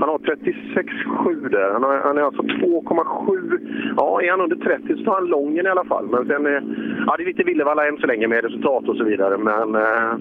[0.00, 1.72] han har 36,7 där.
[1.72, 3.58] Han, har, han är alltså 2,7.
[3.96, 6.06] Ja, är han under 30 så tar han lången i alla fall.
[6.10, 6.62] Men sen, eh,
[7.06, 9.38] ja, det är lite Villevalla än så länge med resultat och så vidare.
[9.38, 10.12] Men eh,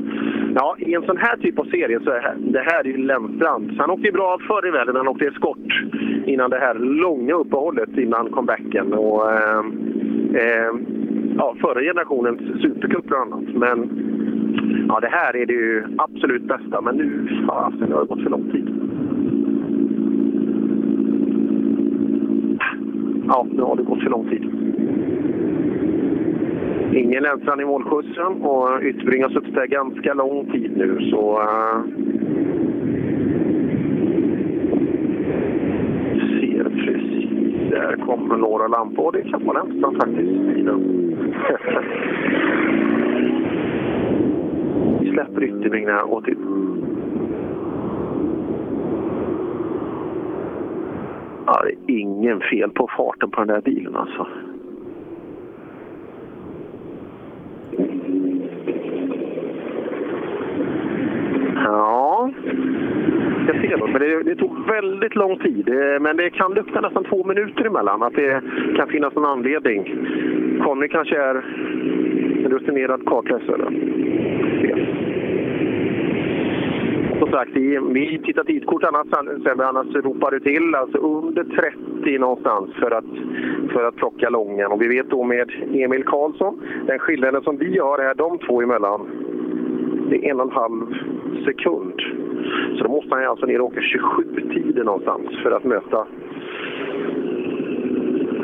[0.55, 3.75] ja, i en sån här typ av serie så är det- här är ju Lennstrand.
[3.77, 4.95] Han åkte ju bra förr i världen.
[4.95, 5.83] Han åkte eskort
[6.25, 8.93] innan det här långa uppehållet innan comebacken.
[8.93, 9.59] Och, eh,
[10.33, 10.71] eh,
[11.37, 13.55] ja, förra generationens supercup bland annat.
[13.55, 13.89] Men
[14.89, 16.81] ja, det här är det ju absolut bästa.
[16.81, 18.78] Men nu, fasen, det har gått för lång tid.
[23.31, 24.43] Ja, nu har det gått för lång tid.
[26.93, 31.39] Ingen ensam i målskjutsen och Ytterbring har suttit där ganska lång tid nu så...
[31.41, 31.81] Uh,
[36.39, 37.29] ser precis.
[37.69, 40.31] Där kommer några lampor och det kan vara ensam faktiskt.
[45.01, 46.58] Vi släpper Ytterbring när han går till.
[51.51, 54.27] Ja, det är ingen fel på farten på den där bilen alltså.
[61.55, 62.31] Ja,
[63.47, 63.91] jag ser det.
[63.91, 65.69] Men det, det tog väldigt lång tid.
[65.69, 68.03] Eh, men det kan lukta nästan två minuter emellan.
[68.03, 68.41] Att det
[68.75, 70.07] kan finnas någon anledning.
[70.63, 71.35] Conny kanske är
[72.45, 73.71] en rutinerad kartläsare.
[77.29, 79.07] Som sagt, vi tittar tidkort annars,
[79.43, 80.75] Sebbe, annars ropar du till.
[80.75, 83.05] Alltså under 30 någonstans för att,
[83.73, 84.71] för att plocka lången.
[84.71, 88.61] Och vi vet då med Emil Karlsson, den skillnaden som vi har här, de två
[88.61, 89.07] emellan,
[90.09, 90.95] det är en och en halv
[91.45, 92.01] sekund.
[92.77, 96.07] Så då måste han alltså ner och åka 27-tider någonstans för att möta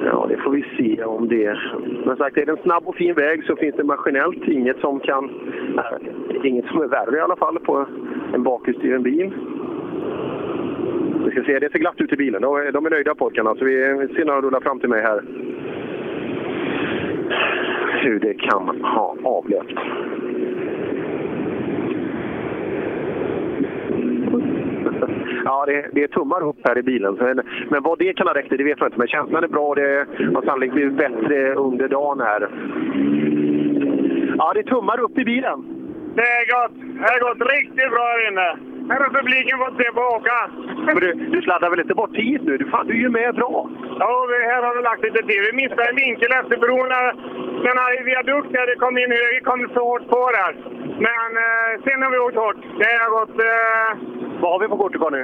[0.05, 1.57] Ja, det får vi se om det...
[2.05, 4.99] Men sagt, är det en snabb och fin väg så finns det maskinellt inget som
[4.99, 5.29] kan...
[5.75, 7.85] Nej, inget som är värre i alla fall på
[8.33, 9.33] en bakhjulsdriven bil.
[11.25, 12.41] Vi ska se, det ser glatt ut i bilen.
[12.41, 13.73] De är, de är nöjda pojkarna, så vi
[14.15, 15.23] ser när de rullar fram till mig här.
[18.03, 19.79] Hur det kan ha avlöpt.
[25.47, 27.17] Ja, det, det är tummar upp här i bilen.
[27.17, 27.23] Så,
[27.69, 28.99] men vad det kan ha räckt till, det vet jag inte.
[28.99, 29.75] Men känslan är bra.
[29.75, 32.41] Det har sannolikt blivit bättre under dagen här.
[34.37, 35.59] Ja, det är tummar upp i bilen.
[36.15, 36.75] Det är gott.
[36.99, 38.49] Det har gått riktigt bra här inne.
[38.89, 40.39] Här har publiken fått se på åka.
[40.85, 42.57] Men du, du sladdar väl inte bort tid nu?
[42.57, 43.69] Du, fan, du är ju med bra.
[43.99, 45.41] Ja, vi, här har vi lagt lite tid.
[45.47, 46.89] Vi missade en vinkel efter bron.
[47.67, 50.53] Den här viadukten, det kom in höger, kom så hårt på där.
[51.07, 52.59] Men eh, sen har vi åkt hårt.
[52.81, 53.37] Det har gått...
[53.51, 54.24] Eh...
[54.41, 55.23] Vad har vi på kortet Conny?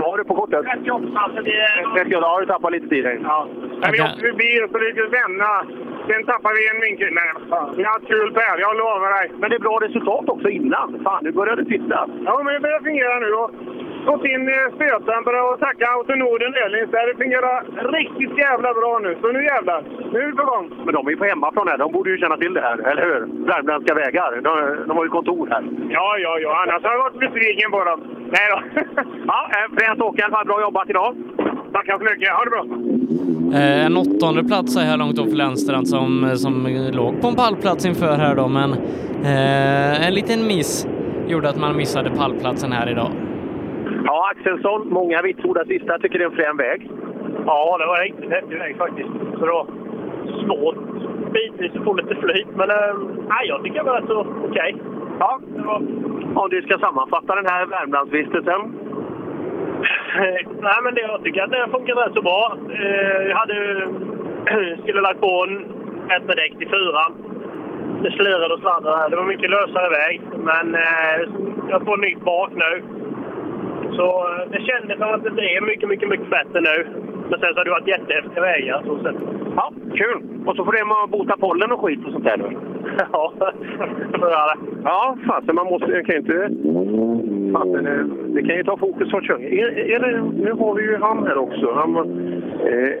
[0.00, 0.60] Vad har du på kortet?
[0.72, 1.06] 38.
[1.14, 1.66] Alltså det...
[1.96, 3.04] 38, har du tappat lite tid?
[3.24, 3.48] Ja.
[3.80, 5.50] Men vi åkte förbi och så lyckades vända.
[6.08, 7.10] Sen tappade vi en vinkel.
[7.20, 7.68] Nej, fan.
[7.76, 9.26] Vi har haft kul Per, jag lovar dig.
[9.40, 10.88] Men det är bra resultat också innan.
[11.04, 11.98] Fan, nu börjar det sitta.
[12.26, 13.30] Ja, men det börjar fungera nu.
[13.42, 13.50] Och
[14.10, 16.90] gått in i spödämpare och tacka Auto Norden Öhlins.
[16.90, 17.56] Det fungerar
[17.96, 19.10] riktigt jävla bra nu.
[19.20, 19.80] Så nu jävlar.
[20.12, 20.64] Nu är vi på gång.
[20.84, 21.78] Men de är ju på hemmaplan här.
[21.78, 23.20] De borde ju känna till det här, eller hur?
[23.50, 24.28] Värmländska vägar.
[24.48, 24.52] De,
[24.88, 25.62] de har ju kontor här.
[25.96, 26.50] Ja, ja, ja.
[26.62, 28.00] Annars har jag varit besviken på dem.
[28.34, 28.58] Nej då.
[29.32, 30.46] ja, eh, fränt åka i alla fall.
[30.46, 31.10] Bra jobbat idag.
[31.72, 32.28] Tackar så mycket.
[32.36, 32.64] Ha det bra.
[33.58, 37.36] Eh, en åttonde plats så här långt då för Lennstrand som, som låg på en
[37.36, 38.72] pallplats inför här då, men
[39.24, 40.86] eh, en liten miss
[41.26, 43.10] gjorde att man missade pallplatsen här idag.
[44.06, 45.98] Ja, Axelsson, många vitsordar sista.
[45.98, 46.90] Tycker det är en frän väg.
[47.46, 49.08] Ja, det var en riktigt häftig väg faktiskt.
[49.38, 49.66] Så det var
[50.44, 50.76] svårt
[51.32, 52.96] bitvis att få lite flyt, men äh,
[53.28, 54.74] nej, jag tycker det var så okej.
[54.74, 54.74] Okay.
[55.18, 55.76] Ja, var...
[56.42, 58.60] om du ska sammanfatta den här Värmlandsvistelsen?
[60.66, 62.58] nej, men det, jag tycker att det funkar rätt så bra.
[62.70, 63.56] Eh, jag hade,
[64.82, 65.76] skulle lagt på en
[66.10, 67.12] ett däck till fyran.
[68.02, 69.08] Det slirade och sladdrade.
[69.10, 71.18] Det var mycket lösare väg, men eh,
[71.68, 72.82] jag får nytt bak nu.
[73.96, 76.76] Så eh, det kändes som att det blev mycket, mycket, mycket bättre nu.
[77.30, 78.82] Men sen så har det varit jättehäftiga vägar.
[78.86, 79.16] Så sen...
[79.56, 80.18] Ja, kul!
[80.46, 82.50] Och så får det bota pollen och skit och sånt där nu.
[83.12, 83.52] ja, det.
[84.84, 85.90] Ja, fasen man måste...
[85.90, 86.38] Jag kan ju inte...
[87.52, 87.84] Fasen,
[88.34, 89.74] det kan ju ta fokus från körningen.
[90.02, 91.72] Det, nu har vi ju han här också.
[91.74, 92.92] Han, eh,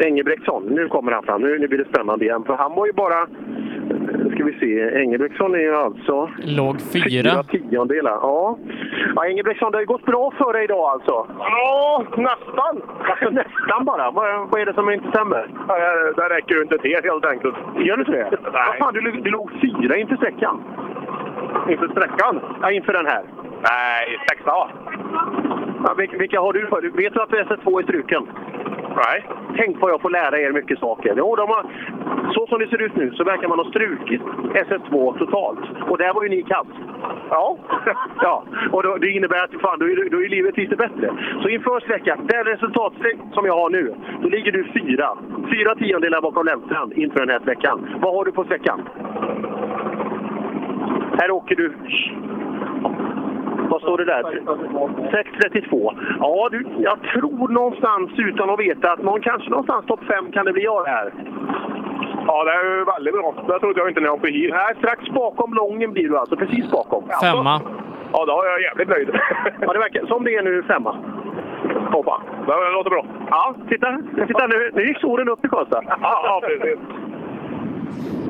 [0.00, 0.62] Engelbrektsson.
[0.62, 1.42] Nu kommer han fram.
[1.42, 2.44] Nu, nu blir det spännande igen.
[2.46, 3.26] För han var ju bara...
[4.34, 5.00] Ska vi se.
[5.02, 6.30] Engelbrektsson är ju alltså...
[6.38, 7.30] Låg fyra.
[7.30, 8.12] Fyra tiondelar.
[8.12, 8.58] Ja.
[9.16, 11.26] ja Engelbrektsson, det har ju gått bra för dig idag alltså?
[11.38, 12.82] Ja, nästan.
[13.10, 14.10] Alltså, nästan bara?
[14.10, 15.50] Vad, vad är det som inte stämmer?
[15.68, 15.74] Ja,
[16.16, 17.54] det räcker ju inte till helt enkelt.
[17.78, 18.28] Gör du inte det?
[18.30, 18.40] Nej.
[18.42, 20.62] Vad fan, du, du låg fyra inför sträckan.
[21.68, 22.40] Inför sträckan?
[22.62, 23.22] Ja, inför den här.
[23.62, 24.50] Nej, sexa.
[25.84, 26.82] Ja, vilka, vilka har du för?
[26.82, 28.26] Vet du att SS2 är struken?
[28.96, 29.26] Nej.
[29.56, 31.14] Tänk vad jag får lära er mycket saker.
[31.16, 31.64] Jo, de har,
[32.32, 34.22] så som det ser ut nu så verkar man ha strukit
[34.54, 35.60] SS2 totalt.
[35.88, 36.66] Och där var ju ni kass.
[37.30, 37.58] Ja.
[38.22, 38.44] ja.
[38.72, 41.10] Och då, det innebär att fan, då, är, då är livet lite bättre.
[41.42, 42.92] Så inför sträckan, det resultat
[43.32, 45.18] som jag har nu, då ligger du fyra.
[45.52, 47.88] Fyra tiondelar bakom Lennstrand inför den här sträckan.
[48.00, 48.88] Vad har du på sträckan?
[51.18, 51.72] Här åker du...
[53.70, 54.22] Vad står det där?
[54.22, 55.98] 6.32.
[56.20, 60.46] Ja, du, jag tror någonstans utan att veta att någon, kanske någonstans topp 5 kan
[60.46, 61.12] det bli jag här.
[62.26, 63.34] Ja, det är ju väldigt bra.
[63.48, 64.50] Det trodde jag inte när jag åkte hit.
[64.54, 66.36] Nej, strax bakom Lången blir du alltså.
[66.36, 67.04] Precis bakom.
[67.22, 67.60] Femma.
[68.12, 69.08] Ja, då är jag jävligt nöjd.
[69.60, 70.96] ja, det verkar som det är nu femma.
[71.92, 72.22] Hoppa.
[72.46, 73.04] Det låter bra.
[73.30, 73.98] Ja, titta.
[74.26, 75.82] titta nu, nu gick solen upp i Karlstad.
[75.86, 76.78] ja, ja, precis.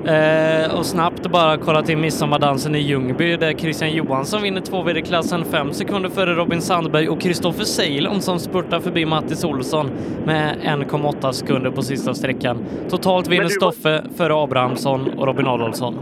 [0.06, 5.02] Eh, och snabbt bara kolla till midsommardansen i Ljungby där Christian Johansson vinner 2 vd
[5.02, 9.90] klassen fem sekunder före Robin Sandberg och Kristoffer Ceylon som spurtar förbi Mattis Olsson
[10.26, 12.58] med 1,8 sekunder på sista sträckan.
[12.90, 13.50] Totalt vinner du...
[13.50, 15.94] Stoffe före Abrahamsson och Robin Adolfsson.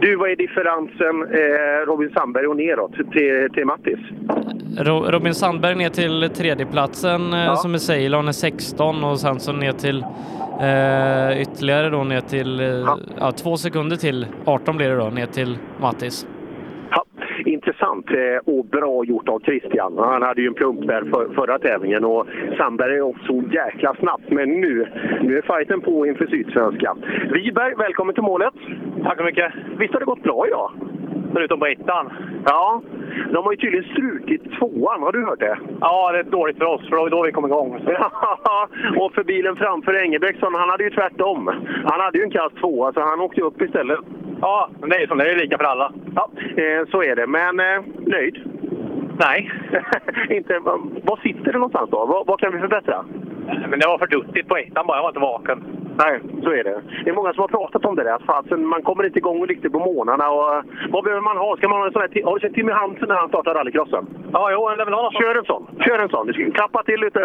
[0.00, 3.98] Du, vad är differensen eh, Robin Sandberg och neråt till, till Mattis?
[4.78, 7.56] Ro Robin Sandberg ner till tredjeplatsen eh, Ja.
[7.56, 10.04] som är Ceylon är 16 och sen så ner till
[10.60, 12.66] eh, ytterligare då ner till eh,
[13.20, 13.32] ja.
[13.32, 16.26] två sekunder till 18 blir det då ner till Mattis.
[16.90, 17.04] Ja,
[17.44, 19.98] intressant eh, och bra gjort av Christian.
[19.98, 24.30] Han hade ju en plump där för, förra tävlingen och Sandberg är också jäkla snabbt.
[24.30, 24.88] Men nu,
[25.22, 26.96] nu är fighten på inför Sydsvenska.
[27.32, 28.54] Wiberg, välkommen till målet.
[29.04, 29.52] Tack så mycket.
[29.78, 30.70] Visst har det gått bra idag?
[31.32, 32.12] Förutom på ettan.
[32.44, 32.82] Ja,
[33.32, 35.02] de har ju tydligen strukit tvåan.
[35.02, 35.58] Har du hört det?
[35.80, 37.80] Ja, det är dåligt för oss, för det var då vi kom igång.
[37.86, 38.68] Ja,
[39.00, 41.46] och för bilen framför Engelbrektsson, han hade ju tvärtom.
[41.84, 43.98] Han hade ju en kass tvåa, så han åkte upp istället.
[44.40, 45.92] Ja, men det är ju som det är lika för alla.
[46.14, 46.30] Ja,
[46.62, 47.26] eh, så är det.
[47.26, 48.57] Men eh, nöjd?
[49.18, 49.50] Nej.
[50.30, 52.06] inte, var sitter det någonstans då?
[52.06, 53.04] Vad, vad kan vi förbättra?
[53.68, 55.64] Men det var för duttigt på ettan bara, jag var inte vaken.
[55.98, 56.82] Nej, så är det.
[57.04, 58.18] Det är många som har pratat om det där.
[58.26, 60.30] Fasen, man kommer inte igång riktigt på månaderna.
[60.30, 61.56] Och, vad behöver man ha?
[61.56, 64.06] Ska man ha en sån här, har du sett Timmy Hansen när han startar rallycrossen?
[64.32, 65.14] Ja, jo, jag vill ha något.
[65.14, 65.66] Kör en sån.
[65.86, 66.26] Kör en sån.
[66.26, 67.20] Du klappa till lite.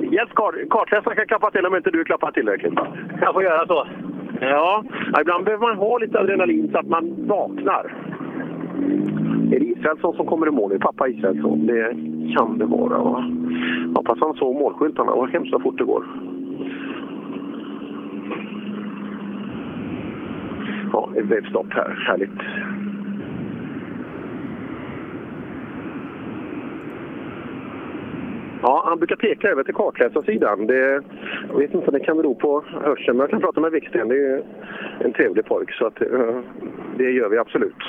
[0.00, 2.78] Hjälp kart, kartläsaren kan klappa till om inte du klappar tillräckligt.
[3.20, 3.86] Jag får göra så.
[4.40, 4.84] Ja,
[5.20, 7.94] ibland behöver man ha lite adrenalin så att man vaknar.
[9.52, 11.66] Är det Israelsson som kommer i mål Är Pappa Israelsson.
[11.66, 11.96] Det
[12.36, 13.02] kan det vara?
[13.02, 13.24] Va?
[13.94, 15.14] Hoppas han såg målskyltarna.
[15.14, 16.04] Vad hemskt vad fort det går.
[20.92, 22.04] Ja, det blev stopp här.
[22.06, 22.40] Härligt.
[28.62, 30.66] Ja, han brukar peka över till kartläsarsidan.
[30.66, 31.02] Det,
[31.48, 34.08] jag vet inte om det kan bero på hörseln, men jag kan prata med Viksten.
[34.08, 34.42] Det är ju
[34.98, 36.40] en trevlig pojk, så att, eh,
[36.96, 37.82] det gör vi absolut.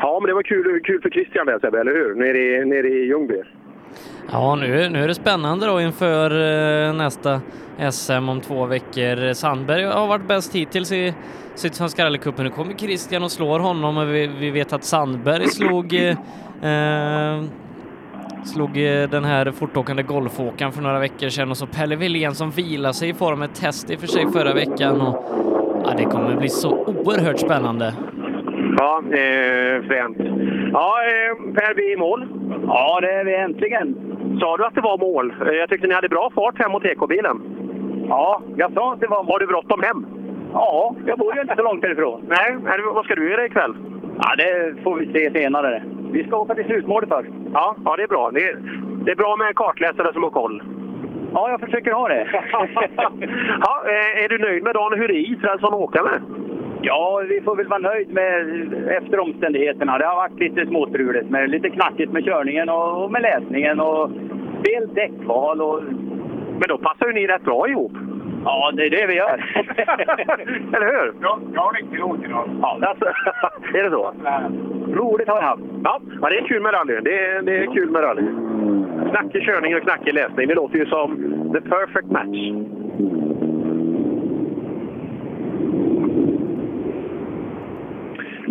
[0.00, 2.14] Ja, men det var kul, kul för Christian där Sebbe, eller hur?
[2.14, 3.42] Nere i, nere i Ljungby.
[4.32, 7.40] Ja, nu, nu är det spännande då inför eh, nästa
[7.90, 9.32] SM om två veckor.
[9.32, 11.14] Sandberg har varit bäst hittills i
[11.54, 12.44] Sydsvenska rallycupen.
[12.44, 16.16] Nu kommer Christian och slår honom och vi, vi vet att Sandberg slog eh,
[16.70, 17.44] eh
[18.44, 22.50] slog eh, den här fortåkande golfåkaren för några veckor sedan och så Pelle Wilén som
[22.50, 25.00] vilar sig i form ett test i och för sig förra veckan.
[25.00, 25.24] Och,
[25.84, 27.94] ja, det kommer bli så oerhört spännande.
[28.80, 30.16] Ja, eh, fränt.
[30.72, 32.26] Ja, eh, Per, vi är i mål.
[32.66, 33.96] Ja, det är vi äntligen.
[34.40, 35.34] Sa du att det var mål?
[35.46, 37.40] Eh, Jag tyckte ni hade bra fart hem mot EK-bilen.
[38.08, 39.24] Ja, jag sa att det var...
[39.24, 40.06] Har du bråttom hem?
[40.52, 42.20] Ja, jag bor ju inte så långt härifrån.
[42.28, 42.56] Nej,
[42.94, 43.74] vad ska du göra ikväll?
[44.18, 45.82] Ja, det får vi se senare.
[46.12, 47.30] Vi ska åka till slutmålet först.
[47.52, 48.30] Ja, ja det är bra.
[48.30, 48.56] Det är,
[49.04, 50.62] det är bra med en kartläsare som har koll.
[51.34, 52.26] Ja, jag försöker ha det.
[53.60, 54.98] ja, eh, är du nöjd med dagen?
[54.98, 56.20] Hur är Israelsson att åka med?
[56.82, 59.98] Ja, vi får väl vara nöjd med efter omständigheterna.
[59.98, 64.10] Det har varit lite småstruligt, med lite knackigt med körningen och, och med läsningen och
[64.66, 65.60] fel däckval.
[65.60, 65.82] Och...
[66.58, 67.92] Men då passar ju ni rätt bra ihop.
[68.44, 69.36] Ja, det är det vi gör.
[70.76, 71.14] Eller hur?
[71.22, 72.50] Ja, jag har riktigt roligt idag.
[72.62, 73.04] Ja, alltså,
[73.78, 74.12] är det så?
[74.92, 75.62] Roligt har jag haft.
[75.84, 77.00] Ja, ja det är kul med rally.
[77.00, 78.22] Det är, det är kul med rally.
[79.10, 80.48] Knackig körning och knackig läsning.
[80.48, 81.16] Det låter ju som
[81.54, 82.38] the perfect match.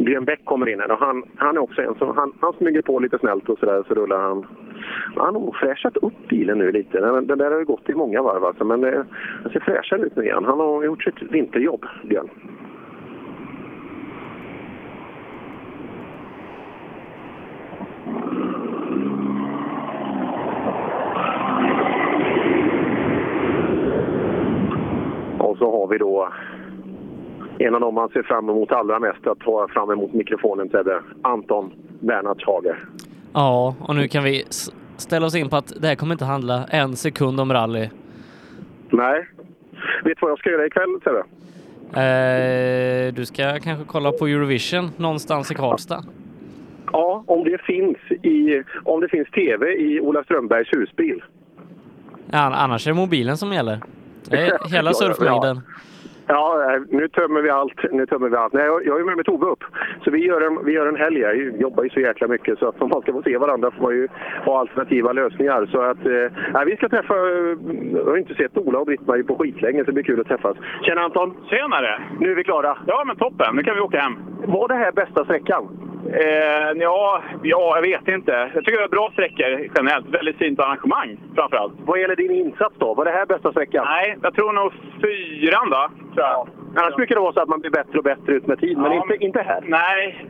[0.06, 2.82] Björn Bäck kommer in här och han, han är också en som han, han smyger
[2.82, 4.46] på lite snällt och sådär så rullar han.
[5.16, 7.00] Han har nog fräschat upp bilen nu lite.
[7.00, 9.06] Den, den där har ju gått i många varv alltså, men det,
[9.44, 10.46] den ser fräschare ut nu igen.
[10.46, 12.30] Han har gjort sitt vinterjobb, Björn.
[25.40, 26.30] Och så har vi då
[27.60, 31.02] en av dem man ser fram emot allra mest att ta fram emot mikrofonen Tedde,
[31.22, 32.86] Anton Bernhardshager.
[33.34, 34.44] Ja, och nu kan vi
[34.98, 37.90] ställa oss in på att det här kommer inte handla en sekund om rally.
[38.90, 39.28] Nej.
[40.04, 41.24] Vet du vad jag ska göra ikväll Tedde?
[41.94, 46.04] Eh, du ska kanske kolla på Eurovision någonstans i Karlstad.
[46.92, 51.24] Ja, om det finns, i, om det finns tv i Ola Strömbergs husbil.
[52.32, 53.80] Ja, annars är det mobilen som gäller.
[54.30, 55.62] Det är hela Ja, surfmängden.
[56.32, 57.92] Ja, eh, nu tömmer vi allt.
[57.92, 58.54] Nu tömmer vi allt.
[58.54, 59.64] Nej, jag, jag är med med Tove upp.
[60.04, 61.20] Så vi gör en, vi gör en helg.
[61.20, 63.84] Jag jobbar ju så jäkla mycket så att om man ska få se varandra får
[63.84, 64.08] man ju
[64.46, 65.66] ha alternativa lösningar.
[65.66, 67.14] Så att, eh, vi ska träffa...
[67.14, 67.58] eh,
[67.96, 70.58] Jag har inte sett Ola och Britt-Marie på skitlänge så det blir kul att träffas.
[70.84, 71.38] Tjena Anton!
[71.50, 72.02] Tjenare!
[72.20, 72.78] Nu är vi klara.
[72.88, 73.56] Ja, men toppen.
[73.56, 74.16] Nu kan vi åka hem.
[74.46, 75.68] Var det här bästa sträckan?
[76.14, 78.32] Eh, ja, ja, jag vet inte.
[78.54, 80.06] Jag tycker det är bra sträckor generellt.
[80.10, 81.74] Väldigt fint arrangemang framför allt.
[81.86, 82.94] Vad gäller din insats då?
[82.94, 83.86] Var det här bästa sträckan?
[83.86, 85.88] Nej, jag tror nog fyran då.
[86.14, 86.48] Tror jag.
[86.76, 88.92] Annars brukar det vara så att man blir bättre och bättre ut med tid, men
[88.92, 89.62] Ja, inte, inte här.
[89.68, 90.26] Nej,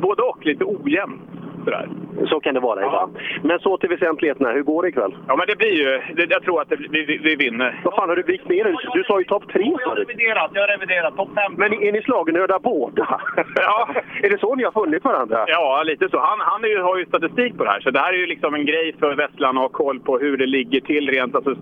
[0.00, 0.46] både och.
[0.46, 1.22] Lite ojämnt.
[1.64, 1.88] Sådär.
[2.26, 3.18] Så kan det vara ibland.
[3.42, 4.50] Men så till väsentligheterna.
[4.52, 5.16] Hur går det ikväll?
[5.28, 6.14] Ja, men det blir ju...
[6.14, 7.80] Det, jag tror att det, vi, vi, vi vinner.
[7.84, 8.74] Vad fan har du vikt ner dig?
[8.94, 10.50] Du sa ju topp tre Jag har reviderat.
[10.54, 11.16] Jag har reviderat.
[11.16, 11.54] Topp fem.
[11.56, 13.20] Men är ni slagenördar båda?
[13.54, 13.88] Ja.
[14.22, 15.44] är det så ni har funnit varandra?
[15.48, 16.18] Ja, lite så.
[16.18, 17.80] Han, han är ju, har ju statistik på det här.
[17.80, 20.36] Så det här är ju liksom en grej för Vesslan att ha koll på hur
[20.36, 21.54] det ligger till rent alltså,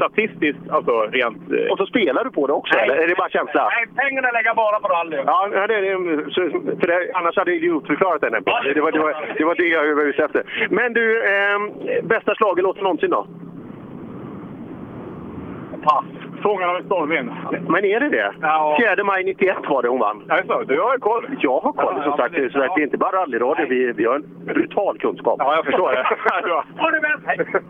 [0.00, 0.62] statistiskt.
[0.76, 1.42] Alltså rent...
[1.52, 3.62] eh, Och så spelar du på det också, eller är det bara känsla?
[3.74, 5.16] Nej, pengarna lägger bara på rally.
[5.26, 5.96] Ja, ja, det, det,
[6.80, 8.30] för det, annars hade jag ju förklarat det.
[8.30, 8.92] var det, var,
[9.38, 10.42] det, var det jag var ute efter.
[10.70, 11.04] Men du,
[11.34, 11.58] eh,
[12.02, 13.26] bästa schlagerlåten någonsin då?
[15.84, 16.04] Pass.
[16.42, 17.30] Fångarna av en stormvind.
[17.68, 18.32] Men är det det?
[18.40, 18.76] Ja.
[18.96, 20.22] 4 maj 91 var det hon vann.
[20.28, 21.26] Alltså, du har koll.
[21.40, 22.34] Jag har koll, Ja, som ja, sagt.
[22.34, 25.36] det- så att det är inte bara rallyradio, vi, vi har en brutal kunskap.
[25.38, 26.06] Ja, jag förstår det.
[26.82, 27.60] Ha det bäst!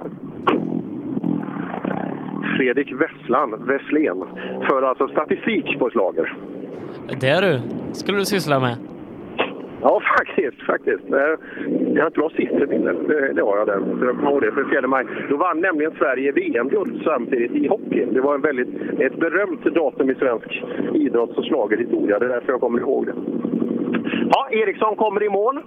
[2.61, 4.25] Fredrik Wesslan, Wesslén,
[4.69, 6.35] för alltså statistik på slager.
[7.21, 7.61] Det du,
[7.93, 8.77] skulle du syssla med.
[9.83, 10.63] Ja, faktiskt.
[10.67, 11.05] faktiskt.
[11.13, 11.35] Eh,
[11.95, 12.93] Jag har ett bra sifferminne.
[12.93, 13.79] Det, det har jag där.
[13.99, 15.05] Så jag kommer ihåg det för 4 maj.
[15.31, 18.05] Då vann nämligen Sverige VM-guld samtidigt i hockey.
[18.13, 18.69] Det var en väldigt,
[19.01, 20.63] ett berömt datum i svensk
[20.95, 22.19] idrotts och schlagerhistoria.
[22.19, 23.15] Det är därför jag kommer ihåg det.
[24.31, 25.61] Ja, Eriksson kommer i mål.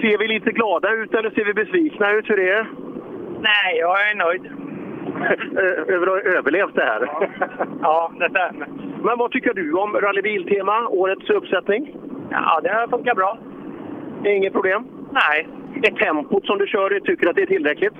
[0.00, 2.30] Ser vi lite glada ut eller ser vi besvikna ut?
[2.30, 2.66] Hur är det?
[3.40, 4.42] Nej, jag är nöjd.
[5.88, 7.08] Över att ha överlevt det här.
[7.82, 8.68] Ja, det stämmer.
[9.02, 11.96] Men vad tycker du om Rally Biltema, årets uppsättning?
[12.30, 13.38] Ja, det har funkat bra.
[14.24, 14.86] Inget problem?
[15.12, 15.48] Nej.
[15.82, 17.94] Är tempot som du kör i, tycker du att det är tillräckligt?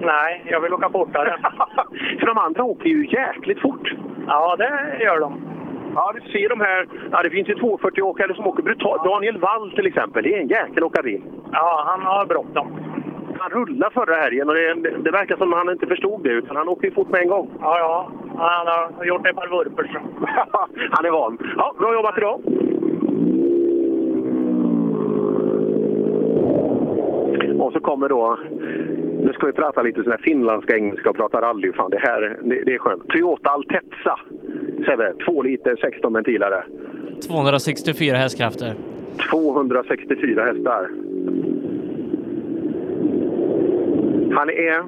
[0.00, 1.36] Nej, jag vill åka fortare.
[2.20, 3.92] För de andra åker ju jäkligt fort.
[4.26, 5.40] Ja, det gör de.
[5.94, 6.86] Ja, du ser de här.
[7.10, 9.04] Ja, det finns ju 240-åkare som åker brutalt.
[9.04, 11.22] Daniel Wall till exempel, det är en jäkel åkarbil.
[11.52, 12.80] Ja, han har bråttom.
[13.38, 14.74] Han rullade förra helgen och det,
[15.04, 17.28] det verkar som att han inte förstod det, utan han åker ju fort med en
[17.28, 17.50] gång.
[17.60, 18.10] Ja, ja.
[18.38, 18.66] Han
[18.96, 19.90] har gjort ett par vurpor.
[20.90, 21.38] han är van.
[21.56, 22.40] Ja, bra jobbat idag!
[27.60, 28.38] Och så kommer då,
[29.24, 31.72] nu ska vi prata lite sån här finländska engelska och prata rally.
[31.72, 33.08] Fan, det här det, det är skönt.
[33.08, 34.18] Toyota Altezza,
[34.86, 35.12] Sebbe.
[35.26, 36.64] 2 liter 16 ventilare.
[37.28, 38.74] 264 hästkrafter.
[39.30, 40.90] 264 hästar.
[44.32, 44.82] Han är,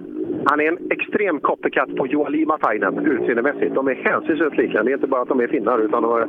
[0.50, 3.74] han är en extrem copycat på Joali Matainen utseendemässigt.
[3.74, 4.82] De är hänsynslöst lika.
[4.82, 6.26] Det är inte bara att de är finnar, utan de är...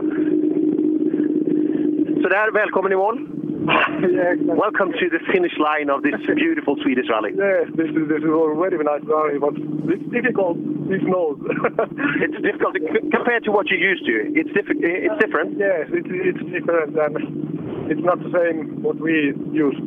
[2.21, 3.27] Så där, välkommen i mål!
[3.65, 7.31] Welcome to the finish line of this beautiful Swedish rally.
[7.35, 9.53] Yes, this is this is a very nice rally, but
[9.93, 10.57] it's difficult.
[10.89, 11.37] This nose.
[12.23, 12.77] it's difficult
[13.11, 14.15] compared to what you're used to.
[14.33, 15.59] It's, diffi- it's different.
[15.59, 19.77] Yes, it's it's different, and it's not the same what we use.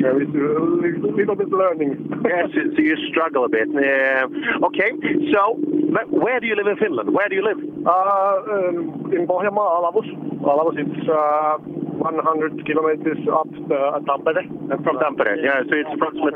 [0.00, 2.10] So it's a little bit learning.
[2.24, 3.68] yes, so you struggle a bit.
[3.68, 4.90] Uh, okay,
[5.32, 5.54] so
[6.10, 7.14] where do you live in Finland?
[7.14, 7.60] Where do you live?
[7.86, 10.08] Uh, um, in Pohjanmaa, Alavus.
[10.42, 11.58] Alavus, it's uh,
[12.04, 14.44] 100 kilometers up uh, Tampere.
[14.82, 15.62] From Tampere, yeah.
[15.68, 16.34] So it's approximate.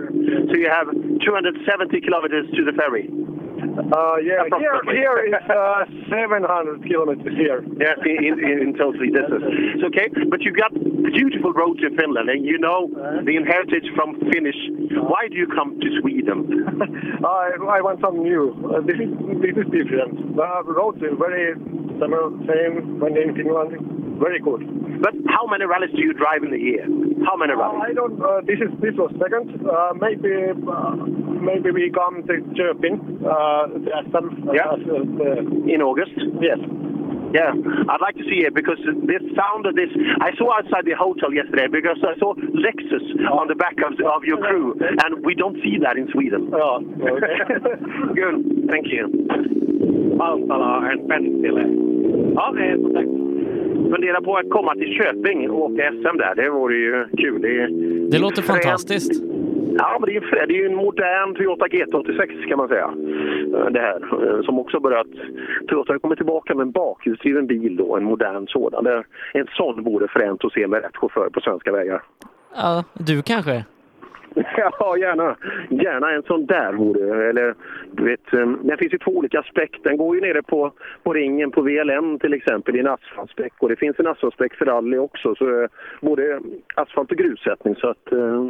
[0.50, 0.88] So you have
[1.24, 3.10] 270 kilometers to the ferry.
[3.58, 7.64] Uh, yeah, here, here is uh, 700 kilometers here.
[7.78, 9.44] Yes, in, in, in totally distance.
[9.74, 12.90] It's okay, but you got beautiful roads in Finland, and you know
[13.24, 14.56] the inheritage from Finnish.
[14.98, 16.66] Why do you come to Sweden?
[17.24, 18.50] I, I want something new.
[18.66, 19.10] Uh, this is
[19.40, 20.36] this is different.
[20.36, 21.54] The roads are very
[22.00, 23.72] similar, same when in Finland.
[24.18, 24.66] Very good.
[25.00, 26.82] But how many rallies do you drive in a year?
[27.24, 27.82] How many rallies?
[27.86, 28.18] I don't.
[28.18, 29.54] Uh, this is this was second.
[29.62, 30.94] Uh, maybe uh,
[31.38, 32.98] maybe we come to Köping.
[33.22, 34.26] Uh, the SM.
[34.50, 34.74] Yeah.
[34.74, 36.18] Uh, in August?
[36.42, 36.58] Yes.
[37.32, 39.92] Yeah, I'd like to see it because this sound of this.
[40.20, 44.24] I saw outside the hotel yesterday because I saw Lexus on the back of, of
[44.24, 46.50] your crew, and we don't see that in Sweden.
[46.54, 47.36] Oh, okay.
[48.16, 49.28] Good, thank you.
[50.16, 51.88] Paltala and Pentile.
[52.34, 52.50] Ja,
[52.94, 53.27] tack.
[53.92, 56.34] Fundera på att komma till Köping och åka SM där.
[56.34, 57.42] Det vore ju kul.
[57.42, 57.68] Det, är
[58.10, 59.22] Det låter fantastiskt.
[59.78, 62.90] Ja, men det är, ju det är ju en modern Toyota GT86 kan man säga.
[63.58, 64.00] Eh, Det här,
[64.36, 65.06] eh, som också börjat...
[65.68, 68.86] Toyota har kommit tillbaka med en bakhjulsdriven bil då, en modern sådan.
[69.34, 72.02] En sån vore fränt att se med rätt chaufför på svenska vägar.
[72.54, 73.64] Ja, du kanske?
[74.56, 75.36] Ja, gärna.
[75.70, 77.54] Gärna en sån där vore Eller,
[77.92, 79.80] du vet, eh, det finns ju två olika späck.
[79.82, 83.52] Den går ju nere på, på ringen på VLN till exempel i en asfaltspäck.
[83.58, 85.34] Och det finns en asfaltspäck för rally också.
[85.34, 85.68] Så eh,
[86.00, 86.40] både
[86.74, 87.76] asfalt och grussättning.
[87.76, 88.44] Så att, eh,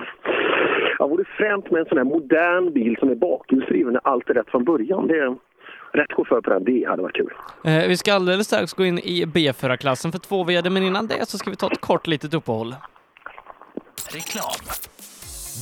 [0.99, 4.34] ja, vore fränt med en sån här modern bil som är bakhjulsdriven när allt är
[4.34, 5.07] rätt från början.
[5.07, 5.36] Det är
[5.92, 6.65] rätt chaufför på den.
[6.65, 7.33] Det hade varit kul.
[7.65, 11.28] Eh, vi ska alldeles strax gå in i B4-klassen för två VD, men innan det
[11.28, 12.75] så ska vi ta ett kort litet uppehåll.
[14.15, 14.98] Reklam.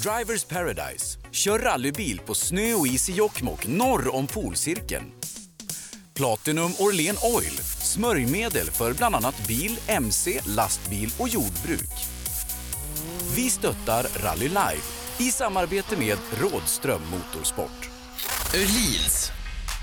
[0.02, 1.18] Drivers Paradise.
[1.31, 5.12] Kör rallybil på snö och is i Jokkmokk norr om polcirkeln.
[6.15, 7.58] Platinum Orlen Oil.
[7.83, 11.91] Smörjmedel för bland annat bil, mc, lastbil och jordbruk.
[13.34, 17.91] Vi stöttar Rally Life i samarbete med Rådström Motorsport.
[18.55, 19.31] Öhlins.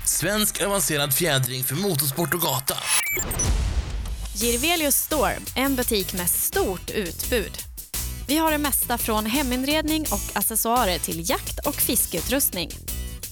[0.06, 2.76] Svensk avancerad fjädring för motorsport och gata.
[4.34, 7.73] Girvelius Store, en butik med stort utbud.
[8.26, 12.70] Vi har det mesta från heminredning och accessoarer till jakt och fiskeutrustning.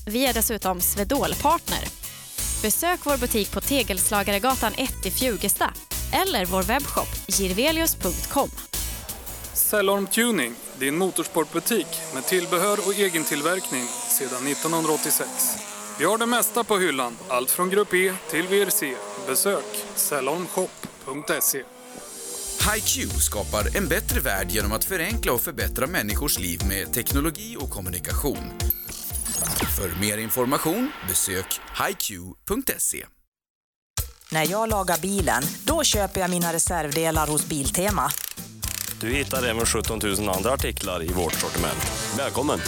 [0.06, 1.84] Vi är dessutom Swedol-partner.
[2.62, 5.74] Besök vår butik på Tegelslagaregatan 1 i Fjugesta
[6.12, 8.50] eller vår webbshop girvelius.com.
[9.54, 15.28] Cellorm Tuning, din motorsportbutik med tillbehör och egen tillverkning sedan 1986.
[15.98, 18.94] Vi har det mesta på hyllan, allt från Grupp E till VRC.
[19.26, 21.62] Besök cellormshop.se.
[22.62, 27.70] HiQ skapar en bättre värld genom att förenkla och förbättra människors liv med teknologi och
[27.70, 28.52] kommunikation.
[29.78, 33.06] För mer information besök hiq.se.
[34.32, 38.10] När jag lagar bilen, då köper jag mina reservdelar hos Biltema.
[39.00, 41.92] Du hittar även 17 000 andra artiklar i vårt sortiment.
[42.16, 42.60] Välkommen!